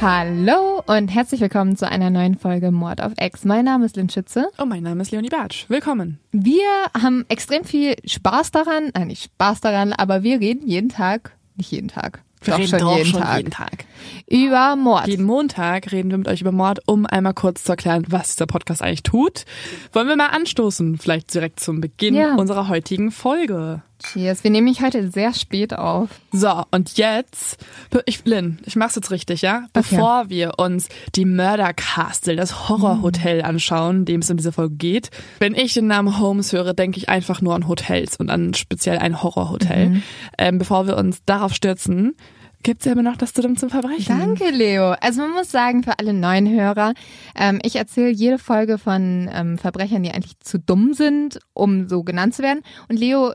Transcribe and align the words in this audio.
Hallo 0.00 0.82
und 0.86 1.08
herzlich 1.08 1.42
willkommen 1.42 1.76
zu 1.76 1.86
einer 1.86 2.08
neuen 2.08 2.38
Folge 2.38 2.70
Mord 2.70 3.02
auf 3.02 3.12
X. 3.20 3.44
Mein 3.44 3.66
Name 3.66 3.84
ist 3.84 3.96
Lynn 3.96 4.08
Schütze. 4.08 4.48
Und 4.56 4.70
mein 4.70 4.82
Name 4.82 5.02
ist 5.02 5.10
Leonie 5.10 5.28
Bartsch. 5.28 5.66
Willkommen. 5.68 6.18
Wir 6.32 6.64
haben 6.98 7.26
extrem 7.28 7.64
viel 7.64 7.96
Spaß 8.06 8.50
daran, 8.50 8.90
nein, 8.94 9.08
nicht 9.08 9.24
Spaß 9.24 9.60
daran, 9.60 9.92
aber 9.92 10.22
wir 10.22 10.40
reden 10.40 10.66
jeden 10.66 10.88
Tag, 10.88 11.36
nicht 11.56 11.70
jeden 11.70 11.88
Tag, 11.88 12.22
Wir 12.42 12.52
doch 12.54 12.58
reden 12.60 12.68
schon, 12.70 12.78
doch 12.78 12.96
jeden, 12.96 13.10
schon 13.10 13.20
Tag, 13.20 13.36
jeden 13.36 13.50
Tag. 13.50 13.84
über 14.26 14.74
Mord. 14.76 15.06
Jeden 15.06 15.26
Montag 15.26 15.92
reden 15.92 16.10
wir 16.10 16.16
mit 16.16 16.28
euch 16.28 16.40
über 16.40 16.52
Mord, 16.52 16.78
um 16.86 17.04
einmal 17.04 17.34
kurz 17.34 17.64
zu 17.64 17.72
erklären, 17.72 18.06
was 18.08 18.36
dieser 18.36 18.46
Podcast 18.46 18.80
eigentlich 18.80 19.02
tut. 19.02 19.44
Wollen 19.92 20.08
wir 20.08 20.16
mal 20.16 20.28
anstoßen, 20.28 20.96
vielleicht 20.96 21.34
direkt 21.34 21.60
zum 21.60 21.82
Beginn 21.82 22.14
Ja. 22.14 22.36
unserer 22.36 22.68
heutigen 22.68 23.10
Folge. 23.10 23.82
Cheers. 24.02 24.44
Wir 24.44 24.50
nehmen 24.50 24.66
mich 24.66 24.82
heute 24.82 25.10
sehr 25.10 25.34
spät 25.34 25.74
auf. 25.74 26.08
So, 26.32 26.64
und 26.70 26.96
jetzt, 26.96 27.58
ich, 28.06 28.24
Lynn, 28.24 28.58
ich 28.64 28.76
mach's 28.76 28.96
jetzt 28.96 29.10
richtig, 29.10 29.42
ja? 29.42 29.66
Bevor 29.72 30.28
wir 30.28 30.58
uns 30.58 30.88
die 31.14 31.24
Murder 31.24 31.72
Castle, 31.74 32.36
das 32.36 32.68
Horrorhotel 32.68 33.42
anschauen, 33.42 33.98
in 33.98 34.04
dem 34.06 34.20
es 34.20 34.30
in 34.30 34.36
dieser 34.36 34.52
Folge 34.52 34.76
geht. 34.76 35.10
Wenn 35.38 35.54
ich 35.54 35.74
den 35.74 35.86
Namen 35.86 36.18
Holmes 36.18 36.52
höre, 36.52 36.72
denke 36.72 36.98
ich 36.98 37.08
einfach 37.08 37.42
nur 37.42 37.54
an 37.54 37.68
Hotels 37.68 38.16
und 38.16 38.30
an 38.30 38.54
speziell 38.54 38.98
ein 38.98 39.22
Horrorhotel. 39.22 40.02
Ähm, 40.38 40.58
bevor 40.58 40.86
wir 40.86 40.96
uns 40.96 41.22
darauf 41.24 41.54
stürzen, 41.54 42.16
gibt's 42.62 42.84
ja 42.84 42.92
immer 42.92 43.02
noch 43.02 43.16
das 43.16 43.32
Zusammen 43.32 43.56
zum 43.56 43.70
Verbrechen. 43.70 44.18
Danke, 44.18 44.50
Leo. 44.50 44.94
Also 45.00 45.22
man 45.22 45.32
muss 45.32 45.50
sagen, 45.50 45.82
für 45.82 45.98
alle 45.98 46.12
neuen 46.12 46.48
Hörer, 46.48 46.94
ähm, 47.36 47.60
ich 47.62 47.76
erzähle 47.76 48.10
jede 48.10 48.38
Folge 48.38 48.78
von 48.78 49.30
ähm, 49.32 49.58
Verbrechern, 49.58 50.02
die 50.02 50.10
eigentlich 50.10 50.38
zu 50.40 50.58
dumm 50.58 50.94
sind, 50.94 51.38
um 51.54 51.88
so 51.88 52.02
genannt 52.02 52.34
zu 52.34 52.42
werden. 52.42 52.62
Und 52.88 52.98
Leo 52.98 53.32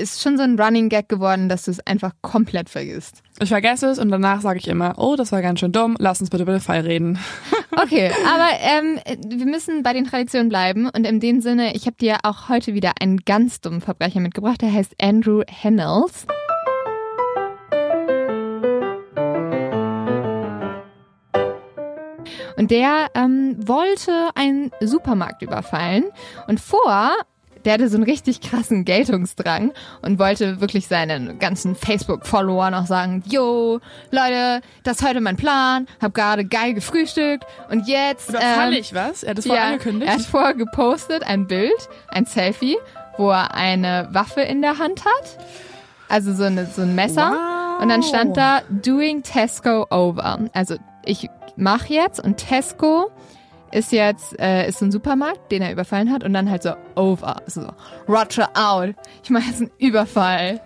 ist 0.00 0.22
schon 0.22 0.36
so 0.36 0.42
ein 0.42 0.58
Running 0.58 0.88
Gag 0.88 1.08
geworden, 1.08 1.48
dass 1.48 1.64
du 1.64 1.70
es 1.70 1.80
einfach 1.86 2.12
komplett 2.20 2.68
vergisst. 2.68 3.22
Ich 3.40 3.48
vergesse 3.48 3.86
es 3.86 3.98
und 3.98 4.10
danach 4.10 4.40
sage 4.40 4.58
ich 4.58 4.68
immer, 4.68 4.94
oh, 4.98 5.16
das 5.16 5.32
war 5.32 5.42
ganz 5.42 5.60
schön 5.60 5.72
dumm, 5.72 5.96
lass 5.98 6.20
uns 6.20 6.30
bitte 6.30 6.42
über 6.42 6.52
den 6.52 6.60
Fall 6.60 6.80
reden. 6.80 7.18
Okay, 7.80 8.10
aber 8.26 8.48
ähm, 8.60 8.98
wir 9.28 9.46
müssen 9.46 9.84
bei 9.84 9.92
den 9.92 10.04
Traditionen 10.04 10.48
bleiben 10.48 10.88
und 10.88 11.06
in 11.06 11.20
dem 11.20 11.40
Sinne, 11.40 11.76
ich 11.76 11.86
habe 11.86 11.96
dir 11.96 12.16
auch 12.24 12.48
heute 12.48 12.74
wieder 12.74 12.94
einen 12.98 13.18
ganz 13.18 13.60
dummen 13.60 13.80
Verbrecher 13.80 14.18
mitgebracht, 14.18 14.62
der 14.62 14.72
heißt 14.72 14.96
Andrew 15.00 15.42
Hennels. 15.48 16.26
Und 22.56 22.72
der 22.72 23.06
ähm, 23.14 23.54
wollte 23.58 24.30
einen 24.34 24.72
Supermarkt 24.80 25.42
überfallen 25.42 26.06
und 26.48 26.58
vor, 26.58 27.12
der 27.64 27.74
hatte 27.74 27.88
so 27.88 27.96
einen 27.96 28.04
richtig 28.04 28.40
krassen 28.40 28.84
Geltungsdrang 28.84 29.72
und 30.02 30.18
wollte 30.18 30.60
wirklich 30.60 30.88
seinen 30.88 31.38
ganzen 31.38 31.74
Facebook-Follower 31.74 32.70
noch 32.70 32.86
sagen, 32.86 33.22
yo, 33.26 33.80
Leute, 34.10 34.60
das 34.84 35.00
ist 35.00 35.08
heute 35.08 35.20
mein 35.20 35.36
Plan, 35.36 35.86
hab 36.00 36.14
gerade 36.14 36.44
geil 36.44 36.74
gefrühstückt 36.74 37.44
und 37.70 37.86
jetzt... 37.86 38.30
Überfall 38.30 38.72
ähm, 38.72 38.78
ich 38.80 38.94
was? 38.94 39.22
Er 39.22 39.30
hat 39.30 39.38
das 39.38 39.46
vorher 39.46 39.64
ja, 39.64 39.70
angekündigt. 39.70 40.10
Er 40.10 40.14
hat 40.18 40.22
vorher 40.22 40.54
gepostet 40.54 41.22
ein 41.24 41.46
Bild, 41.46 41.88
ein 42.08 42.26
Selfie, 42.26 42.76
wo 43.16 43.30
er 43.30 43.54
eine 43.54 44.08
Waffe 44.12 44.40
in 44.42 44.62
der 44.62 44.78
Hand 44.78 45.04
hat. 45.04 45.38
Also 46.08 46.32
so, 46.32 46.44
eine, 46.44 46.66
so 46.66 46.82
ein 46.82 46.94
Messer. 46.94 47.32
Wow. 47.32 47.82
Und 47.82 47.88
dann 47.90 48.02
stand 48.02 48.36
da, 48.36 48.62
doing 48.70 49.22
Tesco 49.22 49.86
over. 49.90 50.38
Also 50.52 50.76
ich 51.04 51.28
mach 51.56 51.86
jetzt 51.86 52.20
und 52.22 52.38
Tesco 52.38 53.10
ist 53.72 53.92
jetzt 53.92 54.38
äh, 54.38 54.68
ist 54.68 54.78
so 54.78 54.86
ein 54.86 54.92
Supermarkt, 54.92 55.50
den 55.52 55.62
er 55.62 55.72
überfallen 55.72 56.10
hat 56.12 56.24
und 56.24 56.32
dann 56.32 56.50
halt 56.50 56.62
so 56.62 56.70
over. 56.94 57.40
Also 57.44 57.62
so, 57.62 57.68
Roger 58.08 58.48
out. 58.54 58.94
Ich 59.22 59.30
mache 59.30 59.44
jetzt 59.48 59.60
einen 59.60 59.70
Überfall. 59.78 60.60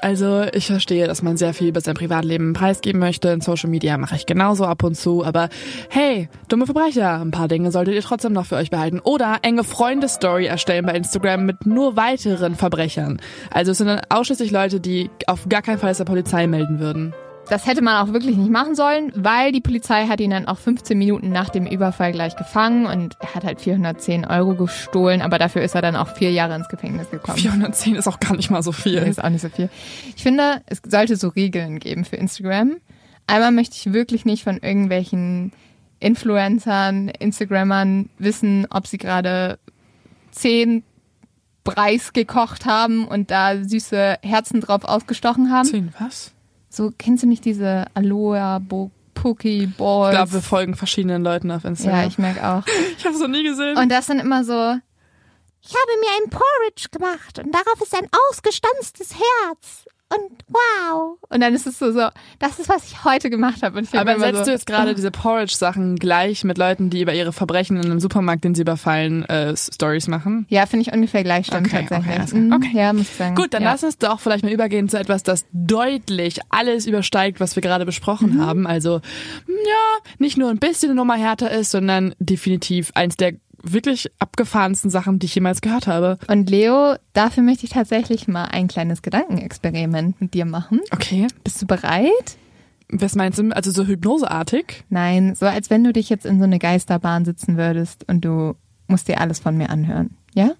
Also 0.00 0.44
ich 0.52 0.66
verstehe, 0.66 1.06
dass 1.06 1.22
man 1.22 1.36
sehr 1.36 1.54
viel 1.54 1.68
über 1.68 1.80
sein 1.80 1.94
Privatleben 1.94 2.52
preisgeben 2.52 3.00
möchte. 3.00 3.28
In 3.28 3.40
Social 3.40 3.70
Media 3.70 3.96
mache 3.98 4.16
ich 4.16 4.26
genauso 4.26 4.64
ab 4.64 4.82
und 4.82 4.96
zu. 4.96 5.24
Aber 5.24 5.48
hey, 5.88 6.28
dumme 6.48 6.66
Verbrecher, 6.66 7.20
ein 7.20 7.30
paar 7.30 7.48
Dinge 7.48 7.70
solltet 7.70 7.94
ihr 7.94 8.02
trotzdem 8.02 8.32
noch 8.32 8.46
für 8.46 8.56
euch 8.56 8.70
behalten. 8.70 9.00
Oder 9.00 9.38
enge 9.42 9.64
Freunde-Story 9.64 10.46
erstellen 10.46 10.86
bei 10.86 10.94
Instagram 10.94 11.46
mit 11.46 11.66
nur 11.66 11.96
weiteren 11.96 12.54
Verbrechern. 12.54 13.20
Also 13.50 13.72
es 13.72 13.78
sind 13.78 13.86
dann 13.86 14.02
ausschließlich 14.08 14.50
Leute, 14.50 14.80
die 14.80 15.10
auf 15.26 15.48
gar 15.48 15.62
keinen 15.62 15.78
Fall 15.78 15.90
es 15.90 15.98
der 15.98 16.04
Polizei 16.04 16.46
melden 16.46 16.80
würden. 16.80 17.14
Das 17.48 17.66
hätte 17.66 17.82
man 17.82 17.96
auch 17.96 18.12
wirklich 18.12 18.36
nicht 18.36 18.50
machen 18.50 18.74
sollen, 18.74 19.12
weil 19.14 19.52
die 19.52 19.60
Polizei 19.60 20.06
hat 20.06 20.20
ihn 20.20 20.30
dann 20.30 20.46
auch 20.46 20.58
15 20.58 20.96
Minuten 20.96 21.30
nach 21.30 21.50
dem 21.50 21.66
Überfall 21.66 22.12
gleich 22.12 22.36
gefangen 22.36 22.86
und 22.86 23.16
er 23.20 23.34
hat 23.34 23.44
halt 23.44 23.60
410 23.60 24.24
Euro 24.24 24.54
gestohlen, 24.54 25.20
aber 25.20 25.38
dafür 25.38 25.62
ist 25.62 25.74
er 25.74 25.82
dann 25.82 25.96
auch 25.96 26.08
vier 26.08 26.32
Jahre 26.32 26.54
ins 26.54 26.68
Gefängnis 26.68 27.10
gekommen. 27.10 27.38
410 27.38 27.96
ist 27.96 28.08
auch 28.08 28.18
gar 28.18 28.34
nicht 28.34 28.50
mal 28.50 28.62
so 28.62 28.72
viel. 28.72 28.98
ist 28.98 29.22
auch 29.22 29.28
nicht 29.28 29.42
so 29.42 29.50
viel. 29.50 29.68
Ich 30.16 30.22
finde, 30.22 30.62
es 30.66 30.80
sollte 30.86 31.16
so 31.16 31.28
Regeln 31.28 31.78
geben 31.80 32.04
für 32.04 32.16
Instagram. 32.16 32.76
Einmal 33.26 33.52
möchte 33.52 33.76
ich 33.76 33.92
wirklich 33.92 34.24
nicht 34.24 34.44
von 34.44 34.58
irgendwelchen 34.58 35.52
Influencern, 36.00 37.08
Instagrammern 37.08 38.10
wissen, 38.18 38.66
ob 38.70 38.86
sie 38.86 38.98
gerade 38.98 39.58
zehn 40.30 40.82
Preis 41.64 42.12
gekocht 42.12 42.66
haben 42.66 43.06
und 43.06 43.30
da 43.30 43.62
süße 43.62 44.18
Herzen 44.22 44.60
drauf 44.60 44.84
ausgestochen 44.84 45.50
haben. 45.50 45.68
Zehn 45.68 45.94
was? 45.98 46.33
So, 46.74 46.92
kennst 46.98 47.22
du 47.22 47.28
nicht 47.28 47.44
diese 47.44 47.86
Aloha 47.94 48.58
Bo 48.58 48.90
Pokeballs? 49.14 50.10
Ich 50.10 50.16
glaube, 50.16 50.32
wir 50.32 50.42
folgen 50.42 50.74
verschiedenen 50.74 51.22
Leuten 51.22 51.52
auf 51.52 51.64
Instagram. 51.64 52.00
ja, 52.00 52.06
ich 52.08 52.18
merke 52.18 52.44
auch. 52.44 52.66
ich 52.98 53.04
habe 53.04 53.14
es 53.14 53.20
noch 53.20 53.28
nie 53.28 53.44
gesehen. 53.44 53.76
Und 53.76 53.88
das 53.90 54.06
dann 54.06 54.18
immer 54.18 54.42
so, 54.42 54.52
ich 55.62 55.70
habe 55.70 56.00
mir 56.00 56.08
ein 56.20 56.30
Porridge 56.30 56.88
gemacht 56.90 57.38
und 57.38 57.54
darauf 57.54 57.80
ist 57.80 57.94
ein 57.94 58.08
ausgestanztes 58.28 59.14
Herz. 59.14 59.86
Und 60.12 60.44
wow. 60.48 61.18
Und 61.28 61.40
dann 61.40 61.54
ist 61.54 61.66
es 61.66 61.78
so, 61.78 61.90
so 61.90 62.08
das 62.38 62.58
ist, 62.60 62.68
was 62.68 62.84
ich 62.86 63.04
heute 63.04 63.30
gemacht 63.30 63.62
habe. 63.62 63.82
Aber 63.94 64.18
setzt 64.18 64.38
so, 64.38 64.44
du 64.44 64.50
jetzt 64.52 64.66
gerade 64.66 64.94
diese 64.94 65.10
Porridge-Sachen 65.10 65.96
gleich 65.96 66.44
mit 66.44 66.58
Leuten, 66.58 66.90
die 66.90 67.00
über 67.02 67.14
ihre 67.14 67.32
Verbrechen 67.32 67.78
in 67.78 67.86
einem 67.86 68.00
Supermarkt, 68.00 68.44
den 68.44 68.54
sie 68.54 68.62
überfallen, 68.62 69.24
äh, 69.24 69.56
Stories 69.56 70.06
machen? 70.06 70.46
Ja, 70.50 70.66
finde 70.66 70.86
ich 70.86 70.92
ungefähr 70.94 71.24
gleich 71.24 71.46
stimmt 71.46 71.66
Okay, 71.68 71.86
tatsächlich. 71.88 72.28
okay, 72.28 72.36
Mhm, 72.36 72.52
okay. 72.52 72.70
Ja, 72.74 72.92
muss 72.92 73.08
ich 73.10 73.16
sagen. 73.16 73.34
Gut, 73.34 73.54
dann 73.54 73.62
ja. 73.62 73.72
lass 73.72 73.82
uns 73.82 73.98
doch 73.98 74.20
vielleicht 74.20 74.44
mal 74.44 74.52
übergehen 74.52 74.88
zu 74.88 74.98
etwas, 74.98 75.22
das 75.24 75.46
deutlich 75.52 76.38
alles 76.50 76.86
übersteigt, 76.86 77.40
was 77.40 77.56
wir 77.56 77.62
gerade 77.62 77.86
besprochen 77.86 78.34
Mhm. 78.36 78.40
haben. 78.46 78.66
Also, 78.66 79.00
ja, 79.48 80.10
nicht 80.18 80.36
nur 80.36 80.50
ein 80.50 80.58
bisschen 80.58 80.90
eine 80.90 80.96
Nummer 81.00 81.14
härter 81.16 81.50
ist, 81.50 81.70
sondern 81.70 82.14
definitiv 82.20 82.92
eins 82.94 83.16
der 83.16 83.32
wirklich 83.64 84.10
abgefahrensten 84.18 84.90
Sachen, 84.90 85.18
die 85.18 85.26
ich 85.26 85.34
jemals 85.34 85.60
gehört 85.60 85.86
habe. 85.86 86.18
Und 86.28 86.50
Leo, 86.50 86.96
dafür 87.12 87.42
möchte 87.42 87.64
ich 87.64 87.70
tatsächlich 87.70 88.28
mal 88.28 88.44
ein 88.44 88.68
kleines 88.68 89.02
Gedankenexperiment 89.02 90.20
mit 90.20 90.34
dir 90.34 90.44
machen. 90.44 90.80
Okay. 90.90 91.26
Bist 91.42 91.62
du 91.62 91.66
bereit? 91.66 92.36
Was 92.90 93.14
meinst 93.14 93.38
du? 93.38 93.50
Also 93.50 93.70
so 93.70 93.86
hypnoseartig? 93.86 94.84
Nein, 94.88 95.34
so 95.34 95.46
als 95.46 95.70
wenn 95.70 95.82
du 95.84 95.92
dich 95.92 96.10
jetzt 96.10 96.26
in 96.26 96.38
so 96.38 96.44
eine 96.44 96.58
Geisterbahn 96.58 97.24
sitzen 97.24 97.56
würdest 97.56 98.06
und 98.08 98.24
du 98.24 98.54
musst 98.86 99.08
dir 99.08 99.20
alles 99.20 99.40
von 99.40 99.56
mir 99.56 99.70
anhören. 99.70 100.16
Ja? 100.34 100.52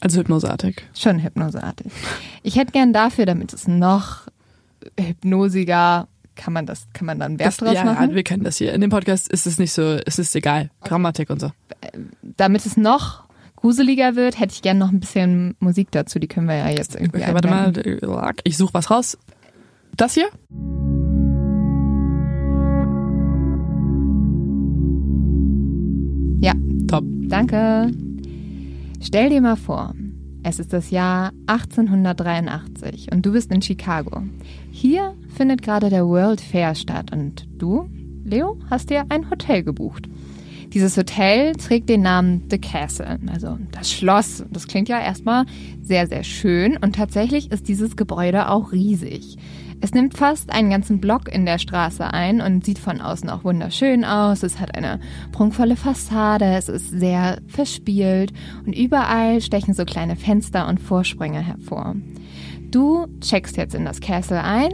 Also 0.00 0.20
hypnoseartig. 0.20 0.82
Schon 0.94 1.22
hypnoseartig. 1.22 1.90
Ich 2.42 2.56
hätte 2.56 2.72
gern 2.72 2.92
dafür, 2.92 3.24
damit 3.24 3.52
es 3.54 3.66
noch 3.66 4.26
hypnosiger 5.00 6.08
kann 6.36 6.52
man 6.52 6.66
das, 6.66 6.86
kann 6.92 7.06
man 7.06 7.18
dann 7.18 7.38
Wert 7.38 7.48
das, 7.48 7.56
draus 7.56 7.74
ja, 7.74 7.84
machen? 7.84 8.10
Ja, 8.10 8.14
wir 8.14 8.22
kennen 8.22 8.44
das 8.44 8.56
hier. 8.58 8.72
In 8.72 8.80
dem 8.80 8.90
Podcast 8.90 9.28
ist 9.28 9.46
es 9.46 9.58
nicht 9.58 9.72
so, 9.72 9.98
es 10.06 10.18
ist 10.18 10.36
egal. 10.36 10.70
Grammatik 10.84 11.30
und 11.30 11.40
so. 11.40 11.50
Damit 12.22 12.64
es 12.64 12.76
noch 12.76 13.24
gruseliger 13.56 14.14
wird, 14.14 14.38
hätte 14.38 14.54
ich 14.54 14.62
gerne 14.62 14.78
noch 14.78 14.92
ein 14.92 15.00
bisschen 15.00 15.56
Musik 15.58 15.90
dazu. 15.90 16.18
Die 16.18 16.28
können 16.28 16.46
wir 16.46 16.56
ja 16.56 16.68
jetzt 16.68 16.94
irgendwie 16.94 17.22
okay, 17.22 17.34
Warte 17.34 17.48
mal, 17.48 18.34
ich 18.44 18.56
suche 18.56 18.74
was 18.74 18.90
raus. 18.90 19.18
Das 19.96 20.14
hier? 20.14 20.28
Ja. 26.40 26.52
Top. 26.86 27.04
Danke. 27.28 27.90
Stell 29.00 29.30
dir 29.30 29.40
mal 29.40 29.56
vor, 29.56 29.94
es 30.42 30.60
ist 30.60 30.72
das 30.72 30.90
Jahr 30.90 31.32
1883 31.46 33.08
und 33.12 33.26
du 33.26 33.32
bist 33.32 33.50
in 33.50 33.62
Chicago. 33.62 34.22
Hier 34.70 35.14
findet 35.36 35.62
gerade 35.62 35.90
der 35.90 36.06
World 36.06 36.40
Fair 36.40 36.74
statt 36.74 37.12
und 37.12 37.46
du, 37.58 37.88
Leo, 38.24 38.58
hast 38.70 38.90
dir 38.90 39.04
ein 39.10 39.30
Hotel 39.30 39.62
gebucht. 39.62 40.08
Dieses 40.72 40.96
Hotel 40.96 41.54
trägt 41.54 41.88
den 41.88 42.02
Namen 42.02 42.44
The 42.50 42.58
Castle, 42.58 43.18
also 43.32 43.58
das 43.70 43.92
Schloss. 43.92 44.44
Das 44.50 44.66
klingt 44.66 44.88
ja 44.88 45.00
erstmal 45.00 45.44
sehr, 45.80 46.06
sehr 46.06 46.24
schön 46.24 46.76
und 46.76 46.96
tatsächlich 46.96 47.52
ist 47.52 47.68
dieses 47.68 47.96
Gebäude 47.96 48.48
auch 48.50 48.72
riesig. 48.72 49.36
Es 49.80 49.92
nimmt 49.92 50.16
fast 50.16 50.50
einen 50.52 50.70
ganzen 50.70 51.00
Block 51.00 51.32
in 51.32 51.44
der 51.44 51.58
Straße 51.58 52.12
ein 52.12 52.40
und 52.40 52.64
sieht 52.64 52.78
von 52.78 53.00
außen 53.00 53.28
auch 53.28 53.44
wunderschön 53.44 54.04
aus. 54.04 54.42
Es 54.42 54.58
hat 54.58 54.74
eine 54.74 55.00
prunkvolle 55.32 55.76
Fassade, 55.76 56.46
es 56.56 56.68
ist 56.68 56.90
sehr 56.90 57.38
verspielt 57.46 58.32
und 58.64 58.74
überall 58.74 59.40
stechen 59.42 59.74
so 59.74 59.84
kleine 59.84 60.16
Fenster 60.16 60.66
und 60.66 60.80
Vorsprünge 60.80 61.40
hervor. 61.40 61.94
Du 62.70 63.06
checkst 63.20 63.56
jetzt 63.56 63.74
in 63.74 63.84
das 63.84 64.00
Castle 64.00 64.42
ein 64.42 64.70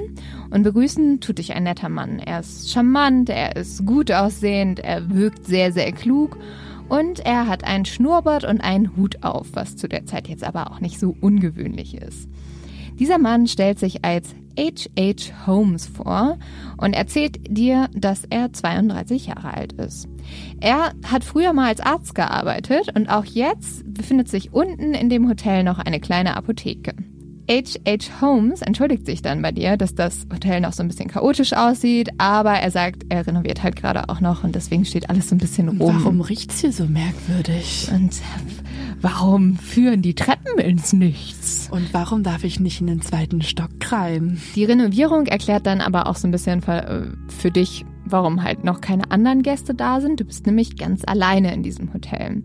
und 0.50 0.62
begrüßen 0.62 1.21
tut 1.21 1.39
dich 1.39 1.53
ein 1.55 1.65
netter 1.65 1.89
Mann. 1.89 2.19
Er 2.19 2.41
ist 2.41 2.71
charmant, 2.71 3.29
er 3.29 3.56
ist 3.56 3.85
gut 3.85 4.11
aussehend, 4.11 4.81
er 4.81 5.11
wirkt 5.11 5.47
sehr, 5.47 5.73
sehr 5.73 5.93
klug 5.93 6.39
und 6.89 7.21
er 7.21 7.47
hat 7.47 7.65
einen 7.65 7.85
Schnurrbart 7.85 8.44
und 8.44 8.61
einen 8.61 8.97
Hut 8.97 9.23
auf, 9.23 9.49
was 9.53 9.77
zu 9.77 9.89
der 9.89 10.06
Zeit 10.06 10.29
jetzt 10.29 10.44
aber 10.44 10.71
auch 10.71 10.81
nicht 10.81 10.99
so 10.99 11.15
ungewöhnlich 11.21 11.94
ist. 11.94 12.29
Dieser 12.99 13.19
Mann 13.19 13.47
stellt 13.47 13.79
sich 13.79 14.05
als 14.05 14.35
H.H. 14.59 15.47
Holmes 15.47 15.87
vor 15.87 16.39
und 16.77 16.94
erzählt 16.94 17.39
dir, 17.49 17.89
dass 17.94 18.25
er 18.29 18.53
32 18.53 19.27
Jahre 19.29 19.55
alt 19.55 19.73
ist. 19.73 20.09
Er 20.61 20.93
hat 21.05 21.25
früher 21.25 21.53
mal 21.53 21.69
als 21.69 21.81
Arzt 21.81 22.15
gearbeitet 22.15 22.94
und 22.94 23.09
auch 23.09 23.25
jetzt 23.25 23.83
befindet 23.93 24.29
sich 24.29 24.53
unten 24.53 24.94
in 24.94 25.09
dem 25.09 25.29
Hotel 25.29 25.65
noch 25.65 25.79
eine 25.79 26.00
kleine 26.00 26.37
Apotheke. 26.37 26.94
H.H. 27.49 28.21
Holmes 28.21 28.62
entschuldigt 28.62 29.06
sich 29.06 29.23
dann 29.23 29.43
bei 29.43 29.53
dir, 29.53 29.77
dass 29.77 29.94
das 29.94 30.27
Hotel 30.33 30.61
noch 30.61 30.73
so 30.73 30.83
ein 30.83 30.89
bisschen 30.89 31.09
chaotisch 31.09 31.53
aussieht, 31.53 32.11
aber 32.19 32.53
er 32.53 32.71
sagt, 32.71 33.05
er 33.09 33.27
renoviert 33.27 33.62
halt 33.62 33.77
gerade 33.77 34.09
auch 34.09 34.21
noch 34.21 34.44
und 34.44 34.55
deswegen 34.55 34.85
steht 34.85 35.11
alles 35.11 35.29
so 35.29 35.35
ein 35.35 35.39
bisschen 35.39 35.69
rum. 35.69 35.94
Warum 35.94 36.21
riecht's 36.21 36.61
hier 36.61 36.73
so 36.73 36.87
merkwürdig? 36.87 37.89
Und 37.93 38.21
warum 39.00 39.56
führen 39.56 40.03
die 40.03 40.15
Treppen 40.15 40.59
ins 40.59 40.93
Nichts? 40.93 41.69
Und 41.71 41.93
warum 41.93 42.23
darf 42.23 42.44
ich 42.44 42.61
nicht 42.61 42.81
in 42.81 42.87
den 42.87 43.03
zweiten 43.03 43.43
Stock 43.43 43.71
rein? 43.91 44.41
Die 44.55 44.65
Renovierung 44.65 45.27
erklärt 45.27 45.67
dann 45.67 45.81
aber 45.81 46.06
auch 46.06 46.17
so 46.17 46.29
ein 46.29 46.31
bisschen 46.31 46.62
äh, 46.62 47.06
für 47.29 47.50
dich, 47.50 47.85
warum 48.12 48.43
halt 48.43 48.64
noch 48.64 48.81
keine 48.81 49.11
anderen 49.11 49.43
Gäste 49.43 49.75
da 49.75 50.00
sind. 50.00 50.20
Du 50.20 50.25
bist 50.25 50.47
nämlich 50.47 50.76
ganz 50.76 51.03
alleine 51.06 51.53
in 51.53 51.62
diesem 51.62 51.93
Hotel. 51.93 52.43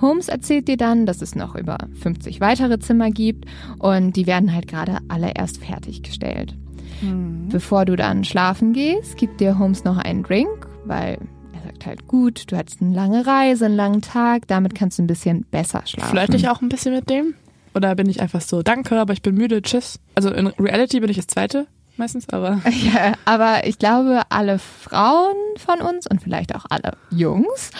Holmes 0.00 0.28
erzählt 0.28 0.66
dir 0.68 0.76
dann, 0.76 1.06
dass 1.06 1.22
es 1.22 1.34
noch 1.34 1.54
über 1.54 1.78
50 2.00 2.40
weitere 2.40 2.78
Zimmer 2.80 3.10
gibt 3.10 3.44
und 3.78 4.16
die 4.16 4.26
werden 4.26 4.52
halt 4.52 4.66
gerade 4.66 4.98
alle 5.08 5.32
erst 5.34 5.64
fertiggestellt. 5.64 6.56
Mhm. 7.02 7.48
Bevor 7.50 7.84
du 7.84 7.94
dann 7.94 8.24
schlafen 8.24 8.72
gehst, 8.72 9.16
gibt 9.16 9.40
dir 9.40 9.58
Holmes 9.58 9.84
noch 9.84 9.98
einen 9.98 10.24
Drink, 10.24 10.66
weil 10.84 11.18
er 11.52 11.62
sagt 11.62 11.86
halt, 11.86 12.08
gut, 12.08 12.50
du 12.50 12.56
hattest 12.56 12.82
eine 12.82 12.94
lange 12.94 13.26
Reise, 13.26 13.66
einen 13.66 13.76
langen 13.76 14.02
Tag, 14.02 14.48
damit 14.48 14.74
kannst 14.74 14.98
du 14.98 15.04
ein 15.04 15.06
bisschen 15.06 15.44
besser 15.50 15.82
schlafen. 15.84 16.10
Flirte 16.10 16.36
ich 16.36 16.48
auch 16.48 16.60
ein 16.62 16.68
bisschen 16.68 16.94
mit 16.94 17.08
dem? 17.08 17.34
Oder 17.74 17.94
bin 17.94 18.08
ich 18.08 18.20
einfach 18.20 18.40
so, 18.40 18.62
danke, 18.62 19.00
aber 19.00 19.12
ich 19.12 19.22
bin 19.22 19.34
müde, 19.34 19.62
tschüss? 19.62 19.98
Also 20.14 20.30
in 20.30 20.48
Reality 20.48 21.00
bin 21.00 21.10
ich 21.10 21.16
das 21.16 21.26
Zweite 21.26 21.66
meistens, 21.96 22.28
aber. 22.28 22.60
Ja, 22.70 23.14
aber 23.24 23.66
ich 23.66 23.78
glaube, 23.78 24.22
alle 24.28 24.58
Frauen 24.58 25.36
von 25.56 25.80
uns 25.80 26.06
und 26.06 26.22
vielleicht 26.22 26.54
auch 26.54 26.64
alle 26.70 26.96
Jungs 27.10 27.70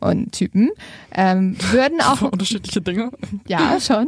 und 0.00 0.32
Typen 0.32 0.70
ähm, 1.12 1.56
würden 1.70 2.00
auch. 2.02 2.22
unterschiedliche 2.22 2.80
Dinge. 2.80 3.10
Ja, 3.46 3.78
schon. 3.80 4.06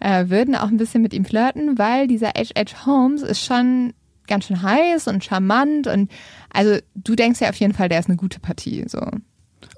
Äh, 0.00 0.28
würden 0.28 0.54
auch 0.54 0.68
ein 0.68 0.76
bisschen 0.76 1.02
mit 1.02 1.12
ihm 1.12 1.24
flirten, 1.24 1.78
weil 1.78 2.06
dieser 2.06 2.28
H.H. 2.28 2.86
Holmes 2.86 3.22
ist 3.22 3.44
schon 3.44 3.92
ganz 4.26 4.46
schön 4.46 4.62
heiß 4.62 5.08
und 5.08 5.24
charmant 5.24 5.86
und 5.88 6.10
also 6.52 6.78
du 6.94 7.16
denkst 7.16 7.40
ja 7.40 7.48
auf 7.50 7.56
jeden 7.56 7.74
Fall, 7.74 7.88
der 7.88 7.98
ist 7.98 8.08
eine 8.08 8.16
gute 8.16 8.38
Partie, 8.40 8.84
so. 8.86 9.00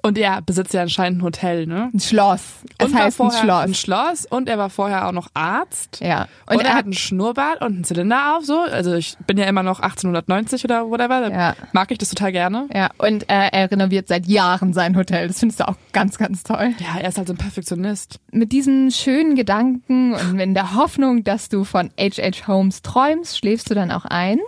Und 0.05 0.17
er 0.17 0.41
besitzt 0.41 0.73
ja 0.73 0.81
anscheinend 0.81 1.19
ein 1.19 1.23
Hotel, 1.23 1.65
ne? 1.65 1.89
Ein 1.93 1.99
Schloss. 2.01 2.41
Es 2.77 2.87
und 2.87 2.99
heißt 2.99 3.21
ein 3.21 3.31
Schloss. 3.31 3.63
Ein 3.63 3.73
Schloss 3.73 4.25
und 4.25 4.49
er 4.49 4.57
war 4.57 4.69
vorher 4.69 5.07
auch 5.07 5.13
noch 5.13 5.29
Arzt. 5.33 6.01
Ja. 6.01 6.27
Und, 6.45 6.57
und 6.57 6.65
er, 6.65 6.71
er, 6.71 6.75
hat 6.75 6.83
einen 6.83 6.91
Schnurrbart 6.91 7.61
und 7.61 7.67
einen 7.73 7.83
Zylinder 7.85 8.35
auf, 8.35 8.43
so. 8.43 8.59
Also 8.59 8.95
ich 8.95 9.15
bin 9.25 9.37
ja 9.37 9.45
immer 9.45 9.63
noch 9.63 9.79
1890 9.79 10.65
oder 10.65 10.89
whatever. 10.89 11.31
Ja. 11.31 11.55
Mag 11.71 11.89
ich 11.91 11.99
das 11.99 12.09
total 12.09 12.33
gerne. 12.33 12.67
Ja. 12.75 12.89
Und 12.97 13.29
äh, 13.29 13.47
er 13.53 13.71
renoviert 13.71 14.09
seit 14.09 14.27
Jahren 14.27 14.73
sein 14.73 14.97
Hotel. 14.97 15.29
Das 15.29 15.39
findest 15.39 15.61
du 15.61 15.69
auch 15.69 15.77
ganz, 15.93 16.17
ganz 16.17 16.43
toll. 16.43 16.73
Ja, 16.79 16.99
er 16.99 17.07
ist 17.07 17.17
halt 17.17 17.29
so 17.29 17.33
ein 17.33 17.37
Perfektionist. 17.37 18.19
Mit 18.29 18.51
diesen 18.51 18.91
schönen 18.91 19.35
Gedanken 19.35 20.15
und 20.15 20.37
in 20.37 20.53
der 20.53 20.75
Hoffnung, 20.75 21.23
dass 21.23 21.47
du 21.47 21.63
von 21.63 21.91
H.H. 21.97 22.45
Holmes 22.47 22.81
träumst, 22.81 23.37
schläfst 23.37 23.69
du 23.69 23.73
dann 23.73 23.89
auch 23.89 24.03
ein. 24.03 24.39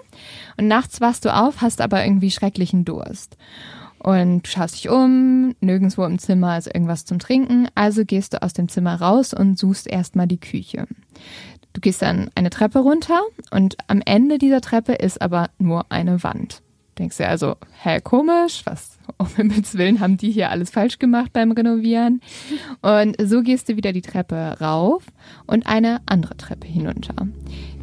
Und 0.58 0.68
nachts 0.68 1.00
wachst 1.00 1.24
du 1.24 1.34
auf, 1.34 1.62
hast 1.62 1.80
aber 1.80 2.04
irgendwie 2.04 2.31
schrecklichen 2.31 2.84
Durst. 2.84 3.38
Und 4.06 4.44
du 4.44 4.52
schaust 4.52 4.75
dich 4.75 4.88
um, 4.88 5.56
nirgendwo 5.62 6.06
im 6.06 6.19
Zimmer 6.19 6.60
ist 6.60 6.68
irgendwas 6.68 7.06
zum 7.06 7.18
Trinken, 7.18 7.68
also 7.74 8.06
gehst 8.06 8.34
du 8.34 8.44
aus 8.44 8.54
dem 8.54 8.69
Zimmer 8.69 9.02
raus 9.02 9.34
und 9.34 9.57
suchst 9.57 9.88
erstmal 9.88 10.28
die 10.28 10.40
Küche. 10.40 10.86
Du 11.74 11.81
gehst 11.81 12.04
dann 12.04 12.30
eine 12.36 12.52
Treppe 12.52 12.78
runter 12.78 13.19
und 13.50 13.78
am 13.88 14.04
Ende 14.06 14.38
dieser 14.38 14.62
Treppe 14.62 14.94
ist 14.94 15.24
aber 15.24 15.50
nur 15.57 15.92
eine 15.92 16.22
Wand. 16.22 16.62
Denkst 17.00 17.18
du 17.18 17.28
also, 17.28 17.56
hä, 17.81 18.00
komisch, 18.00 18.62
was 18.66 19.00
um 19.18 19.28
Himmels 19.36 19.75
Willen 19.75 20.00
haben 20.00 20.18
die 20.18 20.30
hier 20.30 20.51
alles 20.51 20.69
falsch 20.69 21.00
gemacht 21.00 21.34
beim 21.34 21.51
Renovieren? 21.51 22.22
Und 22.84 23.18
so 23.19 23.42
gehst 23.42 23.69
du 23.69 23.75
wieder 23.75 23.92
die 23.92 24.04
Treppe 24.04 24.56
rauf 24.62 25.04
und 25.48 25.66
eine 25.66 26.01
andere 26.06 26.38
Treppe 26.38 26.68
hinunter. 26.68 27.16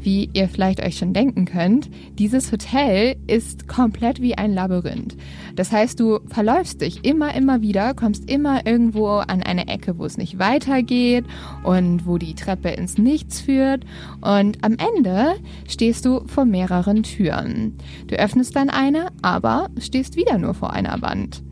Wie 0.03 0.29
ihr 0.33 0.49
vielleicht 0.49 0.83
euch 0.83 0.99
schon 0.99 1.13
denken 1.13 1.45
könnt, 1.45 1.89
dieses 2.19 2.51
Hotel 2.51 3.15
ist 3.29 3.69
komplett 3.69 4.21
wie 4.21 4.37
ein 4.37 4.53
Labyrinth. 4.53 5.17
Das 5.55 5.71
heißt, 5.71 6.01
du 6.01 6.19
verläufst 6.27 6.81
dich 6.81 7.05
immer, 7.05 7.35
immer 7.35 7.63
wieder, 7.63 7.95
kommst 7.95 8.29
immer 8.29 8.67
irgendwo 8.67 9.07
an 9.07 9.45
eine 9.45 9.69
Ecke, 9.69 9.99
wo 9.99 10.05
es 10.05 10.19
nicht 10.19 10.41
weitergeht 10.41 11.25
und 11.63 12.05
wo 12.05 12.19
die 12.19 12.35
Treppe 12.35 12.71
ins 12.71 12.99
Nichts 12.99 13.41
führt. 13.41 13.85
Und 14.21 14.65
am 14.65 14.77
Ende 14.97 15.35
stehst 15.69 16.05
du 16.05 16.27
vor 16.27 16.47
mehreren 16.47 17.05
Türen. 17.05 17.77
Du 18.09 18.17
öffnest 18.17 18.57
dann 18.57 18.71
eine, 18.71 19.09
aber 19.23 19.69
stehst 19.79 20.17
wieder 20.17 20.37
nur 20.37 20.55
vor 20.55 20.73
einer 20.73 21.01
Wand. 21.01 21.45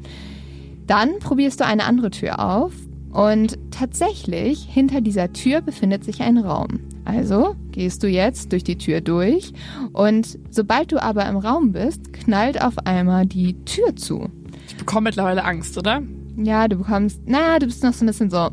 Dann 0.88 1.20
probierst 1.20 1.60
du 1.60 1.66
eine 1.66 1.84
andere 1.84 2.10
Tür 2.10 2.40
auf 2.44 2.72
und 3.12 3.58
tatsächlich 3.70 4.64
hinter 4.64 5.00
dieser 5.00 5.32
Tür 5.32 5.60
befindet 5.60 6.02
sich 6.04 6.20
ein 6.22 6.36
Raum. 6.36 6.80
Also 7.04 7.56
gehst 7.72 8.02
du 8.02 8.08
jetzt 8.08 8.52
durch 8.52 8.64
die 8.64 8.76
Tür 8.76 9.00
durch 9.00 9.52
und 9.92 10.38
sobald 10.50 10.92
du 10.92 11.02
aber 11.02 11.26
im 11.26 11.36
Raum 11.36 11.72
bist, 11.72 12.12
knallt 12.12 12.62
auf 12.62 12.78
einmal 12.86 13.26
die 13.26 13.54
Tür 13.64 13.96
zu. 13.96 14.28
Ich 14.68 14.76
bekomme 14.76 15.04
mittlerweile 15.04 15.44
Angst, 15.44 15.76
oder? 15.78 16.02
Ja, 16.36 16.68
du 16.68 16.76
bekommst, 16.76 17.20
na, 17.26 17.58
du 17.58 17.66
bist 17.66 17.82
noch 17.82 17.92
so 17.92 18.04
ein 18.04 18.06
bisschen 18.06 18.30
so. 18.30 18.50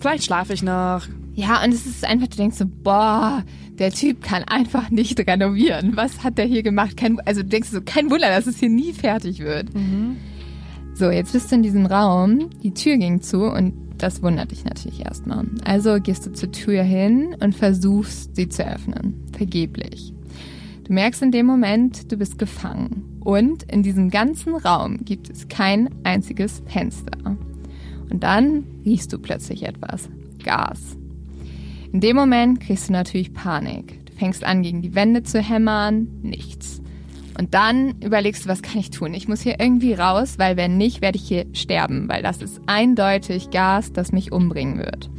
Vielleicht 0.00 0.24
schlafe 0.24 0.52
ich 0.52 0.62
noch. 0.62 1.02
Ja, 1.34 1.62
und 1.62 1.74
es 1.74 1.86
ist 1.86 2.04
einfach, 2.04 2.28
du 2.28 2.36
denkst 2.36 2.56
so, 2.56 2.64
boah, 2.66 3.44
der 3.78 3.90
Typ 3.90 4.22
kann 4.22 4.42
einfach 4.44 4.90
nicht 4.90 5.18
renovieren. 5.18 5.96
Was 5.96 6.24
hat 6.24 6.38
der 6.38 6.46
hier 6.46 6.62
gemacht? 6.62 6.96
Kein, 6.96 7.20
also 7.20 7.42
du 7.42 7.48
denkst 7.48 7.68
so, 7.70 7.80
kein 7.82 8.10
Wunder, 8.10 8.28
dass 8.28 8.46
es 8.46 8.58
hier 8.58 8.70
nie 8.70 8.92
fertig 8.92 9.40
wird. 9.40 9.74
Mhm. 9.74 10.16
So, 10.94 11.10
jetzt 11.10 11.32
bist 11.32 11.50
du 11.50 11.56
in 11.56 11.62
diesem 11.62 11.84
Raum, 11.84 12.48
die 12.62 12.72
Tür 12.72 12.96
ging 12.96 13.20
zu 13.20 13.42
und 13.42 13.74
das 13.98 14.22
wundert 14.22 14.50
dich 14.50 14.64
natürlich 14.64 15.04
erstmal. 15.04 15.46
Also 15.64 15.98
gehst 16.00 16.26
du 16.26 16.32
zur 16.32 16.52
Tür 16.52 16.82
hin 16.82 17.36
und 17.40 17.54
versuchst, 17.54 18.36
sie 18.36 18.48
zu 18.48 18.66
öffnen. 18.66 19.24
Vergeblich. 19.32 20.12
Du 20.84 20.92
merkst 20.92 21.22
in 21.22 21.32
dem 21.32 21.46
Moment, 21.46 22.12
du 22.12 22.16
bist 22.16 22.38
gefangen. 22.38 23.18
Und 23.20 23.64
in 23.64 23.82
diesem 23.82 24.08
ganzen 24.08 24.54
Raum 24.54 25.04
gibt 25.04 25.28
es 25.30 25.48
kein 25.48 25.90
einziges 26.04 26.62
Fenster. 26.66 27.36
Und 28.08 28.22
dann 28.22 28.64
riechst 28.84 29.12
du 29.12 29.18
plötzlich 29.18 29.64
etwas. 29.64 30.08
Gas. 30.44 30.96
In 31.92 32.00
dem 32.00 32.14
Moment 32.14 32.60
kriegst 32.60 32.88
du 32.88 32.92
natürlich 32.92 33.32
Panik. 33.32 34.06
Du 34.06 34.12
fängst 34.12 34.44
an, 34.44 34.62
gegen 34.62 34.80
die 34.80 34.94
Wände 34.94 35.24
zu 35.24 35.40
hämmern. 35.40 36.06
Nichts. 36.22 36.80
Und 37.38 37.54
dann 37.54 38.00
überlegst 38.02 38.44
du, 38.44 38.48
was 38.48 38.62
kann 38.62 38.78
ich 38.78 38.90
tun? 38.90 39.12
Ich 39.12 39.28
muss 39.28 39.42
hier 39.42 39.60
irgendwie 39.60 39.92
raus, 39.92 40.38
weil 40.38 40.56
wenn 40.56 40.78
nicht, 40.78 41.02
werde 41.02 41.18
ich 41.18 41.28
hier 41.28 41.46
sterben, 41.52 42.08
weil 42.08 42.22
das 42.22 42.40
ist 42.40 42.60
eindeutig 42.66 43.50
Gas, 43.50 43.92
das 43.92 44.12
mich 44.12 44.32
umbringen 44.32 44.78
wird. 44.78 45.10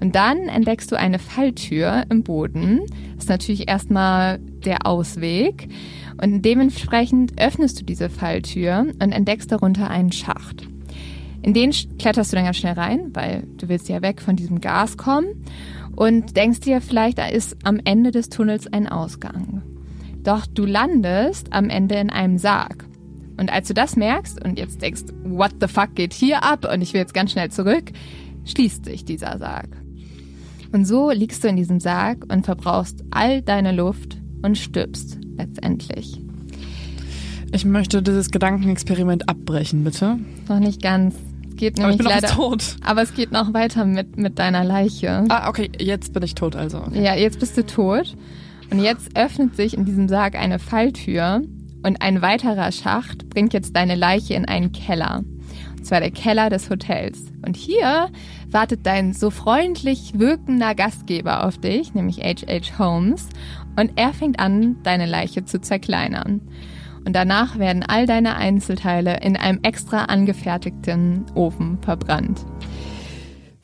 Und 0.00 0.14
dann 0.14 0.48
entdeckst 0.48 0.92
du 0.92 0.96
eine 0.96 1.18
Falltür 1.18 2.04
im 2.08 2.22
Boden. 2.22 2.82
Das 3.14 3.24
ist 3.24 3.30
natürlich 3.30 3.68
erstmal 3.68 4.38
der 4.64 4.86
Ausweg. 4.86 5.68
Und 6.22 6.42
dementsprechend 6.42 7.40
öffnest 7.40 7.80
du 7.80 7.84
diese 7.84 8.08
Falltür 8.08 8.86
und 9.02 9.12
entdeckst 9.12 9.50
darunter 9.50 9.90
einen 9.90 10.12
Schacht. 10.12 10.68
In 11.42 11.54
den 11.54 11.72
kletterst 11.98 12.32
du 12.32 12.36
dann 12.36 12.44
ganz 12.44 12.56
schnell 12.56 12.74
rein, 12.74 13.10
weil 13.14 13.44
du 13.56 13.68
willst 13.68 13.88
ja 13.88 14.02
weg 14.02 14.20
von 14.20 14.36
diesem 14.36 14.60
Gas 14.60 14.96
kommen 14.96 15.44
und 15.96 16.36
denkst 16.36 16.60
dir 16.60 16.80
vielleicht, 16.80 17.18
ist 17.18 17.56
am 17.64 17.80
Ende 17.84 18.10
des 18.10 18.28
Tunnels 18.28 18.72
ein 18.72 18.88
Ausgang. 18.88 19.62
Doch 20.28 20.46
du 20.46 20.66
landest 20.66 21.54
am 21.54 21.70
Ende 21.70 21.94
in 21.94 22.10
einem 22.10 22.36
Sarg. 22.36 22.84
Und 23.38 23.50
als 23.50 23.68
du 23.68 23.72
das 23.72 23.96
merkst 23.96 24.44
und 24.44 24.58
jetzt 24.58 24.82
denkst, 24.82 25.04
what 25.24 25.52
the 25.58 25.68
fuck 25.68 25.94
geht 25.94 26.12
hier 26.12 26.44
ab 26.44 26.70
und 26.70 26.82
ich 26.82 26.92
will 26.92 27.00
jetzt 27.00 27.14
ganz 27.14 27.32
schnell 27.32 27.50
zurück, 27.50 27.92
schließt 28.44 28.84
sich 28.84 29.06
dieser 29.06 29.38
Sarg. 29.38 29.70
Und 30.70 30.84
so 30.84 31.10
liegst 31.10 31.42
du 31.44 31.48
in 31.48 31.56
diesem 31.56 31.80
Sarg 31.80 32.30
und 32.30 32.44
verbrauchst 32.44 33.04
all 33.10 33.40
deine 33.40 33.72
Luft 33.72 34.18
und 34.42 34.58
stirbst 34.58 35.16
letztendlich. 35.38 36.20
Ich 37.54 37.64
möchte 37.64 38.02
dieses 38.02 38.30
Gedankenexperiment 38.30 39.30
abbrechen, 39.30 39.82
bitte. 39.82 40.18
Noch 40.46 40.58
nicht 40.58 40.82
ganz. 40.82 41.14
Es 41.48 41.56
geht 41.56 41.78
aber 41.78 41.88
nämlich 41.88 42.06
ich 42.06 42.06
bin 42.06 42.20
leider. 42.20 42.34
tot. 42.34 42.76
Aber 42.84 43.00
es 43.00 43.14
geht 43.14 43.32
noch 43.32 43.54
weiter 43.54 43.86
mit, 43.86 44.18
mit 44.18 44.38
deiner 44.38 44.62
Leiche. 44.62 45.24
Ah, 45.30 45.48
okay, 45.48 45.70
jetzt 45.78 46.12
bin 46.12 46.22
ich 46.22 46.34
tot 46.34 46.54
also. 46.54 46.82
Okay. 46.82 47.02
Ja, 47.02 47.14
jetzt 47.14 47.40
bist 47.40 47.56
du 47.56 47.64
tot. 47.64 48.14
Und 48.70 48.80
jetzt 48.80 49.16
öffnet 49.16 49.56
sich 49.56 49.74
in 49.74 49.84
diesem 49.84 50.08
Sarg 50.08 50.34
eine 50.34 50.58
Falltür 50.58 51.42
und 51.82 52.02
ein 52.02 52.22
weiterer 52.22 52.72
Schacht 52.72 53.28
bringt 53.30 53.54
jetzt 53.54 53.74
deine 53.76 53.94
Leiche 53.94 54.34
in 54.34 54.44
einen 54.44 54.72
Keller. 54.72 55.24
Und 55.76 55.86
zwar 55.86 56.00
der 56.00 56.10
Keller 56.10 56.50
des 56.50 56.70
Hotels. 56.70 57.24
Und 57.46 57.56
hier 57.56 58.10
wartet 58.50 58.84
dein 58.84 59.12
so 59.12 59.30
freundlich 59.30 60.18
wirkender 60.18 60.74
Gastgeber 60.74 61.46
auf 61.46 61.58
dich, 61.58 61.94
nämlich 61.94 62.18
H.H. 62.18 62.78
Holmes. 62.78 63.28
Und 63.76 63.92
er 63.96 64.12
fängt 64.12 64.40
an, 64.40 64.76
deine 64.82 65.06
Leiche 65.06 65.44
zu 65.44 65.60
zerkleinern. 65.60 66.40
Und 67.04 67.14
danach 67.14 67.58
werden 67.58 67.84
all 67.84 68.06
deine 68.06 68.36
Einzelteile 68.36 69.20
in 69.20 69.36
einem 69.36 69.60
extra 69.62 70.06
angefertigten 70.06 71.24
Ofen 71.34 71.78
verbrannt. 71.80 72.44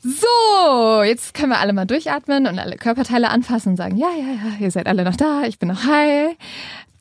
So, 0.07 1.01
jetzt 1.01 1.33
können 1.33 1.49
wir 1.49 1.57
alle 1.57 1.73
mal 1.73 1.85
durchatmen 1.85 2.45
und 2.45 2.59
alle 2.59 2.77
Körperteile 2.77 3.31
anfassen 3.31 3.69
und 3.69 3.77
sagen, 3.77 3.97
ja, 3.97 4.11
ja, 4.15 4.33
ja, 4.33 4.59
ihr 4.59 4.69
seid 4.69 4.85
alle 4.85 5.03
noch 5.03 5.15
da, 5.15 5.45
ich 5.45 5.57
bin 5.57 5.67
noch 5.67 5.83
heil. 5.85 6.35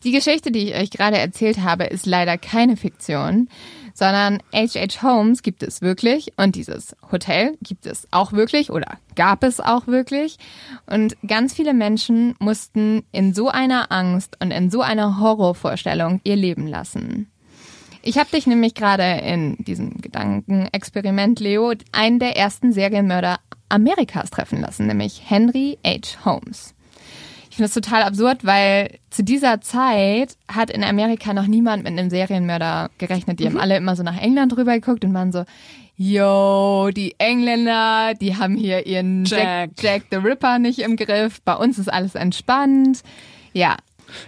Die 0.05 0.11
Geschichte, 0.11 0.51
die 0.51 0.71
ich 0.71 0.75
euch 0.75 0.91
gerade 0.91 1.19
erzählt 1.19 1.59
habe, 1.59 1.85
ist 1.85 2.07
leider 2.07 2.39
keine 2.39 2.79
Fiktion, 2.79 3.51
sondern 3.93 4.39
H.H. 4.55 5.03
Holmes 5.03 5.43
gibt 5.43 5.63
es 5.63 5.83
wirklich 5.83 6.33
und 6.39 6.57
dieses 6.57 6.97
Hotel 7.13 7.59
gibt 7.61 7.85
es 7.85 8.09
auch 8.11 8.33
wirklich 8.33 8.71
oder 8.71 8.97
gab 9.17 9.45
es 9.45 9.61
auch 9.61 9.87
wirklich. 9.87 10.39
Und 10.87 11.15
ganz 11.27 11.53
viele 11.53 11.75
Menschen 11.75 12.35
mussten 12.39 13.05
in 13.13 13.35
so 13.35 13.51
einer 13.51 13.93
Angst 13.93 14.39
und 14.41 14.51
in 14.51 14.71
so 14.71 14.81
einer 14.81 15.21
Horrorvorstellung 15.21 16.23
ihr 16.25 16.37
Leben 16.37 16.67
lassen. 16.67 17.31
Ich 18.07 18.19
habe 18.19 18.29
dich 18.31 18.47
nämlich 18.47 18.75
gerade 18.75 19.03
in 19.25 19.57
diesem 19.65 19.97
Gedankenexperiment, 20.03 21.41
Leo, 21.41 21.73
einen 21.93 22.19
der 22.19 22.37
ersten 22.37 22.71
Serienmörder 22.71 23.39
Amerikas 23.71 24.29
treffen 24.29 24.61
lassen, 24.61 24.87
nämlich 24.87 25.23
Henry 25.25 25.79
H. 25.85 26.23
Holmes. 26.27 26.75
Ich 27.49 27.57
finde 27.57 27.71
das 27.71 27.75
total 27.75 28.03
absurd, 28.03 28.45
weil 28.45 28.99
zu 29.09 29.25
dieser 29.25 29.63
Zeit 29.63 30.37
hat 30.49 30.71
in 30.71 30.85
Amerika 30.85 31.33
noch 31.33 31.47
niemand 31.47 31.85
mit 31.85 31.93
einem 31.93 32.11
Serienmörder 32.11 32.91
gerechnet. 32.99 33.41
Die 33.41 33.45
mhm. 33.45 33.55
haben 33.55 33.61
alle 33.61 33.77
immer 33.79 33.97
so 33.97 34.03
nach 34.03 34.21
England 34.21 34.55
rüber 34.55 34.75
geguckt 34.75 35.05
und 35.05 35.15
waren 35.15 35.33
so, 35.33 35.45
yo, 35.97 36.91
die 36.95 37.15
Engländer, 37.19 38.13
die 38.21 38.37
haben 38.37 38.57
hier 38.57 38.87
ihren 38.87 39.25
Jack. 39.25 39.41
Jack, 39.41 39.71
Jack 39.81 40.03
the 40.11 40.17
Ripper 40.19 40.59
nicht 40.59 40.81
im 40.81 40.97
Griff. 40.97 41.41
Bei 41.43 41.55
uns 41.55 41.79
ist 41.79 41.91
alles 41.91 42.17
entspannt. 42.17 43.03
Ja. 43.55 43.77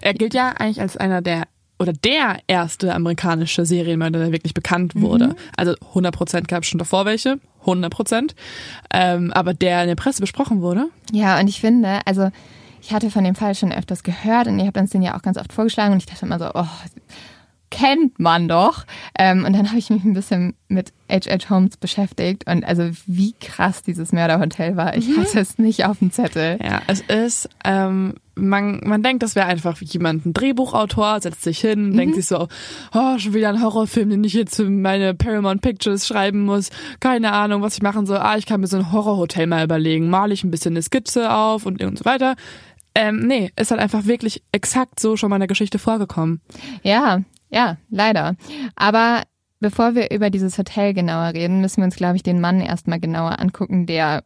Er 0.01 0.15
gilt 0.15 0.33
ja 0.33 0.53
eigentlich 0.53 0.81
als 0.81 0.97
einer 0.97 1.21
der 1.21 1.43
oder 1.79 1.93
der 1.93 2.39
erste 2.47 2.95
amerikanische 2.95 3.67
Serienmörder, 3.67 4.19
der 4.19 4.33
wirklich 4.33 4.55
bekannt 4.55 4.95
wurde. 4.95 5.29
Mhm. 5.29 5.35
Also 5.57 5.75
100 5.89 6.15
Prozent 6.15 6.49
gab 6.49 6.63
es 6.63 6.69
schon 6.69 6.79
davor 6.79 7.05
welche, 7.05 7.39
100 7.61 7.93
Prozent. 7.93 8.35
Ähm, 8.93 9.33
aber 9.33 9.55
der 9.55 9.83
in 9.83 9.89
der 9.89 9.97
Presse 9.97 10.21
besprochen 10.21 10.63
wurde. 10.63 10.89
Ja, 11.13 11.39
und 11.39 11.49
ich 11.49 11.61
finde, 11.61 12.01
also 12.07 12.31
ich 12.81 12.93
hatte 12.93 13.11
von 13.11 13.25
dem 13.25 13.35
Fall 13.35 13.55
schon 13.55 13.73
öfters 13.73 14.03
gehört 14.03 14.47
und 14.47 14.59
ihr 14.59 14.67
habt 14.67 14.77
uns 14.77 14.91
den 14.91 15.03
ja 15.03 15.17
auch 15.17 15.23
ganz 15.23 15.37
oft 15.37 15.53
vorgeschlagen 15.53 15.93
und 15.93 15.99
ich 15.99 16.07
dachte 16.07 16.25
immer 16.25 16.39
so, 16.39 16.51
oh, 16.55 16.67
kennt 17.77 18.19
man 18.19 18.49
doch. 18.49 18.87
Ähm, 19.19 19.45
und 19.45 19.53
dann 19.53 19.69
habe 19.69 19.79
ich 19.79 19.91
mich 19.91 20.03
ein 20.03 20.15
bisschen 20.15 20.55
mit 20.69 20.95
H.H. 21.11 21.51
Holmes 21.51 21.77
beschäftigt 21.77 22.49
und 22.49 22.65
also 22.65 22.89
wie 23.07 23.35
krass 23.39 23.83
dieses 23.83 24.13
Mörderhotel 24.13 24.77
war. 24.77 24.97
Ich 24.97 25.09
mhm. 25.09 25.19
hatte 25.19 25.41
es 25.41 25.59
nicht 25.59 25.85
auf 25.85 25.99
dem 25.99 26.11
Zettel. 26.11 26.59
Ja, 26.63 26.81
es 26.87 27.03
ist, 27.03 27.51
ähm, 27.65 28.15
man, 28.35 28.81
man 28.83 29.03
denkt, 29.03 29.23
das 29.23 29.35
wäre 29.35 29.47
einfach 29.47 29.79
jemand, 29.83 30.25
ein 30.25 30.33
Drehbuchautor, 30.33 31.21
setzt 31.21 31.43
sich 31.43 31.61
hin, 31.61 31.91
mhm. 31.91 31.97
denkt 31.99 32.15
sich 32.15 32.27
so, 32.27 32.49
oh, 32.95 33.19
schon 33.19 33.35
wieder 33.35 33.51
ein 33.51 33.63
Horrorfilm, 33.63 34.09
den 34.09 34.25
ich 34.25 34.33
jetzt 34.33 34.57
für 34.57 34.71
meine 34.71 35.13
Paramount 35.15 35.61
Pictures 35.61 36.07
schreiben 36.07 36.45
muss. 36.45 36.71
Keine 37.01 37.33
Ahnung, 37.33 37.61
was 37.61 37.77
ich 37.77 37.83
machen 37.83 38.07
soll. 38.07 38.19
Ah, 38.19 38.39
ich 38.39 38.47
kann 38.47 38.63
mir 38.63 38.69
so 38.69 38.79
ein 38.79 38.91
Horrorhotel 38.91 39.47
mal 39.47 39.65
überlegen. 39.65 40.09
Male 40.09 40.33
ich 40.33 40.45
ein 40.45 40.51
bisschen 40.51 40.73
eine 40.73 40.83
Skizze 40.83 41.31
auf 41.31 41.67
und, 41.67 41.83
und 41.83 41.99
so 41.99 42.07
weiter. 42.07 42.37
Ähm, 42.95 43.27
nee, 43.27 43.53
ist 43.57 43.71
halt 43.71 43.83
einfach 43.83 44.07
wirklich 44.07 44.43
exakt 44.53 44.99
so 44.99 45.19
schon 45.19 45.29
mal 45.29 45.37
in 45.37 45.41
der 45.41 45.49
Geschichte 45.49 45.79
vorgekommen. 45.79 46.41
Ja, 46.83 47.21
ja, 47.51 47.77
leider. 47.91 48.37
Aber 48.75 49.23
bevor 49.61 49.95
wir 49.95 50.11
über 50.11 50.31
dieses 50.31 50.59
Hotel 50.59 50.95
genauer 50.95 51.35
reden, 51.35 51.61
müssen 51.61 51.79
wir 51.79 51.85
uns, 51.85 51.97
glaube 51.97 52.17
ich, 52.17 52.23
den 52.23 52.41
Mann 52.41 52.61
erstmal 52.61 53.01
genauer 53.01 53.41
angucken, 53.41 53.87
der 53.87 54.25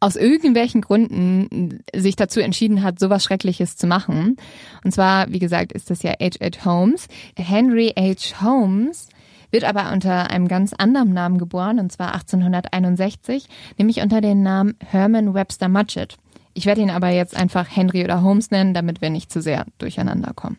aus 0.00 0.16
irgendwelchen 0.16 0.80
Gründen 0.80 1.82
sich 1.94 2.16
dazu 2.16 2.40
entschieden 2.40 2.82
hat, 2.82 2.98
sowas 2.98 3.22
Schreckliches 3.22 3.76
zu 3.76 3.86
machen. 3.86 4.36
Und 4.82 4.92
zwar, 4.92 5.30
wie 5.30 5.38
gesagt, 5.38 5.72
ist 5.72 5.90
das 5.90 6.02
ja 6.02 6.12
H.H. 6.12 6.64
Holmes. 6.64 7.06
Henry 7.36 7.92
H. 7.96 8.42
Holmes 8.42 9.08
wird 9.50 9.64
aber 9.64 9.92
unter 9.92 10.30
einem 10.30 10.48
ganz 10.48 10.72
anderen 10.72 11.12
Namen 11.12 11.38
geboren, 11.38 11.78
und 11.80 11.92
zwar 11.92 12.14
1861, 12.14 13.46
nämlich 13.76 14.00
unter 14.00 14.20
dem 14.20 14.42
Namen 14.42 14.76
Herman 14.84 15.34
Webster 15.34 15.68
Mudgett. 15.68 16.16
Ich 16.54 16.66
werde 16.66 16.80
ihn 16.80 16.90
aber 16.90 17.08
jetzt 17.08 17.36
einfach 17.36 17.68
Henry 17.68 18.04
oder 18.04 18.22
Holmes 18.22 18.50
nennen, 18.50 18.74
damit 18.74 19.00
wir 19.00 19.10
nicht 19.10 19.30
zu 19.30 19.42
sehr 19.42 19.66
durcheinander 19.78 20.32
kommen. 20.34 20.56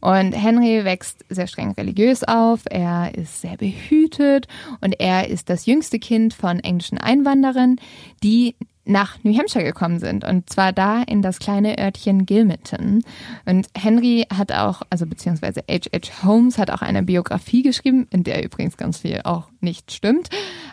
Und 0.00 0.32
Henry 0.32 0.84
wächst 0.84 1.24
sehr 1.28 1.46
streng 1.46 1.72
religiös 1.72 2.24
auf, 2.24 2.60
er 2.70 3.14
ist 3.14 3.40
sehr 3.40 3.56
behütet 3.56 4.46
und 4.80 4.98
er 5.00 5.28
ist 5.28 5.50
das 5.50 5.66
jüngste 5.66 5.98
Kind 5.98 6.34
von 6.34 6.60
englischen 6.60 6.98
Einwanderern, 6.98 7.76
die 8.22 8.54
nach 8.88 9.22
New 9.22 9.36
Hampshire 9.36 9.64
gekommen 9.64 10.00
sind 10.00 10.24
und 10.24 10.50
zwar 10.50 10.72
da 10.72 11.02
in 11.02 11.20
das 11.22 11.38
kleine 11.38 11.78
Örtchen 11.78 12.24
Gilmanton. 12.26 13.04
Und 13.44 13.68
Henry 13.76 14.26
hat 14.34 14.50
auch, 14.50 14.82
also 14.90 15.06
beziehungsweise 15.06 15.62
H.H. 15.70 16.24
Holmes 16.24 16.58
hat 16.58 16.70
auch 16.70 16.82
eine 16.82 17.02
Biografie 17.02 17.62
geschrieben, 17.62 18.06
in 18.10 18.24
der 18.24 18.44
übrigens 18.44 18.76
ganz 18.76 18.98
viel 18.98 19.20
auch 19.24 19.48
nicht 19.60 19.92
stimmt. 19.92 20.30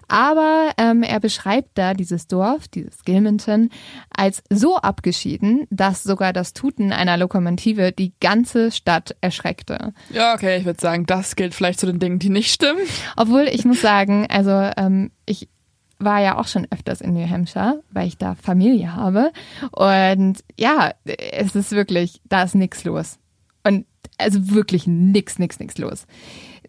Aber 0.07 0.71
ähm, 0.77 1.03
er 1.03 1.19
beschreibt 1.19 1.77
da 1.77 1.93
dieses 1.93 2.27
Dorf, 2.27 2.67
dieses 2.67 3.03
Gilmanton, 3.03 3.69
als 4.15 4.43
so 4.49 4.77
abgeschieden, 4.77 5.67
dass 5.69 6.03
sogar 6.03 6.33
das 6.33 6.53
Tuten 6.53 6.91
einer 6.91 7.17
Lokomotive 7.17 7.91
die 7.91 8.13
ganze 8.19 8.71
Stadt 8.71 9.15
erschreckte. 9.21 9.93
Ja, 10.11 10.33
okay, 10.33 10.57
ich 10.57 10.65
würde 10.65 10.79
sagen, 10.79 11.05
das 11.05 11.35
gilt 11.35 11.53
vielleicht 11.53 11.79
zu 11.79 11.85
den 11.85 11.99
Dingen, 11.99 12.19
die 12.19 12.29
nicht 12.29 12.51
stimmen. 12.51 12.81
Obwohl 13.15 13.47
ich 13.51 13.65
muss 13.65 13.81
sagen, 13.85 14.27
also 14.29 14.51
ähm, 14.77 15.11
ich 15.25 15.49
war 15.97 16.21
ja 16.21 16.37
auch 16.37 16.47
schon 16.47 16.67
öfters 16.71 17.01
in 17.01 17.13
New 17.13 17.27
Hampshire, 17.29 17.81
weil 17.91 18.07
ich 18.07 18.17
da 18.17 18.35
Familie 18.35 18.95
habe. 18.95 19.31
Und 19.71 20.43
ja, 20.57 20.91
es 21.05 21.55
ist 21.55 21.71
wirklich, 21.71 22.21
da 22.25 22.43
ist 22.43 22.55
nichts 22.55 22.83
los. 22.83 23.17
Und 23.63 23.85
also 24.17 24.51
wirklich 24.51 24.87
nix, 24.87 25.39
nix, 25.39 25.59
nix 25.59 25.77
los. 25.77 26.05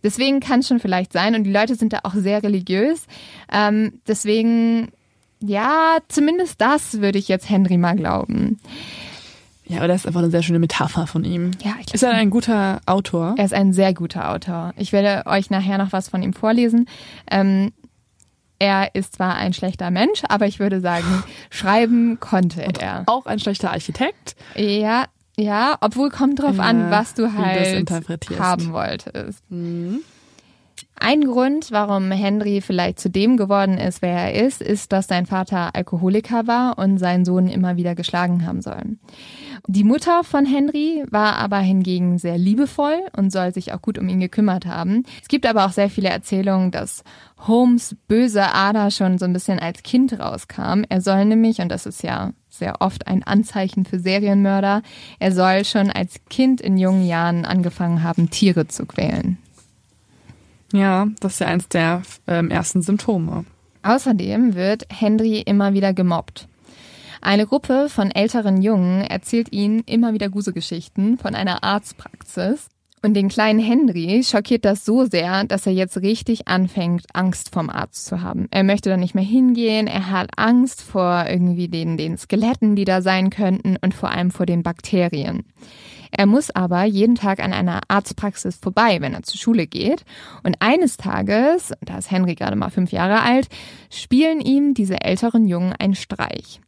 Deswegen 0.02 0.40
kann 0.40 0.60
es 0.60 0.68
schon 0.68 0.80
vielleicht 0.80 1.12
sein. 1.12 1.34
Und 1.34 1.44
die 1.44 1.52
Leute 1.52 1.74
sind 1.74 1.92
da 1.92 2.00
auch 2.04 2.14
sehr 2.14 2.42
religiös. 2.42 3.06
Ähm, 3.52 4.00
deswegen, 4.06 4.92
ja, 5.40 5.98
zumindest 6.08 6.60
das 6.60 7.00
würde 7.00 7.18
ich 7.18 7.28
jetzt 7.28 7.48
Henry 7.48 7.76
mal 7.76 7.96
glauben. 7.96 8.58
Ja, 9.68 9.78
aber 9.78 9.88
das 9.88 10.02
ist 10.02 10.06
einfach 10.06 10.20
eine 10.20 10.30
sehr 10.30 10.42
schöne 10.42 10.60
Metapher 10.60 11.06
von 11.06 11.24
ihm. 11.24 11.50
Ja, 11.62 11.72
ich 11.80 11.86
glaub, 11.86 11.94
Ist 11.94 12.02
er 12.04 12.12
ein 12.12 12.30
guter 12.30 12.80
Autor? 12.86 13.34
Er 13.36 13.44
ist 13.44 13.54
ein 13.54 13.72
sehr 13.72 13.94
guter 13.94 14.30
Autor. 14.30 14.72
Ich 14.76 14.92
werde 14.92 15.28
euch 15.28 15.50
nachher 15.50 15.78
noch 15.78 15.92
was 15.92 16.08
von 16.08 16.22
ihm 16.22 16.32
vorlesen. 16.32 16.88
Ähm, 17.30 17.72
er 18.58 18.94
ist 18.94 19.16
zwar 19.16 19.34
ein 19.34 19.52
schlechter 19.52 19.90
Mensch, 19.90 20.22
aber 20.28 20.46
ich 20.46 20.60
würde 20.60 20.80
sagen, 20.80 21.24
schreiben 21.50 22.18
konnte 22.20 22.64
Und 22.64 22.80
er. 22.80 23.02
Auch 23.06 23.26
ein 23.26 23.38
schlechter 23.38 23.72
Architekt? 23.72 24.36
Ja, 24.54 25.06
ja, 25.38 25.76
obwohl 25.80 26.10
kommt 26.10 26.40
drauf 26.40 26.56
ja, 26.56 26.64
an, 26.64 26.90
was 26.90 27.14
du 27.14 27.32
halt 27.32 27.90
haben 28.38 28.72
wolltest. 28.72 29.42
Mhm. 29.50 30.00
Ein 30.98 31.24
Grund, 31.24 31.72
warum 31.72 32.10
Henry 32.10 32.62
vielleicht 32.62 32.98
zu 32.98 33.10
dem 33.10 33.36
geworden 33.36 33.76
ist, 33.76 34.00
wer 34.00 34.32
er 34.32 34.46
ist, 34.46 34.62
ist, 34.62 34.92
dass 34.92 35.06
sein 35.06 35.26
Vater 35.26 35.74
Alkoholiker 35.74 36.46
war 36.46 36.78
und 36.78 36.98
seinen 36.98 37.26
Sohn 37.26 37.48
immer 37.48 37.76
wieder 37.76 37.94
geschlagen 37.94 38.46
haben 38.46 38.62
soll. 38.62 38.96
Die 39.66 39.84
Mutter 39.84 40.24
von 40.24 40.46
Henry 40.46 41.04
war 41.10 41.36
aber 41.36 41.58
hingegen 41.58 42.18
sehr 42.18 42.38
liebevoll 42.38 42.98
und 43.14 43.30
soll 43.30 43.52
sich 43.52 43.74
auch 43.74 43.82
gut 43.82 43.98
um 43.98 44.08
ihn 44.08 44.20
gekümmert 44.20 44.64
haben. 44.64 45.02
Es 45.20 45.28
gibt 45.28 45.44
aber 45.44 45.66
auch 45.66 45.72
sehr 45.72 45.90
viele 45.90 46.08
Erzählungen, 46.08 46.70
dass 46.70 47.04
Holmes 47.46 47.94
böse 48.08 48.54
Ader 48.54 48.90
schon 48.90 49.18
so 49.18 49.26
ein 49.26 49.32
bisschen 49.34 49.58
als 49.58 49.82
Kind 49.82 50.18
rauskam. 50.18 50.82
Er 50.88 51.02
soll 51.02 51.26
nämlich, 51.26 51.58
und 51.58 51.68
das 51.68 51.84
ist 51.84 52.02
ja 52.02 52.32
sehr 52.58 52.80
oft 52.80 53.06
ein 53.06 53.22
Anzeichen 53.22 53.84
für 53.84 53.98
Serienmörder. 53.98 54.82
Er 55.18 55.32
soll 55.32 55.64
schon 55.64 55.90
als 55.90 56.20
Kind 56.28 56.60
in 56.60 56.78
jungen 56.78 57.06
Jahren 57.06 57.44
angefangen 57.44 58.02
haben, 58.02 58.30
Tiere 58.30 58.68
zu 58.68 58.86
quälen. 58.86 59.38
Ja, 60.72 61.08
das 61.20 61.34
ist 61.34 61.40
ja 61.40 61.46
eins 61.46 61.68
der 61.68 62.02
ähm, 62.26 62.50
ersten 62.50 62.82
Symptome. 62.82 63.44
Außerdem 63.82 64.54
wird 64.54 64.86
Henry 64.90 65.40
immer 65.40 65.72
wieder 65.72 65.92
gemobbt. 65.92 66.48
Eine 67.20 67.46
Gruppe 67.46 67.88
von 67.88 68.10
älteren 68.10 68.60
Jungen 68.62 69.02
erzählt 69.02 69.52
ihnen 69.52 69.80
immer 69.86 70.12
wieder 70.12 70.28
Gruselgeschichten 70.28 71.18
von 71.18 71.34
einer 71.34 71.62
Arztpraxis. 71.64 72.68
Und 73.02 73.14
den 73.14 73.28
kleinen 73.28 73.60
Henry 73.60 74.22
schockiert 74.24 74.64
das 74.64 74.84
so 74.84 75.04
sehr, 75.04 75.44
dass 75.44 75.66
er 75.66 75.72
jetzt 75.72 75.98
richtig 75.98 76.48
anfängt, 76.48 77.04
Angst 77.12 77.52
vom 77.52 77.70
Arzt 77.70 78.06
zu 78.06 78.22
haben. 78.22 78.48
Er 78.50 78.64
möchte 78.64 78.88
da 78.88 78.96
nicht 78.96 79.14
mehr 79.14 79.24
hingehen, 79.24 79.86
er 79.86 80.10
hat 80.10 80.30
Angst 80.36 80.82
vor 80.82 81.26
irgendwie 81.28 81.68
den, 81.68 81.96
den 81.96 82.16
Skeletten, 82.16 82.74
die 82.74 82.84
da 82.84 83.02
sein 83.02 83.30
könnten 83.30 83.76
und 83.80 83.94
vor 83.94 84.10
allem 84.10 84.30
vor 84.30 84.46
den 84.46 84.62
Bakterien. 84.62 85.44
Er 86.10 86.26
muss 86.26 86.50
aber 86.50 86.84
jeden 86.84 87.14
Tag 87.14 87.40
an 87.40 87.52
einer 87.52 87.80
Arztpraxis 87.88 88.56
vorbei, 88.56 88.98
wenn 89.00 89.14
er 89.14 89.22
zur 89.22 89.38
Schule 89.38 89.66
geht. 89.66 90.04
Und 90.44 90.56
eines 90.60 90.96
Tages, 90.96 91.72
da 91.82 91.98
ist 91.98 92.10
Henry 92.10 92.34
gerade 92.34 92.56
mal 92.56 92.70
fünf 92.70 92.92
Jahre 92.92 93.22
alt, 93.22 93.48
spielen 93.90 94.40
ihm 94.40 94.72
diese 94.72 95.02
älteren 95.02 95.46
Jungen 95.46 95.74
einen 95.74 95.94
Streich. 95.94 96.60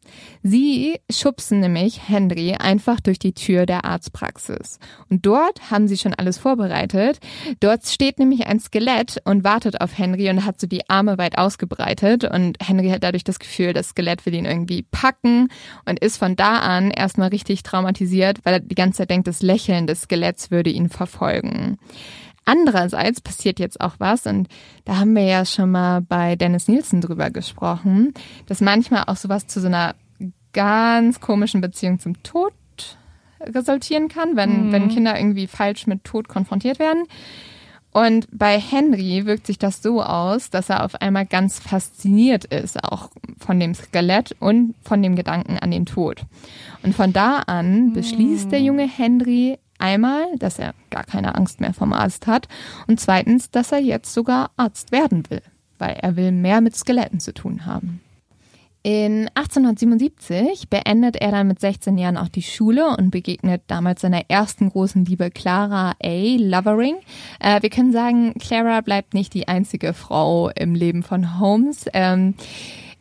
Sie 0.43 0.99
schubsen 1.11 1.61
nämlich 1.61 2.09
Henry 2.09 2.55
einfach 2.55 3.01
durch 3.01 3.19
die 3.19 3.33
Tür 3.33 3.67
der 3.67 3.85
Arztpraxis. 3.85 4.79
Und 5.11 5.27
dort 5.27 5.71
haben 5.71 5.89
sie 5.89 5.99
schon 5.99 6.15
alles 6.15 6.39
vorbereitet. 6.39 7.19
Dort 7.61 7.87
steht 7.87 8.19
nämlich 8.19 8.47
ein 8.47 8.61
Skelett 8.61 9.21
und 9.25 9.45
wartet 9.45 9.81
auf 9.81 9.97
Henry 9.97 10.31
und 10.31 10.45
hat 10.45 10.61
so 10.61 10.67
die 10.67 10.89
Arme 10.89 11.19
weit 11.19 11.39
ausgebreitet. 11.39 12.25
Und 12.25 12.59
Henry 12.63 12.89
hat 12.91 13.03
dadurch 13.03 13.25
das 13.25 13.39
Gefühl, 13.39 13.73
das 13.73 13.91
Skelett 13.91 14.27
will 14.27 14.35
ihn 14.35 14.45
irgendwie 14.45 14.83
packen 14.83 15.49
und 15.87 15.99
ist 15.99 16.19
von 16.19 16.37
da 16.37 16.59
an 16.61 16.91
erstmal 16.91 17.29
richtig 17.29 17.63
traumatisiert, 17.63 18.39
weil 18.45 18.55
er 18.55 18.61
die 18.61 18.75
ganze 18.75 18.99
Zeit 18.99 19.11
denkt, 19.11 19.27
das 19.27 19.43
Lächeln 19.43 19.87
des 19.87 20.03
Skeletts 20.03 20.51
würde 20.51 20.71
ihn 20.71 20.89
verfolgen. 20.89 21.79
Andererseits 22.49 23.21
passiert 23.21 23.61
jetzt 23.61 23.79
auch 23.79 23.97
was, 23.99 24.25
und 24.25 24.49
da 24.87 24.97
haben 24.97 25.15
wir 25.15 25.25
ja 25.25 25.45
schon 25.45 25.71
mal 25.71 26.01
bei 26.01 26.35
Dennis 26.35 26.67
Nielsen 26.67 27.03
drüber 27.03 27.29
gesprochen, 27.29 28.15
dass 28.47 28.63
manchmal 28.63 29.05
auch 29.07 29.17
sowas 29.17 29.47
zu 29.47 29.61
so 29.61 29.67
einer 29.67 29.95
ganz 30.55 31.21
komischen 31.21 31.61
Beziehung 31.61 31.99
zum 31.99 32.23
Tod 32.23 32.55
resultieren 33.43 34.09
kann, 34.09 34.35
wenn, 34.37 34.69
mhm. 34.69 34.73
wenn 34.73 34.89
Kinder 34.89 35.19
irgendwie 35.19 35.47
falsch 35.47 35.87
mit 35.87 36.05
Tod 36.05 36.29
konfrontiert 36.29 36.79
werden. 36.79 37.05
Und 37.93 38.27
bei 38.33 38.59
Henry 38.59 39.27
wirkt 39.27 39.47
sich 39.47 39.59
das 39.59 39.83
so 39.83 40.03
aus, 40.03 40.49
dass 40.49 40.71
er 40.71 40.87
auf 40.87 40.95
einmal 41.03 41.27
ganz 41.27 41.59
fasziniert 41.59 42.47
ist, 42.47 42.83
auch 42.83 43.11
von 43.37 43.61
dem 43.61 43.75
Skelett 43.75 44.35
und 44.41 44.75
von 44.81 45.03
dem 45.03 45.17
Gedanken 45.17 45.59
an 45.59 45.71
den 45.71 45.85
Tod. 45.85 46.23
Und 46.83 46.95
von 46.95 47.13
da 47.13 47.41
an 47.41 47.93
beschließt 47.93 48.51
der 48.51 48.63
junge 48.63 48.89
Henry 48.89 49.59
einmal, 49.79 50.25
dass 50.39 50.59
er 50.59 50.75
gar 50.91 51.05
keine 51.05 51.35
Angst 51.35 51.61
mehr 51.61 51.73
vom 51.73 51.93
Arzt 51.93 52.27
hat 52.27 52.49
und 52.87 53.01
zweitens, 53.01 53.51
dass 53.51 53.73
er 53.73 53.79
jetzt 53.79 54.13
sogar 54.13 54.51
Arzt 54.57 54.93
werden 54.93 55.25
will, 55.31 55.43
weil 55.79 55.97
er 56.01 56.17
will 56.17 56.33
mehr 56.33 56.61
mit 56.61 56.77
Skeletten 56.77 57.21
zu 57.21 57.33
tun 57.33 57.67
haben. 57.67 58.01
In 58.85 59.29
1877 59.35 60.71
beendet 60.71 61.17
er 61.17 61.33
dann 61.33 61.49
mit 61.49 61.61
16 61.61 61.99
Jahren 61.99 62.17
auch 62.17 62.29
die 62.29 62.43
Schule 62.43 62.97
und 62.97 63.11
begegnet 63.11 63.63
damals 63.67 64.03
seiner 64.03 64.31
ersten 64.31 64.71
großen 64.71 65.05
Liebe 65.05 65.31
Clara 65.31 65.95
A. 66.03 66.37
Lovering. 66.39 66.95
Äh, 67.41 67.61
wir 67.61 67.71
können 67.71 67.93
sagen, 67.93 68.35
Clara 68.39 68.81
bleibt 68.81 69.15
nicht 69.15 69.35
die 69.35 69.49
einzige 69.49 69.95
Frau 69.95 70.51
im 70.51 70.75
Leben 70.75 71.03
von 71.03 71.41
Holmes. 71.41 71.87
Ähm, 71.93 72.35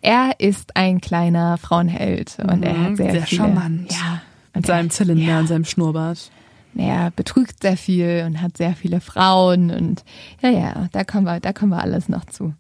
er 0.01 0.39
ist 0.39 0.75
ein 0.75 1.00
kleiner 1.00 1.57
Frauenheld 1.57 2.38
und 2.39 2.57
mhm, 2.57 2.63
er 2.63 2.84
hat 2.84 2.98
sehr, 2.98 3.12
sehr 3.12 3.24
viele, 3.24 3.41
charmant. 3.43 3.91
Ja, 3.91 4.22
mit 4.55 4.65
seinem 4.65 4.89
Zylinder 4.89 5.24
ja. 5.24 5.39
und 5.39 5.48
seinem 5.48 5.65
Schnurrbart. 5.65 6.31
Er 6.77 7.12
betrügt 7.12 7.62
sehr 7.62 7.77
viel 7.77 8.24
und 8.25 8.41
hat 8.41 8.57
sehr 8.57 8.74
viele 8.74 9.01
Frauen 9.01 9.72
und 9.72 10.03
ja, 10.41 10.50
ja, 10.50 10.88
da 10.91 11.03
kommen 11.03 11.25
wir, 11.25 11.39
da 11.39 11.53
kommen 11.53 11.72
wir 11.72 11.81
alles 11.81 12.10
noch 12.10 12.25
zu. 12.25 12.53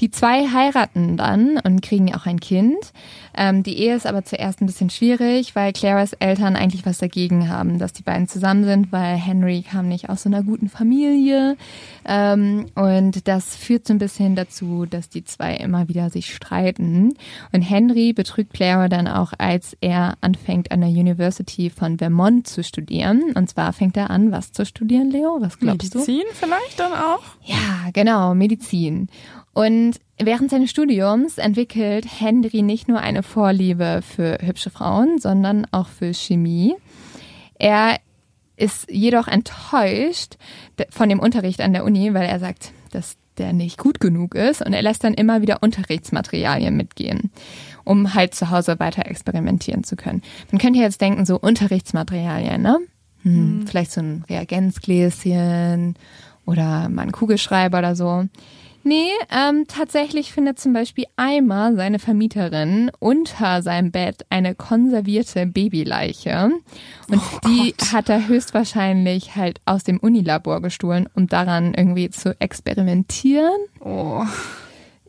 Die 0.00 0.10
zwei 0.10 0.46
heiraten 0.48 1.16
dann 1.16 1.58
und 1.58 1.82
kriegen 1.82 2.14
auch 2.14 2.26
ein 2.26 2.40
Kind. 2.40 2.92
Ähm, 3.36 3.62
die 3.62 3.78
Ehe 3.78 3.94
ist 3.94 4.06
aber 4.06 4.24
zuerst 4.24 4.60
ein 4.60 4.66
bisschen 4.66 4.90
schwierig, 4.90 5.54
weil 5.54 5.72
Claras 5.72 6.12
Eltern 6.14 6.56
eigentlich 6.56 6.86
was 6.86 6.98
dagegen 6.98 7.48
haben, 7.48 7.78
dass 7.78 7.92
die 7.92 8.02
beiden 8.02 8.28
zusammen 8.28 8.64
sind, 8.64 8.92
weil 8.92 9.16
Henry 9.16 9.62
kam 9.62 9.88
nicht 9.88 10.08
aus 10.08 10.22
so 10.22 10.28
einer 10.28 10.42
guten 10.42 10.68
Familie. 10.68 11.56
Ähm, 12.04 12.66
und 12.74 13.28
das 13.28 13.56
führt 13.56 13.86
so 13.86 13.94
ein 13.94 13.98
bisschen 13.98 14.34
dazu, 14.34 14.86
dass 14.86 15.08
die 15.08 15.24
zwei 15.24 15.54
immer 15.54 15.88
wieder 15.88 16.10
sich 16.10 16.34
streiten. 16.34 17.14
Und 17.52 17.62
Henry 17.62 18.12
betrügt 18.12 18.54
Clara 18.54 18.88
dann 18.88 19.06
auch, 19.06 19.32
als 19.38 19.76
er 19.80 20.14
anfängt, 20.20 20.72
an 20.72 20.80
der 20.80 20.90
University 20.90 21.70
von 21.70 21.98
Vermont 21.98 22.46
zu 22.46 22.64
studieren. 22.64 23.32
Und 23.34 23.50
zwar 23.50 23.72
fängt 23.72 23.96
er 23.96 24.10
an, 24.10 24.32
was 24.32 24.52
zu 24.52 24.64
studieren, 24.66 25.10
Leo? 25.10 25.38
Was 25.40 25.58
glaubst 25.58 25.94
Medizin 25.94 26.00
du? 26.00 26.12
Medizin 26.12 26.24
vielleicht 26.34 26.80
dann 26.80 26.92
auch? 26.92 27.22
Ja, 27.44 27.90
genau, 27.92 28.34
Medizin. 28.34 29.08
Und 29.58 29.98
während 30.16 30.50
seines 30.50 30.70
Studiums 30.70 31.36
entwickelt 31.36 32.06
Henry 32.20 32.62
nicht 32.62 32.86
nur 32.86 33.00
eine 33.00 33.24
Vorliebe 33.24 34.02
für 34.08 34.38
hübsche 34.40 34.70
Frauen, 34.70 35.18
sondern 35.18 35.66
auch 35.72 35.88
für 35.88 36.14
Chemie. 36.14 36.76
Er 37.58 37.96
ist 38.56 38.88
jedoch 38.88 39.26
enttäuscht 39.26 40.36
von 40.90 41.08
dem 41.08 41.18
Unterricht 41.18 41.60
an 41.60 41.72
der 41.72 41.84
Uni, 41.84 42.14
weil 42.14 42.28
er 42.28 42.38
sagt, 42.38 42.70
dass 42.92 43.16
der 43.36 43.52
nicht 43.52 43.78
gut 43.78 43.98
genug 43.98 44.36
ist 44.36 44.64
und 44.64 44.74
er 44.74 44.82
lässt 44.82 45.02
dann 45.02 45.14
immer 45.14 45.42
wieder 45.42 45.60
Unterrichtsmaterialien 45.60 46.76
mitgehen, 46.76 47.32
um 47.82 48.14
halt 48.14 48.36
zu 48.36 48.50
Hause 48.50 48.78
weiter 48.78 49.06
experimentieren 49.06 49.82
zu 49.82 49.96
können. 49.96 50.22
Man 50.52 50.60
könnte 50.60 50.78
jetzt 50.78 51.00
denken, 51.00 51.26
so 51.26 51.36
Unterrichtsmaterialien, 51.36 52.62
ne? 52.62 52.78
Hm, 53.24 53.32
mhm. 53.32 53.66
Vielleicht 53.66 53.90
so 53.90 54.02
ein 54.02 54.24
Reagenzgläschen 54.30 55.96
oder 56.46 56.88
mal 56.88 57.02
ein 57.02 57.12
Kugelschreiber 57.12 57.80
oder 57.80 57.96
so. 57.96 58.28
Nee, 58.82 59.10
ähm, 59.30 59.66
tatsächlich 59.66 60.32
findet 60.32 60.58
zum 60.58 60.72
Beispiel 60.72 61.04
Eimer, 61.16 61.74
seine 61.74 61.98
Vermieterin, 61.98 62.90
unter 62.98 63.62
seinem 63.62 63.90
Bett 63.90 64.24
eine 64.30 64.54
konservierte 64.54 65.46
Babyleiche. 65.46 66.50
Und 67.10 67.18
oh 67.18 67.38
die 67.46 67.74
Gott. 67.76 67.92
hat 67.92 68.08
er 68.08 68.28
höchstwahrscheinlich 68.28 69.36
halt 69.36 69.60
aus 69.66 69.84
dem 69.84 69.98
Unilabor 69.98 70.62
gestohlen, 70.62 71.08
um 71.14 71.26
daran 71.26 71.74
irgendwie 71.74 72.10
zu 72.10 72.34
experimentieren. 72.40 73.58
Oh. 73.80 74.24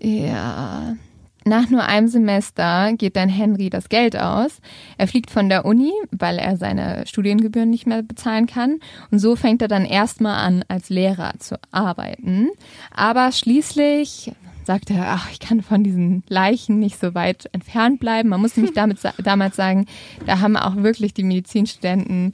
Ja. 0.01 0.95
Nach 1.45 1.69
nur 1.69 1.83
einem 1.83 2.07
Semester 2.07 2.93
geht 2.93 3.15
dann 3.15 3.29
Henry 3.29 3.69
das 3.69 3.89
Geld 3.89 4.17
aus. 4.17 4.59
Er 4.97 5.07
fliegt 5.07 5.31
von 5.31 5.49
der 5.49 5.65
Uni, 5.65 5.91
weil 6.11 6.37
er 6.37 6.57
seine 6.57 7.05
Studiengebühren 7.07 7.69
nicht 7.69 7.87
mehr 7.87 8.03
bezahlen 8.03 8.45
kann. 8.45 8.79
Und 9.09 9.19
so 9.19 9.35
fängt 9.35 9.61
er 9.61 9.67
dann 9.67 9.85
erstmal 9.85 10.45
an, 10.45 10.65
als 10.67 10.89
Lehrer 10.89 11.33
zu 11.39 11.57
arbeiten. 11.71 12.49
Aber 12.91 13.31
schließlich 13.31 14.31
sagt 14.65 14.91
er, 14.91 15.07
ach, 15.07 15.31
ich 15.31 15.39
kann 15.39 15.63
von 15.63 15.83
diesen 15.83 16.23
Leichen 16.27 16.77
nicht 16.77 16.99
so 16.99 17.15
weit 17.15 17.49
entfernt 17.53 17.99
bleiben. 17.99 18.29
Man 18.29 18.41
muss 18.41 18.55
nämlich 18.55 18.73
damit, 18.75 18.99
damals 19.23 19.55
sagen, 19.55 19.87
da 20.25 20.41
haben 20.41 20.57
auch 20.57 20.75
wirklich 20.75 21.13
die 21.13 21.23
Medizinstudenten, 21.23 22.33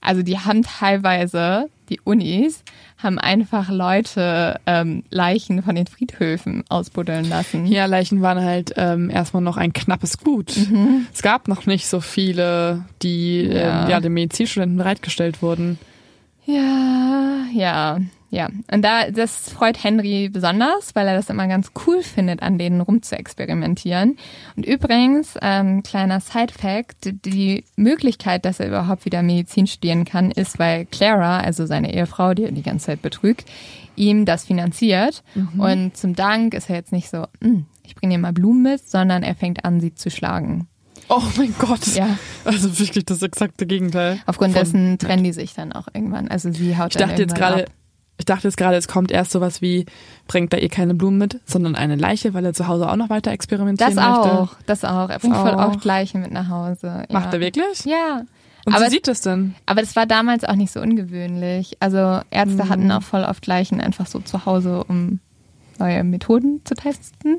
also 0.00 0.22
die 0.22 0.38
haben 0.38 0.62
teilweise 0.62 1.68
die 1.88 2.00
Unis 2.02 2.62
haben 2.98 3.18
einfach 3.18 3.70
Leute 3.70 4.60
ähm, 4.66 5.04
Leichen 5.10 5.62
von 5.62 5.74
den 5.74 5.86
Friedhöfen 5.86 6.64
ausbuddeln 6.68 7.28
lassen. 7.28 7.66
Ja, 7.66 7.86
Leichen 7.86 8.22
waren 8.22 8.42
halt 8.42 8.74
ähm, 8.76 9.10
erstmal 9.10 9.42
noch 9.42 9.56
ein 9.56 9.72
knappes 9.72 10.18
Gut. 10.18 10.56
Mhm. 10.56 11.06
Es 11.12 11.22
gab 11.22 11.48
noch 11.48 11.66
nicht 11.66 11.86
so 11.86 12.00
viele, 12.00 12.84
die 13.02 13.42
ja. 13.42 13.84
Ähm, 13.84 13.90
ja 13.90 14.00
den 14.00 14.12
Medizinstudenten 14.12 14.78
bereitgestellt 14.78 15.42
wurden. 15.42 15.78
Ja, 16.46 17.44
ja. 17.52 17.98
Ja, 18.30 18.48
und 18.70 18.82
da 18.82 19.10
das 19.10 19.50
freut 19.50 19.82
Henry 19.82 20.28
besonders, 20.28 20.94
weil 20.94 21.08
er 21.08 21.14
das 21.14 21.30
immer 21.30 21.46
ganz 21.48 21.72
cool 21.86 22.02
findet, 22.02 22.42
an 22.42 22.58
denen 22.58 22.82
rumzuexperimentieren. 22.82 24.18
Und 24.54 24.66
übrigens, 24.66 25.36
ähm, 25.40 25.82
kleiner 25.82 26.20
Side-Fact, 26.20 27.24
die 27.24 27.64
Möglichkeit, 27.76 28.44
dass 28.44 28.60
er 28.60 28.68
überhaupt 28.68 29.06
wieder 29.06 29.22
Medizin 29.22 29.66
studieren 29.66 30.04
kann, 30.04 30.30
ist, 30.30 30.58
weil 30.58 30.84
Clara, 30.84 31.40
also 31.40 31.64
seine 31.64 31.94
Ehefrau, 31.94 32.34
die 32.34 32.44
er 32.44 32.52
die 32.52 32.62
ganze 32.62 32.86
Zeit 32.86 33.02
betrügt, 33.02 33.46
ihm 33.96 34.26
das 34.26 34.44
finanziert. 34.44 35.22
Mhm. 35.34 35.60
Und 35.60 35.96
zum 35.96 36.14
Dank 36.14 36.52
ist 36.52 36.68
er 36.68 36.76
jetzt 36.76 36.92
nicht 36.92 37.08
so, 37.08 37.24
hm, 37.40 37.64
ich 37.82 37.94
bringe 37.94 38.14
dir 38.14 38.20
mal 38.20 38.34
Blumen 38.34 38.62
mit, 38.62 38.86
sondern 38.86 39.22
er 39.22 39.34
fängt 39.34 39.64
an, 39.64 39.80
sie 39.80 39.94
zu 39.94 40.10
schlagen. 40.10 40.68
Oh 41.08 41.22
mein 41.36 41.54
Gott. 41.58 41.86
Ja. 41.94 42.18
Also 42.44 42.78
wirklich 42.78 43.06
das 43.06 43.22
exakte 43.22 43.66
Gegenteil. 43.66 44.20
Aufgrund 44.26 44.54
dessen 44.54 44.98
trennen 44.98 45.24
die 45.24 45.32
sich 45.32 45.54
dann 45.54 45.72
auch 45.72 45.88
irgendwann. 45.94 46.28
Also 46.28 46.52
sie 46.52 46.76
haut 46.76 46.94
ich 46.94 47.00
dachte 47.00 47.22
jetzt 47.22 47.34
gerade, 47.34 47.64
ich 48.18 48.24
dachte 48.24 48.48
jetzt 48.48 48.56
gerade, 48.56 48.76
es 48.76 48.88
kommt 48.88 49.10
erst 49.12 49.30
sowas 49.30 49.62
wie, 49.62 49.86
bringt 50.26 50.52
er 50.52 50.60
ihr 50.60 50.68
keine 50.68 50.94
Blumen 50.94 51.18
mit, 51.18 51.40
sondern 51.46 51.76
eine 51.76 51.94
Leiche, 51.94 52.34
weil 52.34 52.44
er 52.44 52.52
zu 52.52 52.66
Hause 52.66 52.90
auch 52.90 52.96
noch 52.96 53.10
weiter 53.10 53.30
experimentieren 53.30 53.94
das 53.94 54.04
möchte. 54.04 54.28
Das 54.28 54.38
auch, 54.38 54.56
das 54.66 54.84
auch. 54.84 55.08
Er 55.08 55.18
bringt 55.20 55.36
oh. 55.36 55.40
voll 55.40 55.54
oft 55.54 55.84
Leichen 55.84 56.20
mit 56.20 56.32
nach 56.32 56.48
Hause. 56.48 57.04
Ja. 57.08 57.12
Macht 57.12 57.32
er 57.32 57.40
wirklich? 57.40 57.84
Ja. 57.84 58.22
Und 58.64 58.74
aber 58.74 58.86
wie 58.86 58.90
sieht 58.90 59.06
das 59.06 59.20
denn? 59.20 59.54
Aber 59.66 59.80
das 59.80 59.94
war 59.94 60.04
damals 60.04 60.44
auch 60.44 60.56
nicht 60.56 60.72
so 60.72 60.80
ungewöhnlich. 60.80 61.76
Also 61.80 62.20
Ärzte 62.30 62.64
mhm. 62.64 62.68
hatten 62.68 62.92
auch 62.92 63.02
voll 63.02 63.22
oft 63.22 63.46
Leichen 63.46 63.80
einfach 63.80 64.06
so 64.06 64.18
zu 64.18 64.44
Hause, 64.44 64.84
um 64.84 65.20
neue 65.78 66.02
Methoden 66.02 66.60
zu 66.64 66.74
testen. 66.74 67.38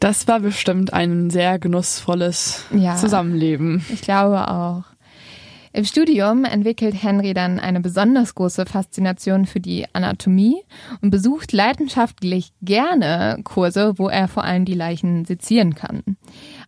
Das 0.00 0.26
war 0.28 0.40
bestimmt 0.40 0.92
ein 0.92 1.30
sehr 1.30 1.58
genussvolles 1.58 2.64
ja, 2.74 2.96
Zusammenleben. 2.96 3.84
Ich 3.92 4.00
glaube 4.00 4.48
auch. 4.48 4.84
Im 5.76 5.84
Studium 5.84 6.46
entwickelt 6.46 7.02
Henry 7.02 7.34
dann 7.34 7.60
eine 7.60 7.80
besonders 7.80 8.34
große 8.34 8.64
Faszination 8.64 9.44
für 9.44 9.60
die 9.60 9.84
Anatomie 9.92 10.62
und 11.02 11.10
besucht 11.10 11.52
leidenschaftlich 11.52 12.54
gerne 12.62 13.40
Kurse, 13.44 13.92
wo 13.98 14.08
er 14.08 14.26
vor 14.26 14.42
allem 14.42 14.64
die 14.64 14.72
Leichen 14.72 15.26
sezieren 15.26 15.74
kann. 15.74 16.02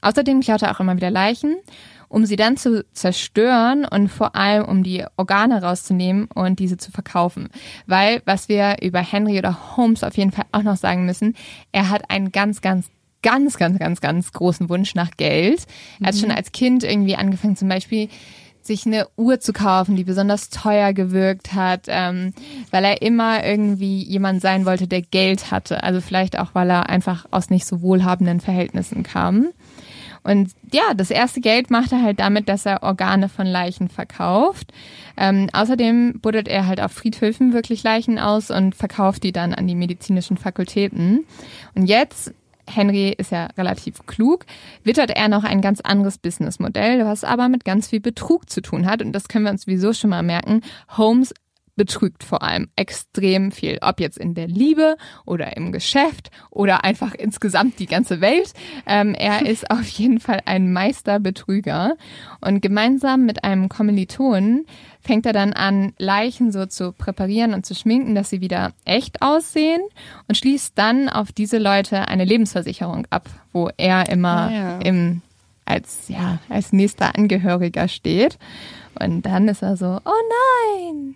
Außerdem 0.03 0.41
klaut 0.41 0.61
er 0.61 0.73
auch 0.73 0.81
immer 0.81 0.95
wieder 0.95 1.11
Leichen, 1.11 1.57
um 2.11 2.27
sie 2.27 2.37
dann 2.37 2.59
zu 2.59 2.85
zerstören 2.93 3.87
und 3.87 4.09
vor 4.09 4.37
allem 4.37 4.67
um 4.67 4.83
die 4.83 5.03
Organe 5.17 5.63
rauszunehmen 5.63 6.27
und 6.35 6.59
diese 6.59 6.77
zu 6.77 6.91
verkaufen. 6.91 7.49
Weil, 7.87 8.21
was 8.27 8.51
wir 8.51 8.77
über 8.83 9.01
Henry 9.01 9.39
oder 9.39 9.79
Holmes 9.79 10.05
auf 10.05 10.19
jeden 10.19 10.33
Fall 10.33 10.45
auch 10.53 10.65
noch 10.65 10.77
sagen 10.77 11.07
müssen, 11.07 11.35
er 11.73 11.89
hat 11.89 12.11
einen 12.11 12.31
ganz, 12.31 12.61
ganz 12.61 12.91
ganz, 13.23 13.57
ganz, 13.57 13.79
ganz, 13.79 14.01
ganz 14.01 14.33
großen 14.33 14.69
Wunsch 14.69 14.95
nach 14.95 15.11
Geld. 15.17 15.67
Er 16.01 16.09
hat 16.09 16.15
mhm. 16.15 16.21
schon 16.21 16.31
als 16.31 16.53
Kind 16.53 16.85
irgendwie 16.85 17.17
angefangen, 17.17 17.57
zum 17.57 17.69
Beispiel 17.69 18.09
sich 18.69 18.87
eine 18.87 19.09
Uhr 19.17 19.41
zu 19.41 19.53
kaufen, 19.53 19.97
die 19.97 20.05
besonders 20.05 20.51
teuer 20.51 20.93
gewirkt 20.93 21.55
hat, 21.55 21.87
ähm, 21.89 22.33
weil 22.71 22.85
er 22.85 23.03
immer 23.03 23.45
irgendwie 23.45 24.05
jemand 24.05 24.41
sein 24.41 24.65
wollte, 24.65 24.87
der 24.87 25.03
Geld 25.03 25.51
hatte. 25.51 25.83
Also 25.83 26.01
vielleicht 26.01 26.39
auch, 26.39 26.51
weil 26.55 26.71
er 26.71 26.89
einfach 26.89 27.27
aus 27.33 27.51
nicht 27.51 27.67
so 27.67 27.83
wohlhabenden 27.83 28.39
Verhältnissen 28.39 29.03
kam. 29.03 29.49
Und 30.23 30.51
ja, 30.73 30.95
das 30.95 31.11
erste 31.11 31.41
Geld 31.41 31.71
macht 31.71 31.93
er 31.93 32.03
halt 32.03 32.21
damit, 32.21 32.49
dass 32.49 32.67
er 32.67 32.83
Organe 32.83 33.29
von 33.29 33.47
Leichen 33.47 33.89
verkauft. 33.89 34.73
Ähm, 35.17 35.49
außerdem 35.53 36.21
buddelt 36.21 36.49
er 36.49 36.67
halt 36.67 36.81
auf 36.81 36.93
Friedhöfen 36.93 37.53
wirklich 37.53 37.83
Leichen 37.83 38.19
aus 38.19 38.51
und 38.51 38.75
verkauft 38.75 39.23
die 39.23 39.33
dann 39.33 39.55
an 39.55 39.67
die 39.67 39.75
medizinischen 39.75 40.37
Fakultäten. 40.37 41.25
Und 41.75 41.87
jetzt 41.87 42.35
Henry 42.75 43.11
ist 43.17 43.33
ja 43.33 43.49
relativ 43.57 44.07
klug, 44.07 44.47
wittert 44.85 45.11
er 45.11 45.29
noch 45.29 45.45
ein 45.45 45.61
ganz 45.61 45.81
anderes 45.81 46.19
Businessmodell, 46.19 47.05
was 47.05 47.25
aber 47.25 47.49
mit 47.49 47.65
ganz 47.65 47.89
viel 47.89 48.01
Betrug 48.01 48.49
zu 48.51 48.61
tun 48.61 48.87
hat. 48.87 49.03
Und 49.03 49.13
das 49.13 49.29
können 49.29 49.45
wir 49.45 49.53
uns 49.53 49.63
sowieso 49.63 49.93
schon 49.93 50.11
mal 50.11 50.23
merken. 50.23 50.63
Holmes 50.97 51.33
betrügt 51.79 52.25
vor 52.25 52.43
allem 52.43 52.69
extrem 52.77 53.51
viel, 53.51 53.79
ob 53.81 54.01
jetzt 54.01 54.19
in 54.19 54.35
der 54.35 54.47
Liebe 54.47 54.99
oder 55.25 55.57
im 55.57 55.73
Geschäft 55.73 56.31
oder 56.51 56.85
einfach 56.85 57.15
insgesamt 57.15 57.79
die 57.79 57.87
ganze 57.87 58.21
Welt. 58.21 58.53
Ähm, 58.87 59.15
er 59.15 59.47
ist 59.51 59.71
auf 59.71 59.89
jeden 59.89 60.21
Fall 60.21 60.43
ein 60.45 60.71
Meisterbetrüger 60.71 61.97
und 62.43 62.61
gemeinsam 62.61 63.25
mit 63.25 63.45
einem 63.45 63.71
Kommilitonen 63.71 64.67
fängt 65.01 65.25
er 65.25 65.33
dann 65.33 65.55
an, 65.55 65.95
Leichen 65.97 66.53
so 66.53 66.67
zu 66.67 66.93
präparieren 66.93 67.55
und 67.55 67.65
zu 67.65 67.75
schminken, 67.75 68.15
dass 68.15 68.29
sie 68.29 68.43
wieder 68.43 68.73
echt 68.85 69.23
aussehen 69.23 69.81
und 70.27 70.37
schließt 70.37 70.73
dann 70.77 71.09
auf 71.09 71.33
diese 71.33 71.57
Leute 71.57 72.09
eine 72.09 72.27
Lebensversicherung 72.27 73.07
ab, 73.09 73.31
wo 73.55 73.71
er 73.79 74.11
immer 74.11 74.51
ja. 74.53 74.79
im 74.81 75.23
als 75.65 76.09
ja 76.09 76.39
als 76.49 76.73
nächster 76.73 77.17
Angehöriger 77.17 77.89
steht 77.89 78.39
und 78.99 79.23
dann 79.23 79.49
ist 79.49 79.63
er 79.63 79.77
so 79.77 80.01
oh 80.05 80.23
nein 80.83 81.15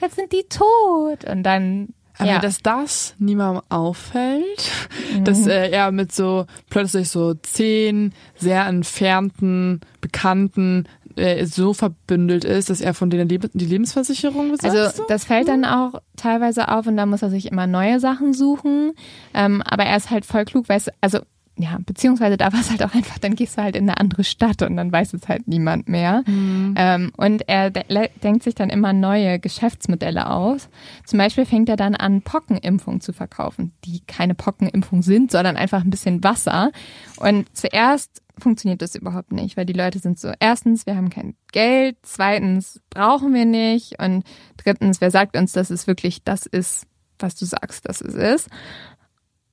jetzt 0.00 0.16
sind 0.16 0.32
die 0.32 0.44
tot. 0.48 1.24
Und 1.24 1.42
dann. 1.42 1.88
Aber 2.20 2.30
ja. 2.30 2.38
dass 2.40 2.58
das 2.62 3.14
niemandem 3.20 3.62
auffällt, 3.68 4.72
mhm. 5.14 5.24
dass 5.24 5.46
äh, 5.46 5.70
er 5.70 5.92
mit 5.92 6.10
so 6.10 6.46
plötzlich 6.68 7.10
so 7.10 7.34
zehn 7.34 8.12
sehr 8.34 8.66
entfernten 8.66 9.82
Bekannten 10.00 10.88
äh, 11.18 11.46
so 11.46 11.74
verbündelt 11.74 12.44
ist, 12.44 12.70
dass 12.70 12.80
er 12.80 12.94
von 12.94 13.10
denen 13.10 13.28
die 13.28 13.64
Lebensversicherung 13.66 14.50
besitzt. 14.50 14.76
Also 14.76 15.04
das 15.08 15.24
fällt 15.24 15.48
dann 15.48 15.64
auch 15.64 16.00
teilweise 16.16 16.68
auf 16.68 16.86
und 16.86 16.96
da 16.96 17.06
muss 17.06 17.22
er 17.22 17.30
sich 17.30 17.46
immer 17.50 17.66
neue 17.66 18.00
Sachen 18.00 18.32
suchen. 18.32 18.92
Ähm, 19.34 19.62
aber 19.62 19.84
er 19.84 19.96
ist 19.96 20.10
halt 20.10 20.24
voll 20.24 20.44
klug, 20.44 20.68
weil 20.68 20.78
es, 20.78 20.88
also 21.00 21.20
ja, 21.58 21.78
beziehungsweise 21.84 22.36
da 22.36 22.52
war 22.52 22.60
es 22.60 22.70
halt 22.70 22.84
auch 22.84 22.94
einfach, 22.94 23.18
dann 23.18 23.34
gehst 23.34 23.58
du 23.58 23.62
halt 23.62 23.74
in 23.74 23.88
eine 23.88 23.98
andere 23.98 24.22
Stadt 24.22 24.62
und 24.62 24.76
dann 24.76 24.92
weiß 24.92 25.12
es 25.12 25.28
halt 25.28 25.48
niemand 25.48 25.88
mehr. 25.88 26.22
Mhm. 26.26 26.74
Ähm, 26.76 27.12
und 27.16 27.48
er 27.48 27.70
de 27.70 28.08
denkt 28.22 28.44
sich 28.44 28.54
dann 28.54 28.70
immer 28.70 28.92
neue 28.92 29.40
Geschäftsmodelle 29.40 30.30
aus. 30.30 30.68
Zum 31.04 31.18
Beispiel 31.18 31.46
fängt 31.46 31.68
er 31.68 31.76
dann 31.76 31.96
an, 31.96 32.22
Pockenimpfungen 32.22 33.00
zu 33.00 33.12
verkaufen, 33.12 33.72
die 33.84 34.00
keine 34.06 34.34
Pockenimpfung 34.34 35.02
sind, 35.02 35.32
sondern 35.32 35.56
einfach 35.56 35.82
ein 35.82 35.90
bisschen 35.90 36.22
Wasser. 36.22 36.70
Und 37.16 37.46
zuerst 37.56 38.22
funktioniert 38.38 38.80
das 38.80 38.94
überhaupt 38.94 39.32
nicht, 39.32 39.56
weil 39.56 39.66
die 39.66 39.72
Leute 39.72 39.98
sind 39.98 40.18
so, 40.20 40.32
erstens, 40.38 40.86
wir 40.86 40.96
haben 40.96 41.10
kein 41.10 41.34
Geld, 41.50 41.96
zweitens, 42.02 42.80
brauchen 42.90 43.34
wir 43.34 43.46
nicht 43.46 44.00
und 44.00 44.22
drittens, 44.56 45.00
wer 45.00 45.10
sagt 45.10 45.36
uns, 45.36 45.52
dass 45.52 45.70
es 45.70 45.88
wirklich 45.88 46.22
das 46.22 46.46
ist, 46.46 46.86
was 47.18 47.34
du 47.34 47.46
sagst, 47.46 47.88
dass 47.88 48.00
es 48.00 48.14
ist. 48.14 48.48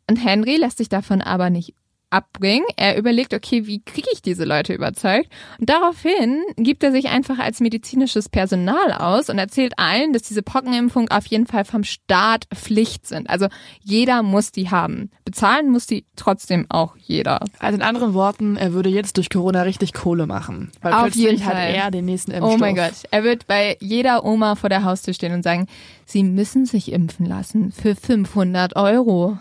Und 0.07 0.17
Henry 0.17 0.57
lässt 0.57 0.77
sich 0.77 0.89
davon 0.89 1.21
aber 1.21 1.49
nicht 1.49 1.73
abbringen. 2.15 2.65
Er 2.77 2.97
überlegt, 2.97 3.33
okay, 3.33 3.67
wie 3.67 3.81
kriege 3.83 4.07
ich 4.13 4.21
diese 4.21 4.45
Leute 4.45 4.73
überzeugt? 4.73 5.29
Und 5.59 5.69
daraufhin 5.69 6.41
gibt 6.55 6.83
er 6.83 6.91
sich 6.91 7.09
einfach 7.09 7.39
als 7.39 7.59
medizinisches 7.59 8.29
Personal 8.29 8.93
aus 8.93 9.29
und 9.29 9.37
erzählt 9.37 9.73
allen, 9.77 10.13
dass 10.13 10.23
diese 10.23 10.41
Pockenimpfung 10.41 11.09
auf 11.09 11.25
jeden 11.25 11.45
Fall 11.45 11.65
vom 11.65 11.83
Staat 11.83 12.47
Pflicht 12.53 13.05
sind. 13.05 13.29
Also 13.29 13.47
jeder 13.83 14.23
muss 14.23 14.51
die 14.51 14.69
haben. 14.69 15.11
Bezahlen 15.25 15.69
muss 15.69 15.87
die 15.87 16.05
trotzdem 16.15 16.65
auch 16.69 16.95
jeder. 16.97 17.41
Also 17.59 17.75
in 17.75 17.81
anderen 17.81 18.13
Worten, 18.13 18.55
er 18.55 18.73
würde 18.73 18.89
jetzt 18.89 19.17
durch 19.17 19.29
Corona 19.29 19.63
richtig 19.63 19.93
Kohle 19.93 20.25
machen. 20.25 20.71
Weil 20.81 20.93
auf 20.93 21.01
plötzlich 21.03 21.23
jeden 21.23 21.39
Fall. 21.39 21.55
hat 21.55 21.75
er 21.75 21.91
den 21.91 22.05
nächsten 22.05 22.31
Impfstoff. 22.31 22.53
Oh 22.53 22.57
mein 22.57 22.75
Gott. 22.75 22.93
Er 23.11 23.23
wird 23.23 23.47
bei 23.47 23.77
jeder 23.81 24.23
Oma 24.23 24.55
vor 24.55 24.69
der 24.69 24.83
Haustür 24.83 25.13
stehen 25.13 25.33
und 25.33 25.43
sagen, 25.43 25.67
sie 26.05 26.23
müssen 26.23 26.65
sich 26.65 26.91
impfen 26.91 27.25
lassen 27.25 27.71
für 27.71 27.95
500 27.95 28.75
Euro. 28.75 29.37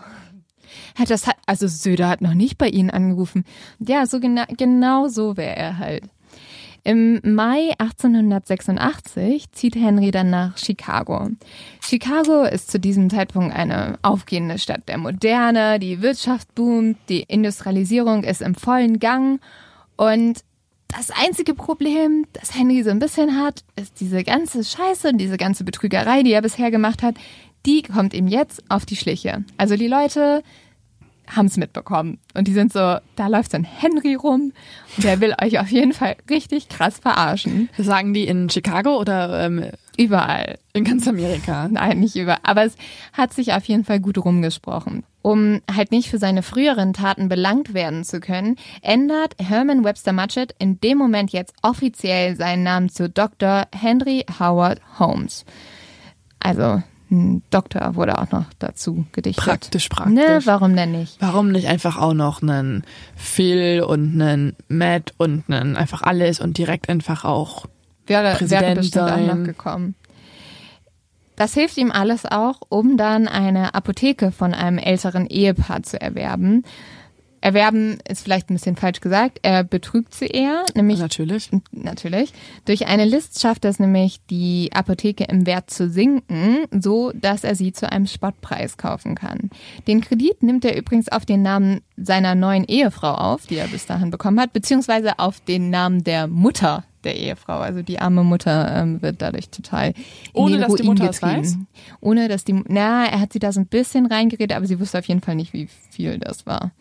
Hat 0.94 1.10
das, 1.10 1.24
also 1.46 1.66
Söder 1.66 2.08
hat 2.08 2.20
noch 2.20 2.34
nicht 2.34 2.58
bei 2.58 2.68
Ihnen 2.68 2.90
angerufen. 2.90 3.44
Ja, 3.78 4.06
so 4.06 4.20
genau, 4.20 4.44
genau 4.56 5.08
so 5.08 5.36
wäre 5.36 5.56
er 5.56 5.78
halt. 5.78 6.04
Im 6.86 7.20
Mai 7.24 7.72
1886 7.78 9.50
zieht 9.52 9.74
Henry 9.74 10.10
dann 10.10 10.28
nach 10.28 10.58
Chicago. 10.58 11.30
Chicago 11.80 12.44
ist 12.44 12.70
zu 12.70 12.78
diesem 12.78 13.08
Zeitpunkt 13.08 13.56
eine 13.56 13.98
aufgehende 14.02 14.58
Stadt 14.58 14.86
der 14.86 14.98
Moderne, 14.98 15.78
die 15.78 16.02
Wirtschaft 16.02 16.54
boomt, 16.54 16.98
die 17.08 17.22
Industrialisierung 17.22 18.22
ist 18.22 18.42
im 18.42 18.54
vollen 18.54 18.98
Gang 18.98 19.40
und 19.96 20.44
das 20.88 21.10
einzige 21.10 21.54
Problem, 21.54 22.26
das 22.34 22.54
Henry 22.54 22.82
so 22.82 22.90
ein 22.90 22.98
bisschen 22.98 23.42
hat, 23.42 23.64
ist 23.76 24.00
diese 24.00 24.22
ganze 24.22 24.62
Scheiße 24.62 25.08
und 25.08 25.18
diese 25.18 25.38
ganze 25.38 25.64
Betrügerei, 25.64 26.22
die 26.22 26.32
er 26.32 26.42
bisher 26.42 26.70
gemacht 26.70 27.02
hat, 27.02 27.16
die 27.66 27.82
kommt 27.82 28.14
ihm 28.14 28.28
jetzt 28.28 28.62
auf 28.68 28.84
die 28.84 28.96
Schliche. 28.96 29.44
Also 29.56 29.76
die 29.76 29.88
Leute 29.88 30.42
haben 31.28 31.46
es 31.46 31.56
mitbekommen. 31.56 32.18
Und 32.34 32.48
die 32.48 32.52
sind 32.52 32.72
so, 32.72 32.96
da 33.16 33.26
läuft 33.28 33.52
so 33.52 33.56
ein 33.56 33.64
Henry 33.64 34.14
rum 34.14 34.52
und 34.96 35.04
der 35.04 35.20
will 35.20 35.34
euch 35.42 35.58
auf 35.58 35.68
jeden 35.68 35.92
Fall 35.92 36.16
richtig 36.28 36.68
krass 36.68 36.98
verarschen. 36.98 37.68
Sagen 37.78 38.14
die 38.14 38.26
in 38.26 38.50
Chicago 38.50 38.98
oder 38.98 39.44
ähm, 39.44 39.70
überall? 39.96 40.58
In 40.72 40.84
ganz 40.84 41.08
Amerika? 41.08 41.68
Nein, 41.68 42.00
nicht 42.00 42.16
überall. 42.16 42.40
Aber 42.42 42.64
es 42.64 42.76
hat 43.12 43.32
sich 43.32 43.52
auf 43.52 43.64
jeden 43.64 43.84
Fall 43.84 44.00
gut 44.00 44.18
rumgesprochen. 44.18 45.04
Um 45.22 45.62
halt 45.74 45.90
nicht 45.90 46.10
für 46.10 46.18
seine 46.18 46.42
früheren 46.42 46.92
Taten 46.92 47.28
belangt 47.28 47.72
werden 47.72 48.04
zu 48.04 48.20
können, 48.20 48.56
ändert 48.82 49.36
Herman 49.38 49.82
Webster 49.82 50.12
Mudgett 50.12 50.54
in 50.58 50.80
dem 50.80 50.98
Moment 50.98 51.32
jetzt 51.32 51.54
offiziell 51.62 52.36
seinen 52.36 52.62
Namen 52.62 52.90
zu 52.90 53.08
Dr. 53.08 53.66
Henry 53.74 54.26
Howard 54.38 54.80
Holmes. 54.98 55.46
Also 56.40 56.82
ein 57.10 57.42
Doktor 57.50 57.94
wurde 57.94 58.18
auch 58.18 58.30
noch 58.30 58.46
dazu 58.58 59.06
gedichtet. 59.12 59.44
Praktisch, 59.44 59.88
praktisch. 59.88 60.14
Ne, 60.14 60.40
warum 60.44 60.74
denn 60.74 60.92
nicht? 60.92 61.16
Warum 61.20 61.52
nicht 61.52 61.68
einfach 61.68 61.98
auch 61.98 62.14
noch 62.14 62.42
einen 62.42 62.84
Phil 63.14 63.82
und 63.82 64.20
einen 64.20 64.56
Matt 64.68 65.12
und 65.18 65.44
einen 65.48 65.76
einfach 65.76 66.02
alles 66.02 66.40
und 66.40 66.58
direkt 66.58 66.88
einfach 66.88 67.24
auch 67.24 67.66
wäre, 68.06 68.34
Präsident 68.36 68.62
wäre 68.62 68.76
bestimmt 68.76 69.08
sein. 69.08 69.30
auch 69.30 69.34
noch 69.36 69.44
gekommen. 69.44 69.94
Das 71.36 71.54
hilft 71.54 71.76
ihm 71.78 71.90
alles 71.90 72.26
auch, 72.26 72.60
um 72.68 72.96
dann 72.96 73.26
eine 73.26 73.74
Apotheke 73.74 74.30
von 74.30 74.54
einem 74.54 74.78
älteren 74.78 75.26
Ehepaar 75.26 75.82
zu 75.82 76.00
erwerben. 76.00 76.62
Erwerben 77.44 77.98
ist 78.08 78.22
vielleicht 78.22 78.48
ein 78.48 78.54
bisschen 78.54 78.74
falsch 78.74 79.02
gesagt. 79.02 79.40
Er 79.42 79.64
betrügt 79.64 80.14
sie 80.14 80.28
eher, 80.28 80.64
nämlich 80.74 80.98
natürlich. 80.98 81.50
Natürlich. 81.72 82.32
Durch 82.64 82.86
eine 82.86 83.04
List 83.04 83.38
schafft 83.38 83.66
er 83.66 83.70
es 83.70 83.78
nämlich, 83.78 84.24
die 84.30 84.70
Apotheke 84.72 85.24
im 85.24 85.44
Wert 85.44 85.68
zu 85.68 85.90
sinken, 85.90 86.64
so 86.70 87.12
dass 87.12 87.44
er 87.44 87.54
sie 87.54 87.74
zu 87.74 87.92
einem 87.92 88.06
Spottpreis 88.06 88.78
kaufen 88.78 89.14
kann. 89.14 89.50
Den 89.86 90.00
Kredit 90.00 90.42
nimmt 90.42 90.64
er 90.64 90.74
übrigens 90.74 91.10
auf 91.10 91.26
den 91.26 91.42
Namen 91.42 91.82
seiner 91.98 92.34
neuen 92.34 92.64
Ehefrau 92.64 93.12
auf, 93.12 93.46
die 93.46 93.56
er 93.56 93.68
bis 93.68 93.84
dahin 93.84 94.10
bekommen 94.10 94.40
hat, 94.40 94.54
beziehungsweise 94.54 95.18
auf 95.18 95.40
den 95.40 95.68
Namen 95.68 96.02
der 96.02 96.28
Mutter 96.28 96.84
der 97.04 97.14
Ehefrau. 97.14 97.58
Also 97.58 97.82
die 97.82 97.98
arme 97.98 98.24
Mutter 98.24 98.74
ähm, 98.74 99.02
wird 99.02 99.20
dadurch 99.20 99.50
total 99.50 99.92
ohne 100.32 100.56
dass 100.56 100.70
Ruin 100.70 100.80
die 100.80 100.88
Mutter 100.88 101.08
getrieben. 101.08 101.36
weiß. 101.36 101.58
Ohne 102.00 102.28
dass 102.28 102.44
die, 102.44 102.54
na, 102.68 103.04
er 103.04 103.20
hat 103.20 103.34
sie 103.34 103.38
da 103.38 103.52
so 103.52 103.60
ein 103.60 103.66
bisschen 103.66 104.06
reingeredet, 104.06 104.56
aber 104.56 104.66
sie 104.66 104.80
wusste 104.80 104.98
auf 104.98 105.04
jeden 105.04 105.20
Fall 105.20 105.34
nicht, 105.34 105.52
wie 105.52 105.68
viel 105.90 106.18
das 106.18 106.46
war. 106.46 106.72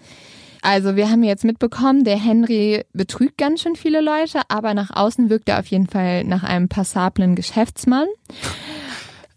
Also 0.63 0.95
wir 0.95 1.10
haben 1.10 1.23
jetzt 1.23 1.43
mitbekommen, 1.43 2.06
der 2.06 2.17
Henry 2.17 2.86
betrügt 2.93 3.38
ganz 3.38 3.62
schön 3.62 3.76
viele 3.76 3.99
Leute, 3.99 4.39
aber 4.47 4.73
nach 4.73 4.91
außen 4.91 5.30
wirkt 5.30 5.49
er 5.49 5.60
auf 5.60 5.67
jeden 5.67 5.88
Fall 5.88 6.23
nach 6.23 6.43
einem 6.43 6.69
passablen 6.69 7.36
Geschäftsmann. 7.36 8.08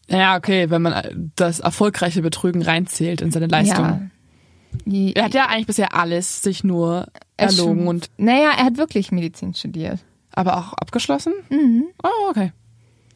Ja, 0.08 0.36
okay, 0.36 0.70
wenn 0.70 0.82
man 0.82 1.32
das 1.34 1.58
erfolgreiche 1.58 2.22
Betrügen 2.22 2.62
reinzählt 2.62 3.22
in 3.22 3.32
seine 3.32 3.48
Leistung. 3.48 4.10
Ja. 4.84 5.12
Er 5.14 5.24
hat 5.24 5.34
ja 5.34 5.46
eigentlich 5.46 5.66
bisher 5.66 5.96
alles 5.96 6.42
sich 6.42 6.62
nur 6.62 7.08
erlogen 7.36 7.88
und. 7.88 8.08
Naja, 8.18 8.52
er 8.56 8.64
hat 8.64 8.76
wirklich 8.76 9.10
Medizin 9.10 9.52
studiert. 9.52 9.98
Aber 10.32 10.58
auch 10.58 10.74
abgeschlossen? 10.74 11.32
Mhm. 11.50 11.86
Oh, 12.04 12.30
okay. 12.30 12.52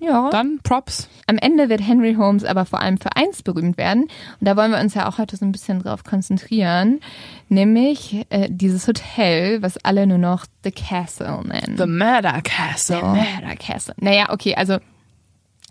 Ja. 0.01 0.31
Dann 0.31 0.59
Props. 0.63 1.09
Am 1.27 1.39
Ende 1.39 1.69
wird 1.69 1.87
Henry 1.87 2.15
Holmes 2.15 2.45
aber 2.45 2.65
vor 2.65 2.81
allem 2.81 2.99
für 2.99 3.15
eins 3.17 3.43
berühmt 3.43 3.77
werden. 3.77 4.05
Und 4.05 4.47
da 4.47 4.57
wollen 4.57 4.73
wir 4.73 4.81
uns 4.81 4.95
ja 4.95 5.09
auch 5.09 5.19
heute 5.19 5.37
so 5.37 5.45
ein 5.45 5.53
bisschen 5.53 5.83
drauf 5.83 6.05
konzentrieren. 6.05 7.01
Nämlich 7.49 8.27
äh, 8.31 8.49
dieses 8.51 8.89
Hotel, 8.89 9.63
was 9.63 9.77
alle 9.85 10.07
nur 10.07 10.19
noch 10.19 10.47
The 10.65 10.73
Castle 10.73 11.43
nennen. 11.45 11.77
The 11.77 11.87
Murder 11.87 12.41
Castle. 12.43 12.97
The 12.97 13.03
Murder 13.05 13.57
Castle. 13.57 13.95
Naja, 14.01 14.31
okay, 14.31 14.55
also 14.55 14.79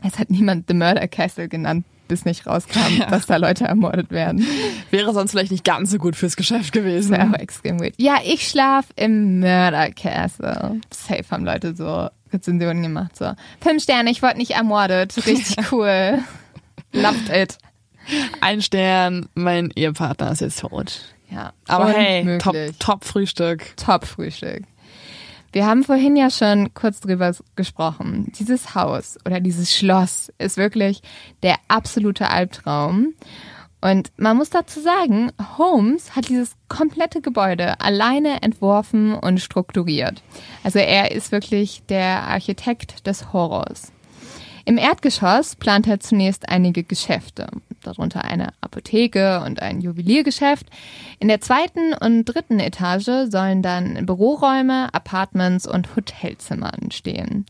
es 0.03 0.19
hat 0.19 0.29
niemand 0.29 0.65
The 0.67 0.75
Murder 0.75 1.07
Castle 1.07 1.49
genannt, 1.49 1.85
bis 2.07 2.23
nicht 2.23 2.45
rauskam, 2.47 2.99
ja. 2.99 3.07
dass 3.07 3.25
da 3.25 3.37
Leute 3.37 3.65
ermordet 3.65 4.11
werden. 4.11 4.45
Wäre 4.91 5.13
sonst 5.13 5.31
vielleicht 5.31 5.51
nicht 5.51 5.65
ganz 5.65 5.91
so 5.91 5.97
gut 5.97 6.15
fürs 6.15 6.35
Geschäft 6.35 6.71
gewesen. 6.71 7.15
Auch 7.15 7.33
extrem 7.33 7.79
gut. 7.79 7.93
Ja, 7.97 8.17
ich 8.23 8.47
schlaf 8.47 8.85
im 8.95 9.39
Murder 9.39 9.91
Castle. 9.91 10.79
Safe 10.91 11.25
haben 11.31 11.45
Leute 11.45 11.75
so 11.75 12.09
Rezensionen 12.31 12.83
gemacht. 12.83 13.15
So, 13.15 13.33
fünf 13.61 13.83
Sterne, 13.83 14.11
ich 14.11 14.21
wurde 14.21 14.37
nicht 14.37 14.51
ermordet. 14.51 15.15
Richtig 15.25 15.57
cool. 15.71 16.19
Loved 16.93 17.29
it. 17.29 17.57
Ein 18.41 18.61
Stern, 18.61 19.29
mein 19.35 19.71
Ehepartner 19.75 20.31
ist 20.31 20.41
jetzt 20.41 20.59
tot. 20.59 21.01
Ja. 21.29 21.53
Aber 21.67 21.89
hey, 21.89 22.39
top, 22.39 22.55
top 22.79 23.05
Frühstück. 23.05 23.77
Top 23.77 24.05
Frühstück. 24.05 24.63
Wir 25.51 25.65
haben 25.65 25.83
vorhin 25.83 26.15
ja 26.15 26.29
schon 26.29 26.73
kurz 26.73 26.99
drüber 26.99 27.33
gesprochen. 27.55 28.31
Dieses 28.37 28.75
Haus 28.75 29.17
oder 29.25 29.39
dieses 29.39 29.75
Schloss 29.75 30.31
ist 30.37 30.57
wirklich 30.57 31.01
der 31.41 31.55
absolute 31.67 32.29
Albtraum. 32.29 33.13
Und 33.81 34.11
man 34.17 34.35
muss 34.35 34.49
dazu 34.49 34.81
sagen, 34.81 35.31
Holmes 35.57 36.15
hat 36.15 36.27
dieses 36.27 36.55
komplette 36.67 37.21
Gebäude 37.21 37.79
alleine 37.79 38.41
entworfen 38.41 39.13
und 39.13 39.39
strukturiert. 39.39 40.21
Also 40.63 40.79
er 40.79 41.11
ist 41.11 41.31
wirklich 41.31 41.83
der 41.87 42.23
Architekt 42.23 43.07
des 43.07 43.31
Horrors. 43.31 43.93
Im 44.65 44.77
Erdgeschoss 44.77 45.55
plant 45.55 45.87
er 45.87 45.99
zunächst 45.99 46.47
einige 46.49 46.83
Geschäfte, 46.83 47.47
darunter 47.81 48.23
eine 48.25 48.49
Apotheke 48.61 49.41
und 49.43 49.61
ein 49.61 49.81
Juweliergeschäft. 49.81 50.67
In 51.19 51.27
der 51.27 51.41
zweiten 51.41 51.93
und 51.93 52.25
dritten 52.25 52.59
Etage 52.59 53.31
sollen 53.31 53.63
dann 53.63 54.05
Büroräume, 54.05 54.93
Apartments 54.93 55.65
und 55.65 55.95
Hotelzimmer 55.95 56.71
entstehen. 56.79 57.45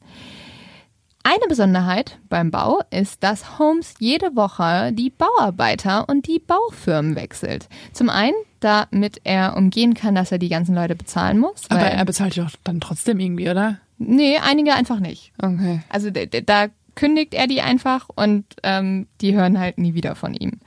Eine 1.23 1.47
Besonderheit 1.47 2.17
beim 2.29 2.49
Bau 2.49 2.81
ist, 2.91 3.23
dass 3.23 3.59
Holmes 3.59 3.95
jede 3.99 4.35
Woche 4.35 4.91
die 4.93 5.09
Bauarbeiter 5.09 6.07
und 6.07 6.27
die 6.27 6.39
Baufirmen 6.39 7.15
wechselt. 7.15 7.67
Zum 7.93 8.09
einen, 8.09 8.35
damit 8.61 9.21
er 9.25 9.57
umgehen 9.57 9.93
kann, 9.93 10.15
dass 10.15 10.31
er 10.31 10.37
die 10.37 10.49
ganzen 10.49 10.75
Leute 10.75 10.95
bezahlen 10.95 11.37
muss. 11.37 11.69
Aber 11.69 11.81
er 11.81 12.05
bezahlt 12.05 12.37
doch 12.37 12.51
dann 12.63 12.79
trotzdem 12.79 13.19
irgendwie, 13.19 13.49
oder? 13.49 13.79
Nee, 13.97 14.37
einige 14.37 14.73
einfach 14.73 14.99
nicht. 15.01 15.33
Okay. 15.41 15.81
Also 15.89 16.09
da 16.09 16.67
kündigt 16.95 17.33
er 17.33 17.47
die 17.47 17.61
einfach 17.61 18.07
und 18.15 18.45
ähm, 18.63 19.07
die 19.21 19.35
hören 19.35 19.59
halt 19.59 19.77
nie 19.77 19.93
wieder 19.93 20.15
von 20.15 20.33
ihm. 20.33 20.59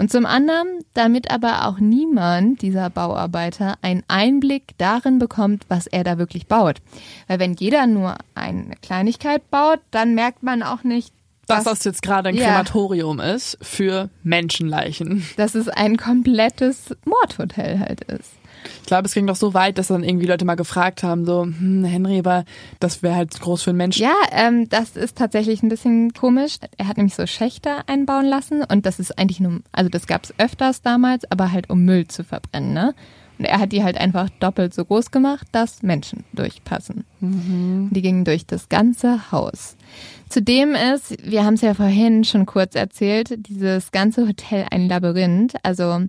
Und 0.00 0.10
zum 0.10 0.24
anderen, 0.24 0.66
damit 0.94 1.30
aber 1.30 1.66
auch 1.66 1.78
niemand 1.78 2.62
dieser 2.62 2.88
Bauarbeiter 2.88 3.74
einen 3.82 4.02
Einblick 4.08 4.72
darin 4.78 5.18
bekommt, 5.18 5.64
was 5.68 5.86
er 5.86 6.04
da 6.04 6.16
wirklich 6.16 6.46
baut. 6.46 6.78
Weil 7.28 7.38
wenn 7.38 7.52
jeder 7.52 7.86
nur 7.86 8.16
eine 8.34 8.76
Kleinigkeit 8.80 9.50
baut, 9.50 9.80
dann 9.90 10.14
merkt 10.14 10.42
man 10.42 10.62
auch 10.62 10.84
nicht, 10.84 11.12
dass 11.46 11.64
das 11.64 11.84
jetzt 11.84 12.00
gerade 12.00 12.30
ein 12.30 12.34
ja. 12.34 12.46
Krematorium 12.46 13.20
ist 13.20 13.58
für 13.60 14.08
Menschenleichen. 14.22 15.26
Dass 15.36 15.54
es 15.54 15.68
ein 15.68 15.98
komplettes 15.98 16.96
Mordhotel 17.04 17.80
halt 17.80 18.00
ist. 18.04 18.39
Ich 18.80 18.86
glaube, 18.86 19.06
es 19.06 19.14
ging 19.14 19.26
doch 19.26 19.36
so 19.36 19.54
weit, 19.54 19.78
dass 19.78 19.88
dann 19.88 20.04
irgendwie 20.04 20.26
Leute 20.26 20.44
mal 20.44 20.54
gefragt 20.54 21.02
haben, 21.02 21.24
so, 21.24 21.42
hm, 21.42 21.84
Henry, 21.84 22.24
war, 22.24 22.44
das 22.78 23.02
wäre 23.02 23.16
halt 23.16 23.38
groß 23.40 23.62
für 23.62 23.70
einen 23.70 23.78
Menschen. 23.78 24.02
Ja, 24.02 24.14
ähm, 24.32 24.68
das 24.68 24.96
ist 24.96 25.16
tatsächlich 25.16 25.62
ein 25.62 25.68
bisschen 25.68 26.12
komisch. 26.12 26.56
Er 26.76 26.88
hat 26.88 26.96
nämlich 26.96 27.14
so 27.14 27.26
Schächte 27.26 27.88
einbauen 27.88 28.26
lassen 28.26 28.62
und 28.62 28.86
das 28.86 28.98
ist 28.98 29.18
eigentlich 29.18 29.40
nur, 29.40 29.60
also 29.72 29.88
das 29.88 30.06
gab 30.06 30.24
es 30.24 30.34
öfters 30.38 30.82
damals, 30.82 31.30
aber 31.30 31.52
halt 31.52 31.70
um 31.70 31.84
Müll 31.84 32.08
zu 32.08 32.24
verbrennen, 32.24 32.72
ne? 32.72 32.94
Und 33.40 33.46
er 33.46 33.58
hat 33.58 33.72
die 33.72 33.82
halt 33.82 33.96
einfach 33.96 34.28
doppelt 34.38 34.74
so 34.74 34.84
groß 34.84 35.10
gemacht, 35.10 35.46
dass 35.50 35.82
Menschen 35.82 36.24
durchpassen. 36.34 37.06
Mhm. 37.20 37.88
Die 37.90 38.02
gingen 38.02 38.26
durch 38.26 38.44
das 38.44 38.68
ganze 38.68 39.32
Haus. 39.32 39.78
Zudem 40.28 40.74
ist, 40.74 41.16
wir 41.24 41.46
haben 41.46 41.54
es 41.54 41.62
ja 41.62 41.72
vorhin 41.72 42.24
schon 42.24 42.44
kurz 42.44 42.74
erzählt, 42.74 43.30
dieses 43.48 43.92
ganze 43.92 44.28
Hotel 44.28 44.66
ein 44.70 44.88
Labyrinth. 44.88 45.54
Also 45.62 46.02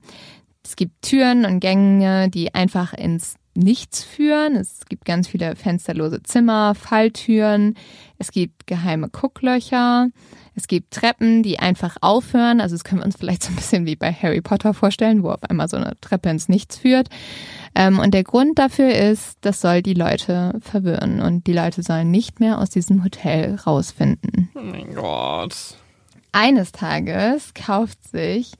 es 0.63 0.75
gibt 0.75 1.01
Türen 1.01 1.45
und 1.45 1.59
Gänge, 1.59 2.29
die 2.29 2.53
einfach 2.53 2.93
ins 2.93 3.35
Nichts 3.53 4.01
führen. 4.01 4.55
Es 4.55 4.85
gibt 4.87 5.03
ganz 5.03 5.27
viele 5.27 5.57
fensterlose 5.57 6.23
Zimmer, 6.23 6.73
Falltüren. 6.73 7.75
Es 8.17 8.31
gibt 8.31 8.65
geheime 8.65 9.09
Gucklöcher. 9.09 10.07
Es 10.55 10.67
gibt 10.67 10.93
Treppen, 10.93 11.43
die 11.43 11.59
einfach 11.59 11.97
aufhören. 11.99 12.61
Also 12.61 12.75
das 12.75 12.85
können 12.85 13.01
wir 13.01 13.05
uns 13.05 13.17
vielleicht 13.17 13.43
so 13.43 13.51
ein 13.51 13.57
bisschen 13.57 13.85
wie 13.85 13.97
bei 13.97 14.13
Harry 14.13 14.41
Potter 14.41 14.73
vorstellen, 14.73 15.23
wo 15.23 15.31
auf 15.31 15.43
einmal 15.43 15.67
so 15.67 15.75
eine 15.75 15.99
Treppe 15.99 16.29
ins 16.29 16.47
Nichts 16.47 16.77
führt. 16.77 17.09
Ähm, 17.75 17.99
und 17.99 18.13
der 18.13 18.23
Grund 18.23 18.57
dafür 18.57 18.93
ist, 18.93 19.37
das 19.41 19.59
soll 19.59 19.81
die 19.81 19.95
Leute 19.95 20.57
verwirren. 20.61 21.21
Und 21.21 21.45
die 21.45 21.53
Leute 21.53 21.83
sollen 21.83 22.09
nicht 22.09 22.39
mehr 22.39 22.57
aus 22.59 22.69
diesem 22.69 23.03
Hotel 23.03 23.55
rausfinden. 23.55 24.49
Oh 24.55 24.61
mein 24.61 24.95
Gott. 24.95 25.75
Eines 26.31 26.71
Tages 26.71 27.53
kauft 27.53 28.07
sich 28.07 28.53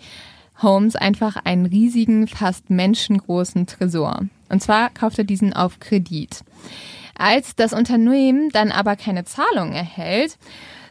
Holmes 0.62 0.95
einfach 0.95 1.38
einen 1.43 1.65
riesigen, 1.65 2.28
fast 2.28 2.69
menschengroßen 2.69 3.67
Tresor. 3.67 4.21
Und 4.50 4.62
zwar 4.62 4.89
kauft 4.89 5.17
er 5.17 5.24
diesen 5.24 5.54
auf 5.54 5.80
Kredit. 5.80 6.43
Als 7.17 7.56
das 7.56 7.74
Unternehmen 7.74 8.50
dann 8.50 8.71
aber 8.71 8.95
keine 8.95 9.26
Zahlung 9.26 9.74
erhält, 9.74 10.38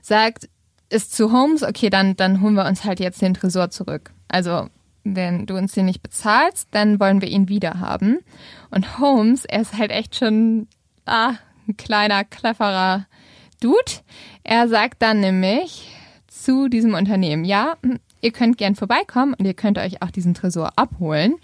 sagt 0.03 0.49
es 0.89 1.11
zu 1.11 1.33
Holmes, 1.33 1.63
okay, 1.63 1.91
dann, 1.91 2.17
dann 2.17 2.41
holen 2.41 2.55
wir 2.55 2.67
uns 2.67 2.85
halt 2.85 3.01
jetzt 3.01 3.23
den 3.23 3.35
Tresor 3.35 3.71
zurück. 3.71 4.13
Also, 4.29 4.69
wenn 5.05 5.47
du 5.47 5.57
uns 5.57 5.73
den 5.73 5.87
nicht 5.87 6.03
bezahlst, 6.03 6.69
dann 6.73 7.01
wollen 7.01 7.21
wir 7.21 7.29
ihn 7.29 7.49
wieder 7.49 7.81
haben. 7.81 8.19
Und 8.71 8.99
Holmes, 8.99 9.45
er 9.45 9.63
ist 9.63 9.79
halt 9.79 9.91
echt 9.91 10.17
schon 10.17 10.69
ah, 11.07 11.35
ein 11.69 11.77
kleiner, 11.77 12.25
cleverer 12.25 13.07
Dude. 13.61 13.93
Er 14.43 14.69
sagt 14.69 15.03
dann 15.03 15.21
nämlich 15.21 15.91
zu 16.29 16.69
diesem 16.69 16.95
Unternehmen, 16.95 17.45
ja, 17.45 17.77
Ihr 18.21 18.33
könnt 18.33 18.59
gern 18.59 18.75
vorbeikommen 18.75 19.35
und 19.35 19.45
ihr 19.45 19.55
könnt 19.55 19.79
euch 19.79 20.03
auch 20.03 20.11
diesen 20.11 20.35
Tresor 20.35 20.73
abholen. 20.77 21.37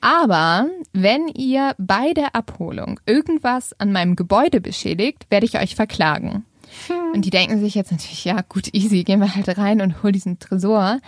Aber 0.00 0.68
wenn 0.92 1.28
ihr 1.28 1.74
bei 1.78 2.12
der 2.12 2.34
Abholung 2.34 3.00
irgendwas 3.06 3.78
an 3.80 3.92
meinem 3.92 4.16
Gebäude 4.16 4.60
beschädigt, 4.60 5.26
werde 5.28 5.46
ich 5.46 5.58
euch 5.58 5.74
verklagen. 5.74 6.44
Hm. 6.86 7.14
Und 7.14 7.24
die 7.24 7.30
denken 7.30 7.58
sich 7.60 7.74
jetzt 7.74 7.90
natürlich, 7.90 8.24
ja 8.24 8.40
gut, 8.48 8.72
easy, 8.74 9.02
gehen 9.02 9.20
wir 9.20 9.34
halt 9.34 9.58
rein 9.58 9.80
und 9.80 10.02
holen 10.02 10.12
diesen 10.12 10.38
Tresor. 10.38 11.00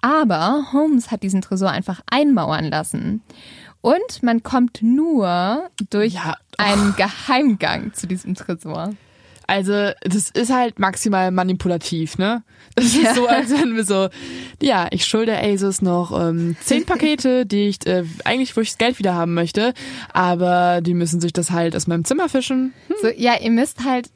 Aber 0.00 0.66
Holmes 0.72 1.10
hat 1.10 1.22
diesen 1.22 1.42
Tresor 1.42 1.70
einfach 1.70 2.00
einmauern 2.10 2.66
lassen. 2.66 3.22
Und 3.80 4.22
man 4.22 4.42
kommt 4.42 4.82
nur 4.82 5.68
durch 5.90 6.14
ja, 6.14 6.36
einen 6.58 6.94
Geheimgang 6.96 7.92
zu 7.94 8.06
diesem 8.06 8.34
Tresor. 8.34 8.94
Also, 9.46 9.90
das 10.00 10.30
ist 10.30 10.52
halt 10.52 10.78
maximal 10.78 11.30
manipulativ, 11.30 12.18
ne? 12.18 12.42
Das 12.74 12.94
ja. 12.94 13.10
ist 13.10 13.16
so, 13.16 13.26
als 13.26 13.50
wenn 13.50 13.76
wir 13.76 13.84
so, 13.84 14.08
ja, 14.60 14.88
ich 14.90 15.06
schulde 15.06 15.38
Asus 15.40 15.82
noch 15.82 16.12
ähm, 16.12 16.56
zehn 16.60 16.84
Pakete, 16.84 17.46
die 17.46 17.68
ich 17.68 17.86
äh, 17.86 18.04
eigentlich, 18.24 18.56
wo 18.56 18.60
ich 18.60 18.70
das 18.70 18.78
Geld 18.78 18.98
wieder 18.98 19.14
haben 19.14 19.34
möchte, 19.34 19.72
aber 20.12 20.80
die 20.80 20.94
müssen 20.94 21.20
sich 21.20 21.32
das 21.32 21.50
halt 21.50 21.76
aus 21.76 21.86
meinem 21.86 22.04
Zimmer 22.04 22.28
fischen. 22.28 22.74
Hm. 22.88 22.96
So, 23.00 23.08
ja, 23.16 23.38
ihr 23.40 23.50
müsst 23.50 23.84
halt 23.84 24.10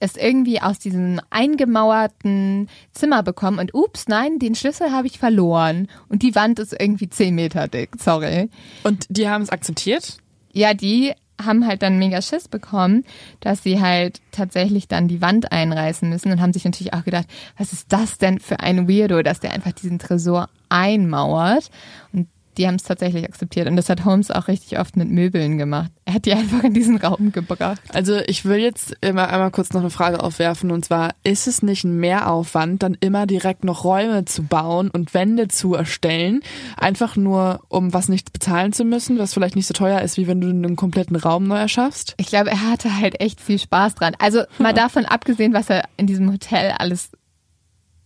es 0.00 0.16
irgendwie 0.16 0.60
aus 0.60 0.78
diesem 0.78 1.20
eingemauerten 1.30 2.68
Zimmer 2.92 3.22
bekommen 3.22 3.58
und 3.58 3.72
ups, 3.74 4.08
nein, 4.08 4.38
den 4.38 4.54
Schlüssel 4.54 4.92
habe 4.92 5.06
ich 5.06 5.18
verloren 5.18 5.88
und 6.08 6.22
die 6.22 6.34
Wand 6.34 6.58
ist 6.58 6.78
irgendwie 6.78 7.08
zehn 7.08 7.34
Meter 7.34 7.68
dick, 7.68 7.90
sorry. 7.98 8.50
Und 8.82 9.06
die 9.08 9.28
haben 9.28 9.42
es 9.42 9.50
akzeptiert? 9.50 10.18
Ja, 10.52 10.74
die 10.74 11.12
haben 11.42 11.66
halt 11.66 11.82
dann 11.82 11.98
mega 11.98 12.22
Schiss 12.22 12.48
bekommen, 12.48 13.04
dass 13.40 13.62
sie 13.62 13.80
halt 13.80 14.20
tatsächlich 14.32 14.88
dann 14.88 15.08
die 15.08 15.20
Wand 15.20 15.52
einreißen 15.52 16.08
müssen 16.08 16.32
und 16.32 16.40
haben 16.40 16.52
sich 16.52 16.64
natürlich 16.64 16.94
auch 16.94 17.04
gedacht, 17.04 17.26
was 17.58 17.72
ist 17.72 17.92
das 17.92 18.18
denn 18.18 18.38
für 18.38 18.60
ein 18.60 18.88
Weirdo, 18.88 19.22
dass 19.22 19.40
der 19.40 19.52
einfach 19.52 19.72
diesen 19.72 19.98
Tresor 19.98 20.48
einmauert. 20.68 21.70
Und 22.12 22.28
die 22.56 22.66
haben 22.66 22.76
es 22.76 22.84
tatsächlich 22.84 23.24
akzeptiert. 23.24 23.68
Und 23.68 23.76
das 23.76 23.88
hat 23.88 24.04
Holmes 24.04 24.30
auch 24.30 24.48
richtig 24.48 24.78
oft 24.78 24.96
mit 24.96 25.10
Möbeln 25.10 25.58
gemacht. 25.58 25.90
Er 26.04 26.14
hat 26.14 26.24
die 26.24 26.32
einfach 26.32 26.62
in 26.64 26.72
diesen 26.72 26.96
Raum 26.96 27.32
gebracht. 27.32 27.80
Also 27.92 28.18
ich 28.26 28.44
will 28.44 28.58
jetzt 28.58 28.96
immer 29.00 29.28
einmal 29.28 29.50
kurz 29.50 29.72
noch 29.72 29.80
eine 29.80 29.90
Frage 29.90 30.22
aufwerfen. 30.22 30.70
Und 30.70 30.84
zwar, 30.84 31.14
ist 31.24 31.46
es 31.46 31.62
nicht 31.62 31.84
ein 31.84 31.98
Mehraufwand, 31.98 32.82
dann 32.82 32.96
immer 33.00 33.26
direkt 33.26 33.64
noch 33.64 33.84
Räume 33.84 34.24
zu 34.24 34.44
bauen 34.44 34.90
und 34.90 35.14
Wände 35.14 35.48
zu 35.48 35.74
erstellen? 35.74 36.40
Einfach 36.76 37.16
nur, 37.16 37.60
um 37.68 37.92
was 37.92 38.08
nicht 38.08 38.32
bezahlen 38.32 38.72
zu 38.72 38.84
müssen, 38.84 39.18
was 39.18 39.34
vielleicht 39.34 39.56
nicht 39.56 39.66
so 39.66 39.74
teuer 39.74 40.00
ist, 40.00 40.16
wie 40.16 40.26
wenn 40.26 40.40
du 40.40 40.48
einen 40.48 40.76
kompletten 40.76 41.16
Raum 41.16 41.44
neu 41.44 41.58
erschaffst? 41.58 42.14
Ich 42.18 42.26
glaube, 42.26 42.50
er 42.50 42.70
hatte 42.70 42.96
halt 42.98 43.20
echt 43.20 43.40
viel 43.40 43.58
Spaß 43.58 43.96
dran. 43.96 44.14
Also 44.18 44.42
mal 44.58 44.74
davon 44.74 45.04
abgesehen, 45.04 45.52
was 45.52 45.68
er 45.70 45.84
in 45.96 46.06
diesem 46.06 46.32
Hotel 46.32 46.72
alles 46.78 47.10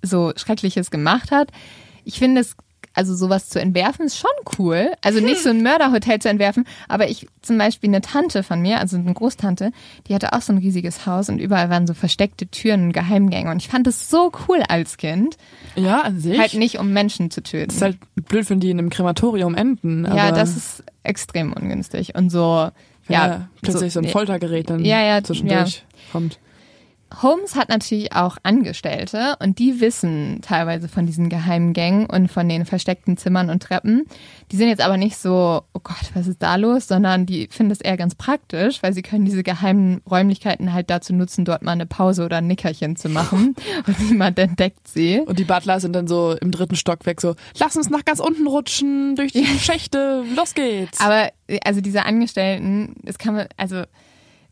so 0.02 0.32
Schreckliches 0.36 0.90
gemacht 0.90 1.30
hat. 1.30 1.50
Ich 2.04 2.18
finde 2.18 2.40
es 2.40 2.56
also 2.92 3.14
sowas 3.14 3.48
zu 3.48 3.60
entwerfen 3.60 4.06
ist 4.06 4.18
schon 4.18 4.30
cool. 4.58 4.90
Also 5.02 5.20
nicht 5.20 5.42
so 5.42 5.50
ein 5.50 5.62
Mörderhotel 5.62 6.18
zu 6.18 6.28
entwerfen, 6.28 6.66
aber 6.88 7.08
ich 7.08 7.28
zum 7.40 7.56
Beispiel 7.56 7.88
eine 7.88 8.00
Tante 8.00 8.42
von 8.42 8.60
mir, 8.60 8.80
also 8.80 8.96
eine 8.96 9.14
Großtante, 9.14 9.72
die 10.06 10.14
hatte 10.14 10.32
auch 10.32 10.42
so 10.42 10.52
ein 10.52 10.58
riesiges 10.58 11.06
Haus 11.06 11.28
und 11.28 11.38
überall 11.38 11.70
waren 11.70 11.86
so 11.86 11.94
versteckte 11.94 12.48
Türen 12.48 12.86
und 12.86 12.92
Geheimgänge 12.92 13.50
und 13.50 13.58
ich 13.58 13.68
fand 13.68 13.86
es 13.86 14.10
so 14.10 14.32
cool 14.48 14.62
als 14.68 14.96
Kind. 14.96 15.36
Ja, 15.76 16.02
an 16.02 16.20
sich. 16.20 16.38
Halt 16.38 16.54
nicht, 16.54 16.78
um 16.78 16.92
Menschen 16.92 17.30
zu 17.30 17.42
töten. 17.42 17.70
ist 17.70 17.80
halt 17.80 17.98
blöd, 18.16 18.50
wenn 18.50 18.60
die 18.60 18.70
in 18.70 18.78
einem 18.78 18.90
Krematorium 18.90 19.54
enden. 19.54 20.04
ja, 20.04 20.32
das 20.32 20.56
ist 20.56 20.84
extrem 21.02 21.52
ungünstig 21.52 22.14
und 22.16 22.30
so. 22.30 22.38
ja, 22.38 22.72
Ja, 23.08 23.48
plötzlich 23.62 23.92
so, 23.92 24.00
ein 24.00 24.06
nee. 24.06 24.10
Foltergerät 24.10 24.68
dann 24.68 24.84
Ja, 24.84 25.00
ja, 25.00 25.22
zwischendurch 25.22 25.84
kommt. 26.12 26.38
Holmes 27.22 27.56
hat 27.56 27.68
natürlich 27.68 28.12
auch 28.14 28.36
Angestellte 28.42 29.36
und 29.42 29.58
die 29.58 29.80
wissen 29.80 30.40
teilweise 30.42 30.88
von 30.88 31.06
diesen 31.06 31.28
geheimen 31.28 31.72
Gängen 31.72 32.06
und 32.06 32.30
von 32.30 32.48
den 32.48 32.64
versteckten 32.64 33.16
Zimmern 33.16 33.50
und 33.50 33.62
Treppen. 33.62 34.06
Die 34.52 34.56
sind 34.56 34.68
jetzt 34.68 34.80
aber 34.80 34.96
nicht 34.96 35.16
so, 35.16 35.62
oh 35.72 35.80
Gott, 35.82 36.10
was 36.14 36.26
ist 36.26 36.42
da 36.42 36.56
los, 36.56 36.86
sondern 36.88 37.26
die 37.26 37.48
finden 37.50 37.72
es 37.72 37.80
eher 37.80 37.96
ganz 37.96 38.14
praktisch, 38.14 38.82
weil 38.82 38.92
sie 38.92 39.02
können 39.02 39.24
diese 39.24 39.42
geheimen 39.42 40.00
Räumlichkeiten 40.10 40.72
halt 40.72 40.90
dazu 40.90 41.12
nutzen, 41.12 41.44
dort 41.44 41.62
mal 41.62 41.72
eine 41.72 41.86
Pause 41.86 42.24
oder 42.24 42.38
ein 42.38 42.46
Nickerchen 42.46 42.96
zu 42.96 43.08
machen 43.08 43.54
und 43.86 44.00
niemand 44.00 44.38
entdeckt 44.38 44.88
sie. 44.88 45.20
Und 45.20 45.38
die 45.38 45.44
Butler 45.44 45.80
sind 45.80 45.94
dann 45.94 46.06
so 46.06 46.36
im 46.40 46.50
dritten 46.50 46.76
Stockwerk 46.76 47.20
so, 47.20 47.34
lass 47.58 47.76
uns 47.76 47.90
nach 47.90 48.04
ganz 48.04 48.20
unten 48.20 48.46
rutschen, 48.46 49.16
durch 49.16 49.32
die 49.32 49.44
Schächte, 49.46 50.24
los 50.36 50.54
geht's. 50.54 51.00
Aber 51.00 51.30
also 51.64 51.80
diese 51.80 52.04
Angestellten, 52.04 52.94
das 53.02 53.18
kann 53.18 53.34
man, 53.34 53.46
also 53.56 53.82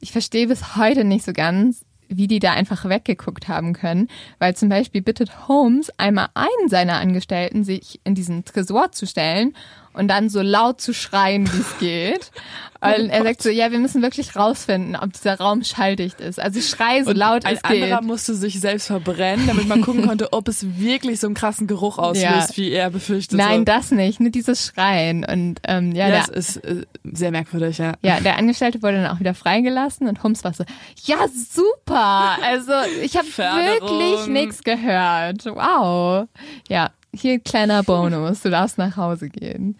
ich 0.00 0.12
verstehe 0.12 0.46
bis 0.46 0.76
heute 0.76 1.04
nicht 1.04 1.24
so 1.24 1.32
ganz, 1.32 1.84
wie 2.08 2.26
die 2.26 2.38
da 2.38 2.52
einfach 2.52 2.88
weggeguckt 2.88 3.48
haben 3.48 3.72
können, 3.72 4.08
weil 4.38 4.56
zum 4.56 4.68
Beispiel 4.68 5.02
bittet 5.02 5.48
Holmes 5.48 5.90
einmal 5.98 6.28
einen 6.34 6.68
seiner 6.68 6.98
Angestellten, 6.98 7.64
sich 7.64 8.00
in 8.04 8.14
diesen 8.14 8.44
Tresor 8.44 8.92
zu 8.92 9.06
stellen 9.06 9.54
und 9.92 10.08
dann 10.08 10.28
so 10.28 10.42
laut 10.42 10.80
zu 10.80 10.92
schreien, 10.94 11.50
wie 11.52 11.60
es 11.60 11.78
geht. 11.78 12.30
Und 12.80 13.10
er 13.10 13.24
sagt 13.24 13.42
so, 13.42 13.48
ja, 13.50 13.72
wir 13.72 13.80
müssen 13.80 14.02
wirklich 14.02 14.36
rausfinden, 14.36 14.94
ob 14.94 15.12
dieser 15.12 15.36
Raum 15.40 15.64
schalldicht 15.64 16.20
ist. 16.20 16.38
Also 16.38 16.60
schrei 16.60 17.02
so 17.02 17.10
Und 17.10 17.16
laut 17.16 17.44
ein 17.44 17.56
es 17.56 17.62
geht. 17.62 17.82
anderer 17.82 18.02
musste 18.02 18.36
sich 18.36 18.60
selbst 18.60 18.86
verbrennen, 18.86 19.48
damit 19.48 19.66
man 19.66 19.80
gucken 19.80 20.06
konnte, 20.06 20.32
ob 20.32 20.46
es 20.46 20.78
wirklich 20.78 21.18
so 21.18 21.26
einen 21.26 21.34
krassen 21.34 21.66
Geruch 21.66 21.98
auslöst, 21.98 22.50
Ja. 22.50 22.56
wie 22.56 22.70
er 22.70 22.90
befürchtet. 22.90 23.36
Nein, 23.36 23.64
das 23.64 23.90
nicht, 23.90 24.20
nur 24.20 24.30
dieses 24.30 24.64
Schreien. 24.64 25.24
Und 25.24 25.58
ähm, 25.66 25.90
ja, 25.90 26.06
ja, 26.06 26.08
der, 26.08 26.26
das 26.26 26.28
ist 26.28 26.56
äh, 26.58 26.82
sehr 27.02 27.32
merkwürdig, 27.32 27.78
ja. 27.78 27.94
Ja, 28.02 28.20
der 28.20 28.36
Angestellte 28.38 28.80
wurde 28.80 29.02
dann 29.02 29.10
auch 29.12 29.18
wieder 29.18 29.34
freigelassen 29.34 30.06
und 30.06 30.22
Holmes 30.22 30.44
war 30.44 30.54
so, 30.54 30.62
ja, 31.02 31.16
super. 31.26 32.36
Also 32.44 32.74
ich 33.02 33.16
habe 33.16 33.26
wirklich 33.26 34.28
nichts 34.28 34.62
gehört. 34.62 35.44
Wow. 35.46 36.28
Ja, 36.68 36.90
hier 37.14 37.40
kleiner 37.40 37.82
Bonus. 37.82 38.42
Du 38.42 38.50
darfst 38.50 38.78
nach 38.78 38.96
Hause 38.96 39.28
gehen. 39.28 39.76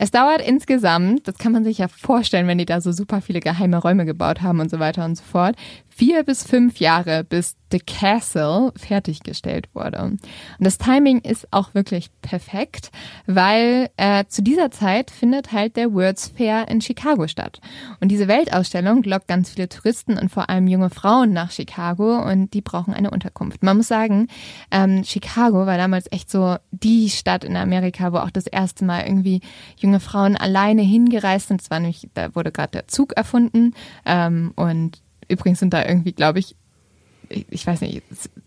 Es 0.00 0.12
dauert 0.12 0.40
insgesamt, 0.40 1.26
das 1.26 1.38
kann 1.38 1.50
man 1.50 1.64
sich 1.64 1.78
ja 1.78 1.88
vorstellen, 1.88 2.46
wenn 2.46 2.58
die 2.58 2.66
da 2.66 2.80
so 2.80 2.92
super 2.92 3.20
viele 3.20 3.40
geheime 3.40 3.78
Räume 3.78 4.04
gebaut 4.04 4.42
haben 4.42 4.60
und 4.60 4.70
so 4.70 4.78
weiter 4.78 5.04
und 5.04 5.16
so 5.16 5.24
fort, 5.24 5.56
vier 5.98 6.22
bis 6.22 6.44
fünf 6.44 6.78
Jahre, 6.78 7.24
bis 7.24 7.56
The 7.72 7.80
Castle 7.80 8.72
fertiggestellt 8.76 9.68
wurde. 9.74 9.98
Und 9.98 10.20
das 10.60 10.78
Timing 10.78 11.18
ist 11.20 11.48
auch 11.50 11.74
wirklich 11.74 12.10
perfekt, 12.22 12.90
weil 13.26 13.90
äh, 13.96 14.24
zu 14.28 14.42
dieser 14.42 14.70
Zeit 14.70 15.10
findet 15.10 15.52
halt 15.52 15.76
der 15.76 15.92
World's 15.92 16.28
Fair 16.28 16.68
in 16.68 16.80
Chicago 16.80 17.26
statt. 17.26 17.60
Und 18.00 18.08
diese 18.08 18.28
Weltausstellung 18.28 19.02
lockt 19.02 19.26
ganz 19.26 19.50
viele 19.50 19.68
Touristen 19.68 20.16
und 20.16 20.30
vor 20.30 20.48
allem 20.48 20.68
junge 20.68 20.88
Frauen 20.88 21.32
nach 21.32 21.50
Chicago 21.50 22.22
und 22.22 22.54
die 22.54 22.62
brauchen 22.62 22.94
eine 22.94 23.10
Unterkunft. 23.10 23.64
Man 23.64 23.78
muss 23.78 23.88
sagen, 23.88 24.28
ähm, 24.70 25.02
Chicago 25.02 25.66
war 25.66 25.76
damals 25.78 26.06
echt 26.12 26.30
so 26.30 26.56
die 26.70 27.10
Stadt 27.10 27.42
in 27.42 27.56
Amerika, 27.56 28.12
wo 28.12 28.18
auch 28.18 28.30
das 28.30 28.46
erste 28.46 28.84
Mal 28.84 29.02
irgendwie 29.04 29.40
junge 29.76 29.98
Frauen 29.98 30.36
alleine 30.36 30.82
hingereist 30.82 31.48
sind. 31.48 31.60
Es 31.60 31.70
war 31.70 31.80
nämlich, 31.80 32.08
da 32.14 32.34
wurde 32.36 32.52
gerade 32.52 32.70
der 32.70 32.88
Zug 32.88 33.14
erfunden 33.14 33.74
ähm, 34.06 34.52
und 34.54 35.02
übrigens 35.28 35.60
sind 35.60 35.72
da 35.72 35.84
irgendwie, 35.84 36.12
glaube 36.12 36.38
ich, 36.38 36.56
ich 37.28 37.66
weiß 37.66 37.82
nicht, 37.82 38.02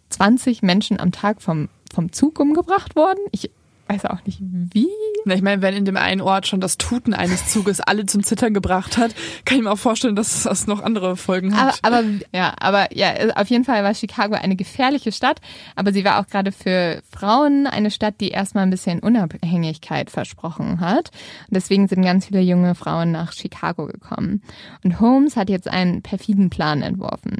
20 0.10 0.64
Menschen 0.64 1.00
am 1.00 1.12
Tag 1.12 1.42
vom, 1.42 1.70
vom 1.94 2.12
Zug 2.12 2.40
umgebracht 2.40 2.96
worden. 2.96 3.20
Ich 3.32 3.52
weiß 3.92 4.06
auch 4.06 4.26
nicht 4.26 4.40
wie. 4.42 4.88
Na, 5.26 5.36
Ich 5.36 5.42
meine, 5.42 5.62
wenn 5.62 5.74
in 5.76 5.86
dem 5.86 5.98
einen 5.98 6.22
Ort 6.22 6.48
schon 6.48 6.62
das 6.62 6.78
Tuten 6.78 7.14
eines 7.14 7.48
Zuges 7.48 7.80
alle 7.82 8.06
zum 8.06 8.24
Zittern 8.24 8.54
gebracht 8.54 8.98
hat, 8.98 9.14
kann 9.46 9.58
ich 9.58 9.64
mir 9.64 9.72
auch 9.72 9.78
vorstellen, 9.78 10.16
dass 10.16 10.44
das 10.44 10.68
noch 10.68 10.82
andere 10.82 11.18
Folgen 11.18 11.54
Aber, 11.54 11.72
hat. 11.72 11.80
aber 11.84 12.04
ja, 12.34 12.54
aber 12.60 12.96
ja, 12.96 13.14
auf 13.36 13.48
jeden 13.50 13.64
Fall 13.64 13.84
war 13.84 13.94
Chicago 13.94 14.36
eine 14.36 14.56
gefährliche 14.56 15.12
Stadt, 15.12 15.42
aber 15.76 15.94
sie 15.94 16.06
war 16.06 16.20
auch 16.20 16.28
gerade 16.28 16.52
für 16.52 17.02
Frauen 17.12 17.68
eine 17.68 17.92
Stadt, 17.92 18.16
die 18.20 18.30
erstmal 18.30 18.64
ein 18.64 18.70
bisschen 18.70 19.00
Unabhängigkeit 19.00 20.10
versprochen 20.10 20.80
hat. 20.80 21.12
Und 21.48 21.56
deswegen 21.56 21.88
sind 21.88 22.04
ganz 22.04 22.26
viele 22.28 22.42
junge 22.42 22.76
Frauen 22.76 23.12
nach 23.12 23.34
Chicago 23.34 23.86
gekommen. 23.86 24.42
Und 24.84 25.00
Holmes 25.00 25.36
hat 25.36 25.50
jetzt 25.50 25.68
einen 25.68 26.02
perfiden 26.02 26.50
Plan 26.50 26.82
entworfen. 26.82 27.38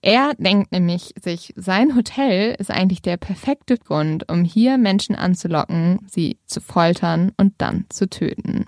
Er 0.00 0.34
denkt 0.38 0.70
nämlich 0.70 1.14
sich, 1.20 1.52
sein 1.56 1.96
Hotel 1.96 2.54
ist 2.58 2.70
eigentlich 2.70 3.02
der 3.02 3.16
perfekte 3.16 3.76
Grund, 3.76 4.30
um 4.30 4.44
hier 4.44 4.78
Menschen 4.78 5.16
anzulocken, 5.16 6.00
sie 6.06 6.38
zu 6.46 6.60
foltern 6.60 7.32
und 7.36 7.54
dann 7.58 7.86
zu 7.88 8.08
töten. 8.08 8.66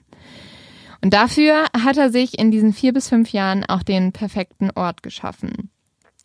Und 1.02 1.14
dafür 1.14 1.66
hat 1.72 1.96
er 1.96 2.10
sich 2.10 2.38
in 2.38 2.50
diesen 2.50 2.72
vier 2.72 2.92
bis 2.92 3.08
fünf 3.08 3.32
Jahren 3.32 3.64
auch 3.64 3.82
den 3.82 4.12
perfekten 4.12 4.70
Ort 4.74 5.02
geschaffen. 5.02 5.70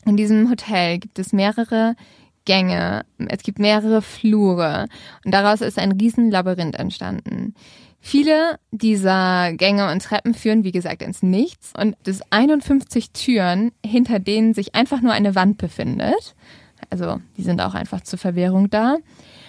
In 0.05 0.17
diesem 0.17 0.49
Hotel 0.49 0.99
gibt 0.99 1.17
es 1.19 1.33
mehrere 1.33 1.95
Gänge, 2.45 3.05
es 3.17 3.41
gibt 3.41 3.57
mehrere 3.57 4.01
Flure 4.01 4.87
und 5.23 5.33
daraus 5.33 5.61
ist 5.61 5.79
ein 5.79 5.93
Riesenlabyrinth 5.93 6.75
entstanden. 6.75 7.55
Viele 8.07 8.59
dieser 8.69 9.53
Gänge 9.53 9.91
und 9.91 10.03
Treppen 10.03 10.35
führen, 10.35 10.63
wie 10.63 10.71
gesagt, 10.71 11.01
ins 11.01 11.23
Nichts 11.23 11.73
und 11.75 11.95
es 12.07 12.21
51 12.29 13.09
Türen, 13.13 13.71
hinter 13.83 14.19
denen 14.19 14.53
sich 14.53 14.75
einfach 14.75 15.01
nur 15.01 15.11
eine 15.11 15.33
Wand 15.33 15.57
befindet. 15.57 16.35
Also 16.91 17.19
die 17.35 17.41
sind 17.41 17.61
auch 17.61 17.73
einfach 17.73 18.01
zur 18.01 18.19
Verwirrung 18.19 18.69
da. 18.69 18.97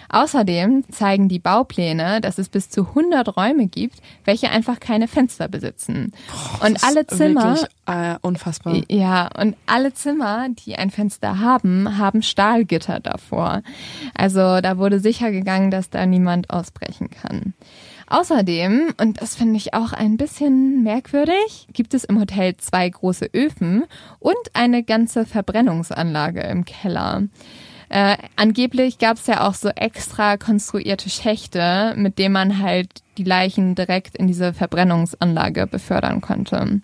Außerdem 0.09 0.85
zeigen 0.89 1.29
die 1.29 1.37
Baupläne, 1.37 2.19
dass 2.19 2.39
es 2.39 2.49
bis 2.49 2.71
zu 2.71 2.87
100 2.87 3.37
Räume 3.37 3.67
gibt, 3.67 3.99
welche 4.23 4.49
einfach 4.49 4.79
keine 4.79 5.07
Fenster 5.07 5.47
besitzen. 5.47 6.11
und 6.63 6.73
Das 6.77 6.83
alle 6.83 7.05
Zimmer, 7.05 7.57
Wirklich, 7.57 7.69
äh, 7.85 8.15
unfassbar. 8.23 8.81
ja, 8.89 9.29
und 9.39 9.55
alle 9.67 9.93
Zimmer, 9.93 10.47
die 10.49 10.77
ein 10.77 10.89
Fenster 10.89 11.39
haben, 11.39 11.99
haben 11.99 12.23
Stahlgitter 12.23 13.01
davor. 13.01 13.61
Also 14.15 14.61
da 14.61 14.79
wurde 14.79 14.99
sicher 14.99 15.29
gegangen, 15.31 15.69
dass 15.69 15.91
da 15.91 16.07
niemand 16.07 16.49
ausbrechen 16.49 17.11
kann. 17.11 17.53
Außerdem, 18.09 18.93
und 19.01 19.21
das 19.21 19.35
finde 19.35 19.57
ich 19.57 19.73
auch 19.73 19.91
ein 19.91 20.15
bisschen 20.15 20.81
merkwürdig, 20.83 21.67
gibt 21.73 21.93
es 21.93 22.05
im 22.05 22.19
Hotel 22.19 22.55
zwei 22.57 22.89
große 22.89 23.29
Öfen 23.33 23.83
und 24.19 24.37
eine 24.53 24.83
ganze 24.83 25.25
Verbrennungsanlage 25.25 26.41
im 26.41 26.63
Keller. 26.63 27.23
Äh, 27.89 28.17
angeblich 28.35 28.97
gab 28.97 29.17
es 29.17 29.27
ja 29.27 29.47
auch 29.47 29.53
so 29.53 29.69
extra 29.69 30.37
konstruierte 30.37 31.09
Schächte, 31.09 31.93
mit 31.97 32.17
denen 32.17 32.33
man 32.33 32.61
halt 32.61 32.89
die 33.17 33.23
Leichen 33.23 33.75
direkt 33.75 34.17
in 34.17 34.27
diese 34.27 34.53
Verbrennungsanlage 34.53 35.67
befördern 35.67 36.21
konnte. 36.21 36.81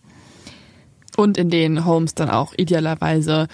Und 1.15 1.37
in 1.37 1.49
denen 1.49 1.85
Holmes 1.85 2.15
dann 2.15 2.29
auch 2.29 2.53
idealerweise 2.57 3.47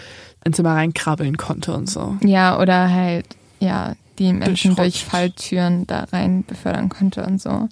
ins 0.46 0.58
Zimmer 0.58 0.76
reinkrabbeln 0.76 1.38
konnte 1.38 1.74
und 1.74 1.90
so. 1.90 2.18
Ja, 2.24 2.60
oder 2.60 2.92
halt, 2.92 3.26
ja, 3.60 3.96
die 4.20 4.34
Menschen 4.34 4.76
durch. 4.76 5.04
Falltüren 5.04 5.88
da 5.88 6.06
rein 6.12 6.44
befördern 6.46 6.90
konnte 6.90 7.26
und 7.26 7.42
so. 7.42 7.70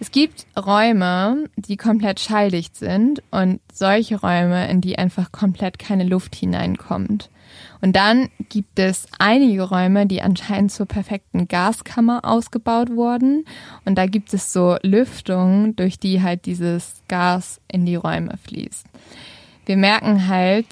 Es 0.00 0.12
gibt 0.12 0.46
Räume, 0.56 1.48
die 1.56 1.76
komplett 1.76 2.20
schalldicht 2.20 2.76
sind 2.76 3.20
und 3.32 3.60
solche 3.72 4.20
Räume, 4.20 4.70
in 4.70 4.80
die 4.80 4.96
einfach 4.96 5.32
komplett 5.32 5.78
keine 5.78 6.04
Luft 6.04 6.36
hineinkommt. 6.36 7.30
Und 7.80 7.96
dann 7.96 8.28
gibt 8.48 8.78
es 8.78 9.06
einige 9.18 9.62
Räume, 9.62 10.06
die 10.06 10.22
anscheinend 10.22 10.70
zur 10.70 10.86
perfekten 10.86 11.48
Gaskammer 11.48 12.24
ausgebaut 12.24 12.90
wurden. 12.90 13.44
Und 13.84 13.96
da 13.96 14.06
gibt 14.06 14.32
es 14.34 14.52
so 14.52 14.76
Lüftungen, 14.82 15.74
durch 15.74 15.98
die 15.98 16.22
halt 16.22 16.46
dieses 16.46 17.02
Gas 17.08 17.60
in 17.66 17.84
die 17.84 17.96
Räume 17.96 18.36
fließt. 18.36 18.86
Wir 19.66 19.76
merken 19.76 20.28
halt, 20.28 20.66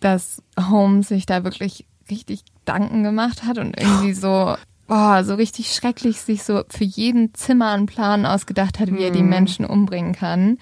dass 0.00 0.42
Holmes 0.58 1.08
sich 1.08 1.26
da 1.26 1.44
wirklich 1.44 1.86
richtig 2.10 2.44
Gedanken 2.64 3.02
gemacht 3.02 3.44
hat 3.44 3.58
und 3.58 3.78
irgendwie 3.78 4.14
so, 4.14 4.56
oh, 4.88 5.22
so 5.22 5.34
richtig 5.34 5.72
schrecklich 5.72 6.20
sich 6.20 6.42
so 6.42 6.62
für 6.68 6.84
jeden 6.84 7.34
Zimmer 7.34 7.70
einen 7.72 7.86
Plan 7.86 8.26
ausgedacht 8.26 8.80
hat, 8.80 8.92
wie 8.92 9.02
er 9.02 9.10
die 9.10 9.22
Menschen 9.22 9.64
umbringen 9.66 10.14
kann. 10.14 10.58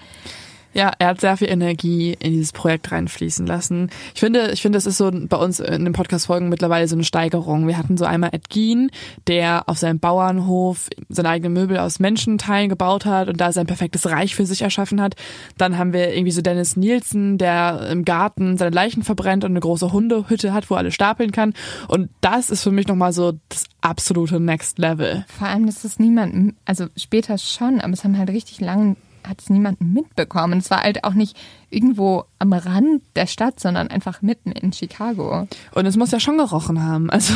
Ja, 0.73 0.91
er 0.97 1.09
hat 1.09 1.21
sehr 1.21 1.37
viel 1.37 1.49
Energie 1.49 2.15
in 2.19 2.31
dieses 2.31 2.51
Projekt 2.51 2.91
reinfließen 2.91 3.45
lassen. 3.45 3.89
Ich 4.15 4.19
finde, 4.19 4.51
ich 4.51 4.61
finde, 4.61 4.77
es 4.77 4.85
ist 4.85 4.97
so 4.97 5.11
bei 5.11 5.37
uns 5.37 5.59
in 5.59 5.83
den 5.83 5.93
Podcast-Folgen 5.93 6.49
mittlerweile 6.49 6.87
so 6.87 6.95
eine 6.95 7.03
Steigerung. 7.03 7.67
Wir 7.67 7.77
hatten 7.77 7.97
so 7.97 8.05
einmal 8.05 8.31
Ed 8.33 8.49
Gein, 8.49 8.89
der 9.27 9.69
auf 9.69 9.77
seinem 9.77 9.99
Bauernhof 9.99 10.89
seine 11.09 11.29
eigenen 11.29 11.53
Möbel 11.53 11.77
aus 11.77 11.99
Menschenteilen 11.99 12.69
gebaut 12.69 13.05
hat 13.05 13.27
und 13.27 13.39
da 13.39 13.51
sein 13.51 13.67
perfektes 13.67 14.09
Reich 14.09 14.35
für 14.35 14.45
sich 14.45 14.63
erschaffen 14.63 14.99
hat. 14.99 15.15
Dann 15.57 15.77
haben 15.77 15.93
wir 15.93 16.13
irgendwie 16.13 16.31
so 16.31 16.41
Dennis 16.41 16.75
Nielsen, 16.75 17.37
der 17.37 17.89
im 17.91 18.03
Garten 18.03 18.57
seine 18.57 18.71
Leichen 18.71 19.03
verbrennt 19.03 19.43
und 19.43 19.51
eine 19.51 19.59
große 19.59 19.91
Hundehütte 19.91 20.53
hat, 20.53 20.69
wo 20.69 20.75
alle 20.75 20.91
stapeln 20.91 21.31
kann. 21.31 21.53
Und 21.87 22.09
das 22.21 22.49
ist 22.49 22.63
für 22.63 22.71
mich 22.71 22.87
nochmal 22.87 23.13
so 23.13 23.33
das 23.49 23.65
absolute 23.81 24.39
Next 24.39 24.79
Level. 24.79 25.25
Vor 25.27 25.47
allem, 25.47 25.65
dass 25.65 25.83
es 25.83 25.99
niemand, 25.99 26.55
also 26.65 26.87
später 26.97 27.37
schon, 27.37 27.79
aber 27.79 27.93
es 27.93 28.03
haben 28.03 28.17
halt 28.17 28.29
richtig 28.29 28.59
lange 28.59 28.95
hat 29.27 29.41
es 29.41 29.49
niemanden 29.49 29.93
mitbekommen. 29.93 30.59
Es 30.59 30.69
war 30.69 30.83
halt 30.83 31.03
auch 31.03 31.13
nicht 31.13 31.37
irgendwo 31.69 32.25
am 32.39 32.53
Rand 32.53 33.01
der 33.15 33.27
Stadt, 33.27 33.59
sondern 33.59 33.87
einfach 33.89 34.21
mitten 34.21 34.51
in 34.51 34.73
Chicago. 34.73 35.47
Und 35.73 35.85
es 35.85 35.97
muss 35.97 36.11
ja 36.11 36.19
schon 36.19 36.37
gerochen 36.37 36.83
haben. 36.83 37.09
Also 37.09 37.33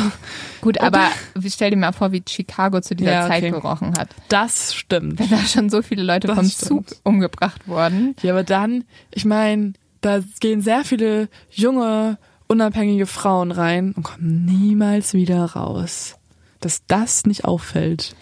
gut, 0.60 0.80
aber 0.80 1.08
stell 1.46 1.70
dir 1.70 1.76
mal 1.76 1.92
vor, 1.92 2.12
wie 2.12 2.22
Chicago 2.26 2.80
zu 2.80 2.94
dieser 2.94 3.12
ja, 3.12 3.24
okay. 3.26 3.40
Zeit 3.40 3.52
gerochen 3.52 3.94
hat. 3.98 4.08
Das 4.28 4.74
stimmt. 4.74 5.18
Wenn 5.18 5.30
da 5.30 5.38
schon 5.38 5.70
so 5.70 5.82
viele 5.82 6.02
Leute 6.02 6.28
das 6.28 6.36
vom 6.36 6.46
stimmt. 6.46 6.90
Zug 6.90 6.98
umgebracht 7.04 7.66
wurden. 7.66 8.14
Ja, 8.22 8.32
aber 8.32 8.44
dann, 8.44 8.84
ich 9.10 9.24
meine, 9.24 9.72
da 10.00 10.20
gehen 10.40 10.60
sehr 10.60 10.84
viele 10.84 11.28
junge, 11.50 12.18
unabhängige 12.46 13.06
Frauen 13.06 13.50
rein 13.50 13.92
und 13.92 14.02
kommen 14.04 14.44
niemals 14.44 15.14
wieder 15.14 15.44
raus. 15.44 16.16
Dass 16.60 16.84
das 16.86 17.24
nicht 17.24 17.44
auffällt. 17.44 18.14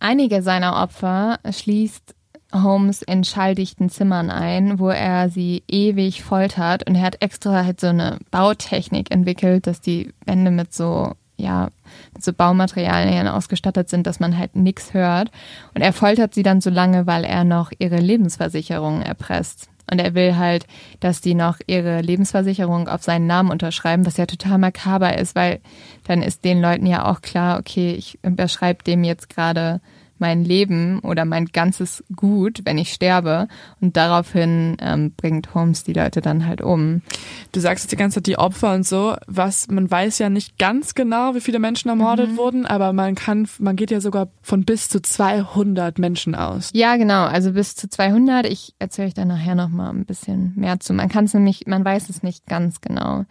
Einige 0.00 0.42
seiner 0.42 0.82
Opfer 0.82 1.38
schließt 1.48 2.14
Holmes 2.52 3.02
in 3.02 3.24
schalldichten 3.24 3.90
Zimmern 3.90 4.30
ein, 4.30 4.78
wo 4.78 4.88
er 4.88 5.28
sie 5.30 5.62
ewig 5.68 6.22
foltert 6.22 6.88
und 6.88 6.94
er 6.94 7.02
hat 7.02 7.22
extra 7.22 7.64
halt 7.64 7.80
so 7.80 7.88
eine 7.88 8.18
Bautechnik 8.30 9.10
entwickelt, 9.10 9.66
dass 9.66 9.80
die 9.80 10.12
Wände 10.26 10.50
mit 10.50 10.72
so 10.74 11.12
ja, 11.38 11.70
mit 12.14 12.22
so 12.22 12.32
Baumaterialien 12.32 13.26
ausgestattet 13.26 13.88
sind, 13.88 14.06
dass 14.06 14.20
man 14.20 14.38
halt 14.38 14.54
nichts 14.54 14.94
hört. 14.94 15.30
Und 15.74 15.82
er 15.82 15.92
foltert 15.92 16.34
sie 16.34 16.44
dann 16.44 16.60
so 16.60 16.70
lange, 16.70 17.06
weil 17.06 17.24
er 17.24 17.42
noch 17.42 17.72
ihre 17.78 17.96
Lebensversicherung 17.96 19.02
erpresst. 19.02 19.68
Und 19.90 19.98
er 19.98 20.14
will 20.14 20.36
halt, 20.36 20.66
dass 21.00 21.20
die 21.20 21.34
noch 21.34 21.58
ihre 21.66 22.00
Lebensversicherung 22.00 22.88
auf 22.88 23.02
seinen 23.02 23.26
Namen 23.26 23.50
unterschreiben, 23.50 24.06
was 24.06 24.16
ja 24.16 24.26
total 24.26 24.58
makaber 24.58 25.18
ist, 25.18 25.34
weil 25.34 25.60
dann 26.04 26.22
ist 26.22 26.44
den 26.44 26.62
Leuten 26.62 26.86
ja 26.86 27.10
auch 27.10 27.20
klar, 27.20 27.58
okay, 27.58 27.92
ich 27.92 28.18
überschreibe 28.22 28.84
dem 28.84 29.02
jetzt 29.04 29.28
gerade 29.28 29.80
mein 30.22 30.44
Leben 30.44 31.00
oder 31.00 31.24
mein 31.24 31.46
ganzes 31.46 32.04
Gut, 32.14 32.60
wenn 32.64 32.78
ich 32.78 32.92
sterbe. 32.92 33.48
Und 33.80 33.96
daraufhin 33.96 34.76
ähm, 34.80 35.12
bringt 35.16 35.52
Holmes 35.52 35.82
die 35.82 35.92
Leute 35.92 36.20
dann 36.20 36.46
halt 36.46 36.62
um. 36.62 37.02
Du 37.50 37.58
sagst 37.58 37.84
jetzt 37.84 37.90
die 37.90 37.96
ganze 37.96 38.20
Zeit 38.20 38.28
die 38.28 38.38
Opfer 38.38 38.72
und 38.72 38.86
so, 38.86 39.16
was 39.26 39.68
man 39.68 39.90
weiß 39.90 40.20
ja 40.20 40.30
nicht 40.30 40.58
ganz 40.58 40.94
genau, 40.94 41.34
wie 41.34 41.40
viele 41.40 41.58
Menschen 41.58 41.88
ermordet 41.88 42.30
mhm. 42.30 42.36
wurden, 42.36 42.66
aber 42.66 42.92
man 42.92 43.16
kann, 43.16 43.48
man 43.58 43.74
geht 43.74 43.90
ja 43.90 44.00
sogar 44.00 44.28
von 44.42 44.64
bis 44.64 44.88
zu 44.88 45.02
200 45.02 45.98
Menschen 45.98 46.36
aus. 46.36 46.70
Ja, 46.72 46.96
genau, 46.96 47.24
also 47.24 47.52
bis 47.52 47.74
zu 47.74 47.88
200. 47.88 48.46
Ich 48.46 48.74
erzähle 48.78 49.08
euch 49.08 49.14
da 49.14 49.24
nachher 49.24 49.56
noch 49.56 49.70
mal 49.70 49.90
ein 49.90 50.06
bisschen 50.06 50.52
mehr 50.54 50.78
zu. 50.78 50.94
Man 50.94 51.08
kann 51.08 51.24
es 51.24 51.34
nämlich, 51.34 51.66
man 51.66 51.84
weiß 51.84 52.08
es 52.08 52.22
nicht 52.22 52.46
ganz 52.46 52.80
genau. 52.80 53.24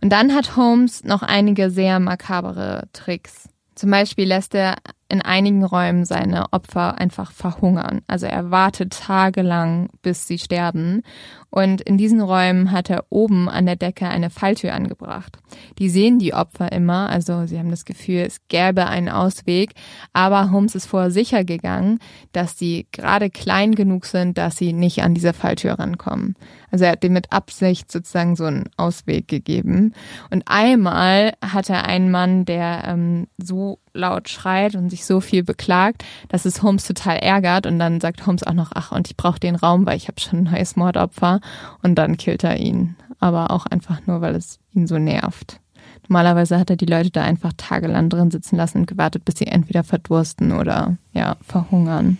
Und 0.00 0.10
dann 0.10 0.34
hat 0.34 0.56
Holmes 0.56 1.04
noch 1.04 1.22
einige 1.22 1.70
sehr 1.70 2.00
makabere 2.00 2.88
Tricks. 2.94 3.48
Zum 3.74 3.90
Beispiel 3.90 4.26
lässt 4.26 4.54
er 4.54 4.76
in 5.10 5.22
einigen 5.22 5.64
Räumen 5.64 6.04
seine 6.04 6.52
Opfer 6.52 6.98
einfach 6.98 7.32
verhungern. 7.32 8.02
Also 8.06 8.26
er 8.26 8.50
wartet 8.50 8.92
tagelang, 8.92 9.88
bis 10.02 10.26
sie 10.26 10.38
sterben. 10.38 11.02
Und 11.50 11.80
in 11.80 11.96
diesen 11.96 12.20
Räumen 12.20 12.72
hat 12.72 12.90
er 12.90 13.06
oben 13.08 13.48
an 13.48 13.64
der 13.64 13.76
Decke 13.76 14.06
eine 14.06 14.28
Falltür 14.28 14.74
angebracht. 14.74 15.38
Die 15.78 15.88
sehen 15.88 16.18
die 16.18 16.34
Opfer 16.34 16.72
immer, 16.72 17.08
also 17.08 17.46
sie 17.46 17.58
haben 17.58 17.70
das 17.70 17.86
Gefühl, 17.86 18.18
es 18.26 18.46
gäbe 18.48 18.86
einen 18.86 19.08
Ausweg. 19.08 19.72
Aber 20.12 20.50
Holmes 20.50 20.74
ist 20.74 20.86
vorher 20.86 21.10
sicher 21.10 21.42
gegangen, 21.42 22.00
dass 22.32 22.58
sie 22.58 22.86
gerade 22.92 23.30
klein 23.30 23.74
genug 23.74 24.04
sind, 24.04 24.36
dass 24.36 24.58
sie 24.58 24.74
nicht 24.74 25.02
an 25.02 25.14
diese 25.14 25.32
Falltür 25.32 25.78
rankommen. 25.78 26.34
Also 26.70 26.84
er 26.84 26.92
hat 26.92 27.02
dem 27.02 27.14
mit 27.14 27.32
Absicht 27.32 27.90
sozusagen 27.90 28.36
so 28.36 28.44
einen 28.44 28.68
Ausweg 28.76 29.26
gegeben. 29.26 29.94
Und 30.30 30.44
einmal 30.46 31.32
hat 31.42 31.70
er 31.70 31.86
einen 31.86 32.10
Mann, 32.10 32.44
der 32.44 32.84
ähm, 32.86 33.26
so 33.38 33.78
laut 33.98 34.28
schreit 34.28 34.74
und 34.74 34.90
sich 34.90 35.04
so 35.04 35.20
viel 35.20 35.42
beklagt, 35.42 36.04
dass 36.28 36.44
es 36.44 36.62
Holmes 36.62 36.86
total 36.86 37.18
ärgert 37.18 37.66
und 37.66 37.78
dann 37.78 38.00
sagt 38.00 38.26
Holmes 38.26 38.42
auch 38.42 38.54
noch, 38.54 38.70
ach, 38.74 38.92
und 38.92 39.08
ich 39.08 39.16
brauche 39.16 39.40
den 39.40 39.56
Raum, 39.56 39.84
weil 39.86 39.96
ich 39.96 40.08
habe 40.08 40.20
schon 40.20 40.40
ein 40.40 40.52
neues 40.52 40.76
Mordopfer 40.76 41.40
und 41.82 41.96
dann 41.96 42.16
killt 42.16 42.44
er 42.44 42.58
ihn. 42.58 42.96
Aber 43.20 43.50
auch 43.50 43.66
einfach 43.66 44.06
nur, 44.06 44.20
weil 44.20 44.36
es 44.36 44.60
ihn 44.74 44.86
so 44.86 44.98
nervt. 44.98 45.60
Normalerweise 46.08 46.58
hat 46.58 46.70
er 46.70 46.76
die 46.76 46.86
Leute 46.86 47.10
da 47.10 47.22
einfach 47.22 47.52
tagelang 47.56 48.08
drin 48.08 48.30
sitzen 48.30 48.56
lassen 48.56 48.78
und 48.78 48.86
gewartet, 48.86 49.24
bis 49.24 49.36
sie 49.38 49.46
entweder 49.46 49.84
verdursten 49.84 50.52
oder 50.52 50.96
ja, 51.12 51.36
verhungern. 51.42 52.18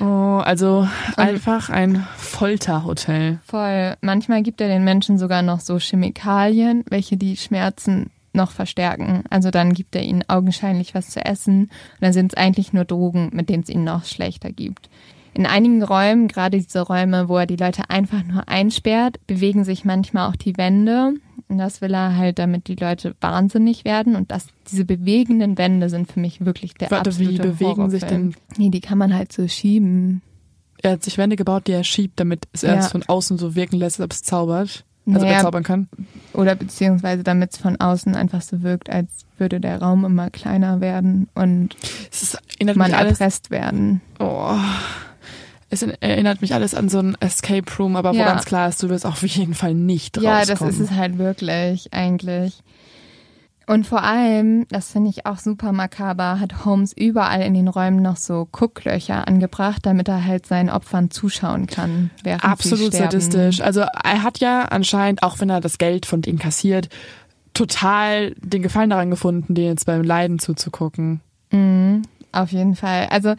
Oh, 0.00 0.40
also 0.44 0.88
einfach 1.16 1.70
ein 1.70 2.06
Folterhotel. 2.16 3.40
Voll. 3.44 3.96
Manchmal 4.00 4.42
gibt 4.42 4.60
er 4.60 4.68
den 4.68 4.84
Menschen 4.84 5.18
sogar 5.18 5.42
noch 5.42 5.60
so 5.60 5.78
Chemikalien, 5.78 6.84
welche 6.88 7.16
die 7.16 7.36
Schmerzen 7.36 8.10
noch 8.32 8.50
verstärken. 8.50 9.24
Also 9.30 9.50
dann 9.50 9.72
gibt 9.72 9.94
er 9.96 10.02
ihnen 10.02 10.24
augenscheinlich 10.28 10.94
was 10.94 11.10
zu 11.10 11.24
essen 11.24 11.62
und 11.62 12.00
dann 12.00 12.12
sind 12.12 12.32
es 12.32 12.36
eigentlich 12.36 12.72
nur 12.72 12.84
Drogen, 12.84 13.30
mit 13.32 13.48
denen 13.48 13.62
es 13.62 13.68
ihnen 13.68 13.84
noch 13.84 14.04
schlechter 14.04 14.52
gibt. 14.52 14.88
In 15.34 15.46
einigen 15.46 15.82
Räumen, 15.82 16.26
gerade 16.26 16.58
diese 16.58 16.80
Räume, 16.80 17.28
wo 17.28 17.36
er 17.36 17.46
die 17.46 17.56
Leute 17.56 17.90
einfach 17.90 18.24
nur 18.24 18.48
einsperrt, 18.48 19.24
bewegen 19.26 19.62
sich 19.62 19.84
manchmal 19.84 20.28
auch 20.28 20.36
die 20.36 20.56
Wände. 20.56 21.14
Und 21.48 21.58
das 21.58 21.80
will 21.80 21.94
er 21.94 22.16
halt, 22.16 22.38
damit 22.38 22.66
die 22.66 22.74
Leute 22.74 23.14
wahnsinnig 23.20 23.84
werden. 23.84 24.16
Und 24.16 24.32
das, 24.32 24.48
diese 24.68 24.84
bewegenden 24.84 25.56
Wände 25.56 25.90
sind 25.90 26.10
für 26.10 26.18
mich 26.18 26.44
wirklich 26.44 26.74
der 26.74 26.90
Warte, 26.90 27.10
absolute 27.10 27.44
wie 27.44 27.48
bewegen 27.48 27.76
Horrorfilm. 27.76 27.90
sich 27.90 28.04
denn? 28.04 28.34
Nee, 28.56 28.70
die 28.70 28.80
kann 28.80 28.98
man 28.98 29.14
halt 29.14 29.32
so 29.32 29.46
schieben. 29.46 30.22
Er 30.82 30.92
hat 30.92 31.04
sich 31.04 31.18
Wände 31.18 31.36
gebaut, 31.36 31.66
die 31.66 31.72
er 31.72 31.84
schiebt, 31.84 32.20
damit 32.20 32.48
es 32.52 32.62
ja. 32.62 32.74
erst 32.74 32.92
von 32.92 33.02
außen 33.02 33.38
so 33.38 33.54
wirken 33.54 33.76
lässt, 33.76 34.00
als 34.00 34.04
ob 34.04 34.12
es 34.12 34.22
zaubert. 34.22 34.84
Also 35.14 35.26
naja, 35.26 35.38
bezaubern 35.38 35.62
kann. 35.62 35.88
Oder 36.32 36.54
beziehungsweise 36.54 37.22
damit 37.22 37.52
es 37.54 37.58
von 37.58 37.80
außen 37.80 38.14
einfach 38.14 38.42
so 38.42 38.62
wirkt, 38.62 38.90
als 38.90 39.08
würde 39.38 39.60
der 39.60 39.80
Raum 39.80 40.04
immer 40.04 40.30
kleiner 40.30 40.80
werden 40.80 41.28
und 41.34 41.76
man 42.74 42.92
erpresst 42.92 43.50
werden. 43.50 44.00
Oh. 44.18 44.56
Es 45.70 45.82
erinnert 45.82 46.40
mich 46.40 46.54
alles 46.54 46.74
an 46.74 46.88
so 46.88 46.98
ein 46.98 47.16
Escape 47.20 47.70
Room, 47.78 47.96
aber 47.96 48.14
wo 48.14 48.18
ganz 48.18 48.46
klar 48.46 48.68
ist, 48.68 48.82
du 48.82 48.88
wirst 48.88 49.04
auf 49.04 49.22
jeden 49.26 49.54
Fall 49.54 49.74
nicht 49.74 50.16
rauskommen. 50.16 50.38
Ja, 50.38 50.44
das 50.46 50.62
ist 50.62 50.80
es 50.80 50.92
halt 50.92 51.18
wirklich, 51.18 51.92
eigentlich. 51.92 52.62
Und 53.68 53.86
vor 53.86 54.02
allem, 54.02 54.66
das 54.70 54.92
finde 54.92 55.10
ich 55.10 55.26
auch 55.26 55.38
super 55.38 55.72
makaber, 55.72 56.40
hat 56.40 56.64
Holmes 56.64 56.94
überall 56.94 57.42
in 57.42 57.52
den 57.52 57.68
Räumen 57.68 58.00
noch 58.00 58.16
so 58.16 58.48
Gucklöcher 58.50 59.28
angebracht, 59.28 59.84
damit 59.84 60.08
er 60.08 60.24
halt 60.24 60.46
seinen 60.46 60.70
Opfern 60.70 61.10
zuschauen 61.10 61.66
kann. 61.66 62.10
Absolut 62.40 62.94
sadistisch. 62.94 63.60
Also 63.60 63.80
er 63.80 64.22
hat 64.22 64.38
ja 64.38 64.62
anscheinend, 64.62 65.22
auch 65.22 65.38
wenn 65.40 65.50
er 65.50 65.60
das 65.60 65.76
Geld 65.76 66.06
von 66.06 66.22
denen 66.22 66.38
kassiert, 66.38 66.88
total 67.52 68.34
den 68.38 68.62
Gefallen 68.62 68.88
daran 68.88 69.10
gefunden, 69.10 69.54
denen 69.54 69.68
jetzt 69.68 69.84
beim 69.84 70.02
Leiden 70.02 70.38
zuzugucken. 70.38 71.20
Mhm, 71.50 72.04
auf 72.32 72.50
jeden 72.50 72.74
Fall. 72.74 73.08
Also 73.10 73.34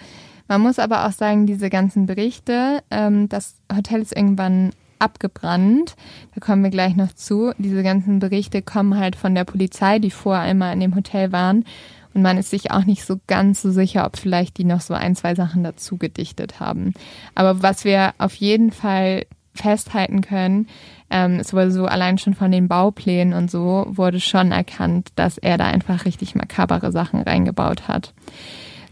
man 0.48 0.62
muss 0.62 0.78
aber 0.78 1.08
auch 1.08 1.12
sagen, 1.12 1.48
diese 1.48 1.72
ganzen 1.72 2.06
Berichte, 2.06 2.84
ähm, 2.92 3.30
das 3.30 3.56
Hotel 3.76 4.04
ist 4.04 4.16
irgendwann 4.16 4.74
abgebrannt. 5.00 5.96
Da 6.36 6.42
kommen 6.42 6.64
wir 6.64 6.70
gleich 6.70 6.96
noch 6.96 7.14
zu. 7.14 7.52
Diese 7.58 7.84
ganzen 7.84 8.20
Berichte 8.20 8.62
kommen 8.62 8.98
halt 8.98 9.16
von 9.16 9.34
der 9.34 9.46
Polizei, 9.46 10.00
die 10.00 10.12
vorher 10.12 10.44
einmal 10.44 10.74
in 10.74 10.80
dem 10.80 10.96
Hotel 10.96 11.32
waren. 11.32 11.66
Und 12.14 12.22
man 12.22 12.38
ist 12.38 12.50
sich 12.50 12.72
auch 12.72 12.86
nicht 12.86 13.06
so 13.06 13.20
ganz 13.28 13.62
so 13.62 13.72
sicher, 13.72 14.06
ob 14.06 14.18
vielleicht 14.18 14.58
die 14.58 14.64
noch 14.64 14.82
so 14.82 14.94
ein, 14.94 15.16
zwei 15.16 15.36
Sachen 15.36 15.64
dazu 15.64 15.98
gedichtet 15.98 16.60
haben. 16.60 16.94
Aber 17.36 17.62
was 17.62 17.86
wir 17.86 18.14
auf 18.18 18.34
jeden 18.36 18.72
Fall 18.72 19.26
festhalten 19.54 20.22
können, 20.22 20.68
ähm, 21.10 21.40
es 21.40 21.54
wurde 21.54 21.72
so 21.72 21.86
allein 21.86 22.18
schon 22.18 22.34
von 22.34 22.52
den 22.52 22.68
Bauplänen 22.68 23.34
und 23.34 23.52
so 23.52 23.86
wurde 23.90 24.20
schon 24.20 24.52
erkannt, 24.52 25.10
dass 25.16 25.38
er 25.38 25.58
da 25.58 25.66
einfach 25.66 26.06
richtig 26.06 26.36
makabere 26.36 26.92
Sachen 26.92 27.22
reingebaut 27.22 27.88
hat 27.88 28.14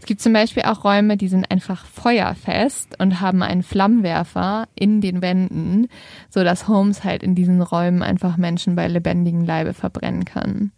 gibt 0.08 0.22
zum 0.22 0.32
Beispiel 0.32 0.62
auch 0.62 0.84
Räume, 0.84 1.18
die 1.18 1.28
sind 1.28 1.50
einfach 1.50 1.84
feuerfest 1.84 2.98
und 2.98 3.20
haben 3.20 3.42
einen 3.42 3.62
Flammenwerfer 3.62 4.66
in 4.74 5.02
den 5.02 5.20
Wänden, 5.20 5.88
so 6.30 6.42
dass 6.42 6.66
Holmes 6.66 7.04
halt 7.04 7.22
in 7.22 7.34
diesen 7.34 7.60
Räumen 7.60 8.02
einfach 8.02 8.38
Menschen 8.38 8.74
bei 8.74 8.88
lebendigem 8.88 9.44
Leibe 9.44 9.74
verbrennen 9.74 10.24
kann. 10.24 10.72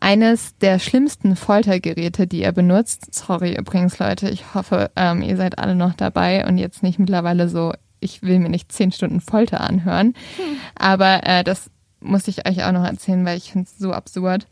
Eines 0.00 0.58
der 0.58 0.80
schlimmsten 0.80 1.36
Foltergeräte, 1.36 2.26
die 2.26 2.42
er 2.42 2.50
benutzt, 2.50 3.14
sorry 3.14 3.56
übrigens 3.56 4.00
Leute, 4.00 4.28
ich 4.28 4.52
hoffe, 4.52 4.90
ähm, 4.96 5.22
ihr 5.22 5.36
seid 5.36 5.60
alle 5.60 5.76
noch 5.76 5.94
dabei 5.94 6.44
und 6.44 6.58
jetzt 6.58 6.82
nicht 6.82 6.98
mittlerweile 6.98 7.48
so, 7.48 7.72
ich 8.00 8.22
will 8.22 8.40
mir 8.40 8.48
nicht 8.50 8.72
zehn 8.72 8.90
Stunden 8.90 9.20
Folter 9.20 9.60
anhören, 9.60 10.14
hm. 10.36 10.56
aber 10.74 11.24
äh, 11.24 11.44
das 11.44 11.70
muss 12.00 12.26
ich 12.26 12.48
euch 12.48 12.64
auch 12.64 12.72
noch 12.72 12.84
erzählen, 12.84 13.24
weil 13.24 13.38
ich 13.38 13.52
finde 13.52 13.68
es 13.70 13.78
so 13.78 13.92
absurd. 13.92 14.48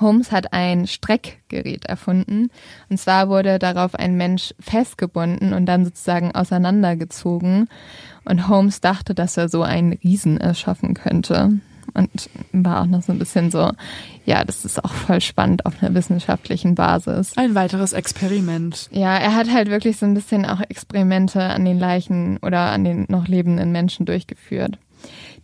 Holmes 0.00 0.32
hat 0.32 0.52
ein 0.52 0.86
Streckgerät 0.86 1.84
erfunden. 1.84 2.50
Und 2.88 2.98
zwar 2.98 3.28
wurde 3.28 3.58
darauf 3.58 3.94
ein 3.94 4.16
Mensch 4.16 4.54
festgebunden 4.60 5.52
und 5.52 5.66
dann 5.66 5.84
sozusagen 5.84 6.34
auseinandergezogen. 6.34 7.68
Und 8.24 8.48
Holmes 8.48 8.80
dachte, 8.80 9.14
dass 9.14 9.36
er 9.36 9.48
so 9.48 9.62
einen 9.62 9.92
Riesen 9.92 10.38
erschaffen 10.38 10.94
könnte. 10.94 11.60
Und 11.92 12.28
war 12.52 12.82
auch 12.82 12.86
noch 12.86 13.02
so 13.02 13.12
ein 13.12 13.18
bisschen 13.18 13.50
so, 13.50 13.70
ja, 14.24 14.44
das 14.44 14.64
ist 14.64 14.82
auch 14.82 14.92
voll 14.92 15.20
spannend 15.20 15.64
auf 15.64 15.80
einer 15.80 15.94
wissenschaftlichen 15.94 16.74
Basis. 16.74 17.36
Ein 17.36 17.54
weiteres 17.54 17.92
Experiment. 17.92 18.88
Ja, 18.90 19.16
er 19.16 19.36
hat 19.36 19.52
halt 19.52 19.68
wirklich 19.70 19.98
so 19.98 20.06
ein 20.06 20.14
bisschen 20.14 20.44
auch 20.44 20.60
Experimente 20.60 21.40
an 21.40 21.64
den 21.64 21.78
Leichen 21.78 22.38
oder 22.38 22.70
an 22.72 22.84
den 22.84 23.04
noch 23.08 23.28
lebenden 23.28 23.70
Menschen 23.70 24.06
durchgeführt. 24.06 24.78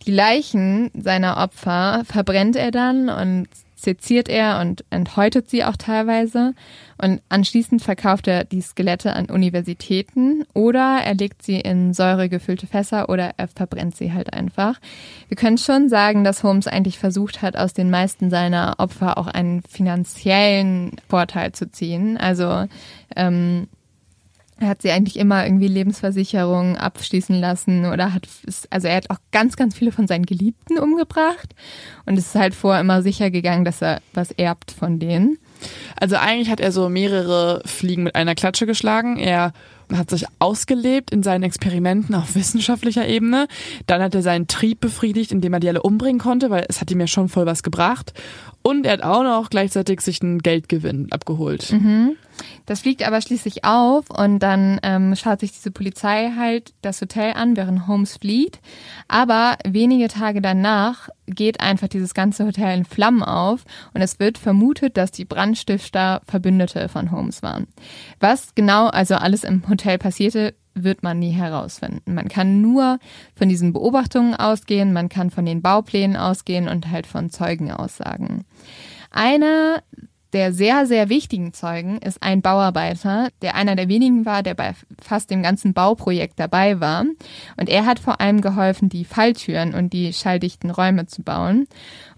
Die 0.05 0.11
Leichen 0.11 0.89
seiner 0.99 1.37
Opfer 1.37 2.01
verbrennt 2.05 2.55
er 2.55 2.71
dann 2.71 3.09
und 3.09 3.47
seziert 3.81 4.29
er 4.29 4.59
und 4.59 4.83
enthäutet 4.89 5.49
sie 5.49 5.63
auch 5.63 5.75
teilweise. 5.75 6.53
Und 6.97 7.21
anschließend 7.29 7.81
verkauft 7.81 8.27
er 8.27 8.43
die 8.43 8.61
Skelette 8.61 9.13
an 9.13 9.25
Universitäten 9.25 10.43
oder 10.53 10.99
er 11.03 11.15
legt 11.15 11.41
sie 11.43 11.59
in 11.59 11.93
säuregefüllte 11.93 12.67
Fässer 12.67 13.09
oder 13.09 13.31
er 13.37 13.47
verbrennt 13.47 13.95
sie 13.95 14.13
halt 14.13 14.33
einfach. 14.33 14.79
Wir 15.27 15.37
können 15.37 15.57
schon 15.57 15.89
sagen, 15.89 16.23
dass 16.23 16.43
Holmes 16.43 16.67
eigentlich 16.67 16.99
versucht 16.99 17.41
hat, 17.41 17.57
aus 17.57 17.73
den 17.73 17.89
meisten 17.89 18.29
seiner 18.29 18.75
Opfer 18.77 19.17
auch 19.17 19.27
einen 19.27 19.63
finanziellen 19.63 20.97
Vorteil 21.09 21.51
zu 21.53 21.71
ziehen. 21.71 22.17
Also 22.17 22.67
ähm, 23.15 23.67
hat 24.67 24.81
sie 24.81 24.91
eigentlich 24.91 25.17
immer 25.17 25.45
irgendwie 25.45 25.67
Lebensversicherungen 25.67 26.77
abschließen 26.77 27.39
lassen 27.39 27.85
oder 27.85 28.13
hat, 28.13 28.27
also 28.69 28.87
er 28.87 28.95
hat 28.95 29.09
auch 29.09 29.19
ganz, 29.31 29.55
ganz 29.55 29.75
viele 29.75 29.91
von 29.91 30.07
seinen 30.07 30.25
Geliebten 30.25 30.77
umgebracht 30.77 31.55
und 32.05 32.17
es 32.17 32.27
ist 32.27 32.35
halt 32.35 32.53
vorher 32.53 32.81
immer 32.81 33.01
sicher 33.01 33.31
gegangen, 33.31 33.65
dass 33.65 33.81
er 33.81 34.01
was 34.13 34.31
erbt 34.31 34.71
von 34.71 34.99
denen. 34.99 35.37
Also 35.99 36.15
eigentlich 36.15 36.49
hat 36.49 36.59
er 36.59 36.71
so 36.71 36.89
mehrere 36.89 37.61
Fliegen 37.65 38.03
mit 38.03 38.15
einer 38.15 38.35
Klatsche 38.35 38.65
geschlagen. 38.65 39.17
Er 39.17 39.53
hat 39.93 40.09
sich 40.09 40.25
ausgelebt 40.39 41.11
in 41.11 41.21
seinen 41.21 41.43
Experimenten 41.43 42.15
auf 42.15 42.35
wissenschaftlicher 42.35 43.07
Ebene. 43.07 43.47
Dann 43.87 44.01
hat 44.01 44.15
er 44.15 44.21
seinen 44.21 44.47
Trieb 44.47 44.79
befriedigt, 44.79 45.31
indem 45.31 45.53
er 45.53 45.59
die 45.59 45.69
alle 45.69 45.83
umbringen 45.83 46.19
konnte, 46.19 46.49
weil 46.49 46.65
es 46.67 46.81
hat 46.81 46.91
ihm 46.91 46.99
ja 46.99 47.07
schon 47.07 47.29
voll 47.29 47.45
was 47.45 47.63
gebracht. 47.63 48.13
Und 48.63 48.85
er 48.85 48.93
hat 48.93 49.03
auch 49.03 49.23
noch 49.23 49.49
gleichzeitig 49.49 50.01
sich 50.01 50.21
einen 50.21 50.39
Geldgewinn 50.39 51.11
abgeholt. 51.11 51.71
Mhm. 51.71 52.15
Das 52.65 52.81
fliegt 52.81 53.05
aber 53.05 53.21
schließlich 53.21 53.65
auf 53.65 54.09
und 54.09 54.39
dann 54.39 54.79
ähm, 54.83 55.15
schaut 55.15 55.39
sich 55.39 55.51
diese 55.51 55.71
Polizei 55.71 56.31
halt 56.37 56.73
das 56.81 57.01
Hotel 57.01 57.33
an, 57.33 57.57
während 57.57 57.87
Holmes 57.87 58.17
flieht. 58.17 58.59
Aber 59.07 59.57
wenige 59.65 60.07
Tage 60.07 60.41
danach 60.41 61.09
geht 61.27 61.59
einfach 61.59 61.87
dieses 61.87 62.13
ganze 62.13 62.45
Hotel 62.45 62.77
in 62.77 62.85
Flammen 62.85 63.23
auf 63.23 63.63
und 63.93 64.01
es 64.01 64.19
wird 64.19 64.37
vermutet, 64.37 64.97
dass 64.97 65.11
die 65.11 65.25
Brandstifter 65.25 66.21
Verbündete 66.25 66.89
von 66.89 67.11
Holmes 67.11 67.43
waren. 67.43 67.67
Was 68.19 68.53
genau 68.55 68.87
also 68.87 69.15
alles 69.15 69.43
im 69.43 69.67
Hotel 69.67 69.97
passierte, 69.97 70.53
wird 70.73 71.03
man 71.03 71.19
nie 71.19 71.31
herausfinden. 71.31 72.13
Man 72.13 72.27
kann 72.27 72.61
nur 72.61 72.99
von 73.35 73.49
diesen 73.49 73.73
Beobachtungen 73.73 74.35
ausgehen, 74.35 74.93
man 74.93 75.09
kann 75.09 75.29
von 75.29 75.45
den 75.45 75.61
Bauplänen 75.61 76.15
ausgehen 76.15 76.67
und 76.67 76.89
halt 76.89 77.07
von 77.07 77.29
Zeugenaussagen. 77.29 78.45
Einer 79.11 79.83
der 80.33 80.53
sehr, 80.53 80.85
sehr 80.85 81.09
wichtigen 81.09 81.53
Zeugen 81.53 81.97
ist 81.97 82.23
ein 82.23 82.41
Bauarbeiter, 82.41 83.29
der 83.41 83.55
einer 83.55 83.75
der 83.75 83.87
wenigen 83.87 84.25
war, 84.25 84.43
der 84.43 84.53
bei 84.53 84.73
fast 85.01 85.29
dem 85.29 85.43
ganzen 85.43 85.73
Bauprojekt 85.73 86.39
dabei 86.39 86.79
war. 86.79 87.05
Und 87.57 87.69
er 87.69 87.85
hat 87.85 87.99
vor 87.99 88.21
allem 88.21 88.41
geholfen, 88.41 88.89
die 88.89 89.05
Falltüren 89.05 89.73
und 89.73 89.93
die 89.93 90.13
schalldichten 90.13 90.69
Räume 90.69 91.05
zu 91.05 91.23
bauen. 91.23 91.67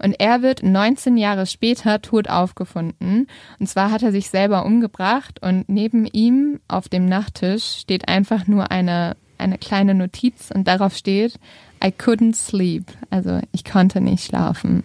Und 0.01 0.19
er 0.19 0.41
wird 0.41 0.63
19 0.63 1.17
Jahre 1.17 1.45
später 1.45 2.01
tot 2.01 2.29
aufgefunden. 2.29 3.27
Und 3.59 3.67
zwar 3.67 3.91
hat 3.91 4.03
er 4.03 4.11
sich 4.11 4.29
selber 4.29 4.65
umgebracht 4.65 5.41
und 5.41 5.67
neben 5.67 6.05
ihm 6.05 6.59
auf 6.67 6.89
dem 6.89 7.05
Nachttisch 7.05 7.79
steht 7.79 8.07
einfach 8.07 8.47
nur 8.47 8.71
eine, 8.71 9.15
eine 9.37 9.57
kleine 9.57 9.95
Notiz 9.95 10.51
und 10.53 10.67
darauf 10.67 10.95
steht, 10.95 11.39
I 11.83 11.87
couldn't 11.87 12.35
sleep. 12.35 12.85
Also 13.09 13.39
ich 13.51 13.65
konnte 13.65 13.99
nicht 13.99 14.23
schlafen. 14.23 14.83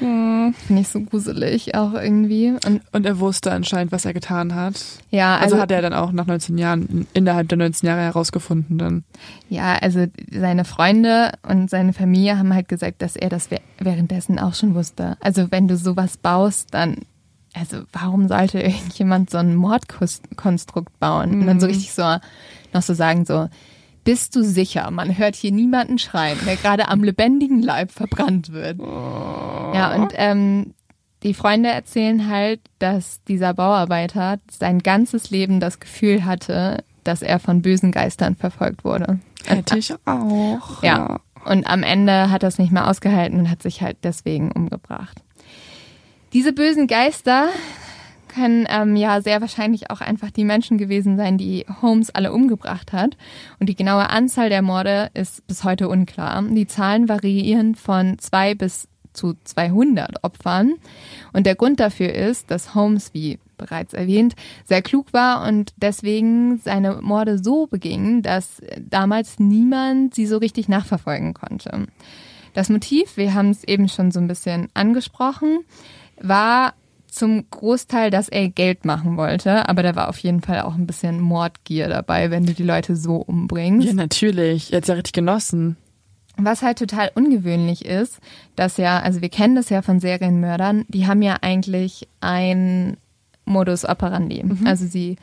Hm. 0.00 0.54
Finde 0.66 0.82
ich 0.82 0.88
so 0.88 1.00
gruselig 1.00 1.74
auch 1.74 1.94
irgendwie. 1.94 2.52
Und, 2.66 2.82
und 2.92 3.06
er 3.06 3.20
wusste 3.20 3.52
anscheinend, 3.52 3.92
was 3.92 4.04
er 4.04 4.12
getan 4.12 4.54
hat. 4.54 4.82
Ja, 5.10 5.36
also, 5.36 5.54
also 5.54 5.62
hat 5.62 5.70
er 5.70 5.82
dann 5.82 5.92
auch 5.94 6.12
nach 6.12 6.26
19 6.26 6.58
Jahren, 6.58 7.06
innerhalb 7.12 7.48
der 7.48 7.58
19 7.58 7.86
Jahre 7.86 8.00
herausgefunden 8.00 8.78
dann. 8.78 9.04
Ja, 9.48 9.76
also 9.76 10.06
seine 10.30 10.64
Freunde 10.64 11.32
und 11.46 11.70
seine 11.70 11.92
Familie 11.92 12.38
haben 12.38 12.54
halt 12.54 12.68
gesagt, 12.68 13.02
dass 13.02 13.16
er 13.16 13.28
das 13.28 13.48
währenddessen 13.78 14.38
auch 14.38 14.54
schon 14.54 14.74
wusste. 14.74 15.16
Also 15.20 15.50
wenn 15.50 15.68
du 15.68 15.76
sowas 15.76 16.16
baust, 16.16 16.68
dann 16.72 16.96
also 17.54 17.78
warum 17.92 18.28
sollte 18.28 18.60
irgendjemand 18.60 19.30
so 19.30 19.38
ein 19.38 19.54
Mordkonstrukt 19.54 20.98
bauen? 21.00 21.32
Mhm. 21.32 21.40
Und 21.40 21.46
dann 21.46 21.60
so 21.60 21.66
mhm. 21.66 21.72
richtig 21.72 21.92
so 21.92 22.16
noch 22.72 22.82
so 22.82 22.94
sagen 22.94 23.24
so, 23.24 23.48
bist 24.04 24.36
du 24.36 24.42
sicher? 24.42 24.90
Man 24.90 25.16
hört 25.16 25.36
hier 25.36 25.52
niemanden 25.52 25.98
schreien, 25.98 26.38
der 26.46 26.56
gerade 26.56 26.88
am 26.88 27.04
lebendigen 27.04 27.62
Leib 27.62 27.92
verbrannt 27.92 28.52
wird. 28.52 28.80
Oh. 28.80 29.72
Ja, 29.74 29.94
und 29.94 30.12
ähm, 30.16 30.74
die 31.22 31.34
Freunde 31.34 31.68
erzählen 31.68 32.28
halt, 32.28 32.60
dass 32.78 33.22
dieser 33.24 33.54
Bauarbeiter 33.54 34.38
sein 34.50 34.78
ganzes 34.78 35.30
Leben 35.30 35.60
das 35.60 35.80
Gefühl 35.80 36.24
hatte, 36.24 36.82
dass 37.04 37.22
er 37.22 37.38
von 37.38 37.62
bösen 37.62 37.92
Geistern 37.92 38.36
verfolgt 38.36 38.84
wurde. 38.84 39.20
Hätte 39.46 39.78
ich 39.78 39.94
auch. 40.06 40.82
Ja. 40.82 41.20
Und 41.44 41.66
am 41.66 41.82
Ende 41.82 42.30
hat 42.30 42.42
er 42.42 42.48
es 42.48 42.58
nicht 42.58 42.72
mehr 42.72 42.88
ausgehalten 42.88 43.38
und 43.38 43.50
hat 43.50 43.62
sich 43.62 43.80
halt 43.82 43.98
deswegen 44.02 44.52
umgebracht. 44.52 45.22
Diese 46.32 46.52
bösen 46.52 46.86
Geister 46.86 47.48
können 48.30 48.66
ähm, 48.68 48.96
ja 48.96 49.20
sehr 49.20 49.40
wahrscheinlich 49.40 49.90
auch 49.90 50.00
einfach 50.00 50.30
die 50.30 50.44
Menschen 50.44 50.78
gewesen 50.78 51.16
sein, 51.16 51.36
die 51.36 51.66
Holmes 51.82 52.10
alle 52.10 52.32
umgebracht 52.32 52.92
hat. 52.92 53.16
Und 53.58 53.68
die 53.68 53.74
genaue 53.74 54.08
Anzahl 54.08 54.48
der 54.48 54.62
Morde 54.62 55.10
ist 55.14 55.46
bis 55.46 55.64
heute 55.64 55.88
unklar. 55.88 56.42
Die 56.42 56.66
Zahlen 56.66 57.08
variieren 57.08 57.74
von 57.74 58.18
zwei 58.18 58.54
bis 58.54 58.88
zu 59.12 59.34
200 59.44 60.22
Opfern. 60.22 60.74
Und 61.32 61.44
der 61.46 61.56
Grund 61.56 61.80
dafür 61.80 62.12
ist, 62.12 62.50
dass 62.50 62.74
Holmes, 62.74 63.12
wie 63.12 63.38
bereits 63.58 63.92
erwähnt, 63.92 64.34
sehr 64.64 64.82
klug 64.82 65.12
war 65.12 65.46
und 65.46 65.74
deswegen 65.76 66.58
seine 66.58 67.02
Morde 67.02 67.42
so 67.42 67.66
beging, 67.66 68.22
dass 68.22 68.62
damals 68.78 69.38
niemand 69.38 70.14
sie 70.14 70.26
so 70.26 70.38
richtig 70.38 70.68
nachverfolgen 70.68 71.34
konnte. 71.34 71.86
Das 72.54 72.68
Motiv, 72.68 73.16
wir 73.16 73.34
haben 73.34 73.50
es 73.50 73.64
eben 73.64 73.88
schon 73.88 74.10
so 74.10 74.20
ein 74.20 74.28
bisschen 74.28 74.68
angesprochen, 74.74 75.60
war 76.20 76.74
zum 77.12 77.48
Großteil, 77.50 78.10
dass 78.10 78.28
er 78.28 78.48
Geld 78.48 78.84
machen 78.84 79.16
wollte, 79.16 79.68
aber 79.68 79.82
da 79.82 79.94
war 79.94 80.08
auf 80.08 80.18
jeden 80.18 80.40
Fall 80.40 80.62
auch 80.62 80.74
ein 80.74 80.86
bisschen 80.86 81.20
Mordgier 81.20 81.88
dabei, 81.88 82.30
wenn 82.30 82.46
du 82.46 82.54
die 82.54 82.62
Leute 82.62 82.96
so 82.96 83.16
umbringst. 83.16 83.86
Ja, 83.86 83.94
natürlich. 83.94 84.72
Er 84.72 84.78
hat 84.78 84.88
ja 84.88 84.94
richtig 84.94 85.12
genossen. 85.12 85.76
Was 86.36 86.62
halt 86.62 86.78
total 86.78 87.10
ungewöhnlich 87.14 87.84
ist, 87.84 88.18
dass 88.56 88.76
ja, 88.76 89.00
also 89.00 89.20
wir 89.20 89.28
kennen 89.28 89.56
das 89.56 89.68
ja 89.68 89.82
von 89.82 90.00
Serienmördern, 90.00 90.84
die 90.88 91.06
haben 91.06 91.22
ja 91.22 91.36
eigentlich 91.42 92.08
ein 92.20 92.96
Modus 93.44 93.84
operandi. 93.84 94.42
Mhm. 94.44 94.66
Also 94.66 94.86
sie 94.86 95.16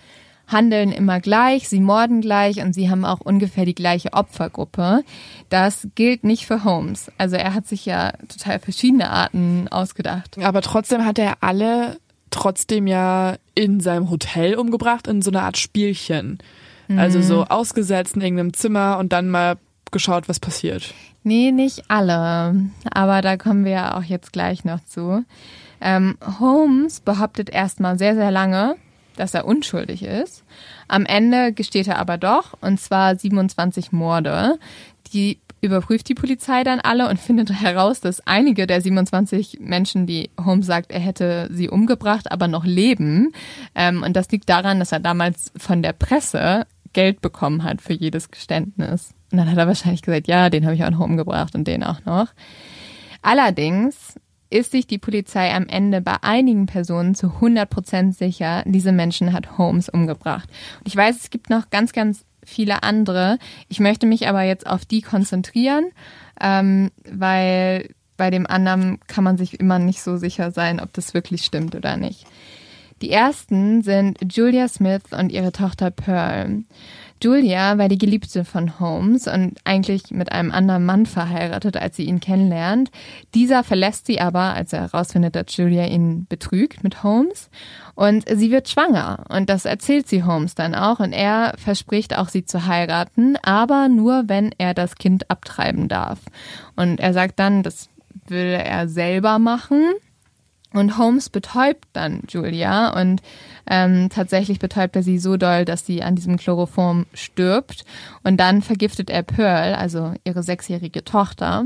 handeln 0.48 0.92
immer 0.92 1.20
gleich, 1.20 1.68
sie 1.68 1.80
morden 1.82 2.22
gleich 2.22 2.62
und 2.62 2.74
sie 2.74 2.90
haben 2.90 3.06
auch 3.06 3.20
ungefähr 3.20 3.66
die 3.66 3.76
gleiche 3.76 4.14
Opfergruppe. 4.14 5.04
Das 5.50 5.88
gilt 5.96 6.24
nicht 6.24 6.46
für 6.46 6.64
Holmes. 6.64 7.12
Also 7.18 7.36
er 7.36 7.54
hat 7.54 7.68
sich 7.68 7.86
ja 7.86 8.14
total 8.30 8.60
verschiedene 8.60 9.10
Arten 9.10 9.68
ausgedacht. 9.70 10.38
Aber 10.42 10.62
trotzdem 10.62 11.06
hat 11.06 11.20
er 11.20 11.38
alle 11.42 11.98
trotzdem 12.30 12.88
ja 12.88 13.36
in 13.56 13.80
seinem 13.80 14.10
Hotel 14.10 14.56
umgebracht, 14.56 15.08
in 15.08 15.22
so 15.22 15.32
einer 15.32 15.44
Art 15.44 15.58
Spielchen. 15.58 16.40
Mhm. 16.88 17.00
Also 17.00 17.22
so 17.22 17.46
ausgesetzt 17.46 18.16
in 18.16 18.22
irgendeinem 18.22 18.54
Zimmer 18.54 18.98
und 18.98 19.12
dann 19.14 19.30
mal 19.30 19.58
geschaut, 19.92 20.30
was 20.30 20.40
passiert. 20.40 20.94
Nee, 21.24 21.52
nicht 21.52 21.84
alle. 21.90 22.70
Aber 22.92 23.22
da 23.22 23.38
kommen 23.38 23.66
wir 23.66 23.72
ja 23.72 23.98
auch 23.98 24.04
jetzt 24.04 24.32
gleich 24.32 24.64
noch 24.64 24.84
zu. 24.86 25.26
Ähm, 25.82 26.18
Holmes 26.40 27.02
behauptet 27.02 27.50
erstmal 27.50 28.00
sehr, 28.00 28.16
sehr 28.16 28.32
lange, 28.32 28.76
dass 29.20 29.34
er 29.34 29.46
unschuldig 29.46 30.04
ist. 30.04 30.44
Am 30.88 31.06
Ende 31.06 31.52
gesteht 31.54 31.88
er 31.88 32.00
aber 32.00 32.18
doch, 32.18 32.54
und 32.62 32.80
zwar 32.80 33.16
27 33.16 33.92
Morde. 33.92 34.60
Die 35.14 35.40
überprüft 35.62 36.08
die 36.10 36.16
Polizei 36.16 36.64
dann 36.64 36.80
alle 36.80 37.10
und 37.10 37.20
findet 37.20 37.52
heraus, 37.52 38.00
dass 38.00 38.26
einige 38.26 38.68
der 38.68 38.82
27 38.82 39.60
Menschen, 39.60 40.08
die 40.08 40.30
Holmes 40.44 40.66
sagt, 40.66 40.92
er 40.92 41.00
hätte 41.00 41.50
sie 41.52 41.70
umgebracht, 41.70 42.32
aber 42.32 42.48
noch 42.48 42.66
leben. 42.66 43.34
Ähm, 43.76 44.04
und 44.04 44.16
das 44.16 44.30
liegt 44.30 44.50
daran, 44.50 44.80
dass 44.80 44.92
er 44.92 45.00
damals 45.00 45.52
von 45.58 45.82
der 45.82 45.94
Presse 45.94 46.66
Geld 46.94 47.22
bekommen 47.22 47.64
hat 47.64 47.82
für 47.82 47.94
jedes 47.94 48.32
Geständnis. 48.32 49.14
Und 49.32 49.40
dann 49.40 49.52
hat 49.52 49.58
er 49.58 49.68
wahrscheinlich 49.68 50.02
gesagt, 50.02 50.28
ja, 50.28 50.50
den 50.50 50.66
habe 50.66 50.76
ich 50.76 50.84
auch 50.84 50.90
noch 50.90 51.02
umgebracht 51.02 51.54
und 51.54 51.68
den 51.68 51.84
auch 51.84 52.06
noch. 52.06 52.28
Allerdings 53.22 54.16
ist 54.50 54.72
sich 54.72 54.88
die 54.88 54.98
Polizei 54.98 55.54
am 55.54 55.68
Ende 55.68 56.02
bei 56.02 56.16
einigen 56.22 56.66
Personen 56.66 57.16
zu 57.16 57.28
100 57.28 57.70
Prozent 57.70 58.16
sicher, 58.16 58.64
diese 58.66 58.92
Menschen 58.92 59.34
hat 59.34 59.58
Holmes 59.58 59.90
umgebracht. 59.90 60.50
Und 60.80 60.88
ich 60.88 60.96
weiß, 60.96 61.18
es 61.18 61.30
gibt 61.30 61.50
noch 61.50 61.70
ganz, 61.70 61.94
ganz 61.94 62.24
viele 62.44 62.84
andere. 62.84 63.40
Ich 63.68 63.80
möchte 63.80 64.06
mich 64.06 64.28
aber 64.28 64.44
jetzt 64.44 64.66
auf 64.66 64.86
die 64.86 65.02
konzentrieren, 65.02 65.92
ähm, 66.40 66.92
weil 67.10 67.90
bei 68.16 68.32
dem 68.32 68.48
anderen 68.48 69.00
kann 69.08 69.24
man 69.24 69.38
sich 69.38 69.60
immer 69.60 69.80
nicht 69.80 70.02
so 70.02 70.18
sicher 70.18 70.52
sein, 70.52 70.80
ob 70.80 70.94
das 70.94 71.14
wirklich 71.14 71.44
stimmt 71.44 71.76
oder 71.76 71.98
nicht. 71.98 72.26
Die 73.02 73.12
ersten 73.12 73.84
sind 73.84 74.18
Julia 74.34 74.68
Smith 74.68 75.04
und 75.12 75.32
ihre 75.32 75.52
Tochter 75.52 75.92
Pearl. 75.92 76.64
Julia 77.24 77.78
war 77.78 77.88
die 77.90 77.98
Geliebte 77.98 78.46
von 78.46 78.80
Holmes 78.80 79.28
und 79.28 79.58
eigentlich 79.64 80.12
mit 80.12 80.32
einem 80.32 80.52
anderen 80.52 80.86
Mann 80.86 81.06
verheiratet, 81.06 81.76
als 81.78 81.96
sie 81.96 82.04
ihn 82.04 82.20
kennenlernt. 82.20 82.92
Dieser 83.34 83.64
verlässt 83.64 84.06
sie 84.06 84.22
aber, 84.22 84.54
als 84.54 84.74
er 84.74 84.82
herausfindet, 84.82 85.36
dass 85.36 85.58
Julia 85.58 85.86
ihn 85.86 86.28
betrügt 86.28 86.84
mit 86.84 87.04
Holmes. 87.04 87.50
Und 87.96 88.26
sie 88.30 88.52
wird 88.52 88.70
schwanger. 88.70 89.26
Und 89.30 89.50
das 89.50 89.66
erzählt 89.66 90.08
sie 90.08 90.24
Holmes 90.24 90.54
dann 90.54 90.76
auch. 90.76 91.00
Und 91.00 91.14
er 91.14 91.56
verspricht 91.58 92.16
auch, 92.16 92.30
sie 92.30 92.46
zu 92.46 92.68
heiraten, 92.68 93.38
aber 93.42 93.90
nur, 93.90 94.26
wenn 94.28 94.52
er 94.58 94.74
das 94.74 94.96
Kind 94.96 95.32
abtreiben 95.32 95.88
darf. 95.88 96.20
Und 96.76 97.00
er 97.00 97.14
sagt 97.14 97.40
dann, 97.40 97.64
das 97.64 97.90
will 98.28 98.60
er 98.64 98.88
selber 98.88 99.40
machen. 99.40 99.84
Und 100.74 100.98
Holmes 100.98 101.30
betäubt 101.30 101.88
dann 101.94 102.22
Julia 102.28 102.90
und 103.02 103.22
ähm, 103.70 104.10
tatsächlich 104.10 104.60
betäubt 104.60 104.96
er 104.96 105.04
sie 105.04 105.20
so 105.20 105.38
doll, 105.38 105.66
dass 105.66 105.86
sie 105.86 106.04
an 106.04 106.16
diesem 106.16 106.38
Chloroform 106.38 107.06
stirbt. 107.14 107.86
Und 108.24 108.38
dann 108.38 108.62
vergiftet 108.62 109.10
er 109.10 109.24
Pearl, 109.24 109.76
also 109.76 110.14
ihre 110.24 110.44
sechsjährige 110.44 111.04
Tochter. 111.04 111.66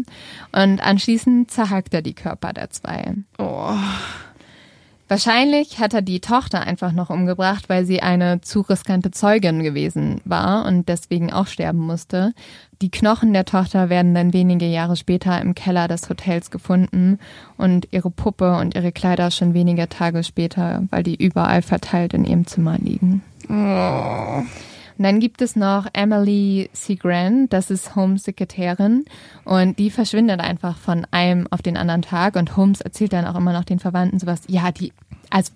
Und 0.52 0.82
anschließend 0.82 1.52
zerhackt 1.52 1.94
er 1.94 2.02
die 2.02 2.16
Körper 2.16 2.54
der 2.54 2.70
zwei. 2.70 3.14
Oh. 3.38 3.76
Wahrscheinlich 5.12 5.80
hat 5.80 5.94
er 5.94 6.02
die 6.02 6.22
Tochter 6.22 6.62
einfach 6.62 6.94
noch 6.94 7.10
umgebracht, 7.10 7.68
weil 7.68 7.86
sie 7.86 8.02
eine 8.02 8.40
zu 8.40 8.62
riskante 8.62 9.12
Zeugin 9.12 9.62
gewesen 9.62 10.22
war 10.24 10.66
und 10.66 10.88
deswegen 10.88 11.34
auch 11.34 11.48
sterben 11.48 11.80
musste. 11.80 12.34
Die 12.82 12.90
Knochen 12.90 13.32
der 13.32 13.46
Tochter 13.46 13.90
werden 13.90 14.16
dann 14.16 14.34
wenige 14.34 14.66
Jahre 14.66 14.96
später 14.96 15.40
im 15.40 15.54
Keller 15.54 15.88
des 15.88 16.10
Hotels 16.10 16.50
gefunden 16.50 17.20
und 17.56 17.88
ihre 17.92 18.10
Puppe 18.10 18.58
und 18.58 18.74
ihre 18.74 18.92
Kleider 18.92 19.30
schon 19.30 19.54
wenige 19.54 19.88
Tage 19.88 20.24
später, 20.24 20.84
weil 20.90 21.04
die 21.04 21.16
überall 21.16 21.62
verteilt 21.62 22.16
in 22.16 22.26
ihrem 22.26 22.48
Zimmer 22.48 22.80
liegen. 22.80 23.22
Oh. 23.48 24.44
Und 24.98 25.04
dann 25.06 25.20
gibt 25.20 25.44
es 25.44 25.56
noch 25.56 25.88
Emily. 25.94 26.70
Grant, 27.00 27.54
das 27.54 27.70
ist 27.70 27.96
Holmes 27.96 28.24
Sekretärin 28.24 29.06
und 29.46 29.78
die 29.78 29.92
verschwindet 29.92 30.40
einfach 30.40 30.78
von 30.78 31.06
einem 31.12 31.48
auf 31.52 31.62
den 31.62 31.78
anderen 31.78 32.02
Tag 32.02 32.36
und 32.36 32.58
Holmes 32.58 32.82
erzählt 32.82 33.14
dann 33.14 33.26
auch 33.26 33.36
immer 33.36 33.54
noch 33.54 33.64
den 33.64 33.80
Verwandten 33.80 34.20
sowas, 34.20 34.42
ja, 34.48 34.72
die, 34.72 34.92
also 35.32 35.52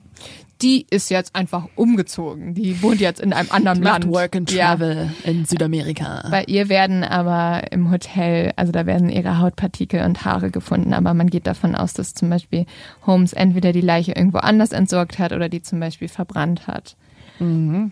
die 0.61 0.86
ist 0.89 1.09
jetzt 1.09 1.36
einfach 1.36 1.67
umgezogen. 1.76 2.53
Die 2.53 2.82
wohnt 2.82 3.01
jetzt 3.01 3.19
in 3.19 3.34
einem 3.34 3.51
anderen 3.51 3.80
die 3.80 3.84
Land. 3.84 4.05
Macht 4.05 4.13
Work 4.13 4.36
and 4.38 4.49
Travel 4.49 5.11
ja. 5.23 5.30
in 5.30 5.45
Südamerika. 5.45 6.28
Bei 6.32 6.43
ihr 6.45 6.69
werden 6.69 7.03
aber 7.03 7.71
im 7.71 7.91
Hotel, 7.91 8.53
also 8.55 8.71
da 8.71 8.86
werden 8.86 9.09
ihre 9.09 9.39
Hautpartikel 9.39 10.03
und 10.03 10.23
Haare 10.23 10.51
gefunden, 10.51 10.93
aber 10.93 11.13
man 11.13 11.30
geht 11.30 11.45
davon 11.45 11.76
aus, 11.76 11.93
dass 11.93 12.13
zum 12.13 12.30
Beispiel 12.30 12.65
Holmes 13.05 13.34
entweder 13.34 13.73
die 13.73 13.82
Leiche 13.82 14.13
irgendwo 14.13 14.38
anders 14.38 14.71
entsorgt 14.71 15.19
hat 15.19 15.34
oder 15.34 15.49
die 15.49 15.61
zum 15.61 15.80
Beispiel 15.80 16.07
verbrannt 16.07 16.67
hat. 16.67 16.95
Mhm. 17.39 17.91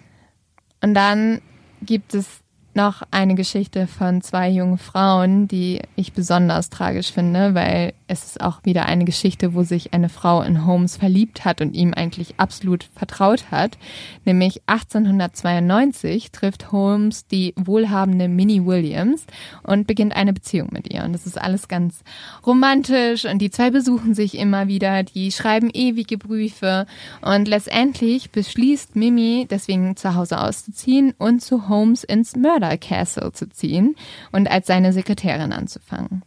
Und 0.81 0.93
dann 0.93 1.41
gibt 1.81 2.13
es 2.13 2.42
noch 2.75 3.03
eine 3.11 3.35
Geschichte 3.35 3.87
von 3.87 4.21
zwei 4.21 4.49
jungen 4.49 4.77
Frauen, 4.77 5.47
die 5.47 5.81
ich 5.95 6.13
besonders 6.13 6.69
tragisch 6.69 7.11
finde, 7.11 7.53
weil 7.53 7.93
es 8.07 8.23
ist 8.25 8.41
auch 8.41 8.59
wieder 8.63 8.85
eine 8.85 9.05
Geschichte, 9.05 9.53
wo 9.53 9.63
sich 9.63 9.93
eine 9.93 10.09
Frau 10.09 10.41
in 10.41 10.65
Holmes 10.65 10.97
verliebt 10.97 11.45
hat 11.45 11.61
und 11.61 11.75
ihm 11.75 11.93
eigentlich 11.93 12.35
absolut 12.37 12.83
vertraut 12.95 13.51
hat. 13.51 13.77
Nämlich 14.25 14.61
1892 14.67 16.31
trifft 16.31 16.71
Holmes 16.71 17.27
die 17.27 17.53
wohlhabende 17.55 18.27
Minnie 18.27 18.65
Williams 18.65 19.25
und 19.63 19.87
beginnt 19.87 20.15
eine 20.15 20.33
Beziehung 20.33 20.69
mit 20.71 20.93
ihr. 20.93 21.03
Und 21.03 21.13
das 21.13 21.25
ist 21.25 21.39
alles 21.39 21.67
ganz 21.67 22.03
romantisch 22.45 23.25
und 23.25 23.39
die 23.39 23.51
zwei 23.51 23.69
besuchen 23.71 24.13
sich 24.13 24.37
immer 24.37 24.67
wieder, 24.67 25.03
die 25.03 25.31
schreiben 25.31 25.69
ewige 25.73 26.17
Briefe 26.17 26.85
und 27.21 27.47
letztendlich 27.47 28.31
beschließt 28.31 28.95
Mimi 28.95 29.47
deswegen 29.49 29.95
zu 29.95 30.15
Hause 30.15 30.39
auszuziehen 30.39 31.13
und 31.17 31.41
zu 31.41 31.67
Holmes 31.67 32.03
ins 32.03 32.35
Mörder 32.35 32.62
Murder 32.63 32.77
Castle 32.77 33.31
zu 33.31 33.49
ziehen 33.49 33.95
und 34.31 34.49
als 34.49 34.67
seine 34.67 34.93
Sekretärin 34.93 35.51
anzufangen. 35.53 36.23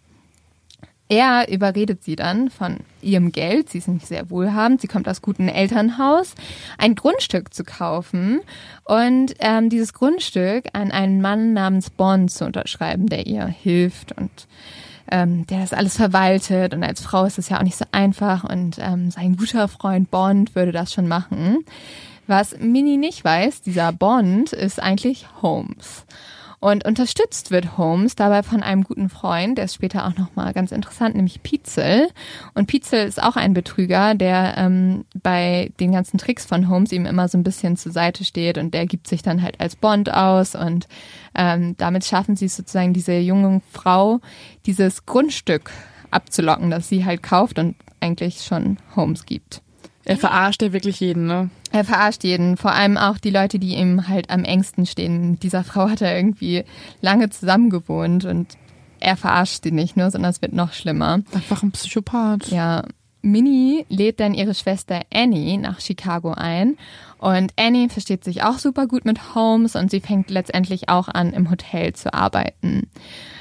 Er 1.09 1.49
überredet 1.49 2.03
sie 2.03 2.17
dann 2.17 2.51
von 2.51 2.79
ihrem 3.01 3.31
Geld, 3.31 3.71
sie 3.71 3.79
ist 3.79 3.87
nicht 3.87 4.09
sehr 4.09 4.29
wohlhabend, 4.29 4.81
sie 4.81 4.89
kommt 4.89 5.09
aus 5.09 5.23
gutem 5.23 5.47
Elternhaus, 5.47 6.35
ein 6.79 6.97
Grundstück 6.97 7.55
zu 7.55 7.63
kaufen 7.63 8.41
und 8.85 9.35
ähm, 9.39 9.71
dieses 9.71 9.93
Grundstück 9.93 10.65
an 10.73 10.91
einen 10.91 11.21
Mann 11.21 11.53
namens 11.53 11.91
Bond 11.91 12.33
zu 12.33 12.45
unterschreiben, 12.45 13.07
der 13.07 13.29
ihr 13.29 13.47
hilft 13.47 14.19
und 14.19 14.49
ähm, 15.09 15.47
der 15.47 15.61
das 15.61 15.73
alles 15.73 15.97
verwaltet. 15.97 16.75
Und 16.75 16.83
als 16.83 17.03
Frau 17.03 17.25
ist 17.25 17.39
es 17.39 17.51
ja 17.51 17.59
auch 17.59 17.63
nicht 17.63 17.77
so 17.77 17.85
einfach 17.93 18.43
und 18.43 18.79
ähm, 18.81 19.13
sein 19.13 19.37
guter 19.37 19.69
Freund 19.69 20.11
Bond 20.11 20.57
würde 20.57 20.73
das 20.73 20.93
schon 20.93 21.07
machen. 21.07 21.65
Was 22.27 22.59
Minnie 22.59 22.97
nicht 22.97 23.25
weiß, 23.25 23.63
dieser 23.63 23.93
Bond 23.93 24.53
ist 24.53 24.83
eigentlich 24.83 25.27
Holmes. 25.43 26.05
Und 26.59 26.85
unterstützt 26.85 27.51
wird 27.51 27.77
Holmes 27.77 28.17
dabei 28.17 28.43
von 28.43 28.63
einem 28.63 28.83
guten 28.83 29.09
Freund, 29.11 29.59
der 29.59 29.67
ist 29.67 29.75
später 29.75 30.07
auch 30.07 30.17
nochmal 30.17 30.53
ganz 30.55 30.73
interessant, 30.73 31.15
nämlich 31.15 31.43
Pietzel. 31.43 32.09
Und 32.55 32.67
Pietzel 32.67 33.07
ist 33.07 33.23
auch 33.23 33.37
ein 33.37 33.53
Betrüger, 33.53 34.15
der 34.15 34.55
ähm, 34.57 35.05
bei 35.23 35.71
den 35.79 35.93
ganzen 35.93 36.19
Tricks 36.19 36.47
von 36.47 36.69
Holmes 36.69 36.93
ihm 36.93 37.05
immer 37.05 37.29
so 37.29 37.37
ein 37.37 37.45
bisschen 37.45 37.77
zur 37.77 37.93
Seite 37.93 38.25
steht 38.25 38.57
und 38.57 38.73
der 38.73 38.87
gibt 38.87 39.07
sich 39.07 39.23
dann 39.23 39.43
halt 39.43 39.61
als 39.61 39.77
Bond 39.77 40.13
aus 40.13 40.55
und 40.55 40.89
ähm, 41.35 41.77
damit 41.77 42.05
schaffen 42.05 42.37
sie 42.37 42.49
sozusagen 42.49 42.95
diese 42.95 43.17
junge 43.19 43.61
Frau, 43.71 44.21
dieses 44.65 45.05
Grundstück 45.05 45.71
abzulocken, 46.11 46.71
das 46.71 46.89
sie 46.89 47.05
halt 47.05 47.23
kauft 47.23 47.59
und 47.59 47.77
eigentlich 48.01 48.43
schon 48.43 48.79
Holmes 48.97 49.27
gibt. 49.27 49.61
Er 50.05 50.17
verarscht 50.17 50.63
ja 50.63 50.73
wirklich 50.73 51.01
jeden, 51.01 51.27
ne? 51.27 51.51
Er 51.77 51.85
verarscht 51.85 52.25
jeden, 52.25 52.57
vor 52.57 52.73
allem 52.73 52.97
auch 52.97 53.19
die 53.19 53.29
Leute, 53.29 53.59
die 53.59 53.75
ihm 53.75 54.09
halt 54.09 54.31
am 54.31 54.45
engsten 54.45 54.87
stehen. 54.87 55.33
Mit 55.33 55.43
dieser 55.43 55.63
Frau 55.63 55.91
hat 55.91 56.01
er 56.01 56.17
irgendwie 56.17 56.65
lange 57.03 57.29
zusammen 57.29 57.69
gewohnt 57.69 58.25
und 58.25 58.57
er 58.99 59.19
verarscht 59.19 59.63
sie 59.63 59.73
nicht 59.73 59.95
nur, 59.95 60.11
sondern 60.11 60.31
es 60.31 60.41
wird 60.41 60.55
noch 60.55 60.73
schlimmer. 60.73 61.21
Einfach 61.35 61.63
ein 61.63 61.73
Psychopath. 61.73 62.49
Ja. 62.49 62.83
Minnie 63.21 63.85
lädt 63.91 64.21
dann 64.21 64.33
ihre 64.33 64.55
Schwester 64.55 65.03
Annie 65.13 65.59
nach 65.59 65.81
Chicago 65.81 66.33
ein 66.33 66.79
und 67.19 67.53
Annie 67.59 67.91
versteht 67.91 68.25
sich 68.25 68.43
auch 68.43 68.59
super 68.59 68.87
gut 68.87 69.05
mit 69.05 69.35
Holmes 69.35 69.77
und 69.77 69.91
sie 69.91 70.01
fängt 70.01 70.31
letztendlich 70.31 70.89
auch 70.89 71.09
an, 71.09 71.35
im 71.35 71.51
Hotel 71.51 71.93
zu 71.93 72.15
arbeiten. 72.15 72.89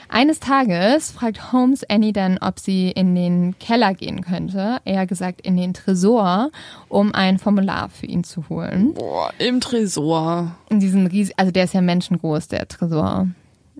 Eines 0.10 0.39
Tages 0.39 1.12
fragt 1.12 1.51
Holmes 1.51 1.84
Annie 1.89 2.14
dann, 2.14 2.38
ob 2.39 2.60
sie 2.60 2.91
in 2.91 3.16
den 3.16 3.58
Keller 3.60 3.93
gehen 3.93 4.22
könnte, 4.22 4.78
eher 4.86 5.06
gesagt 5.06 5.41
in 5.41 5.58
den 5.58 5.74
Tresor, 5.74 6.51
um 6.89 7.14
ein 7.14 7.39
Formular 7.39 7.89
für 7.89 8.06
ihn 8.06 8.24
zu 8.24 8.47
holen. 8.49 8.93
Boah, 8.93 9.32
im 9.39 9.62
Tresor. 9.62 10.56
In 10.70 10.80
diesem 10.80 11.08
riesen, 11.08 11.34
also 11.38 11.51
der 11.51 11.66
ist 11.66 11.74
ja 11.74 11.82
menschengroß, 11.82 12.47
der 12.47 12.68
Tresor. 12.68 13.28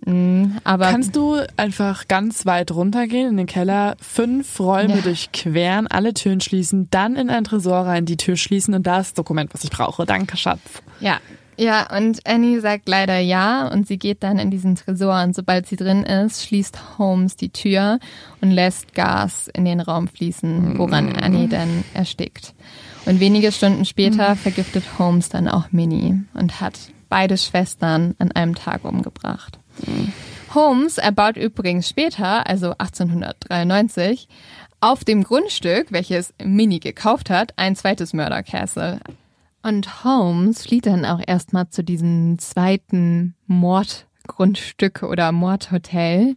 Mhm, 0.06 0.58
aber 0.64 0.92
Kannst 0.92 1.16
du 1.16 1.40
einfach 1.58 2.08
ganz 2.08 2.46
weit 2.46 2.72
runtergehen 2.72 3.30
in 3.30 3.38
den 3.38 3.48
Keller, 3.48 3.96
fünf 4.00 4.60
Räume 4.60 4.98
ja. 4.98 5.02
durchqueren, 5.02 5.88
alle 5.88 6.14
Türen 6.14 6.42
schließen, 6.42 6.90
dann 6.92 7.16
in 7.16 7.30
ein 7.30 7.44
Tresor 7.44 7.86
rein, 7.86 8.06
die 8.06 8.18
Tür 8.18 8.36
schließen 8.36 8.74
und 8.74 8.86
das 8.86 9.14
Dokument, 9.14 9.54
was 9.54 9.64
ich 9.64 9.70
brauche. 9.70 10.06
Danke, 10.06 10.38
Schatz. 10.38 10.60
Ja, 11.00 11.20
ja, 11.58 11.96
und 11.96 12.26
Annie 12.28 12.60
sagt 12.60 12.88
leider 12.88 13.20
ja 13.20 13.68
und 13.68 13.88
sie 13.88 13.98
geht 13.98 14.24
dann 14.24 14.40
in 14.40 14.52
diesen 14.52 14.76
Tresor 14.76 15.24
und 15.24 15.36
sobald 15.36 15.68
sie 15.68 15.76
drin 15.76 16.04
ist, 16.04 16.46
schließt 16.46 16.98
Holmes 16.98 17.36
die 17.36 17.50
Tür 17.50 18.00
und 18.42 18.52
lässt 18.52 18.94
Gas 18.94 19.50
in 19.54 19.66
den 19.66 19.80
Raum 19.80 20.08
fließen, 20.08 20.78
woran 20.78 21.14
mm. 21.14 21.16
Annie 21.22 21.48
dann 21.48 21.84
erstickt. 21.94 22.54
Und 23.06 23.20
wenige 23.20 23.52
Stunden 23.52 23.86
später 23.86 24.36
mm. 24.36 24.38
vergiftet 24.38 24.84
Holmes 25.00 25.30
dann 25.30 25.48
auch 25.48 25.72
Minnie 25.72 26.24
und 26.34 26.60
hat 26.60 26.78
beide 27.10 27.38
Schwestern 27.38 28.16
an 28.20 28.32
einem 28.32 28.56
Tag 28.56 28.84
umgebracht. 28.84 29.60
Mm. 29.86 30.10
Holmes 30.54 30.98
erbaut 30.98 31.38
übrigens 31.38 31.90
später, 31.90 32.48
also 32.48 32.72
1893, 32.72 34.28
auf 34.82 35.04
dem 35.04 35.24
Grundstück, 35.24 35.92
welches 35.92 36.34
Minnie 36.44 36.80
gekauft 36.80 37.30
hat, 37.30 37.54
ein 37.58 37.76
zweites 37.76 38.14
Murder 38.14 38.44
Castle. 38.44 39.00
Und 39.66 40.04
Holmes 40.04 40.62
flieht 40.62 40.86
dann 40.86 41.06
auch 41.06 41.20
erstmal 41.26 41.68
zu 41.70 41.84
diesem 41.84 42.38
zweiten 42.38 43.34
Mordgrundstück 43.48 45.02
oder 45.02 45.32
Mordhotel, 45.32 46.36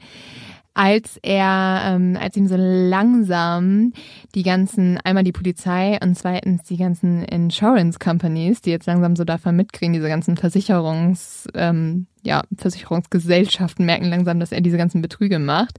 als 0.78 1.18
er, 1.22 1.82
ähm, 1.86 2.16
als 2.20 2.36
ihm 2.36 2.46
so 2.46 2.54
langsam 2.56 3.92
die 4.36 4.44
ganzen, 4.44 4.96
einmal 4.98 5.24
die 5.24 5.32
Polizei 5.32 5.98
und 6.00 6.14
zweitens 6.16 6.62
die 6.62 6.76
ganzen 6.76 7.24
Insurance 7.24 7.98
Companies, 7.98 8.60
die 8.60 8.70
jetzt 8.70 8.86
langsam 8.86 9.16
so 9.16 9.24
davon 9.24 9.56
mitkriegen, 9.56 9.92
diese 9.92 10.06
ganzen 10.06 10.36
Versicherungsberater, 10.36 11.70
ähm, 11.70 12.06
ja, 12.22 12.42
Versicherungsgesellschaften 12.56 13.86
merken 13.86 14.04
langsam, 14.04 14.38
dass 14.38 14.52
er 14.52 14.60
diese 14.60 14.76
ganzen 14.76 15.02
Betrüge 15.02 15.38
macht. 15.38 15.78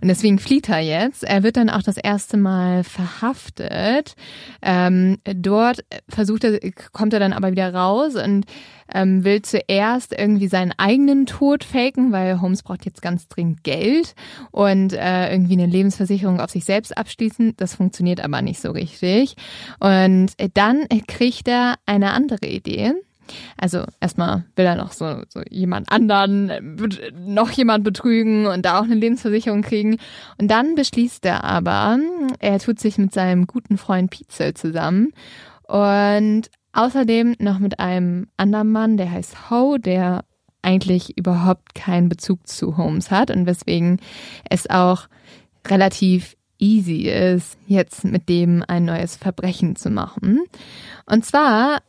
Und 0.00 0.08
deswegen 0.08 0.38
flieht 0.38 0.68
er 0.68 0.80
jetzt. 0.80 1.24
Er 1.24 1.42
wird 1.42 1.56
dann 1.56 1.70
auch 1.70 1.82
das 1.82 1.96
erste 1.96 2.36
Mal 2.36 2.84
verhaftet. 2.84 4.14
Ähm, 4.62 5.18
dort 5.24 5.84
versucht 6.08 6.44
er, 6.44 6.58
kommt 6.92 7.12
er 7.12 7.20
dann 7.20 7.32
aber 7.32 7.50
wieder 7.50 7.72
raus 7.72 8.14
und 8.14 8.46
ähm, 8.94 9.24
will 9.24 9.42
zuerst 9.42 10.18
irgendwie 10.18 10.48
seinen 10.48 10.72
eigenen 10.76 11.26
Tod 11.26 11.64
faken, 11.64 12.12
weil 12.12 12.40
Holmes 12.40 12.62
braucht 12.62 12.84
jetzt 12.84 13.02
ganz 13.02 13.28
dringend 13.28 13.64
Geld 13.64 14.14
und 14.50 14.92
äh, 14.92 15.32
irgendwie 15.32 15.54
eine 15.54 15.66
Lebensversicherung 15.66 16.40
auf 16.40 16.50
sich 16.50 16.64
selbst 16.64 16.96
abschließen. 16.96 17.54
Das 17.56 17.74
funktioniert 17.74 18.22
aber 18.22 18.42
nicht 18.42 18.60
so 18.60 18.70
richtig. 18.70 19.34
Und 19.78 20.32
dann 20.54 20.86
kriegt 21.06 21.48
er 21.48 21.76
eine 21.86 22.12
andere 22.12 22.46
Idee. 22.46 22.94
Also 23.56 23.84
erstmal 24.00 24.44
will 24.56 24.66
er 24.66 24.74
noch 24.74 24.92
so, 24.92 25.22
so 25.28 25.40
jemand 25.48 25.90
anderen, 25.90 26.76
noch 27.14 27.50
jemand 27.50 27.84
betrügen 27.84 28.46
und 28.46 28.64
da 28.64 28.80
auch 28.80 28.84
eine 28.84 28.94
Lebensversicherung 28.94 29.62
kriegen. 29.62 29.98
Und 30.38 30.50
dann 30.50 30.74
beschließt 30.74 31.24
er 31.26 31.44
aber, 31.44 31.98
er 32.38 32.58
tut 32.58 32.80
sich 32.80 32.98
mit 32.98 33.12
seinem 33.12 33.46
guten 33.46 33.78
Freund 33.78 34.10
Pietzel 34.10 34.54
zusammen 34.54 35.12
und 35.66 36.50
außerdem 36.72 37.36
noch 37.38 37.58
mit 37.58 37.80
einem 37.80 38.28
anderen 38.36 38.72
Mann, 38.72 38.96
der 38.96 39.10
heißt 39.10 39.50
Ho, 39.50 39.78
der 39.78 40.24
eigentlich 40.62 41.16
überhaupt 41.16 41.74
keinen 41.74 42.08
Bezug 42.08 42.46
zu 42.46 42.76
Holmes 42.76 43.10
hat 43.10 43.30
und 43.30 43.46
weswegen 43.46 44.00
es 44.48 44.68
auch 44.68 45.08
relativ 45.66 46.36
easy 46.58 47.08
ist, 47.08 47.58
jetzt 47.66 48.04
mit 48.04 48.28
dem 48.28 48.62
ein 48.68 48.84
neues 48.84 49.16
Verbrechen 49.16 49.76
zu 49.76 49.90
machen. 49.90 50.40
Und 51.06 51.24
zwar 51.24 51.80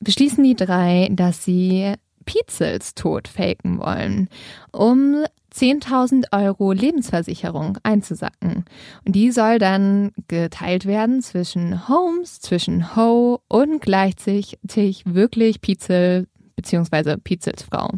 beschließen 0.00 0.42
die 0.42 0.56
drei, 0.56 1.08
dass 1.12 1.44
sie 1.44 1.94
Pietzels 2.24 2.94
Tod 2.94 3.28
faken 3.28 3.78
wollen, 3.78 4.28
um 4.72 5.24
10.000 5.54 6.32
Euro 6.32 6.72
Lebensversicherung 6.72 7.78
einzusacken. 7.82 8.64
Und 9.04 9.14
die 9.14 9.30
soll 9.30 9.58
dann 9.58 10.12
geteilt 10.28 10.86
werden 10.86 11.22
zwischen 11.22 11.88
Holmes, 11.88 12.40
zwischen 12.40 12.96
Ho 12.96 13.40
und 13.48 13.80
gleichzeitig 13.80 14.58
wirklich 15.04 15.60
Pietzel 15.60 16.26
bzw. 16.56 17.16
Pietzels 17.18 17.62
Frau. 17.62 17.90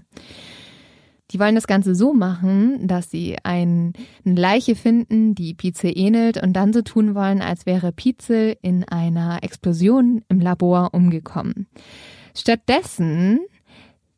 Die 1.32 1.40
wollen 1.40 1.56
das 1.56 1.66
Ganze 1.66 1.94
so 1.94 2.12
machen, 2.12 2.86
dass 2.86 3.10
sie 3.10 3.36
ein, 3.42 3.94
eine 4.24 4.40
Leiche 4.40 4.76
finden, 4.76 5.34
die 5.34 5.54
Pietzel 5.54 5.92
ähnelt 5.94 6.40
und 6.40 6.52
dann 6.52 6.72
so 6.72 6.82
tun 6.82 7.16
wollen, 7.16 7.42
als 7.42 7.66
wäre 7.66 7.90
Pietzel 7.90 8.56
in 8.62 8.84
einer 8.84 9.42
Explosion 9.42 10.22
im 10.28 10.40
Labor 10.40 10.90
umgekommen. 10.92 11.66
Stattdessen 12.36 13.40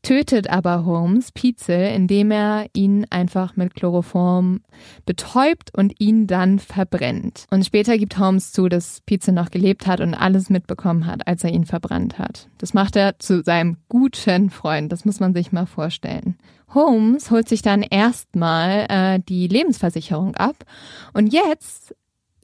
tötet 0.03 0.49
aber 0.51 0.85
Holmes 0.85 1.33
Pietzel, 1.33 1.89
indem 1.95 2.31
er 2.31 2.67
ihn 2.73 3.07
einfach 3.11 3.57
mit 3.57 3.75
Chloroform 3.75 4.61
betäubt 5.07 5.77
und 5.77 6.01
ihn 6.01 6.27
dann 6.27 6.59
verbrennt. 6.59 7.47
Und 7.51 7.65
später 7.65 7.99
gibt 7.99 8.19
Holmes 8.19 8.53
zu, 8.53 8.69
dass 8.69 9.01
Pietzel 9.03 9.35
noch 9.35 9.51
gelebt 9.51 9.87
hat 9.87 10.01
und 10.01 10.15
alles 10.15 10.51
mitbekommen 10.51 11.07
hat, 11.07 11.27
als 11.27 11.45
er 11.45 11.51
ihn 11.51 11.65
verbrannt 11.65 12.19
hat. 12.19 12.49
Das 12.59 12.75
macht 12.75 12.97
er 12.97 13.19
zu 13.19 13.43
seinem 13.43 13.77
guten 13.89 14.51
Freund, 14.51 14.93
das 14.93 15.05
muss 15.05 15.21
man 15.21 15.35
sich 15.35 15.53
mal 15.53 15.67
vorstellen. 15.67 16.37
Holmes 16.75 17.31
holt 17.31 17.49
sich 17.49 17.63
dann 17.63 17.83
erstmal 17.83 18.87
äh, 18.89 19.21
die 19.27 19.49
Lebensversicherung 19.49 20.37
ab 20.37 20.65
und 21.15 21.33
jetzt 21.33 21.95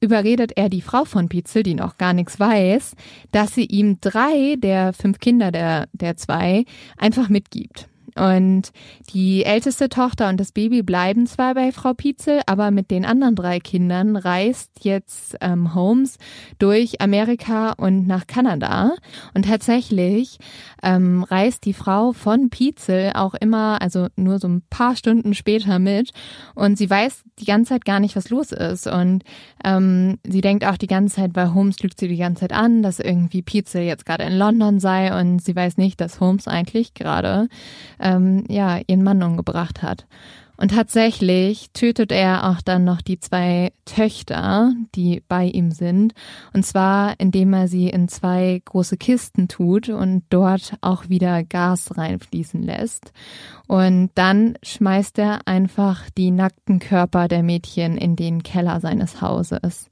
überredet 0.05 0.53
er 0.57 0.69
die 0.69 0.83
Frau 0.83 1.05
von 1.05 1.29
Pietzel, 1.29 1.63
die 1.63 1.75
noch 1.75 1.99
gar 1.99 2.13
nichts 2.13 2.39
weiß, 2.39 2.95
dass 3.33 3.55
sie 3.55 3.65
ihm 3.65 3.99
drei 4.01 4.57
der 4.59 4.93
fünf 4.93 5.19
Kinder 5.19 5.51
der, 5.51 5.89
der 5.93 6.17
zwei 6.17 6.65
einfach 6.97 7.29
mitgibt. 7.29 7.89
Und 8.17 8.71
die 9.13 9.45
älteste 9.45 9.89
Tochter 9.89 10.29
und 10.29 10.39
das 10.39 10.53
Baby 10.53 10.83
bleiben 10.83 11.27
zwar 11.27 11.55
bei 11.55 11.73
Frau 11.73 11.95
Pietzel, 11.95 12.43
aber 12.47 12.71
mit 12.71 12.91
den 12.91 13.05
anderen 13.05 13.35
drei 13.35 13.59
Kindern 13.59 14.17
reist 14.17 14.71
jetzt 14.85 15.37
ähm, 15.41 15.75
Holmes 15.75 16.19
durch 16.59 17.01
Amerika 17.01 17.73
und 17.73 18.07
nach 18.07 18.27
Kanada. 18.27 18.93
Und 19.35 19.47
tatsächlich 19.47 20.39
ähm, 20.83 21.25
reist 21.25 21.65
die 21.65 21.73
Frau 21.73 22.13
von 22.13 22.51
Pietzel 22.51 23.13
auch 23.15 23.35
immer, 23.35 23.83
also 23.83 24.07
nur 24.17 24.39
so 24.39 24.49
ein 24.49 24.63
paar 24.71 24.95
Stunden 24.95 25.35
später 25.35 25.79
mit. 25.79 26.11
Und 26.55 26.79
sie 26.79 26.89
weiß 26.89 27.25
die 27.41 27.45
ganze 27.47 27.71
Zeit 27.71 27.85
gar 27.85 27.99
nicht, 27.99 28.15
was 28.15 28.31
los 28.31 28.53
ist. 28.53 28.87
Und 28.87 29.25
ähm, 29.65 30.19
sie 30.25 30.41
denkt 30.41 30.65
auch 30.65 30.77
die 30.77 30.87
ganze 30.87 31.17
Zeit, 31.17 31.33
weil 31.35 31.53
Holmes 31.53 31.81
lügt 31.83 31.99
sie 31.99 32.09
die 32.09 32.17
ganze 32.17 32.41
Zeit 32.41 32.53
an, 32.53 32.83
dass 32.83 33.01
irgendwie 33.01 33.43
Pietzel 33.43 33.83
jetzt 33.83 34.07
gerade 34.07 34.25
in 34.25 34.39
London 34.39 34.79
sei. 34.79 35.19
Und 35.19 35.41
sie 35.41 35.57
weiß 35.57 35.79
nicht, 35.79 36.01
dass 36.01 36.21
Holmes 36.21 36.47
eigentlich 36.47 36.95
gerade 36.95 37.49
ähm, 38.05 38.45
ja, 38.49 38.79
ihren 38.87 39.03
Mann 39.03 39.23
umgebracht 39.23 39.83
hat. 39.83 40.07
Und 40.57 40.71
tatsächlich 40.71 41.71
tötet 41.73 42.13
er 42.13 42.49
auch 42.49 42.63
dann 42.63 42.85
noch 42.85 43.03
die 43.03 43.19
zwei 43.19 43.73
Töchter, 43.87 44.73
die 44.95 45.21
bei 45.27 45.47
ihm 45.47 45.73
sind. 45.73 46.15
Und 46.53 46.65
zwar, 46.65 47.19
indem 47.19 47.53
er 47.53 47.67
sie 47.67 47.89
in 47.89 48.07
zwei 48.07 48.63
große 48.65 48.97
Kisten 48.97 49.49
tut 49.49 49.89
und 49.89 50.23
dort 50.31 50.75
auch 50.81 51.09
wieder 51.09 51.43
Gas 51.43 51.97
reinfließen 51.97 52.63
lässt. 52.63 53.13
Und 53.67 54.11
dann 54.15 54.57
schmeißt 54.63 55.19
er 55.19 55.41
einfach 55.47 56.09
die 56.17 56.31
nackten 56.31 56.79
Körper 56.79 57.27
der 57.27 57.43
Mädchen 57.43 57.97
in 57.97 58.15
den 58.15 58.45
Keller 58.45 58.79
seines 58.81 59.21
Hauses. 59.21 59.91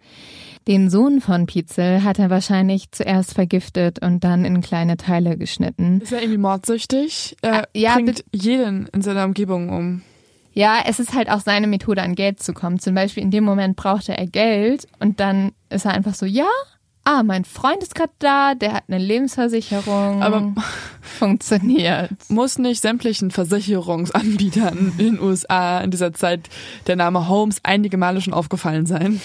Den 0.69 0.91
Sohn 0.91 1.21
von 1.21 1.47
Pietzel 1.47 2.05
hat 2.05 2.19
er 2.19 2.31
wahrscheinlich 2.31 2.93
zuerst 2.93 3.35
vergiftet 3.35 4.01
und 4.01 4.23
dann 4.23 4.45
in 4.45 4.61
kleine 4.61 4.97
Teile 4.97 5.37
geschnitten. 5.37 6.01
Ist 6.01 6.13
er 6.13 6.21
irgendwie 6.21 6.39
mordsüchtig? 6.39 7.37
Er 7.43 7.65
äh, 7.75 7.81
ja, 7.81 7.95
bringt 7.95 8.25
jeden 8.33 8.87
in 8.89 9.03
seiner 9.03 9.25
Umgebung 9.25 9.71
um. 9.71 10.03
Ja, 10.55 10.81
es 10.87 11.01
ist 11.01 11.15
halt 11.15 11.31
auch 11.31 11.41
seine 11.41 11.67
Methode, 11.67 12.03
an 12.03 12.15
Geld 12.15 12.43
zu 12.43 12.53
kommen. 12.53 12.79
Zum 12.79 12.95
Beispiel 12.95 13.23
in 13.23 13.31
dem 13.31 13.43
Moment 13.43 13.75
brauchte 13.77 14.17
er 14.17 14.27
Geld 14.27 14.87
und 15.01 15.19
dann 15.19 15.53
ist 15.71 15.87
er 15.87 15.93
einfach 15.93 16.15
so, 16.15 16.27
ja, 16.27 16.49
ah, 17.05 17.23
mein 17.23 17.45
Freund 17.45 17.83
ist 17.83 17.95
gerade 17.95 18.13
da, 18.19 18.55
der 18.55 18.75
hat 18.75 18.85
eine 18.89 18.99
Lebensversicherung. 18.99 20.23
Aber 20.23 20.55
funktioniert. 21.01 22.13
Muss 22.29 22.59
nicht 22.59 22.83
sämtlichen 22.83 23.31
Versicherungsanbietern 23.31 24.93
in 24.99 25.17
den 25.17 25.21
USA 25.21 25.81
in 25.81 25.91
dieser 25.91 26.13
Zeit 26.13 26.49
der 26.87 26.97
Name 26.97 27.29
Holmes 27.29 27.59
einige 27.63 27.97
Male 27.97 28.21
schon 28.21 28.35
aufgefallen 28.35 28.87
sein? 28.87 29.21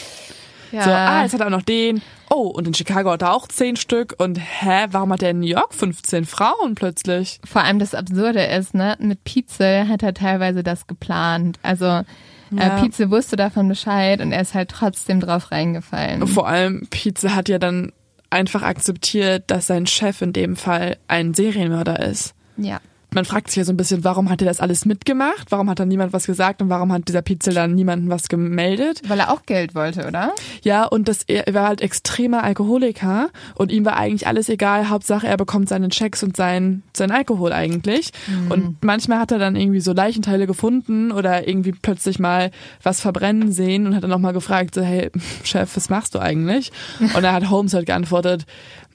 Ja. 0.71 0.83
So, 0.83 0.91
ah, 0.91 1.23
jetzt 1.23 1.33
hat 1.33 1.41
er 1.41 1.47
auch 1.47 1.51
noch 1.51 1.61
den. 1.61 2.01
Oh, 2.29 2.47
und 2.47 2.67
in 2.67 2.73
Chicago 2.73 3.11
hat 3.11 3.21
er 3.21 3.33
auch 3.33 3.47
zehn 3.47 3.75
Stück. 3.75 4.15
Und 4.17 4.37
hä, 4.37 4.87
warum 4.91 5.11
hat 5.13 5.23
er 5.23 5.31
in 5.31 5.39
New 5.39 5.47
York 5.47 5.73
15 5.73 6.25
Frauen 6.25 6.75
plötzlich? 6.75 7.39
Vor 7.45 7.63
allem 7.63 7.79
das 7.79 7.95
Absurde 7.95 8.43
ist, 8.43 8.73
ne, 8.73 8.95
mit 8.99 9.23
Pizza 9.23 9.87
hat 9.87 10.03
er 10.03 10.13
teilweise 10.13 10.63
das 10.63 10.87
geplant. 10.87 11.59
Also 11.63 11.85
äh, 11.85 12.03
ja. 12.51 12.77
äh, 12.77 12.81
Pizza 12.81 13.09
wusste 13.09 13.35
davon 13.35 13.67
Bescheid 13.67 14.21
und 14.21 14.31
er 14.31 14.41
ist 14.41 14.53
halt 14.53 14.69
trotzdem 14.69 15.19
drauf 15.19 15.51
reingefallen. 15.51 16.27
Vor 16.27 16.47
allem 16.47 16.87
Pizza 16.89 17.35
hat 17.35 17.49
ja 17.49 17.59
dann 17.59 17.93
einfach 18.29 18.61
akzeptiert, 18.61 19.45
dass 19.47 19.67
sein 19.67 19.87
Chef 19.87 20.21
in 20.21 20.33
dem 20.33 20.57
Fall 20.57 20.97
ein 21.07 21.33
Serienmörder 21.33 21.99
ist. 21.99 22.33
Ja 22.57 22.79
man 23.17 23.25
fragt 23.25 23.49
sich 23.49 23.57
ja 23.57 23.63
so 23.63 23.73
ein 23.73 23.77
bisschen, 23.77 24.03
warum 24.03 24.29
hat 24.29 24.43
er 24.43 24.47
das 24.47 24.59
alles 24.59 24.85
mitgemacht? 24.85 25.49
Warum 25.49 25.71
hat 25.71 25.79
dann 25.79 25.87
niemand 25.87 26.13
was 26.13 26.27
gesagt 26.27 26.61
und 26.61 26.69
warum 26.69 26.93
hat 26.93 27.07
dieser 27.07 27.23
Pizzel 27.23 27.55
dann 27.55 27.73
niemanden 27.73 28.11
was 28.11 28.29
gemeldet? 28.29 29.01
Weil 29.07 29.19
er 29.19 29.33
auch 29.33 29.43
Geld 29.47 29.73
wollte, 29.73 30.05
oder? 30.05 30.35
Ja, 30.61 30.83
und 30.83 31.07
das, 31.07 31.23
er 31.23 31.51
war 31.51 31.67
halt 31.67 31.81
extremer 31.81 32.43
Alkoholiker 32.43 33.29
und 33.55 33.71
ihm 33.71 33.85
war 33.85 33.97
eigentlich 33.97 34.27
alles 34.27 34.49
egal. 34.49 34.89
Hauptsache, 34.89 35.25
er 35.25 35.35
bekommt 35.35 35.67
seinen 35.67 35.89
Checks 35.89 36.21
und 36.21 36.37
sein, 36.37 36.83
sein 36.95 37.09
Alkohol 37.09 37.53
eigentlich. 37.53 38.11
Mhm. 38.27 38.51
Und 38.51 38.83
manchmal 38.83 39.17
hat 39.17 39.31
er 39.31 39.39
dann 39.39 39.55
irgendwie 39.55 39.81
so 39.81 39.93
Leichenteile 39.93 40.45
gefunden 40.45 41.11
oder 41.11 41.47
irgendwie 41.47 41.71
plötzlich 41.71 42.19
mal 42.19 42.51
was 42.83 43.01
verbrennen 43.01 43.51
sehen 43.51 43.87
und 43.87 43.95
hat 43.95 44.03
dann 44.03 44.11
nochmal 44.11 44.33
gefragt, 44.33 44.75
so, 44.75 44.83
hey, 44.83 45.09
Chef, 45.43 45.75
was 45.75 45.89
machst 45.89 46.13
du 46.13 46.19
eigentlich? 46.19 46.71
Und 46.99 47.23
da 47.23 47.33
hat 47.33 47.49
Holmes 47.49 47.73
halt 47.73 47.87
geantwortet, 47.87 48.45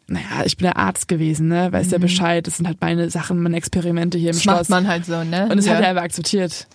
naja, 0.09 0.45
ich 0.45 0.57
bin 0.57 0.65
der 0.65 0.77
Arzt 0.77 1.07
gewesen, 1.09 1.49
ne? 1.49 1.73
Weiß 1.73 1.87
mhm. 1.87 1.93
ja 1.93 1.99
Bescheid. 1.99 2.47
Das 2.47 2.59
sind 2.59 2.67
halt 2.67 2.81
meine 2.81 3.11
Sachen, 3.11 3.43
meine 3.43 3.57
Experimente 3.57 4.19
hier 4.19 4.31
im 4.31 4.37
das 4.37 4.43
Schloss. 4.43 4.69
macht 4.69 4.83
man 4.83 4.89
halt 4.89 5.07
so, 5.07 5.25
ne? 5.25 5.49
Und 5.49 5.57
das 5.57 5.67
ja. 5.67 5.75
hat 5.75 5.83
er 5.83 5.89
einfach 5.91 6.03
akzeptiert. 6.03 6.67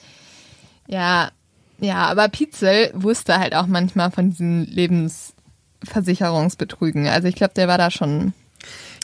Ja, 0.88 1.32
ja, 1.80 2.07
aber 2.07 2.28
Pietzel 2.30 2.89
wusste 2.93 3.39
halt 3.39 3.53
auch 3.53 3.67
manchmal 3.67 4.09
von 4.11 4.30
diesen 4.32 4.65
Lebensversicherungsbetrügen. 4.65 7.07
Also 7.07 7.28
ich 7.28 7.36
glaube, 7.36 7.53
der 7.55 7.67
war 7.67 7.78
da 7.78 7.91
schon. 7.91 8.34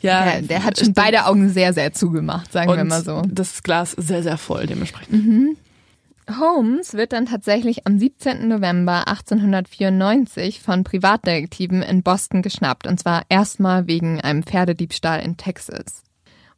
Ja, 0.01 0.23
der, 0.23 0.41
der 0.41 0.63
hat 0.63 0.79
schon 0.79 0.93
beide 0.93 1.27
Augen 1.27 1.49
sehr, 1.49 1.73
sehr 1.73 1.93
zugemacht, 1.93 2.51
sagen 2.51 2.75
wir 2.75 2.83
mal 2.83 3.03
so. 3.03 3.21
Das 3.27 3.61
Glas 3.63 3.91
sehr, 3.91 4.23
sehr 4.23 4.37
voll 4.37 4.65
dementsprechend. 4.65 5.13
Mhm. 5.13 5.55
Holmes 6.39 6.93
wird 6.93 7.13
dann 7.13 7.25
tatsächlich 7.25 7.85
am 7.85 7.99
17. 7.99 8.47
November 8.47 9.07
1894 9.07 10.61
von 10.61 10.83
Privatdetektiven 10.83 11.81
in 11.81 12.03
Boston 12.03 12.41
geschnappt, 12.41 12.87
und 12.87 12.99
zwar 12.99 13.23
erstmal 13.29 13.87
wegen 13.87 14.21
einem 14.21 14.43
Pferdediebstahl 14.43 15.21
in 15.21 15.37
Texas. 15.37 16.03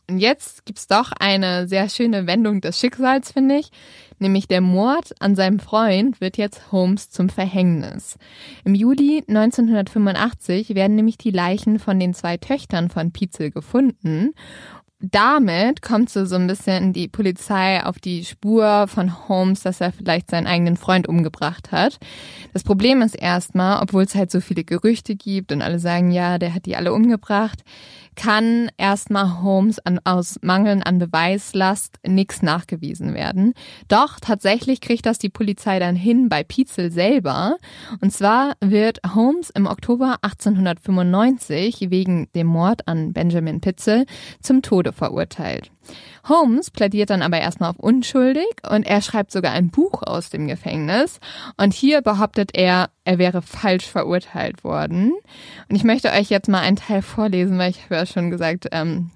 Und 0.07 0.19
jetzt 0.19 0.65
gibt's 0.65 0.85
doch 0.85 1.11
eine 1.19 1.67
sehr 1.67 1.89
schöne 1.89 2.27
Wendung 2.27 2.61
des 2.61 2.79
Schicksals, 2.79 3.31
finde 3.31 3.57
ich. 3.57 3.71
Nämlich 4.19 4.47
der 4.47 4.61
Mord 4.61 5.13
an 5.19 5.35
seinem 5.35 5.59
Freund 5.59 6.21
wird 6.21 6.37
jetzt 6.37 6.71
Holmes 6.71 7.09
zum 7.09 7.27
Verhängnis. 7.29 8.17
Im 8.63 8.75
Juli 8.75 9.23
1985 9.27 10.75
werden 10.75 10.95
nämlich 10.95 11.17
die 11.17 11.31
Leichen 11.31 11.79
von 11.79 11.99
den 11.99 12.13
zwei 12.13 12.37
Töchtern 12.37 12.89
von 12.89 13.11
Pietzel 13.11 13.49
gefunden 13.49 14.33
damit 14.99 15.81
kommt 15.81 16.09
so, 16.09 16.25
so 16.25 16.35
ein 16.35 16.47
bisschen 16.47 16.93
die 16.93 17.07
Polizei 17.07 17.83
auf 17.83 17.99
die 17.99 18.23
Spur 18.23 18.87
von 18.87 19.27
Holmes, 19.27 19.61
dass 19.61 19.81
er 19.81 19.91
vielleicht 19.91 20.31
seinen 20.31 20.47
eigenen 20.47 20.77
Freund 20.77 21.07
umgebracht 21.07 21.71
hat. 21.71 21.99
Das 22.53 22.63
Problem 22.63 23.01
ist 23.01 23.15
erstmal, 23.15 23.81
obwohl 23.81 24.03
es 24.03 24.15
halt 24.15 24.31
so 24.31 24.39
viele 24.39 24.63
Gerüchte 24.63 25.15
gibt 25.15 25.51
und 25.51 25.61
alle 25.61 25.79
sagen, 25.79 26.11
ja, 26.11 26.37
der 26.37 26.53
hat 26.53 26.65
die 26.65 26.75
alle 26.75 26.93
umgebracht, 26.93 27.63
kann 28.15 28.69
erstmal 28.77 29.41
Holmes 29.41 29.79
an, 29.79 29.99
aus 30.03 30.39
Mangeln 30.41 30.81
an 30.83 30.99
Beweislast 30.99 31.97
nichts 32.05 32.41
nachgewiesen 32.41 33.13
werden. 33.13 33.53
Doch 33.87 34.19
tatsächlich 34.19 34.81
kriegt 34.81 35.05
das 35.05 35.19
die 35.19 35.29
Polizei 35.29 35.79
dann 35.79 35.95
hin 35.95 36.29
bei 36.29 36.43
Pietzel 36.43 36.91
selber. 36.91 37.57
Und 38.01 38.11
zwar 38.11 38.53
wird 38.61 38.99
Holmes 39.13 39.49
im 39.49 39.67
Oktober 39.67 40.17
1895 40.21 41.89
wegen 41.89 42.27
dem 42.35 42.47
Mord 42.47 42.87
an 42.87 43.13
Benjamin 43.13 43.61
Pitzel 43.61 44.05
zum 44.41 44.61
Tode 44.61 44.93
verurteilt. 44.93 45.71
Holmes 46.27 46.71
plädiert 46.71 47.09
dann 47.09 47.21
aber 47.21 47.39
erstmal 47.39 47.69
auf 47.69 47.79
unschuldig 47.79 48.47
und 48.69 48.83
er 48.83 49.01
schreibt 49.01 49.31
sogar 49.31 49.51
ein 49.53 49.69
Buch 49.69 50.03
aus 50.03 50.29
dem 50.29 50.47
Gefängnis. 50.47 51.19
Und 51.57 51.73
hier 51.73 52.01
behauptet 52.01 52.51
er, 52.53 52.89
er 53.03 53.17
wäre 53.17 53.41
falsch 53.41 53.85
verurteilt 53.85 54.63
worden. 54.63 55.13
Und 55.69 55.75
ich 55.75 55.83
möchte 55.83 56.11
euch 56.11 56.29
jetzt 56.29 56.49
mal 56.49 56.61
einen 56.61 56.77
Teil 56.77 57.01
vorlesen, 57.01 57.57
weil 57.57 57.71
ich 57.71 57.83
habe 57.83 57.95
ja 57.95 58.05
schon 58.05 58.31
gesagt, 58.31 58.67
ähm, 58.71 59.11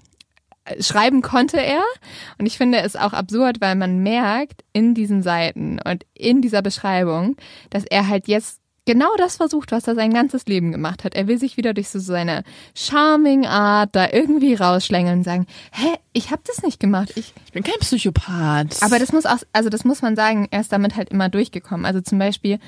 schreiben 0.78 1.22
konnte 1.22 1.60
er. 1.60 1.82
Und 2.38 2.46
ich 2.46 2.56
finde 2.56 2.78
es 2.78 2.96
auch 2.96 3.12
absurd, 3.12 3.60
weil 3.60 3.74
man 3.74 3.98
merkt 4.02 4.64
in 4.72 4.94
diesen 4.94 5.22
Seiten 5.22 5.80
und 5.84 6.04
in 6.14 6.42
dieser 6.42 6.62
Beschreibung, 6.62 7.36
dass 7.70 7.84
er 7.84 8.08
halt 8.08 8.28
jetzt 8.28 8.59
genau 8.90 9.14
das 9.16 9.36
versucht, 9.36 9.70
was 9.70 9.86
er 9.86 9.94
sein 9.94 10.12
ganzes 10.12 10.46
Leben 10.46 10.72
gemacht 10.72 11.04
hat. 11.04 11.14
Er 11.14 11.28
will 11.28 11.38
sich 11.38 11.56
wieder 11.56 11.74
durch 11.74 11.90
so 11.90 12.00
seine 12.00 12.42
charming 12.74 13.46
Art 13.46 13.90
da 13.92 14.08
irgendwie 14.10 14.54
rausschlängeln 14.54 15.18
und 15.18 15.24
sagen, 15.24 15.46
hä, 15.70 15.94
ich 16.12 16.32
habe 16.32 16.42
das 16.44 16.64
nicht 16.64 16.80
gemacht. 16.80 17.12
Ich, 17.14 17.32
ich 17.46 17.52
bin 17.52 17.62
kein 17.62 17.78
Psychopath. 17.78 18.82
Aber 18.82 18.98
das 18.98 19.12
muss 19.12 19.26
auch, 19.26 19.38
also 19.52 19.68
das 19.70 19.84
muss 19.84 20.02
man 20.02 20.16
sagen, 20.16 20.48
er 20.50 20.60
ist 20.60 20.72
damit 20.72 20.96
halt 20.96 21.10
immer 21.10 21.28
durchgekommen. 21.28 21.86
Also 21.86 22.00
zum 22.00 22.18
Beispiel, 22.18 22.58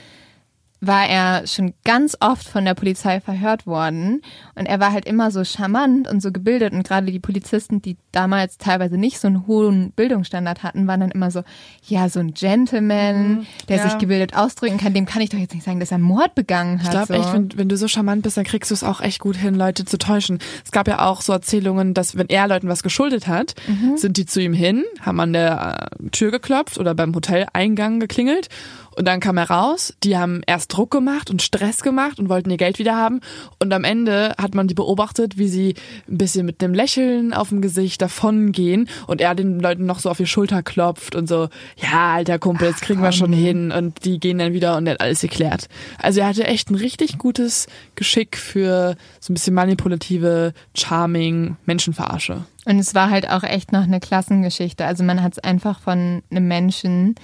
war 0.85 1.09
er 1.09 1.47
schon 1.47 1.75
ganz 1.85 2.17
oft 2.19 2.47
von 2.47 2.65
der 2.65 2.75
Polizei 2.75 3.21
verhört 3.21 3.69
worden 3.69 4.21
und 4.57 4.67
er 4.67 4.81
war 4.81 4.93
halt 4.93 5.05
immer 5.05 5.31
so 5.31 5.45
charmant 5.45 6.09
und 6.09 6.21
so 6.21 6.33
gebildet 6.33 6.73
und 6.73 6.83
gerade 6.83 7.07
die 7.07 7.21
Polizisten, 7.21 7.81
die 7.81 7.97
damals 8.11 8.59
teilweise 8.59 8.99
nicht 8.99 9.21
so 9.21 9.29
einen 9.29 9.47
hohen 9.47 9.93
Bildungsstandard 9.93 10.65
hatten, 10.65 10.89
waren 10.89 10.99
dann 10.99 11.13
immer 11.13 11.31
so, 11.31 11.45
ja, 11.87 12.09
so 12.09 12.19
ein 12.19 12.35
Gentleman, 12.35 13.29
mhm, 13.29 13.47
der 13.69 13.77
ja. 13.77 13.83
sich 13.85 13.99
gebildet 13.99 14.35
ausdrücken 14.35 14.77
kann, 14.77 14.93
dem 14.93 15.07
kann 15.07 15.23
ich 15.23 15.31
doch 15.31 15.39
jetzt 15.39 15.55
nicht 15.55 15.65
sagen, 15.65 15.79
dass 15.79 15.93
er 15.93 15.99
Mord 15.99 16.35
begangen 16.35 16.81
hat. 16.81 16.87
Ich 16.87 16.91
glaube 16.91 17.07
so. 17.07 17.15
echt, 17.15 17.33
wenn, 17.33 17.57
wenn 17.57 17.69
du 17.69 17.77
so 17.77 17.87
charmant 17.87 18.23
bist, 18.23 18.37
dann 18.37 18.45
kriegst 18.45 18.73
du 18.73 18.75
es 18.75 18.83
auch 18.83 19.01
echt 19.01 19.21
gut 19.21 19.37
hin, 19.37 19.55
Leute 19.55 19.85
zu 19.85 19.99
täuschen. 19.99 20.41
Es 20.65 20.73
gab 20.73 20.89
ja 20.89 21.07
auch 21.07 21.21
so 21.21 21.33
Erzählungen, 21.33 21.95
dass 21.95 22.17
wenn 22.17 22.29
er 22.29 22.49
Leuten 22.49 22.67
was 22.67 22.83
geschuldet 22.83 23.29
hat, 23.29 23.55
mhm. 23.69 23.97
sind 23.97 24.17
die 24.17 24.27
zu 24.27 24.41
ihm 24.41 24.53
hin, 24.53 24.83
haben 25.01 25.21
an 25.21 25.33
der 25.33 25.89
äh, 26.03 26.09
Tür 26.11 26.33
geklopft 26.33 26.77
oder 26.77 26.97
beim 26.97 27.15
Hoteleingang 27.15 28.01
geklingelt 28.01 28.49
und 28.97 29.07
dann 29.07 29.21
kam 29.21 29.37
er 29.37 29.51
raus, 29.51 29.95
die 30.03 30.17
haben 30.17 30.43
erst 30.47 30.73
Druck 30.73 30.91
gemacht 30.91 31.31
und 31.31 31.43
Stress 31.43 31.83
gemacht 31.83 32.19
und 32.19 32.29
wollten 32.29 32.51
ihr 32.51 32.57
Geld 32.57 32.79
wieder 32.79 32.97
haben. 32.97 33.21
Und 33.59 33.73
am 33.73 33.85
Ende 33.85 34.35
hat 34.39 34.55
man 34.55 34.69
die 34.69 34.75
beobachtet, 34.75 35.39
wie 35.39 35.49
sie 35.49 35.75
ein 36.09 36.19
bisschen 36.19 36.47
mit 36.47 36.63
einem 36.63 36.75
Lächeln 36.75 37.33
auf 37.33 37.49
dem 37.49 37.63
Gesicht 37.63 38.03
davongehen 38.03 38.89
und 39.07 39.21
er 39.21 39.35
den 39.35 39.61
Leuten 39.61 39.87
noch 39.87 39.99
so 39.99 40.11
auf 40.11 40.19
die 40.19 40.27
Schulter 40.27 40.63
klopft 40.63 41.15
und 41.15 41.29
so, 41.29 41.49
ja, 41.77 42.15
alter 42.15 42.39
Kumpel, 42.39 42.69
jetzt 42.69 42.83
kriegen 42.83 43.01
Ach, 43.01 43.05
wir 43.05 43.13
schon 43.13 43.33
hin. 43.33 43.73
Und 43.73 44.05
die 44.05 44.21
gehen 44.21 44.39
dann 44.39 44.53
wieder 44.53 44.77
und 44.77 44.87
er 44.87 44.95
hat 44.95 45.01
alles 45.01 45.21
geklärt. 45.21 45.69
Also 45.99 46.21
er 46.21 46.29
hatte 46.29 46.45
echt 46.45 46.71
ein 46.71 46.77
richtig 46.77 47.19
gutes 47.19 47.67
Geschick 47.95 48.37
für 48.37 48.97
so 49.21 49.33
ein 49.33 49.35
bisschen 49.35 49.55
manipulative, 49.55 50.53
charming 50.75 51.57
Menschenverarsche. 51.67 52.45
Und 52.65 52.79
es 52.79 52.95
war 52.95 53.11
halt 53.11 53.29
auch 53.29 53.43
echt 53.43 53.73
noch 53.73 53.83
eine 53.83 53.99
Klassengeschichte. 53.99 54.85
Also 54.85 55.03
man 55.03 55.23
hat 55.23 55.33
es 55.33 55.39
einfach 55.39 55.81
von 55.81 56.23
einem 56.31 56.47
Menschen 56.47 57.17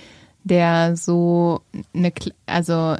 der 0.48 0.96
so 0.96 1.60
eine, 1.94 2.12
also 2.46 2.96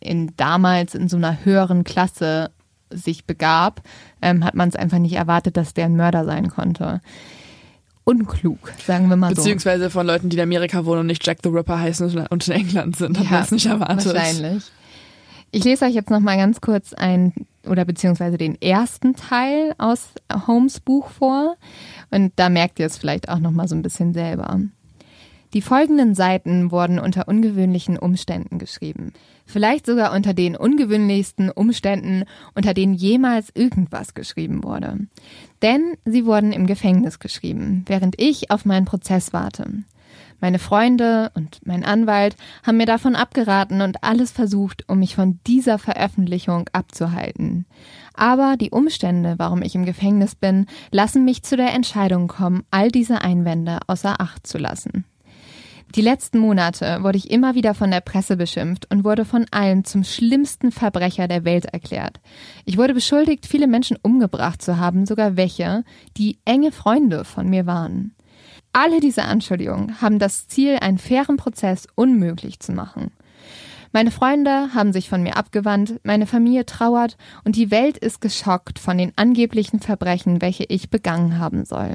in 0.00 0.32
damals 0.36 0.94
in 0.94 1.08
so 1.08 1.16
einer 1.16 1.44
höheren 1.44 1.84
Klasse 1.84 2.50
sich 2.90 3.24
begab, 3.24 3.82
ähm, 4.22 4.44
hat 4.44 4.54
man 4.54 4.68
es 4.68 4.76
einfach 4.76 4.98
nicht 4.98 5.14
erwartet, 5.14 5.56
dass 5.56 5.74
der 5.74 5.86
ein 5.86 5.96
Mörder 5.96 6.24
sein 6.24 6.48
konnte. 6.48 7.00
Unklug, 8.04 8.72
sagen 8.86 9.08
wir 9.10 9.16
mal 9.16 9.30
so. 9.30 9.36
Beziehungsweise 9.36 9.90
von 9.90 10.06
Leuten, 10.06 10.30
die 10.30 10.36
in 10.36 10.42
Amerika 10.42 10.86
wohnen 10.86 11.00
und 11.00 11.06
nicht 11.06 11.26
Jack 11.26 11.38
the 11.42 11.50
Ripper 11.50 11.78
heißen 11.78 12.26
und 12.28 12.48
in 12.48 12.54
England 12.54 12.96
sind, 12.96 13.18
hat 13.18 13.26
ja, 13.26 13.32
man 13.32 13.42
es 13.42 13.50
nicht 13.50 13.66
erwartet. 13.66 14.14
Wahrscheinlich. 14.14 14.64
Ich 15.50 15.64
lese 15.64 15.84
euch 15.84 15.94
jetzt 15.94 16.10
noch 16.10 16.20
mal 16.20 16.36
ganz 16.36 16.60
kurz 16.60 16.92
ein 16.92 17.32
oder 17.66 17.84
beziehungsweise 17.84 18.38
den 18.38 18.60
ersten 18.60 19.14
Teil 19.14 19.74
aus 19.78 20.08
Holmes 20.46 20.80
Buch 20.80 21.08
vor 21.10 21.56
und 22.10 22.32
da 22.36 22.48
merkt 22.48 22.78
ihr 22.78 22.86
es 22.86 22.98
vielleicht 22.98 23.28
auch 23.28 23.38
noch 23.38 23.50
mal 23.50 23.68
so 23.68 23.74
ein 23.74 23.82
bisschen 23.82 24.12
selber. 24.14 24.60
Die 25.54 25.62
folgenden 25.62 26.14
Seiten 26.14 26.70
wurden 26.70 26.98
unter 26.98 27.26
ungewöhnlichen 27.26 27.98
Umständen 27.98 28.58
geschrieben. 28.58 29.12
Vielleicht 29.46 29.86
sogar 29.86 30.12
unter 30.12 30.34
den 30.34 30.56
ungewöhnlichsten 30.56 31.50
Umständen, 31.50 32.24
unter 32.54 32.74
denen 32.74 32.92
jemals 32.92 33.50
irgendwas 33.54 34.12
geschrieben 34.12 34.62
wurde. 34.62 34.98
Denn 35.62 35.94
sie 36.04 36.26
wurden 36.26 36.52
im 36.52 36.66
Gefängnis 36.66 37.18
geschrieben, 37.18 37.84
während 37.86 38.20
ich 38.20 38.50
auf 38.50 38.66
meinen 38.66 38.84
Prozess 38.84 39.32
warte. 39.32 39.84
Meine 40.40 40.58
Freunde 40.58 41.32
und 41.34 41.66
mein 41.66 41.84
Anwalt 41.84 42.36
haben 42.62 42.76
mir 42.76 42.86
davon 42.86 43.16
abgeraten 43.16 43.80
und 43.80 44.04
alles 44.04 44.30
versucht, 44.30 44.84
um 44.88 45.00
mich 45.00 45.16
von 45.16 45.40
dieser 45.46 45.78
Veröffentlichung 45.78 46.68
abzuhalten. 46.72 47.66
Aber 48.14 48.56
die 48.56 48.70
Umstände, 48.70 49.34
warum 49.38 49.62
ich 49.62 49.74
im 49.74 49.84
Gefängnis 49.84 50.34
bin, 50.34 50.66
lassen 50.92 51.24
mich 51.24 51.42
zu 51.42 51.56
der 51.56 51.72
Entscheidung 51.72 52.28
kommen, 52.28 52.64
all 52.70 52.90
diese 52.90 53.22
Einwände 53.22 53.80
außer 53.88 54.20
Acht 54.20 54.46
zu 54.46 54.58
lassen. 54.58 55.04
Die 55.94 56.02
letzten 56.02 56.38
Monate 56.38 57.02
wurde 57.02 57.16
ich 57.16 57.30
immer 57.30 57.54
wieder 57.54 57.72
von 57.72 57.90
der 57.90 58.02
Presse 58.02 58.36
beschimpft 58.36 58.86
und 58.92 59.04
wurde 59.04 59.24
von 59.24 59.46
allen 59.50 59.84
zum 59.84 60.04
schlimmsten 60.04 60.70
Verbrecher 60.70 61.28
der 61.28 61.44
Welt 61.44 61.64
erklärt. 61.64 62.20
Ich 62.66 62.76
wurde 62.76 62.92
beschuldigt, 62.92 63.46
viele 63.46 63.66
Menschen 63.66 63.96
umgebracht 64.02 64.60
zu 64.60 64.78
haben, 64.78 65.06
sogar 65.06 65.36
welche, 65.36 65.84
die 66.16 66.38
enge 66.44 66.72
Freunde 66.72 67.24
von 67.24 67.48
mir 67.48 67.66
waren. 67.66 68.14
Alle 68.72 69.00
diese 69.00 69.24
Anschuldigungen 69.24 70.02
haben 70.02 70.18
das 70.18 70.46
Ziel, 70.46 70.76
einen 70.76 70.98
fairen 70.98 71.38
Prozess 71.38 71.88
unmöglich 71.94 72.60
zu 72.60 72.72
machen. 72.72 73.10
Meine 73.92 74.10
Freunde 74.10 74.74
haben 74.74 74.92
sich 74.92 75.08
von 75.08 75.22
mir 75.22 75.36
abgewandt, 75.36 76.00
meine 76.04 76.26
Familie 76.26 76.66
trauert 76.66 77.16
und 77.44 77.56
die 77.56 77.70
Welt 77.70 77.96
ist 77.96 78.20
geschockt 78.20 78.78
von 78.78 78.98
den 78.98 79.12
angeblichen 79.16 79.80
Verbrechen, 79.80 80.42
welche 80.42 80.64
ich 80.64 80.90
begangen 80.90 81.38
haben 81.38 81.64
soll. 81.64 81.94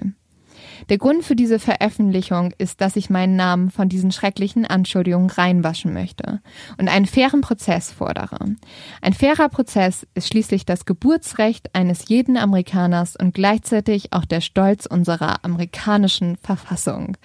Der 0.90 0.98
Grund 0.98 1.24
für 1.24 1.36
diese 1.36 1.60
Veröffentlichung 1.60 2.54
ist, 2.58 2.82
dass 2.82 2.96
ich 2.96 3.10
meinen 3.10 3.36
Namen 3.36 3.72
von 3.72 3.90
diesen 3.90 4.12
schrecklichen 4.12 4.66
Anschuldigungen 4.66 5.30
reinwaschen 5.30 5.94
möchte 5.94 6.42
und 6.78 6.88
einen 6.88 7.06
fairen 7.06 7.42
Prozess 7.42 7.92
fordere. 7.92 8.40
Ein 9.02 9.14
fairer 9.14 9.50
Prozess 9.50 10.08
ist 10.16 10.28
schließlich 10.28 10.66
das 10.66 10.86
Geburtsrecht 10.86 11.74
eines 11.76 12.08
jeden 12.08 12.38
Amerikaners 12.38 13.16
und 13.16 13.34
gleichzeitig 13.34 14.14
auch 14.14 14.26
der 14.26 14.42
Stolz 14.42 14.86
unserer 14.86 15.44
amerikanischen 15.46 16.38
Verfassung. 16.38 17.18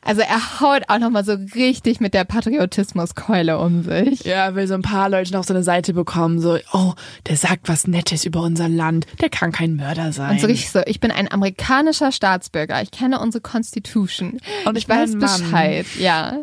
Also 0.00 0.22
er 0.22 0.60
haut 0.60 0.82
auch 0.88 0.98
nochmal 0.98 1.24
so 1.24 1.36
richtig 1.54 2.00
mit 2.00 2.14
der 2.14 2.24
Patriotismuskeule 2.24 3.58
um 3.58 3.82
sich. 3.84 4.24
Ja, 4.24 4.54
will 4.54 4.66
so 4.66 4.74
ein 4.74 4.82
paar 4.82 5.08
Leute 5.08 5.32
noch 5.32 5.44
so 5.44 5.54
eine 5.54 5.62
Seite 5.62 5.92
bekommen, 5.92 6.40
so, 6.40 6.58
oh, 6.72 6.94
der 7.28 7.36
sagt 7.36 7.68
was 7.68 7.86
Nettes 7.86 8.24
über 8.24 8.42
unser 8.42 8.68
Land, 8.68 9.06
der 9.20 9.28
kann 9.28 9.52
kein 9.52 9.76
Mörder 9.76 10.12
sein. 10.12 10.32
Und 10.32 10.40
so 10.40 10.46
richtig 10.46 10.70
so, 10.70 10.80
ich 10.86 11.00
bin 11.00 11.10
ein 11.10 11.30
amerikanischer 11.30 12.10
Staatsbürger 12.10 12.61
Bürger. 12.62 12.82
Ich 12.82 12.90
kenne 12.90 13.18
unsere 13.18 13.42
Constitution. 13.42 14.38
Und 14.64 14.76
ich, 14.76 14.84
ich 14.84 14.88
weiß 14.88 15.18
Bescheid. 15.18 15.86
Ja. 15.98 16.38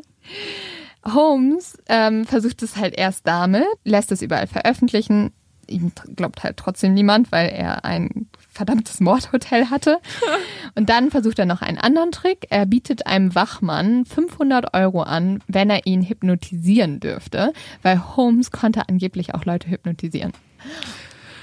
Holmes 1.06 1.78
ähm, 1.88 2.26
versucht 2.26 2.62
es 2.62 2.76
halt 2.76 2.94
erst 2.98 3.26
damit, 3.26 3.66
lässt 3.86 4.12
es 4.12 4.22
überall 4.22 4.48
veröffentlichen. 4.48 5.32
Ihm 5.68 5.92
glaubt 6.16 6.44
halt 6.44 6.58
trotzdem 6.58 6.94
niemand, 6.94 7.32
weil 7.32 7.50
er 7.50 7.86
ein 7.86 8.28
verdammtes 8.50 9.00
Mordhotel 9.00 9.70
hatte. 9.70 10.00
Und 10.76 10.90
dann 10.90 11.12
versucht 11.12 11.40
er 11.40 11.46
noch 11.46 11.62
einen 11.62 11.78
anderen 11.78 12.12
Trick. 12.12 12.48
Er 12.50 12.66
bietet 12.66 13.08
einem 13.08 13.34
Wachmann 13.34 14.04
500 14.06 14.74
Euro 14.74 15.04
an, 15.04 15.42
wenn 15.48 15.70
er 15.70 15.86
ihn 15.86 16.02
hypnotisieren 16.02 17.00
dürfte, 17.00 17.54
weil 17.82 18.16
Holmes 18.18 18.52
konnte 18.52 18.90
angeblich 18.90 19.36
auch 19.36 19.46
Leute 19.46 19.70
hypnotisieren. 19.70 20.34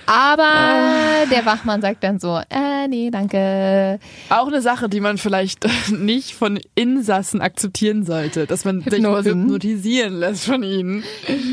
Aber 0.07 0.43
ah. 0.45 1.27
der 1.31 1.45
Wachmann 1.45 1.81
sagt 1.81 2.05
dann 2.05 2.21
so, 2.21 2.41
äh, 2.49 2.87
nee, 2.89 3.11
danke. 3.11 3.99
Auch 4.29 4.47
eine 4.47 4.63
Sache, 4.63 4.89
die 4.89 5.01
man 5.01 5.19
vielleicht 5.19 5.67
nicht 5.91 6.35
von 6.35 6.61
Insassen 6.77 7.41
akzeptieren 7.41 8.05
sollte, 8.05 8.47
dass 8.47 8.65
man 8.65 8.85
Hypnosen. 8.85 9.25
sich 9.25 9.33
hypnotisieren 9.33 10.15
lässt 10.15 10.47
von 10.47 10.63
ihnen. 10.63 11.03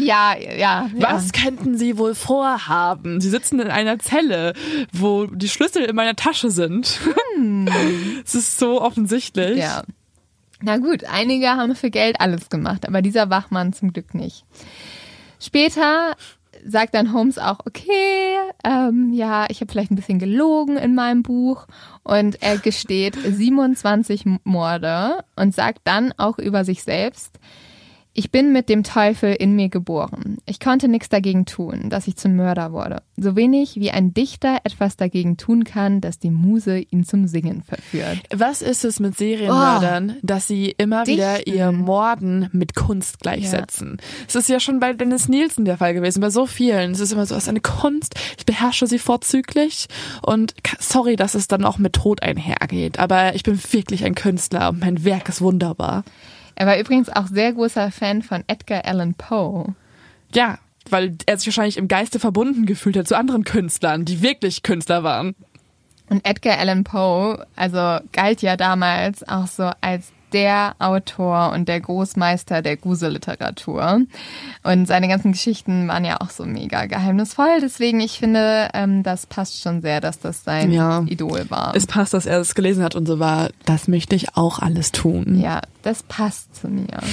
Ja, 0.01 0.35
ja. 0.37 0.89
Was 0.95 1.31
ja. 1.35 1.43
könnten 1.43 1.77
sie 1.77 1.97
wohl 1.97 2.13
vorhaben? 2.13 3.21
Sie 3.21 3.29
sitzen 3.29 3.59
in 3.59 3.69
einer 3.69 3.97
Zelle, 3.97 4.53
wo 4.91 5.25
die 5.25 5.49
Schlüssel 5.49 5.83
in 5.83 5.95
meiner 5.95 6.15
Tasche 6.15 6.51
sind. 6.51 6.99
Hm. 7.35 7.67
Es 8.25 8.35
ist 8.35 8.59
so 8.59 8.81
offensichtlich. 8.81 9.57
Ja. 9.57 9.83
Na 10.61 10.77
gut, 10.77 11.03
einige 11.03 11.49
haben 11.49 11.75
für 11.75 11.89
Geld 11.89 12.21
alles 12.21 12.49
gemacht, 12.49 12.87
aber 12.87 13.01
dieser 13.01 13.29
Wachmann 13.29 13.73
zum 13.73 13.91
Glück 13.91 14.13
nicht. 14.13 14.45
Später 15.39 16.15
sagt 16.65 16.95
dann 16.95 17.13
Holmes 17.13 17.37
auch, 17.37 17.59
okay, 17.65 18.37
ähm, 18.63 19.11
ja, 19.13 19.45
ich 19.49 19.61
habe 19.61 19.71
vielleicht 19.71 19.91
ein 19.91 19.95
bisschen 19.95 20.19
gelogen 20.19 20.77
in 20.77 20.95
meinem 20.95 21.23
Buch. 21.23 21.67
Und 22.03 22.41
er 22.41 22.57
gesteht 22.57 23.15
27 23.23 24.25
Morde 24.43 25.23
und 25.35 25.53
sagt 25.53 25.81
dann 25.83 26.13
auch 26.17 26.39
über 26.39 26.65
sich 26.65 26.83
selbst, 26.83 27.39
ich 28.15 28.29
bin 28.29 28.53
mit 28.53 28.69
dem 28.69 28.83
Teufel 28.83 29.33
in 29.33 29.55
mir 29.55 29.69
geboren. 29.69 30.37
Ich 30.45 30.59
konnte 30.59 30.87
nichts 30.87 31.09
dagegen 31.09 31.45
tun, 31.45 31.89
dass 31.89 32.07
ich 32.07 32.15
zum 32.15 32.35
Mörder 32.35 32.71
wurde. 32.71 33.01
So 33.17 33.35
wenig 33.35 33.75
wie 33.77 33.89
ein 33.89 34.13
Dichter 34.13 34.59
etwas 34.63 34.97
dagegen 34.97 35.37
tun 35.37 35.63
kann, 35.63 35.99
dass 35.99 36.19
die 36.19 36.29
Muse 36.29 36.77
ihn 36.77 37.05
zum 37.05 37.25
Singen 37.25 37.63
verführt. 37.63 38.19
Was 38.31 38.61
ist 38.61 38.85
es 38.85 38.99
mit 38.99 39.17
Serienmördern, 39.17 40.13
oh, 40.15 40.19
dass 40.21 40.47
sie 40.47 40.75
immer 40.77 41.05
dichten. 41.05 41.21
wieder 41.21 41.47
ihr 41.47 41.71
Morden 41.71 42.49
mit 42.51 42.75
Kunst 42.75 43.19
gleichsetzen? 43.19 43.97
Es 44.27 44.35
ja. 44.35 44.39
ist 44.41 44.49
ja 44.49 44.59
schon 44.59 44.79
bei 44.79 44.93
Dennis 44.93 45.27
Nielsen 45.27 45.65
der 45.65 45.77
Fall 45.77 45.95
gewesen, 45.95 46.21
bei 46.21 46.29
so 46.29 46.45
vielen. 46.45 46.91
Es 46.91 46.99
ist 46.99 47.13
immer 47.13 47.25
so, 47.25 47.33
es 47.33 47.43
ist 47.43 47.49
eine 47.49 47.61
Kunst, 47.61 48.13
ich 48.37 48.45
beherrsche 48.45 48.85
sie 48.85 48.99
vorzüglich 48.99 49.87
und 50.21 50.53
sorry, 50.79 51.15
dass 51.15 51.33
es 51.33 51.47
dann 51.47 51.65
auch 51.65 51.79
mit 51.79 51.93
Tod 51.93 52.21
einhergeht, 52.21 52.99
aber 52.99 53.33
ich 53.33 53.41
bin 53.41 53.59
wirklich 53.71 54.05
ein 54.05 54.13
Künstler 54.13 54.69
und 54.69 54.81
mein 54.81 55.03
Werk 55.03 55.29
ist 55.29 55.41
wunderbar. 55.41 56.03
Er 56.55 56.67
war 56.67 56.79
übrigens 56.79 57.09
auch 57.09 57.27
sehr 57.27 57.53
großer 57.53 57.91
Fan 57.91 58.21
von 58.21 58.43
Edgar 58.47 58.85
Allan 58.85 59.15
Poe. 59.15 59.75
Ja, 60.33 60.59
weil 60.89 61.17
er 61.25 61.37
sich 61.37 61.47
wahrscheinlich 61.47 61.77
im 61.77 61.87
Geiste 61.87 62.19
verbunden 62.19 62.65
gefühlt 62.65 62.97
hat 62.97 63.07
zu 63.07 63.17
anderen 63.17 63.43
Künstlern, 63.43 64.05
die 64.05 64.21
wirklich 64.21 64.63
Künstler 64.63 65.03
waren. 65.03 65.35
Und 66.09 66.25
Edgar 66.25 66.59
Allan 66.59 66.83
Poe, 66.83 67.45
also 67.55 67.99
galt 68.11 68.41
ja 68.41 68.57
damals 68.57 69.27
auch 69.27 69.47
so 69.47 69.71
als 69.81 70.12
der 70.33 70.75
Autor 70.79 71.51
und 71.53 71.67
der 71.67 71.79
Großmeister 71.79 72.61
der 72.61 72.77
Gruselliteratur. 72.77 74.01
Und 74.63 74.87
seine 74.87 75.07
ganzen 75.07 75.31
Geschichten 75.31 75.87
waren 75.87 76.05
ja 76.05 76.19
auch 76.21 76.29
so 76.29 76.45
mega 76.45 76.85
geheimnisvoll. 76.85 77.59
Deswegen, 77.61 77.99
ich 77.99 78.19
finde, 78.19 78.69
ähm, 78.73 79.03
das 79.03 79.25
passt 79.25 79.61
schon 79.61 79.81
sehr, 79.81 80.01
dass 80.01 80.19
das 80.19 80.43
sein 80.43 80.71
ja, 80.71 81.03
Idol 81.07 81.45
war. 81.49 81.75
Es 81.75 81.87
passt, 81.87 82.13
dass 82.13 82.25
er 82.25 82.39
es 82.39 82.55
gelesen 82.55 82.83
hat 82.83 82.95
und 82.95 83.05
so 83.05 83.19
war, 83.19 83.49
das 83.65 83.87
möchte 83.87 84.15
ich 84.15 84.35
auch 84.35 84.59
alles 84.59 84.91
tun. 84.91 85.39
Ja, 85.39 85.61
das 85.83 86.03
passt 86.03 86.55
zu 86.55 86.67
mir. 86.67 86.87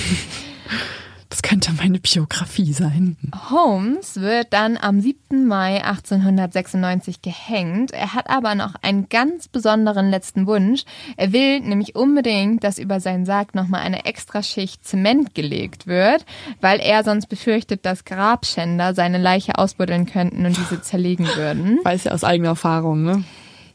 Das 1.31 1.43
könnte 1.43 1.73
meine 1.73 2.01
Biografie 2.01 2.73
sein. 2.73 3.17
Holmes 3.51 4.21
wird 4.21 4.49
dann 4.53 4.77
am 4.77 5.01
7. 5.01 5.47
Mai 5.47 5.83
1896 5.85 7.23
gehängt. 7.23 7.93
Er 7.93 8.15
hat 8.15 8.29
aber 8.29 8.57
noch 8.57 8.75
einen 8.83 9.09
ganz 9.09 9.47
besonderen 9.47 10.11
letzten 10.11 10.49
Wunsch. 10.49 10.83
Er 11.17 11.33
will 11.33 11.61
nämlich 11.61 11.95
unbedingt, 11.95 12.65
dass 12.65 12.81
über 12.81 12.99
seinen 12.99 13.27
Sarg 13.27 13.55
nochmal 13.55 13.83
eine 13.83 14.07
extra 14.07 14.43
Schicht 14.43 14.85
Zement 14.85 15.33
gelegt 15.37 15.87
wird, 15.87 16.27
weil 16.61 16.81
er 16.81 17.05
sonst 17.05 17.29
befürchtet, 17.29 17.87
dass 17.87 18.05
Grabschänder 18.05 18.93
seine 18.95 19.19
Leiche 19.19 19.57
ausbuddeln 19.57 20.07
könnten 20.07 20.45
und 20.45 20.57
diese 20.57 20.83
zerlegen 20.83 21.29
würden. 21.37 21.79
Weiß 21.85 22.05
ja 22.05 22.13
aus 22.13 22.25
eigener 22.25 22.51
Erfahrung, 22.51 23.05
ne? 23.05 23.23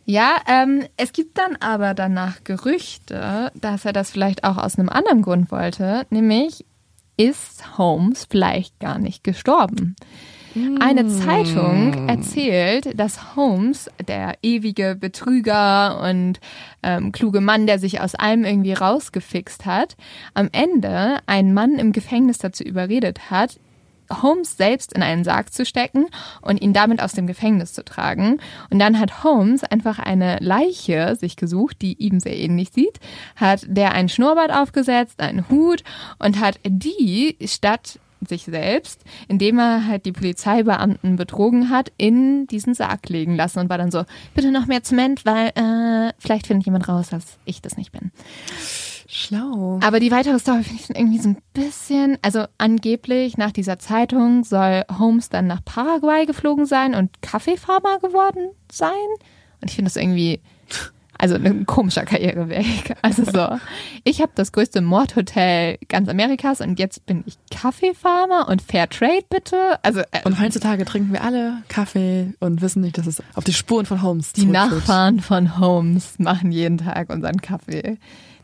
Ja, 0.04 0.36
ähm, 0.48 0.84
es 0.98 1.14
gibt 1.14 1.38
dann 1.38 1.56
aber 1.62 1.94
danach 1.94 2.44
Gerüchte, 2.44 3.52
dass 3.56 3.86
er 3.86 3.94
das 3.94 4.12
vielleicht 4.12 4.44
auch 4.44 4.58
aus 4.58 4.78
einem 4.78 4.90
anderen 4.90 5.22
Grund 5.22 5.52
wollte, 5.52 6.06
nämlich 6.12 6.66
ist 7.18 7.78
Holmes 7.78 8.28
vielleicht 8.30 8.80
gar 8.80 8.98
nicht 9.00 9.24
gestorben. 9.24 9.96
Eine 10.80 11.02
hm. 11.02 11.10
Zeitung 11.10 12.08
erzählt, 12.08 12.98
dass 12.98 13.36
Holmes, 13.36 13.90
der 14.08 14.38
ewige 14.42 14.96
Betrüger 14.96 16.00
und 16.02 16.40
ähm, 16.82 17.12
kluge 17.12 17.42
Mann, 17.42 17.68
der 17.68 17.78
sich 17.78 18.00
aus 18.00 18.16
allem 18.16 18.46
irgendwie 18.46 18.72
rausgefixt 18.72 19.66
hat, 19.66 19.98
am 20.34 20.48
Ende 20.54 21.20
einen 21.26 21.54
Mann 21.54 21.78
im 21.78 21.92
Gefängnis 21.92 22.38
dazu 22.38 22.64
überredet 22.64 23.30
hat, 23.30 23.60
Holmes 24.10 24.58
selbst 24.58 24.94
in 24.94 25.04
einen 25.04 25.24
Sarg 25.24 25.54
zu 25.54 25.66
stecken 25.66 26.08
und 26.42 26.62
ihn 26.62 26.74
damit 26.74 27.02
aus 27.02 27.14
dem 27.14 27.28
Gefängnis 27.28 27.74
zu 27.74 27.84
tragen. 27.84 28.40
Und 28.70 28.80
dann 28.80 29.00
hat 29.00 29.24
Holmes 29.24 29.64
einfach 29.64 30.00
eine 30.00 30.38
Leiche 30.40 31.16
sich 31.16 31.36
gesucht, 31.36 31.82
die 31.82 31.94
ihm 31.94 32.20
sehr 32.20 32.38
ähnlich 32.38 32.72
sieht, 32.72 33.00
hat 33.36 33.66
der 33.68 33.94
einen 33.94 34.10
Schnurrbart 34.10 34.52
aufgesetzt, 34.52 35.20
einen 35.20 35.50
Hut 35.50 35.84
und 36.20 36.40
hat 36.40 36.60
die 36.66 37.38
statt 37.46 38.00
sich 38.28 38.44
selbst, 38.44 39.04
indem 39.28 39.60
er 39.60 39.88
halt 39.88 40.06
die 40.06 40.12
Polizeibeamten 40.12 41.16
betrogen 41.16 41.70
hat, 41.70 41.92
in 41.98 42.48
diesen 42.48 42.74
Sarg 42.74 43.08
legen 43.10 43.36
lassen 43.36 43.60
und 43.60 43.70
war 43.70 43.78
dann 43.78 43.92
so, 43.92 44.04
bitte 44.34 44.52
noch 44.52 44.66
mehr 44.66 44.84
Zement, 44.84 45.26
weil 45.26 45.50
äh, 45.50 46.14
vielleicht 46.18 46.48
findet 46.48 46.66
jemand 46.66 46.88
raus, 46.88 47.10
dass 47.10 47.38
ich 47.46 47.62
das 47.62 47.78
nicht 47.78 47.92
bin. 47.92 48.12
Schlau. 49.18 49.80
Aber 49.82 50.02
die 50.02 50.12
weitere 50.12 50.38
Story 50.40 50.64
finde 50.64 50.82
ich 50.84 50.90
irgendwie 50.90 51.20
so 51.20 51.30
ein 51.30 51.38
bisschen, 51.54 52.18
also 52.22 52.44
angeblich 52.58 53.38
nach 53.38 53.54
dieser 53.54 53.80
Zeitung 53.80 54.44
soll 54.44 54.84
Holmes 55.00 55.30
dann 55.30 55.48
nach 55.48 55.64
Paraguay 55.64 56.26
geflogen 56.26 56.66
sein 56.66 56.94
und 56.94 57.22
Kaffeefarmer 57.22 58.00
geworden 58.00 58.50
sein. 58.70 58.92
Und 59.62 59.70
ich 59.70 59.76
finde 59.76 59.90
das 59.90 59.96
irgendwie, 59.96 60.42
also 61.18 61.36
ein 61.36 61.66
komischer 61.66 62.04
Karriereweg. 62.04 62.98
Also 63.02 63.24
so, 63.24 63.58
ich 64.04 64.20
habe 64.20 64.34
das 64.36 64.52
größte 64.52 64.82
Mordhotel 64.82 65.78
ganz 65.88 66.10
Amerikas 66.10 66.60
und 66.60 66.78
jetzt 66.78 67.06
bin 67.06 67.24
ich 67.26 67.38
Kaffeefarmer 67.52 68.50
und 68.50 68.62
Fairtrade 68.62 69.26
bitte. 69.30 69.80
Also 69.82 70.02
äh, 70.12 70.24
und 70.26 70.42
heutzutage 70.42 70.84
trinken 70.84 71.14
wir 71.14 71.24
alle 71.24 71.64
Kaffee 71.70 72.34
und 72.42 72.62
wissen 72.62 72.82
nicht, 72.82 72.98
dass 72.98 73.08
es 73.08 73.24
auf 73.36 73.46
die 73.46 73.54
Spuren 73.54 73.86
von 73.86 74.02
Holmes 74.02 74.34
Die 74.34 74.46
Nachfahren 74.46 75.22
von 75.22 75.58
Holmes 75.58 76.20
machen 76.20 76.52
jeden 76.52 76.80
Tag 76.80 77.10
unseren 77.10 77.40
Kaffee. 77.40 77.98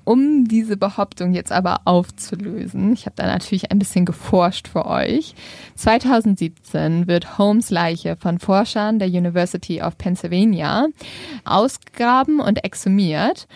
Um 0.03 0.45
diese 0.45 0.77
Behauptung 0.77 1.33
jetzt 1.33 1.51
aber 1.51 1.81
aufzulösen, 1.85 2.93
ich 2.93 3.05
habe 3.05 3.15
da 3.15 3.27
natürlich 3.27 3.71
ein 3.71 3.79
bisschen 3.79 4.05
geforscht 4.05 4.67
für 4.67 4.85
euch. 4.85 5.35
2017 5.75 7.07
wird 7.07 7.37
Holmes 7.37 7.69
Leiche 7.69 8.15
von 8.15 8.39
Forschern 8.39 8.99
der 8.99 9.09
University 9.09 9.81
of 9.81 9.97
Pennsylvania 9.97 10.87
ausgegraben 11.45 12.39
und 12.39 12.63
exhumiert. 12.63 13.47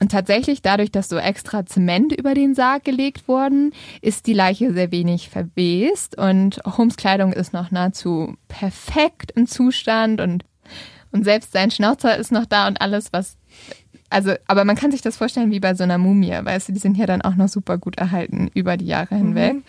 Und 0.00 0.12
tatsächlich, 0.12 0.62
dadurch, 0.62 0.92
dass 0.92 1.08
so 1.08 1.16
extra 1.16 1.66
Zement 1.66 2.12
über 2.12 2.34
den 2.34 2.54
Sarg 2.54 2.84
gelegt 2.84 3.26
worden, 3.26 3.72
ist 4.00 4.26
die 4.26 4.32
Leiche 4.32 4.72
sehr 4.72 4.92
wenig 4.92 5.28
verwest 5.28 6.16
und 6.16 6.60
Holmes 6.64 6.96
Kleidung 6.96 7.32
ist 7.32 7.52
noch 7.52 7.70
nahezu 7.70 8.36
perfekt 8.46 9.32
im 9.34 9.48
Zustand 9.48 10.20
und, 10.20 10.44
und 11.10 11.24
selbst 11.24 11.52
sein 11.52 11.72
Schnauzer 11.72 12.16
ist 12.16 12.30
noch 12.30 12.46
da 12.46 12.68
und 12.68 12.80
alles, 12.80 13.12
was 13.12 13.36
also, 14.10 14.34
aber 14.46 14.64
man 14.64 14.76
kann 14.76 14.90
sich 14.90 15.02
das 15.02 15.16
vorstellen 15.16 15.50
wie 15.50 15.60
bei 15.60 15.74
so 15.74 15.84
einer 15.84 15.98
Mumie, 15.98 16.32
weißt 16.42 16.68
du, 16.68 16.72
die 16.72 16.78
sind 16.78 16.96
ja 16.96 17.06
dann 17.06 17.22
auch 17.22 17.34
noch 17.34 17.48
super 17.48 17.78
gut 17.78 17.98
erhalten 17.98 18.50
über 18.54 18.76
die 18.76 18.86
Jahre 18.86 19.14
mhm. 19.14 19.18
hinweg. 19.18 19.54
Mhm. 19.54 19.62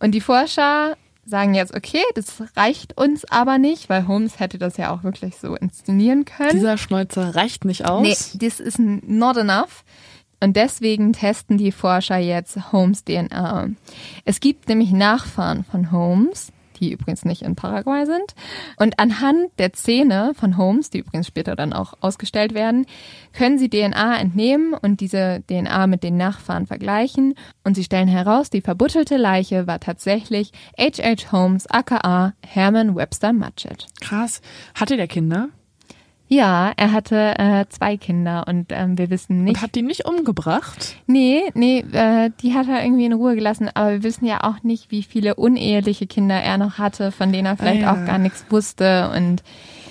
Und 0.00 0.12
die 0.12 0.20
Forscher 0.20 0.96
sagen 1.24 1.54
jetzt, 1.54 1.74
okay, 1.74 2.02
das 2.14 2.42
reicht 2.56 2.96
uns 2.96 3.24
aber 3.30 3.58
nicht, 3.58 3.88
weil 3.88 4.06
Holmes 4.06 4.38
hätte 4.38 4.58
das 4.58 4.76
ja 4.76 4.90
auch 4.90 5.02
wirklich 5.02 5.36
so 5.36 5.56
inszenieren 5.56 6.24
können. 6.24 6.50
Dieser 6.50 6.78
Schnäuzer 6.78 7.34
reicht 7.34 7.64
nicht 7.64 7.84
aus. 7.84 8.02
Nee, 8.02 8.38
das 8.46 8.60
ist 8.60 8.78
not 8.78 9.36
enough. 9.36 9.84
Und 10.40 10.56
deswegen 10.56 11.12
testen 11.12 11.58
die 11.58 11.72
Forscher 11.72 12.18
jetzt 12.18 12.72
Holmes 12.72 13.04
DNA. 13.04 13.70
Es 14.24 14.40
gibt 14.40 14.68
nämlich 14.68 14.92
Nachfahren 14.92 15.64
von 15.64 15.90
Holmes, 15.90 16.52
die 16.76 16.92
übrigens 16.92 17.24
nicht 17.24 17.42
in 17.42 17.56
Paraguay 17.56 18.06
sind. 18.06 18.34
Und 18.76 18.98
anhand 18.98 19.50
der 19.58 19.72
Zähne 19.72 20.32
von 20.34 20.56
Holmes, 20.56 20.90
die 20.90 20.98
übrigens 20.98 21.26
später 21.26 21.56
dann 21.56 21.72
auch 21.72 21.94
ausgestellt 22.00 22.54
werden, 22.54 22.86
können 23.32 23.58
sie 23.58 23.68
DNA 23.68 24.18
entnehmen 24.18 24.74
und 24.74 25.00
diese 25.00 25.42
DNA 25.48 25.86
mit 25.86 26.02
den 26.02 26.16
Nachfahren 26.16 26.66
vergleichen. 26.66 27.34
Und 27.64 27.74
sie 27.74 27.84
stellen 27.84 28.08
heraus, 28.08 28.50
die 28.50 28.60
verbuttelte 28.60 29.16
Leiche 29.16 29.66
war 29.66 29.80
tatsächlich 29.80 30.52
H.H. 30.78 31.32
Holmes 31.32 31.66
aka 31.66 32.34
Herman 32.46 32.94
Webster 32.94 33.32
Mudgett. 33.32 33.86
Krass. 34.00 34.40
Hatte 34.74 34.96
der 34.96 35.08
Kinder? 35.08 35.48
Ja, 36.28 36.72
er 36.76 36.92
hatte 36.92 37.38
äh, 37.38 37.66
zwei 37.68 37.96
Kinder 37.96 38.46
und 38.48 38.66
ähm, 38.70 38.98
wir 38.98 39.10
wissen 39.10 39.44
nicht. 39.44 39.56
Und 39.56 39.62
hat 39.62 39.74
die 39.74 39.82
nicht 39.82 40.06
umgebracht? 40.06 40.96
Nee, 41.06 41.42
nee, 41.54 41.84
äh, 41.92 42.30
die 42.40 42.54
hat 42.54 42.68
er 42.68 42.84
irgendwie 42.84 43.04
in 43.04 43.12
Ruhe 43.12 43.36
gelassen, 43.36 43.70
aber 43.72 43.92
wir 43.92 44.02
wissen 44.02 44.26
ja 44.26 44.42
auch 44.42 44.62
nicht, 44.64 44.90
wie 44.90 45.02
viele 45.02 45.36
uneheliche 45.36 46.06
Kinder 46.06 46.34
er 46.34 46.58
noch 46.58 46.78
hatte, 46.78 47.12
von 47.12 47.32
denen 47.32 47.46
er 47.46 47.56
vielleicht 47.56 47.86
ah, 47.86 47.94
ja. 47.94 48.02
auch 48.02 48.06
gar 48.06 48.18
nichts 48.18 48.44
wusste 48.50 49.10
und 49.14 49.42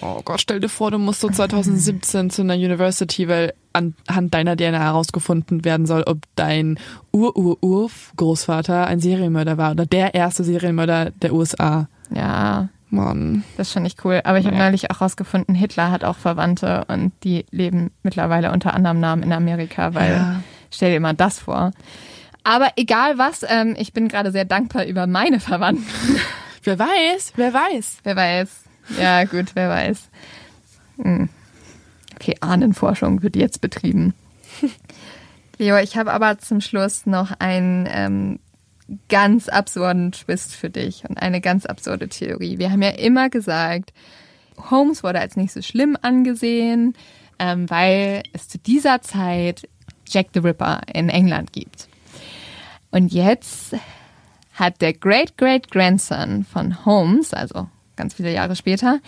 Oh 0.01 0.21
Gott, 0.23 0.41
stell 0.41 0.59
dir 0.59 0.69
vor, 0.69 0.91
du 0.91 0.99
musst 0.99 1.21
so 1.21 1.29
2017 1.29 2.29
zu 2.29 2.41
einer 2.41 2.55
University, 2.55 3.27
weil 3.27 3.53
anhand 3.73 4.33
deiner 4.33 4.55
DNA 4.55 4.79
herausgefunden 4.79 5.65
werden 5.65 5.85
soll, 5.85 6.03
ob 6.03 6.19
dein 6.35 6.77
Ur-Ur-Ur-Großvater 7.11 8.87
ein 8.87 8.99
Serienmörder 8.99 9.57
war 9.57 9.71
oder 9.71 9.85
der 9.85 10.13
erste 10.13 10.43
Serienmörder 10.43 11.11
der 11.11 11.33
USA. 11.33 11.87
Ja, 12.13 12.69
Mann. 12.89 13.43
Das 13.57 13.67
ist 13.67 13.73
schon 13.73 13.83
nicht 13.83 14.03
cool. 14.05 14.21
Aber 14.23 14.37
ich 14.37 14.45
habe 14.45 14.57
neulich 14.57 14.91
auch 14.91 15.01
rausgefunden, 15.01 15.55
Hitler 15.55 15.91
hat 15.91 16.03
auch 16.03 16.17
Verwandte 16.17 16.85
und 16.87 17.11
die 17.23 17.45
leben 17.51 17.91
mittlerweile 18.03 18.51
unter 18.51 18.73
anderem 18.73 18.99
Namen 18.99 19.23
in 19.23 19.33
Amerika, 19.33 19.93
weil 19.93 20.11
ja. 20.11 20.41
stell 20.71 20.91
dir 20.91 20.99
mal 20.99 21.13
das 21.13 21.39
vor. 21.39 21.71
Aber 22.43 22.69
egal 22.75 23.17
was, 23.17 23.43
ähm, 23.47 23.75
ich 23.77 23.91
bin 23.91 24.07
gerade 24.07 24.31
sehr 24.31 24.45
dankbar 24.45 24.85
über 24.85 25.07
meine 25.07 25.39
Verwandten. 25.39 25.85
Wer 26.63 26.79
weiß, 26.79 27.33
wer 27.35 27.53
weiß. 27.53 27.97
Wer 28.01 28.15
weiß. 28.15 28.49
Ja, 28.99 29.25
gut, 29.25 29.51
wer 29.53 29.69
weiß. 29.69 30.09
Hm. 30.99 31.29
Okay, 32.15 32.37
Ahnenforschung 32.39 33.21
wird 33.21 33.35
jetzt 33.35 33.61
betrieben. 33.61 34.15
Leo, 35.59 35.77
ich 35.77 35.95
habe 35.95 36.11
aber 36.11 36.39
zum 36.39 36.61
Schluss 36.61 37.05
noch 37.05 37.33
ein 37.37 37.87
ähm, 37.91 38.39
ganz 39.09 39.49
absurden 39.49 40.11
Twist 40.11 40.55
für 40.55 40.69
dich 40.69 41.03
und 41.07 41.17
eine 41.17 41.41
ganz 41.41 41.65
absurde 41.65 42.07
Theorie. 42.07 42.59
Wir 42.59 42.71
haben 42.71 42.81
ja 42.81 42.89
immer 42.89 43.29
gesagt, 43.29 43.93
Holmes 44.69 45.03
wurde 45.03 45.19
als 45.19 45.35
nicht 45.35 45.51
so 45.51 45.61
schlimm 45.61 45.97
angesehen, 46.01 46.95
ähm, 47.39 47.69
weil 47.69 48.23
es 48.33 48.47
zu 48.47 48.57
dieser 48.59 49.01
Zeit 49.01 49.67
Jack 50.07 50.27
the 50.33 50.39
Ripper 50.39 50.81
in 50.93 51.09
England 51.09 51.51
gibt. 51.51 51.87
Und 52.91 53.11
jetzt 53.11 53.75
hat 54.53 54.81
der 54.81 54.93
Great-Great-Grandson 54.93 56.45
von 56.45 56.85
Holmes, 56.85 57.33
also 57.33 57.67
ganz 57.95 58.13
viele 58.13 58.33
Jahre 58.33 58.55
später, 58.55 58.99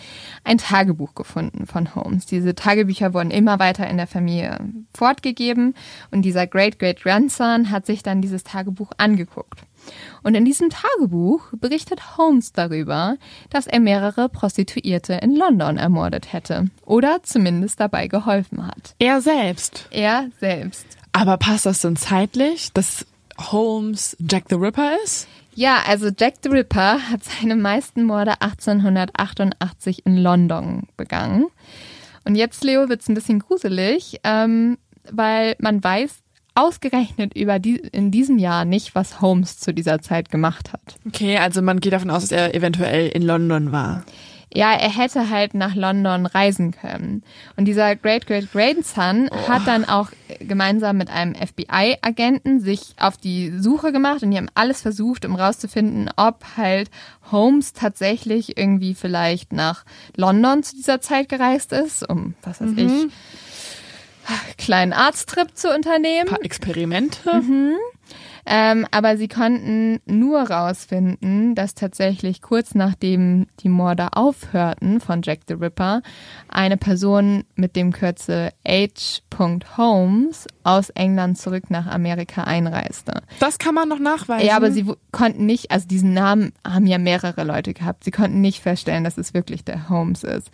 ein 0.43 0.57
Tagebuch 0.57 1.15
gefunden 1.15 1.65
von 1.65 1.95
Holmes. 1.95 2.25
Diese 2.25 2.55
Tagebücher 2.55 3.13
wurden 3.13 3.31
immer 3.31 3.59
weiter 3.59 3.87
in 3.87 3.97
der 3.97 4.07
Familie 4.07 4.59
fortgegeben 4.93 5.73
und 6.11 6.23
dieser 6.23 6.47
Great-Great-Grandson 6.47 7.71
hat 7.71 7.85
sich 7.85 8.03
dann 8.03 8.21
dieses 8.21 8.43
Tagebuch 8.43 8.91
angeguckt. 8.97 9.61
Und 10.23 10.35
in 10.35 10.45
diesem 10.45 10.69
Tagebuch 10.69 11.41
berichtet 11.53 12.17
Holmes 12.17 12.51
darüber, 12.51 13.17
dass 13.49 13.67
er 13.67 13.79
mehrere 13.79 14.29
Prostituierte 14.29 15.13
in 15.13 15.35
London 15.35 15.77
ermordet 15.77 16.33
hätte 16.33 16.69
oder 16.85 17.23
zumindest 17.23 17.79
dabei 17.79 18.07
geholfen 18.07 18.67
hat. 18.67 18.95
Er 18.99 19.21
selbst. 19.21 19.87
Er 19.91 20.29
selbst. 20.39 20.85
Aber 21.11 21.37
passt 21.37 21.65
das 21.65 21.81
denn 21.81 21.95
zeitlich, 21.95 22.71
dass 22.73 23.05
Holmes 23.39 24.17
Jack 24.19 24.45
the 24.49 24.55
Ripper 24.55 24.97
ist? 25.03 25.27
Ja, 25.57 25.81
also 25.87 26.09
Jack 26.15 26.35
the 26.43 26.49
Ripper 26.49 26.99
hat 27.09 27.23
seine 27.23 27.55
meisten 27.55 28.03
Morde 28.03 28.41
1888 28.41 30.05
in 30.05 30.15
London 30.17 30.83
begangen. 30.97 31.47
Und 32.25 32.35
jetzt, 32.35 32.63
Leo, 32.63 32.89
wird's 32.89 33.09
ein 33.09 33.15
bisschen 33.15 33.39
gruselig, 33.39 34.19
ähm, 34.23 34.77
weil 35.11 35.55
man 35.57 35.83
weiß 35.83 36.19
ausgerechnet 36.53 37.35
über 37.35 37.57
die, 37.57 37.77
in 37.77 38.11
diesem 38.11 38.37
Jahr 38.37 38.65
nicht, 38.65 38.93
was 38.93 39.19
Holmes 39.19 39.57
zu 39.57 39.73
dieser 39.73 39.99
Zeit 39.99 40.29
gemacht 40.29 40.73
hat. 40.73 40.97
Okay, 41.07 41.37
also 41.37 41.63
man 41.63 41.79
geht 41.79 41.93
davon 41.93 42.11
aus, 42.11 42.21
dass 42.21 42.31
er 42.33 42.53
eventuell 42.53 43.07
in 43.07 43.23
London 43.23 43.71
war 43.71 44.03
ja, 44.53 44.73
er 44.73 44.95
hätte 44.95 45.29
halt 45.29 45.53
nach 45.53 45.75
London 45.75 46.25
reisen 46.25 46.71
können. 46.71 47.23
Und 47.57 47.65
dieser 47.65 47.95
Great 47.95 48.27
Great 48.27 48.51
Grandson 48.51 49.29
oh. 49.29 49.47
hat 49.49 49.67
dann 49.67 49.85
auch 49.85 50.09
gemeinsam 50.39 50.97
mit 50.97 51.09
einem 51.09 51.35
FBI-Agenten 51.35 52.59
sich 52.59 52.95
auf 52.97 53.17
die 53.17 53.51
Suche 53.57 53.91
gemacht 53.91 54.23
und 54.23 54.31
die 54.31 54.37
haben 54.37 54.49
alles 54.55 54.81
versucht, 54.81 55.25
um 55.25 55.35
rauszufinden, 55.35 56.09
ob 56.15 56.43
halt 56.55 56.89
Holmes 57.31 57.73
tatsächlich 57.73 58.57
irgendwie 58.57 58.95
vielleicht 58.95 59.51
nach 59.51 59.83
London 60.15 60.63
zu 60.63 60.75
dieser 60.75 61.01
Zeit 61.01 61.29
gereist 61.29 61.73
ist, 61.73 62.07
um 62.07 62.35
was 62.41 62.61
weiß 62.61 62.69
mhm. 62.69 62.77
ich, 63.07 64.57
kleinen 64.57 64.93
Arzttrip 64.93 65.55
zu 65.55 65.73
unternehmen. 65.73 66.27
Ein 66.29 66.35
paar 66.35 66.43
Experimente. 66.43 67.35
Mhm. 67.35 67.75
Ähm, 68.49 68.87
aber 68.91 69.17
sie 69.17 69.27
konnten 69.27 69.99
nur 70.05 70.49
rausfinden, 70.49 71.53
dass 71.53 71.75
tatsächlich 71.75 72.41
kurz 72.41 72.75
nachdem 72.75 73.47
die 73.59 73.67
Morde 73.67 74.13
aufhörten 74.13 75.01
von 75.01 75.21
Jack 75.21 75.41
the 75.49 75.55
Ripper, 75.55 76.01
eine 76.47 76.77
Person 76.77 77.43
mit 77.55 77.75
dem 77.75 77.91
Kürzel 77.91 78.51
H. 78.65 79.19
Holmes 79.75 80.47
aus 80.63 80.89
England 80.91 81.37
zurück 81.37 81.69
nach 81.69 81.87
Amerika 81.87 82.45
einreiste. 82.45 83.21
Das 83.41 83.57
kann 83.59 83.75
man 83.75 83.89
noch 83.89 83.99
nachweisen. 83.99 84.47
Ja, 84.47 84.55
aber 84.55 84.71
sie 84.71 84.85
konnten 85.11 85.45
nicht, 85.45 85.71
also 85.71 85.85
diesen 85.85 86.13
Namen 86.13 86.53
haben 86.65 86.87
ja 86.87 86.99
mehrere 86.99 87.43
Leute 87.43 87.73
gehabt. 87.73 88.05
Sie 88.05 88.11
konnten 88.11 88.39
nicht 88.39 88.61
feststellen, 88.61 89.03
dass 89.03 89.17
es 89.17 89.33
wirklich 89.33 89.65
der 89.65 89.89
Holmes 89.89 90.23
ist. 90.23 90.51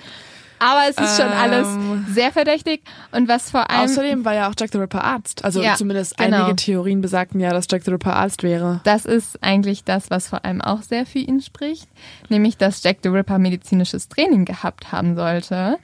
Aber 0.64 0.84
es 0.89 0.97
ist 0.97 1.18
schon 1.22 1.30
ähm, 1.30 1.38
alles 1.38 1.68
sehr 2.14 2.32
verdächtig. 2.32 2.84
Und 3.11 3.28
was 3.28 3.51
vor 3.51 3.70
allem. 3.70 3.82
Außerdem 3.82 4.24
war 4.24 4.34
ja 4.34 4.49
auch 4.49 4.53
Jack 4.57 4.72
the 4.72 4.78
Ripper 4.78 5.03
Arzt. 5.03 5.43
Also 5.43 5.61
ja, 5.61 5.76
zumindest 5.76 6.18
genau. 6.18 6.45
einige 6.45 6.55
Theorien 6.55 7.01
besagten 7.01 7.41
ja, 7.41 7.51
dass 7.51 7.68
Jack 7.70 7.84
the 7.84 7.91
Ripper 7.91 8.16
Arzt 8.16 8.43
wäre. 8.43 8.80
Das 8.86 9.05
ist 9.05 9.43
eigentlich 9.43 9.84
das, 9.84 10.09
was 10.09 10.30
vor 10.30 10.45
allem 10.45 10.61
auch 10.61 10.82
sehr 10.82 11.05
für 11.05 11.20
ihn 11.20 11.41
spricht. 11.41 11.89
Nämlich, 12.30 12.55
dass 12.55 12.82
Jack 12.82 12.99
the 13.03 13.09
Ripper 13.09 13.39
medizinisches 13.39 14.07
Training 14.07 14.45
gehabt 14.45 14.93
haben 14.93 15.16
sollte. 15.16 15.80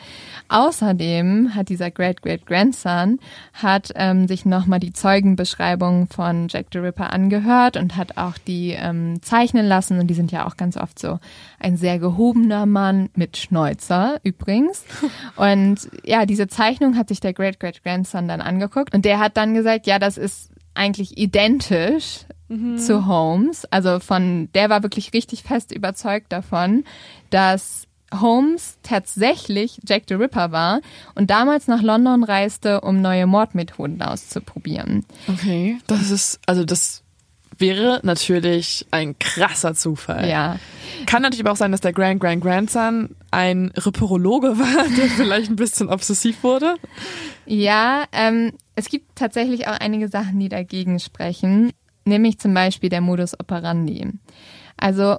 Außerdem 0.47 1.55
hat 1.55 1.67
dieser 1.67 1.91
Great 1.91 2.21
Great 2.21 2.45
Grandson 2.45 3.19
hat 3.53 3.91
ähm, 3.95 4.27
sich 4.30 4.45
nochmal 4.45 4.80
die 4.80 4.93
Zeugenbeschreibung 4.93 6.07
von 6.07 6.47
Jack 6.47 6.67
the 6.71 6.80
Ripper 6.80 7.11
angehört 7.11 7.75
und 7.75 7.97
hat 7.97 8.17
auch 8.17 8.38
die 8.38 8.71
ähm, 8.71 9.21
zeichnen 9.21 9.67
lassen. 9.67 9.99
Und 9.99 10.07
die 10.07 10.13
sind 10.13 10.32
ja 10.32 10.47
auch 10.47 10.55
ganz 10.55 10.77
oft 10.77 10.99
so 10.99 11.19
ein 11.59 11.75
sehr 11.75 11.99
gehobener 11.99 12.65
Mann 12.65 13.09
mit 13.15 13.36
Schnäuzer 13.36 14.19
übrigens. 14.23 14.68
Und 15.36 15.89
ja, 16.03 16.26
diese 16.26 16.47
Zeichnung 16.47 16.95
hat 16.97 17.09
sich 17.09 17.20
der 17.20 17.34
Great 17.34 17.59
Great 17.59 17.84
Grandson 17.84 18.28
dann 18.28 18.41
angeguckt 18.41 18.93
und 18.93 19.05
der 19.05 19.20
hat 19.20 19.38
dann 19.38 19.53
gesagt, 19.53 19.88
ja, 19.88 19.99
das 19.99 20.17
ist 20.17 20.51
eigentlich 20.74 21.17
identisch 21.17 22.26
mhm. 22.47 22.78
zu 22.78 23.05
Holmes. 23.05 23.65
Also 23.65 23.99
von, 23.99 24.49
der 24.53 24.70
war 24.70 24.84
wirklich 24.84 25.13
richtig 25.13 25.43
fest 25.43 25.72
überzeugt 25.72 26.32
davon, 26.32 26.84
dass 27.30 27.88
Holmes 28.13 28.78
tatsächlich 28.82 29.80
Jack 29.88 30.03
the 30.07 30.15
Ripper 30.15 30.51
war 30.51 30.82
und 31.15 31.30
damals 31.30 31.67
nach 31.67 31.82
London 31.82 32.24
reiste, 32.24 32.82
um 32.82 33.01
neue 33.01 33.28
Mordmethoden 33.28 34.01
auszuprobieren. 34.01 35.05
Okay, 35.28 35.78
das 35.88 36.09
ist, 36.09 36.39
also 36.47 36.65
das 36.65 37.03
wäre 37.57 37.99
natürlich 38.03 38.88
ein 38.91 39.20
krasser 39.20 39.76
Zufall. 39.76 40.28
Ja. 40.28 40.57
Kann 41.05 41.22
natürlich 41.22 41.41
aber 41.41 41.51
auch 41.51 41.57
sein, 41.57 41.72
dass 41.72 41.82
der 41.82 41.93
Grand 41.93 42.20
Grand 42.20 42.41
Grandson 42.41 43.15
ein 43.32 43.71
Ripperologe 43.75 44.47
war, 44.59 44.88
der 44.97 45.07
vielleicht 45.09 45.49
ein 45.49 45.55
bisschen 45.55 45.89
obsessiv 45.89 46.43
wurde. 46.43 46.75
Ja, 47.45 48.05
ähm, 48.11 48.53
es 48.75 48.89
gibt 48.89 49.15
tatsächlich 49.15 49.67
auch 49.67 49.80
einige 49.80 50.07
Sachen, 50.07 50.39
die 50.39 50.49
dagegen 50.49 50.99
sprechen, 50.99 51.71
nämlich 52.05 52.39
zum 52.39 52.53
Beispiel 52.53 52.89
der 52.89 53.01
Modus 53.01 53.39
operandi. 53.39 54.07
Also 54.77 55.17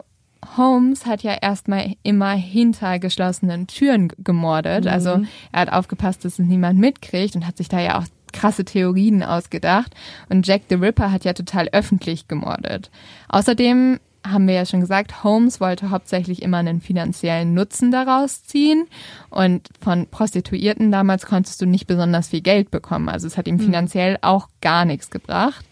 Holmes 0.56 1.06
hat 1.06 1.22
ja 1.22 1.34
erstmal 1.34 1.94
immer 2.02 2.32
hinter 2.32 2.98
geschlossenen 2.98 3.66
Türen 3.66 4.08
gemordet. 4.18 4.84
Mhm. 4.84 4.90
Also 4.90 5.22
er 5.52 5.60
hat 5.60 5.72
aufgepasst, 5.72 6.24
dass 6.24 6.38
es 6.38 6.46
niemand 6.46 6.78
mitkriegt 6.78 7.36
und 7.36 7.46
hat 7.46 7.58
sich 7.58 7.68
da 7.68 7.80
ja 7.80 7.98
auch 7.98 8.06
krasse 8.32 8.64
Theorien 8.64 9.22
ausgedacht. 9.22 9.94
Und 10.28 10.46
Jack 10.46 10.62
the 10.68 10.76
Ripper 10.76 11.12
hat 11.12 11.24
ja 11.24 11.32
total 11.32 11.68
öffentlich 11.72 12.28
gemordet. 12.28 12.90
Außerdem 13.28 14.00
haben 14.26 14.46
wir 14.46 14.54
ja 14.54 14.66
schon 14.66 14.80
gesagt, 14.80 15.24
Holmes 15.24 15.60
wollte 15.60 15.90
hauptsächlich 15.90 16.42
immer 16.42 16.58
einen 16.58 16.80
finanziellen 16.80 17.54
Nutzen 17.54 17.90
daraus 17.90 18.44
ziehen. 18.44 18.86
Und 19.30 19.68
von 19.80 20.06
Prostituierten 20.06 20.92
damals 20.92 21.26
konntest 21.26 21.60
du 21.62 21.66
nicht 21.66 21.86
besonders 21.86 22.28
viel 22.28 22.42
Geld 22.42 22.70
bekommen. 22.70 23.08
Also 23.08 23.26
es 23.26 23.36
hat 23.36 23.48
ihm 23.48 23.56
mhm. 23.56 23.60
finanziell 23.60 24.18
auch 24.20 24.48
gar 24.60 24.84
nichts 24.84 25.10
gebracht. 25.10 25.64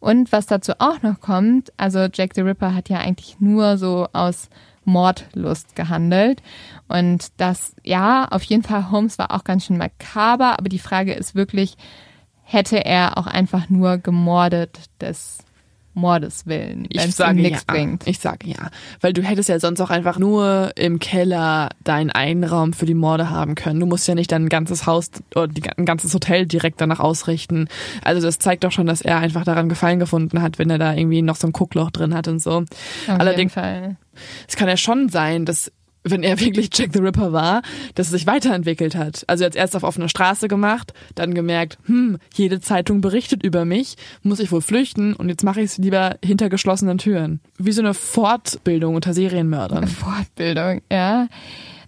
Und 0.00 0.32
was 0.32 0.46
dazu 0.46 0.72
auch 0.80 1.02
noch 1.02 1.20
kommt, 1.20 1.72
also 1.76 2.08
Jack 2.12 2.34
the 2.34 2.42
Ripper 2.42 2.74
hat 2.74 2.88
ja 2.88 2.98
eigentlich 2.98 3.40
nur 3.40 3.78
so 3.78 4.08
aus 4.12 4.48
Mordlust 4.84 5.76
gehandelt. 5.76 6.42
Und 6.88 7.28
das, 7.38 7.74
ja, 7.84 8.26
auf 8.30 8.42
jeden 8.42 8.62
Fall, 8.62 8.90
Holmes 8.90 9.18
war 9.18 9.30
auch 9.30 9.44
ganz 9.44 9.64
schön 9.64 9.78
makaber, 9.78 10.58
aber 10.58 10.68
die 10.68 10.78
Frage 10.78 11.14
ist 11.14 11.34
wirklich, 11.34 11.76
hätte 12.42 12.84
er 12.84 13.16
auch 13.16 13.26
einfach 13.26 13.70
nur 13.70 13.98
gemordet 13.98 14.90
des 15.00 15.38
Mordes 15.94 16.46
willen, 16.46 16.86
wenn 16.92 17.08
es 17.08 17.18
ihm 17.18 17.36
nichts 17.36 17.64
ja. 17.68 17.74
bringt. 17.74 18.06
Ich 18.06 18.18
sage 18.18 18.48
ja, 18.48 18.70
weil 19.00 19.12
du 19.12 19.22
hättest 19.22 19.48
ja 19.48 19.58
sonst 19.60 19.80
auch 19.80 19.90
einfach 19.90 20.18
nur 20.18 20.72
im 20.76 20.98
Keller 20.98 21.70
deinen 21.82 22.10
Einraum 22.10 22.72
für 22.72 22.86
die 22.86 22.94
Morde 22.94 23.30
haben 23.30 23.54
können. 23.54 23.80
Du 23.80 23.86
musst 23.86 24.06
ja 24.08 24.14
nicht 24.14 24.32
dein 24.32 24.48
ganzes 24.48 24.86
Haus 24.86 25.10
oder 25.34 25.48
ein 25.76 25.84
ganzes 25.84 26.12
Hotel 26.12 26.46
direkt 26.46 26.80
danach 26.80 27.00
ausrichten. 27.00 27.68
Also 28.02 28.20
das 28.20 28.38
zeigt 28.38 28.64
doch 28.64 28.72
schon, 28.72 28.86
dass 28.86 29.00
er 29.00 29.18
einfach 29.18 29.44
daran 29.44 29.68
Gefallen 29.68 29.98
gefunden 29.98 30.42
hat, 30.42 30.58
wenn 30.58 30.70
er 30.70 30.78
da 30.78 30.94
irgendwie 30.94 31.22
noch 31.22 31.36
so 31.36 31.46
ein 31.46 31.52
Guckloch 31.52 31.90
drin 31.90 32.14
hat 32.14 32.28
und 32.28 32.42
so. 32.42 32.58
Auf 32.58 32.66
Allerdings, 33.06 33.54
jeden 33.54 33.64
Fall. 33.64 33.96
Es 34.48 34.56
kann 34.56 34.68
ja 34.68 34.76
schon 34.76 35.08
sein, 35.08 35.44
dass 35.44 35.72
wenn 36.04 36.22
er 36.22 36.38
wirklich 36.44 36.70
Jack 36.72 36.90
the 36.92 37.00
Ripper 37.00 37.32
war, 37.32 37.62
dass 37.94 38.08
er 38.08 38.18
sich 38.18 38.26
weiterentwickelt 38.26 38.94
hat. 38.94 39.24
Also 39.26 39.44
jetzt 39.44 39.56
erst 39.56 39.74
auf 39.74 39.82
offener 39.82 40.08
Straße 40.08 40.48
gemacht, 40.48 40.92
dann 41.14 41.34
gemerkt, 41.34 41.78
hm, 41.86 42.18
jede 42.34 42.60
Zeitung 42.60 43.00
berichtet 43.00 43.42
über 43.42 43.64
mich, 43.64 43.96
muss 44.22 44.40
ich 44.40 44.52
wohl 44.52 44.62
flüchten 44.62 45.14
und 45.14 45.28
jetzt 45.28 45.42
mache 45.42 45.60
ich 45.60 45.66
es 45.66 45.78
lieber 45.78 46.16
hinter 46.24 46.48
geschlossenen 46.48 46.98
Türen. 46.98 47.40
Wie 47.58 47.72
so 47.72 47.82
eine 47.82 47.94
Fortbildung 47.94 48.94
unter 48.94 49.14
Serienmördern. 49.14 49.88
Fortbildung, 49.88 50.82
ja. 50.90 51.28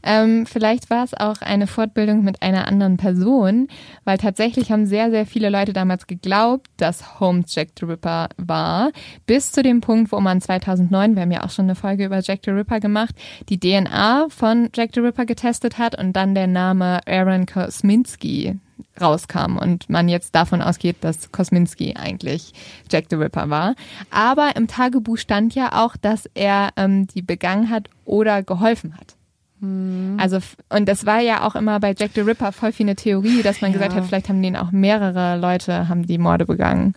Ähm, 0.07 0.47
vielleicht 0.47 0.89
war 0.89 1.03
es 1.03 1.15
auch 1.15 1.43
eine 1.43 1.67
Fortbildung 1.67 2.23
mit 2.23 2.41
einer 2.41 2.69
anderen 2.69 2.97
Person, 2.97 3.67
weil 4.05 4.19
tatsächlich 4.19 4.71
haben 4.71 4.87
sehr, 4.87 5.11
sehr 5.11 5.27
viele 5.27 5.51
Leute 5.51 5.73
damals 5.73 6.07
geglaubt, 6.07 6.69
dass 6.77 7.19
Holmes 7.19 7.53
Jack 7.53 7.71
the 7.79 7.87
Ripper 7.87 8.29
war, 8.37 8.93
bis 9.27 9.51
zu 9.51 9.65
dem 9.65 9.81
Punkt, 9.81 10.13
wo 10.13 10.21
man 10.21 10.41
2009, 10.41 11.17
wir 11.17 11.23
haben 11.23 11.33
ja 11.33 11.43
auch 11.43 11.51
schon 11.51 11.65
eine 11.65 11.75
Folge 11.75 12.05
über 12.05 12.21
Jack 12.21 12.41
the 12.45 12.53
Ripper 12.53 12.79
gemacht, 12.79 13.17
die 13.49 13.59
DNA 13.59 14.29
von 14.29 14.71
Jack 14.73 14.91
the 14.95 15.01
Ripper 15.01 15.27
getestet 15.27 15.77
hat 15.77 15.99
und 15.99 16.13
dann 16.13 16.37
der 16.37 16.47
Name 16.47 17.01
Aaron 17.05 17.45
Kosminski 17.45 18.61
rauskam 19.01 19.59
und 19.59 19.91
man 19.91 20.09
jetzt 20.09 20.37
davon 20.37 20.63
ausgeht, 20.63 20.99
dass 21.01 21.33
Kosminski 21.33 21.95
eigentlich 21.97 22.53
Jack 22.91 23.07
the 23.11 23.17
Ripper 23.17 23.51
war. 23.51 23.75
Aber 24.11 24.55
im 24.55 24.69
Tagebuch 24.69 25.19
stand 25.19 25.55
ja 25.57 25.85
auch, 25.85 25.97
dass 25.97 26.27
er 26.35 26.71
ähm, 26.77 27.09
die 27.09 27.23
begangen 27.23 27.71
hat 27.71 27.91
oder 28.05 28.45
geholfen 28.45 28.97
hat. 28.97 29.17
Mhm. 29.61 30.17
Also, 30.21 30.39
und 30.69 30.89
das 30.89 31.07
war 31.07 31.21
ja 31.21 31.47
auch 31.47 31.55
immer 31.55 31.81
bei 31.81 31.95
Jack 31.97 32.11
the 32.15 32.21
Ripper 32.21 32.53
voll 32.53 32.73
viel 32.73 32.87
eine 32.87 32.97
Theorie, 32.97 33.43
dass 33.43 33.61
man 33.61 33.73
ja. 33.73 33.79
gesagt 33.79 33.95
hat, 33.95 34.05
vielleicht 34.05 34.29
haben 34.29 34.43
den 34.43 34.57
auch 34.57 34.71
mehrere 34.71 35.39
Leute, 35.39 35.89
haben 35.89 36.07
die 36.07 36.19
Morde 36.19 36.47
begangen. 36.47 36.95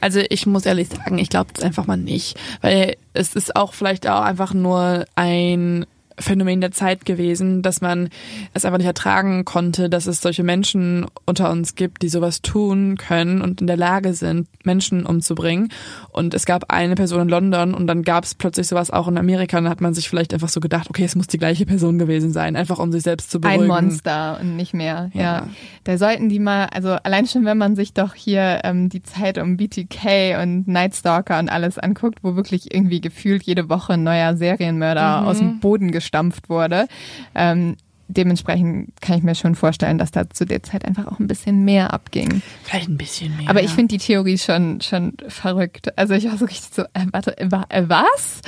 Also 0.00 0.20
ich 0.30 0.46
muss 0.46 0.66
ehrlich 0.66 0.88
sagen, 0.88 1.18
ich 1.18 1.28
glaube 1.28 1.50
es 1.54 1.62
einfach 1.62 1.86
mal 1.86 1.96
nicht, 1.96 2.38
weil 2.62 2.96
es 3.12 3.34
ist 3.34 3.56
auch 3.56 3.74
vielleicht 3.74 4.08
auch 4.08 4.22
einfach 4.22 4.54
nur 4.54 5.04
ein 5.14 5.84
Phänomen 6.20 6.60
der 6.60 6.70
Zeit 6.70 7.04
gewesen, 7.04 7.62
dass 7.62 7.80
man 7.80 8.10
es 8.54 8.64
einfach 8.64 8.78
nicht 8.78 8.86
ertragen 8.86 9.44
konnte, 9.44 9.88
dass 9.88 10.06
es 10.06 10.20
solche 10.20 10.42
Menschen 10.42 11.06
unter 11.26 11.50
uns 11.50 11.74
gibt, 11.74 12.02
die 12.02 12.08
sowas 12.08 12.42
tun 12.42 12.96
können 12.96 13.42
und 13.42 13.60
in 13.60 13.66
der 13.66 13.76
Lage 13.76 14.14
sind, 14.14 14.48
Menschen 14.64 15.06
umzubringen. 15.06 15.68
Und 16.10 16.34
es 16.34 16.46
gab 16.46 16.72
eine 16.72 16.94
Person 16.94 17.22
in 17.22 17.28
London 17.28 17.74
und 17.74 17.86
dann 17.86 18.02
gab 18.02 18.24
es 18.24 18.34
plötzlich 18.34 18.66
sowas 18.68 18.90
auch 18.90 19.08
in 19.08 19.18
Amerika 19.18 19.58
und 19.58 19.64
dann 19.64 19.70
hat 19.70 19.80
man 19.80 19.94
sich 19.94 20.08
vielleicht 20.08 20.34
einfach 20.34 20.48
so 20.48 20.60
gedacht, 20.60 20.88
okay, 20.90 21.04
es 21.04 21.16
muss 21.16 21.26
die 21.26 21.38
gleiche 21.38 21.66
Person 21.66 21.98
gewesen 21.98 22.32
sein, 22.32 22.56
einfach 22.56 22.78
um 22.78 22.92
sich 22.92 23.02
selbst 23.02 23.30
zu 23.30 23.40
beruhigen. 23.40 23.62
Ein 23.62 23.68
Monster 23.68 24.38
und 24.40 24.56
nicht 24.56 24.74
mehr, 24.74 25.10
ja. 25.14 25.20
ja. 25.22 25.48
Da 25.84 25.98
sollten 25.98 26.28
die 26.28 26.38
mal, 26.38 26.66
also 26.66 26.90
allein 26.90 27.26
schon, 27.26 27.44
wenn 27.44 27.58
man 27.58 27.76
sich 27.76 27.94
doch 27.94 28.14
hier 28.14 28.60
ähm, 28.64 28.88
die 28.88 29.02
Zeit 29.02 29.38
um 29.38 29.56
BTK 29.56 30.40
und 30.42 30.68
Nightstalker 30.68 31.38
und 31.38 31.48
alles 31.48 31.78
anguckt, 31.78 32.18
wo 32.22 32.36
wirklich 32.36 32.74
irgendwie 32.74 33.00
gefühlt 33.00 33.42
jede 33.44 33.68
Woche 33.68 33.94
ein 33.94 34.02
neuer 34.02 34.36
Serienmörder 34.36 35.22
mhm. 35.22 35.26
aus 35.26 35.38
dem 35.38 35.60
Boden 35.60 35.90
gestampft 36.10 36.48
wurde. 36.48 36.88
Ähm, 37.34 37.76
dementsprechend 38.08 39.00
kann 39.00 39.18
ich 39.18 39.22
mir 39.22 39.36
schon 39.36 39.54
vorstellen, 39.54 39.96
dass 39.96 40.10
da 40.10 40.28
zu 40.28 40.44
der 40.44 40.64
Zeit 40.64 40.84
einfach 40.84 41.06
auch 41.06 41.20
ein 41.20 41.28
bisschen 41.28 41.64
mehr 41.64 41.94
abging. 41.94 42.42
Vielleicht 42.64 42.88
ein 42.88 42.98
bisschen 42.98 43.36
mehr. 43.36 43.48
Aber 43.48 43.62
ich 43.62 43.70
finde 43.70 43.96
die 43.96 44.04
Theorie 44.04 44.38
schon, 44.38 44.80
schon 44.80 45.14
verrückt. 45.28 45.96
Also 45.96 46.14
ich 46.14 46.24
war 46.24 46.36
so 46.36 46.46
richtig 46.46 46.74
so, 46.74 46.82
äh, 46.82 47.06
warte, 47.12 47.38
äh, 47.38 47.48
äh, 47.68 47.88
was? 47.88 48.40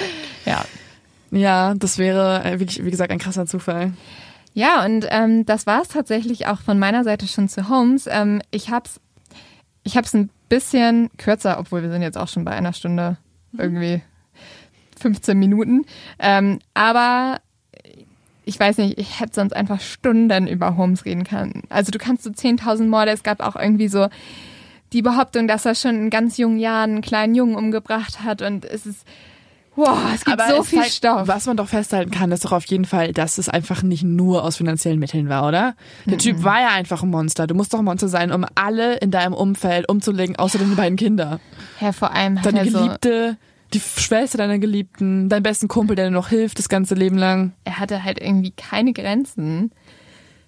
Ja. 0.45 0.65
Ja, 1.31 1.75
das 1.75 1.97
wäre 1.97 2.43
äh, 2.45 2.59
wirklich, 2.59 2.85
wie 2.85 2.91
gesagt, 2.91 3.13
ein 3.13 3.19
krasser 3.19 3.47
Zufall. 3.47 3.93
Ja, 4.53 4.85
und 4.85 5.07
ähm, 5.09 5.47
das 5.47 5.67
war 5.67 5.81
es 5.81 5.89
tatsächlich 5.89 6.47
auch 6.47 6.61
von 6.61 6.79
meiner 6.79 7.05
Seite 7.05 7.27
schon 7.27 7.49
zu 7.49 7.69
Holmes. 7.69 8.07
Ähm, 8.11 8.43
ich 8.51 8.71
hab's, 8.71 9.01
ich 9.85 9.97
hab's 9.97 10.13
ein 10.13 10.29
bisschen 10.49 11.09
kürzer, 11.17 11.59
obwohl 11.59 11.83
wir 11.83 11.91
sind 11.91 12.03
jetzt 12.03 12.19
auch 12.19 12.29
schon 12.29 12.45
bei 12.45 12.51
einer 12.51 12.75
Stunde 12.75 13.17
irgendwie 13.57 14.03
15 15.03 15.39
Minuten. 15.39 15.85
Ähm, 16.19 16.59
aber 16.75 17.39
ich 18.45 18.59
weiß 18.59 18.79
nicht, 18.79 18.99
ich 18.99 19.21
hätte 19.21 19.35
sonst 19.35 19.55
einfach 19.55 19.81
Stunden 19.81 20.47
über 20.49 20.77
Holmes 20.77 21.05
reden 21.05 21.25
können. 21.25 21.63
Also 21.69 21.91
du 21.91 21.99
kannst 21.99 22.25
so 22.25 22.31
10.000 22.31 22.87
Morde, 22.87 23.13
es 23.13 23.23
gab 23.23 23.41
auch 23.41 23.57
irgendwie 23.57 23.89
so 23.89 24.09
die 24.93 25.03
Behauptung, 25.03 25.49
dass 25.49 25.65
er 25.65 25.75
schon 25.75 25.95
in 25.95 26.11
ganz 26.11 26.37
jungen 26.37 26.59
Jahren 26.59 26.91
einen 26.91 27.01
kleinen 27.03 27.35
Jungen 27.35 27.57
umgebracht 27.57 28.23
hat 28.23 28.43
und 28.43 28.65
es 28.65 28.87
ist 28.87 29.07
Wow, 29.75 29.99
es 30.15 30.25
gibt 30.27 30.39
Aber 30.39 30.55
so 30.55 30.61
es 30.61 30.69
viel 30.69 30.81
zeigt, 30.81 30.93
Stoff. 30.93 31.29
Was 31.29 31.47
man 31.47 31.57
doch 31.57 31.69
festhalten 31.69 32.11
kann, 32.11 32.31
ist 32.31 32.45
doch 32.45 32.53
auf 32.53 32.67
jeden 32.67 32.85
Fall, 32.85 33.13
dass 33.13 33.39
es 33.39 33.49
einfach 33.49 33.83
nicht 33.83 34.03
nur 34.03 34.45
aus 34.45 34.59
finanziellen 34.59 34.99
Mitteln 34.99 35.31
war, 35.31 35.49
oder? 35.49 35.75
Der 36.05 36.15
mhm. 36.15 36.19
Typ 36.19 36.45
war 36.45 36.61
ja 36.61 36.69
einfach 36.73 37.03
ein 37.03 37.09
Monster. 37.09 37.47
Du 37.47 37.55
musst 37.55 37.73
doch 37.73 37.79
ein 37.79 37.87
Monster 37.87 38.09
sein, 38.09 38.33
um 38.33 38.45
alle 38.55 38.97
in 38.97 39.11
deinem 39.11 39.33
Umfeld 39.33 39.89
umzulegen, 39.89 40.37
außer 40.37 40.59
ja. 40.59 40.65
deine 40.65 40.77
beiden 40.77 40.99
Kinder. 40.99 41.41
Ja, 41.81 41.93
vor 41.93 42.13
allem 42.13 42.41
Deine 42.43 42.65
Geliebte, 42.65 43.39
so 43.39 43.52
die 43.75 43.81
Schwester 43.81 44.39
deiner 44.39 44.59
Geliebten, 44.59 45.29
dein 45.29 45.43
besten 45.43 45.69
Kumpel, 45.69 45.97
der 45.97 46.07
dir 46.07 46.11
noch 46.11 46.29
hilft 46.29 46.59
das 46.59 46.69
ganze 46.69 46.95
Leben 46.95 47.17
lang. 47.17 47.53
Er 47.65 47.79
hatte 47.79 48.05
halt 48.05 48.21
irgendwie 48.21 48.53
keine 48.53 48.93
Grenzen. 48.93 49.73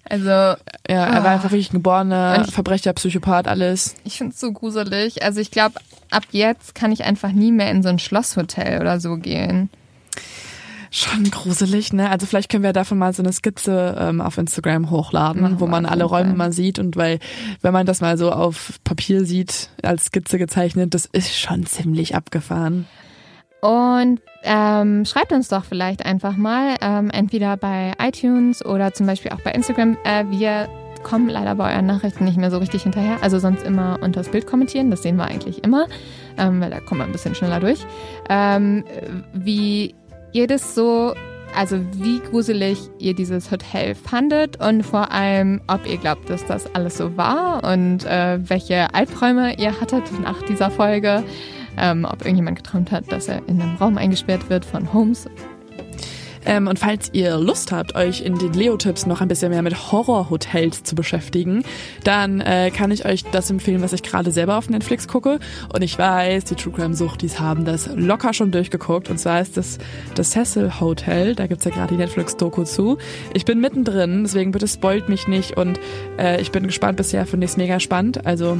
Also. 0.07 0.29
Ja, 0.29 0.57
er 0.87 1.21
oh. 1.21 1.23
war 1.23 1.31
einfach 1.31 1.51
wirklich 1.51 1.71
ein 1.71 1.77
geborener 1.77 2.45
Verbrecher, 2.45 2.93
Psychopath, 2.93 3.47
alles. 3.47 3.95
Ich 4.03 4.17
find's 4.17 4.39
so 4.39 4.51
gruselig. 4.51 5.23
Also 5.23 5.39
ich 5.39 5.51
glaube, 5.51 5.79
ab 6.11 6.23
jetzt 6.31 6.75
kann 6.75 6.91
ich 6.91 7.03
einfach 7.03 7.31
nie 7.31 7.51
mehr 7.51 7.71
in 7.71 7.81
so 7.81 7.89
ein 7.89 7.99
Schlosshotel 7.99 8.81
oder 8.81 8.99
so 8.99 9.17
gehen. 9.17 9.69
Schon 10.91 11.29
gruselig, 11.29 11.91
ne? 11.91 12.09
Also 12.09 12.25
vielleicht 12.25 12.49
können 12.49 12.63
wir 12.63 12.71
davon 12.71 12.97
mal 12.97 13.11
so 13.11 13.21
eine 13.21 13.33
Skizze 13.33 13.97
ähm, 13.99 14.21
auf 14.21 14.37
Instagram 14.37 14.91
hochladen, 14.91 15.41
Machen 15.41 15.59
wo 15.59 15.67
man 15.67 15.85
alle 15.85 16.05
Räume 16.05 16.35
mal 16.35 16.53
sieht 16.53 16.79
und 16.79 16.95
weil, 16.95 17.19
wenn 17.61 17.73
man 17.73 17.85
das 17.85 17.99
mal 17.99 18.17
so 18.17 18.31
auf 18.31 18.79
Papier 18.85 19.25
sieht, 19.25 19.69
als 19.81 20.05
Skizze 20.05 20.37
gezeichnet, 20.37 20.93
das 20.93 21.05
ist 21.05 21.37
schon 21.37 21.65
ziemlich 21.65 22.15
abgefahren. 22.15 22.87
Und 23.65 24.21
ähm, 24.43 25.05
schreibt 25.05 25.31
uns 25.31 25.47
doch 25.47 25.65
vielleicht 25.65 26.05
einfach 26.05 26.37
mal, 26.37 26.75
ähm, 26.81 27.09
entweder 27.09 27.57
bei 27.57 27.93
iTunes 27.99 28.63
oder 28.63 28.93
zum 28.93 29.07
Beispiel 29.07 29.31
auch 29.31 29.41
bei 29.41 29.51
Instagram. 29.53 29.97
Äh, 30.03 30.25
wir 30.29 30.69
kommen 31.01 31.29
leider 31.29 31.55
bei 31.55 31.73
euren 31.73 31.87
Nachrichten 31.87 32.25
nicht 32.25 32.37
mehr 32.37 32.51
so 32.51 32.59
richtig 32.59 32.83
hinterher. 32.83 33.17
Also 33.21 33.39
sonst 33.39 33.65
immer 33.65 33.97
unter 34.03 34.19
das 34.19 34.29
Bild 34.29 34.45
kommentieren, 34.45 34.91
das 34.91 35.01
sehen 35.01 35.15
wir 35.15 35.25
eigentlich 35.25 35.63
immer, 35.63 35.87
ähm, 36.37 36.61
weil 36.61 36.69
da 36.69 36.79
kommen 36.79 37.01
wir 37.01 37.05
ein 37.05 37.11
bisschen 37.11 37.33
schneller 37.33 37.59
durch. 37.59 37.79
Ähm, 38.29 38.83
wie 39.33 39.95
ihr 40.31 40.45
das 40.45 40.75
so, 40.75 41.15
also 41.55 41.79
wie 41.93 42.19
gruselig 42.19 42.77
ihr 42.99 43.15
dieses 43.15 43.49
Hotel 43.49 43.95
fandet 43.95 44.63
und 44.63 44.83
vor 44.83 45.11
allem, 45.11 45.59
ob 45.65 45.87
ihr 45.87 45.97
glaubt, 45.97 46.29
dass 46.29 46.45
das 46.45 46.75
alles 46.75 46.97
so 46.97 47.17
war 47.17 47.63
und 47.63 48.05
äh, 48.05 48.37
welche 48.47 48.93
Albträume 48.93 49.57
ihr 49.57 49.81
hattet 49.81 50.03
nach 50.21 50.43
dieser 50.43 50.69
Folge 50.69 51.23
ähm, 51.77 52.05
ob 52.05 52.21
irgendjemand 52.21 52.57
geträumt 52.57 52.91
hat, 52.91 53.11
dass 53.11 53.27
er 53.27 53.41
in 53.47 53.61
einem 53.61 53.75
Raum 53.75 53.97
eingesperrt 53.97 54.49
wird 54.49 54.65
von 54.65 54.93
Holmes. 54.93 55.27
Ähm, 56.45 56.67
und 56.67 56.79
falls 56.79 57.09
ihr 57.13 57.37
Lust 57.37 57.71
habt, 57.71 57.95
euch 57.95 58.21
in 58.21 58.37
den 58.37 58.53
Leo-Tipps 58.53 59.05
noch 59.05 59.21
ein 59.21 59.27
bisschen 59.27 59.49
mehr 59.49 59.61
mit 59.61 59.91
Horrorhotels 59.91 60.83
zu 60.83 60.95
beschäftigen, 60.95 61.63
dann 62.03 62.39
äh, 62.41 62.71
kann 62.71 62.91
ich 62.91 63.05
euch 63.05 63.23
das 63.25 63.49
empfehlen, 63.49 63.81
was 63.81 63.93
ich 63.93 64.03
gerade 64.03 64.31
selber 64.31 64.57
auf 64.57 64.69
Netflix 64.69 65.07
gucke. 65.07 65.39
Und 65.73 65.81
ich 65.81 65.97
weiß, 65.97 66.45
die 66.45 66.55
True 66.55 66.73
Crime 66.73 66.93
Suchtis 66.93 67.39
haben 67.39 67.65
das 67.65 67.89
locker 67.95 68.33
schon 68.33 68.51
durchgeguckt. 68.51 69.09
Und 69.09 69.17
zwar 69.17 69.41
ist 69.41 69.57
das 69.57 69.79
das 70.13 70.31
Cecil 70.31 70.79
Hotel. 70.79 71.35
Da 71.35 71.47
gibt's 71.47 71.65
ja 71.65 71.71
gerade 71.71 71.95
die 71.95 71.97
Netflix-Doku 71.97 72.63
zu. 72.63 72.97
Ich 73.33 73.45
bin 73.45 73.59
mittendrin, 73.59 74.23
deswegen 74.23 74.51
bitte 74.51 74.67
spoilt 74.67 75.09
mich 75.09 75.27
nicht. 75.27 75.57
Und 75.57 75.79
äh, 76.17 76.39
ich 76.41 76.51
bin 76.51 76.67
gespannt 76.67 76.97
bisher, 76.97 77.25
finde 77.25 77.45
ich 77.45 77.51
es 77.51 77.57
mega 77.57 77.79
spannend. 77.79 78.25
Also 78.25 78.59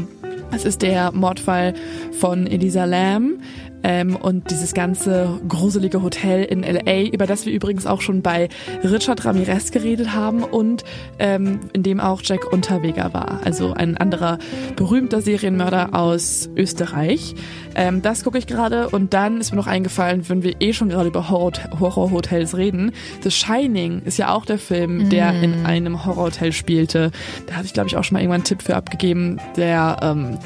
es 0.55 0.63
ist 0.63 0.81
der 0.81 1.11
Mordfall 1.11 1.73
von 2.13 2.47
Elisa 2.47 2.85
Lam 2.85 3.39
ähm, 3.85 4.15
und 4.15 4.49
dieses 4.49 4.73
ganze 4.73 5.39
gruselige 5.47 6.01
Hotel 6.01 6.43
in 6.43 6.63
LA, 6.63 7.03
über 7.03 7.27
das 7.27 7.45
wir 7.45 7.53
übrigens 7.53 7.85
auch 7.85 8.01
schon 8.01 8.23
bei 8.23 8.49
Richard 8.83 9.23
Ramirez 9.25 9.69
geredet 9.69 10.13
haben 10.13 10.43
und 10.43 10.83
ähm, 11.19 11.59
in 11.71 11.83
dem 11.83 11.99
auch 11.99 12.21
Jack 12.23 12.51
Unterweger 12.51 13.13
war, 13.13 13.41
also 13.45 13.73
ein 13.73 13.95
anderer 13.95 14.39
berühmter 14.75 15.21
Serienmörder 15.21 15.93
aus 15.93 16.49
Österreich. 16.55 17.35
Ähm, 17.75 18.01
das 18.01 18.23
gucke 18.23 18.39
ich 18.39 18.47
gerade 18.47 18.89
und 18.89 19.13
dann 19.13 19.39
ist 19.39 19.51
mir 19.51 19.57
noch 19.57 19.67
eingefallen, 19.67 20.27
wenn 20.29 20.41
wir 20.41 20.55
eh 20.61 20.73
schon 20.73 20.89
gerade 20.89 21.09
über 21.09 21.29
Horrorhotels 21.29 22.57
reden, 22.57 22.91
The 23.21 23.29
Shining 23.29 24.01
ist 24.03 24.17
ja 24.17 24.33
auch 24.33 24.45
der 24.45 24.57
Film, 24.57 25.11
der 25.11 25.31
mm. 25.31 25.43
in 25.43 25.65
einem 25.65 26.05
Horrorhotel 26.05 26.53
spielte. 26.53 27.11
Da 27.45 27.55
hatte 27.55 27.67
ich 27.67 27.73
glaube 27.73 27.87
ich 27.87 27.97
auch 27.97 28.03
schon 28.03 28.15
mal 28.15 28.21
irgendwann 28.21 28.41
einen 28.41 28.45
Tipp 28.45 28.63
für 28.63 28.75
abgegeben, 28.75 29.39
der 29.55 29.97
ähm, 30.01 30.39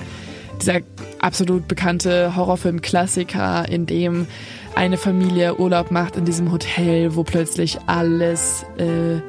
dieser 0.61 0.79
absolut 1.19 1.67
bekannte 1.67 2.35
Horrorfilm-Klassiker, 2.35 3.67
in 3.69 3.85
dem 3.85 4.27
eine 4.75 4.97
Familie 4.97 5.57
Urlaub 5.57 5.91
macht 5.91 6.15
in 6.15 6.25
diesem 6.25 6.51
Hotel, 6.51 7.15
wo 7.15 7.23
plötzlich 7.23 7.79
alles 7.87 8.65
äh, 8.77 9.21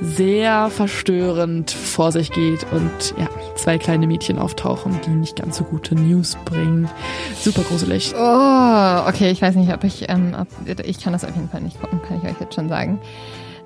sehr 0.00 0.70
verstörend 0.70 1.70
vor 1.70 2.12
sich 2.12 2.30
geht 2.30 2.64
und 2.72 3.14
ja, 3.18 3.28
zwei 3.56 3.78
kleine 3.78 4.06
Mädchen 4.06 4.38
auftauchen, 4.38 4.98
die 5.04 5.10
nicht 5.10 5.36
ganz 5.36 5.56
so 5.56 5.64
gute 5.64 5.94
News 5.94 6.36
bringen. 6.44 6.88
Super 7.36 7.62
gruselig. 7.62 8.14
Oh, 8.16 9.08
okay, 9.08 9.30
ich 9.30 9.42
weiß 9.42 9.56
nicht, 9.56 9.72
ob 9.72 9.84
ich, 9.84 10.08
ähm, 10.08 10.36
ob, 10.38 10.48
ich 10.84 11.00
kann 11.00 11.12
das 11.12 11.24
auf 11.24 11.34
jeden 11.34 11.48
Fall 11.48 11.62
nicht 11.62 11.80
gucken, 11.80 12.00
kann 12.02 12.18
ich 12.18 12.30
euch 12.30 12.40
jetzt 12.40 12.54
schon 12.54 12.68
sagen. 12.68 13.00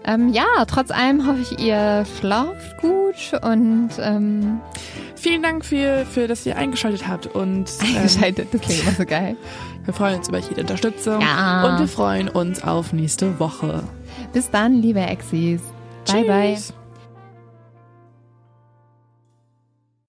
Ähm, 0.05 0.31
ja, 0.31 0.65
trotz 0.67 0.91
allem 0.91 1.27
hoffe 1.27 1.41
ich, 1.43 1.59
ihr 1.59 2.05
schlaft 2.19 2.79
gut 2.79 3.41
und 3.43 3.91
ähm, 4.01 4.61
vielen 5.15 5.43
Dank 5.43 5.65
für, 5.65 6.05
für, 6.07 6.27
dass 6.27 6.45
ihr 6.45 6.57
eingeschaltet 6.57 7.07
habt 7.07 7.27
und 7.27 7.71
ähm, 7.81 7.97
eingeschaltet, 7.97 8.49
das 8.53 8.61
klingt 8.61 8.83
immer 8.83 8.93
so 8.93 9.05
geil. 9.05 9.37
Wir 9.85 9.95
freuen 9.95 10.19
uns 10.19 10.29
über 10.29 10.39
jede 10.39 10.61
Unterstützung 10.63 11.21
ja. 11.21 11.65
und 11.67 11.81
wir 11.81 11.89
freuen 11.89 12.29
uns 12.29 12.63
auf 12.63 12.93
nächste 12.93 13.39
Woche. 13.39 13.83
Bis 14.33 14.51
dann, 14.51 14.75
liebe 14.75 15.01
Exis. 15.01 15.61
Bye, 16.07 16.25
bye. 16.25 16.57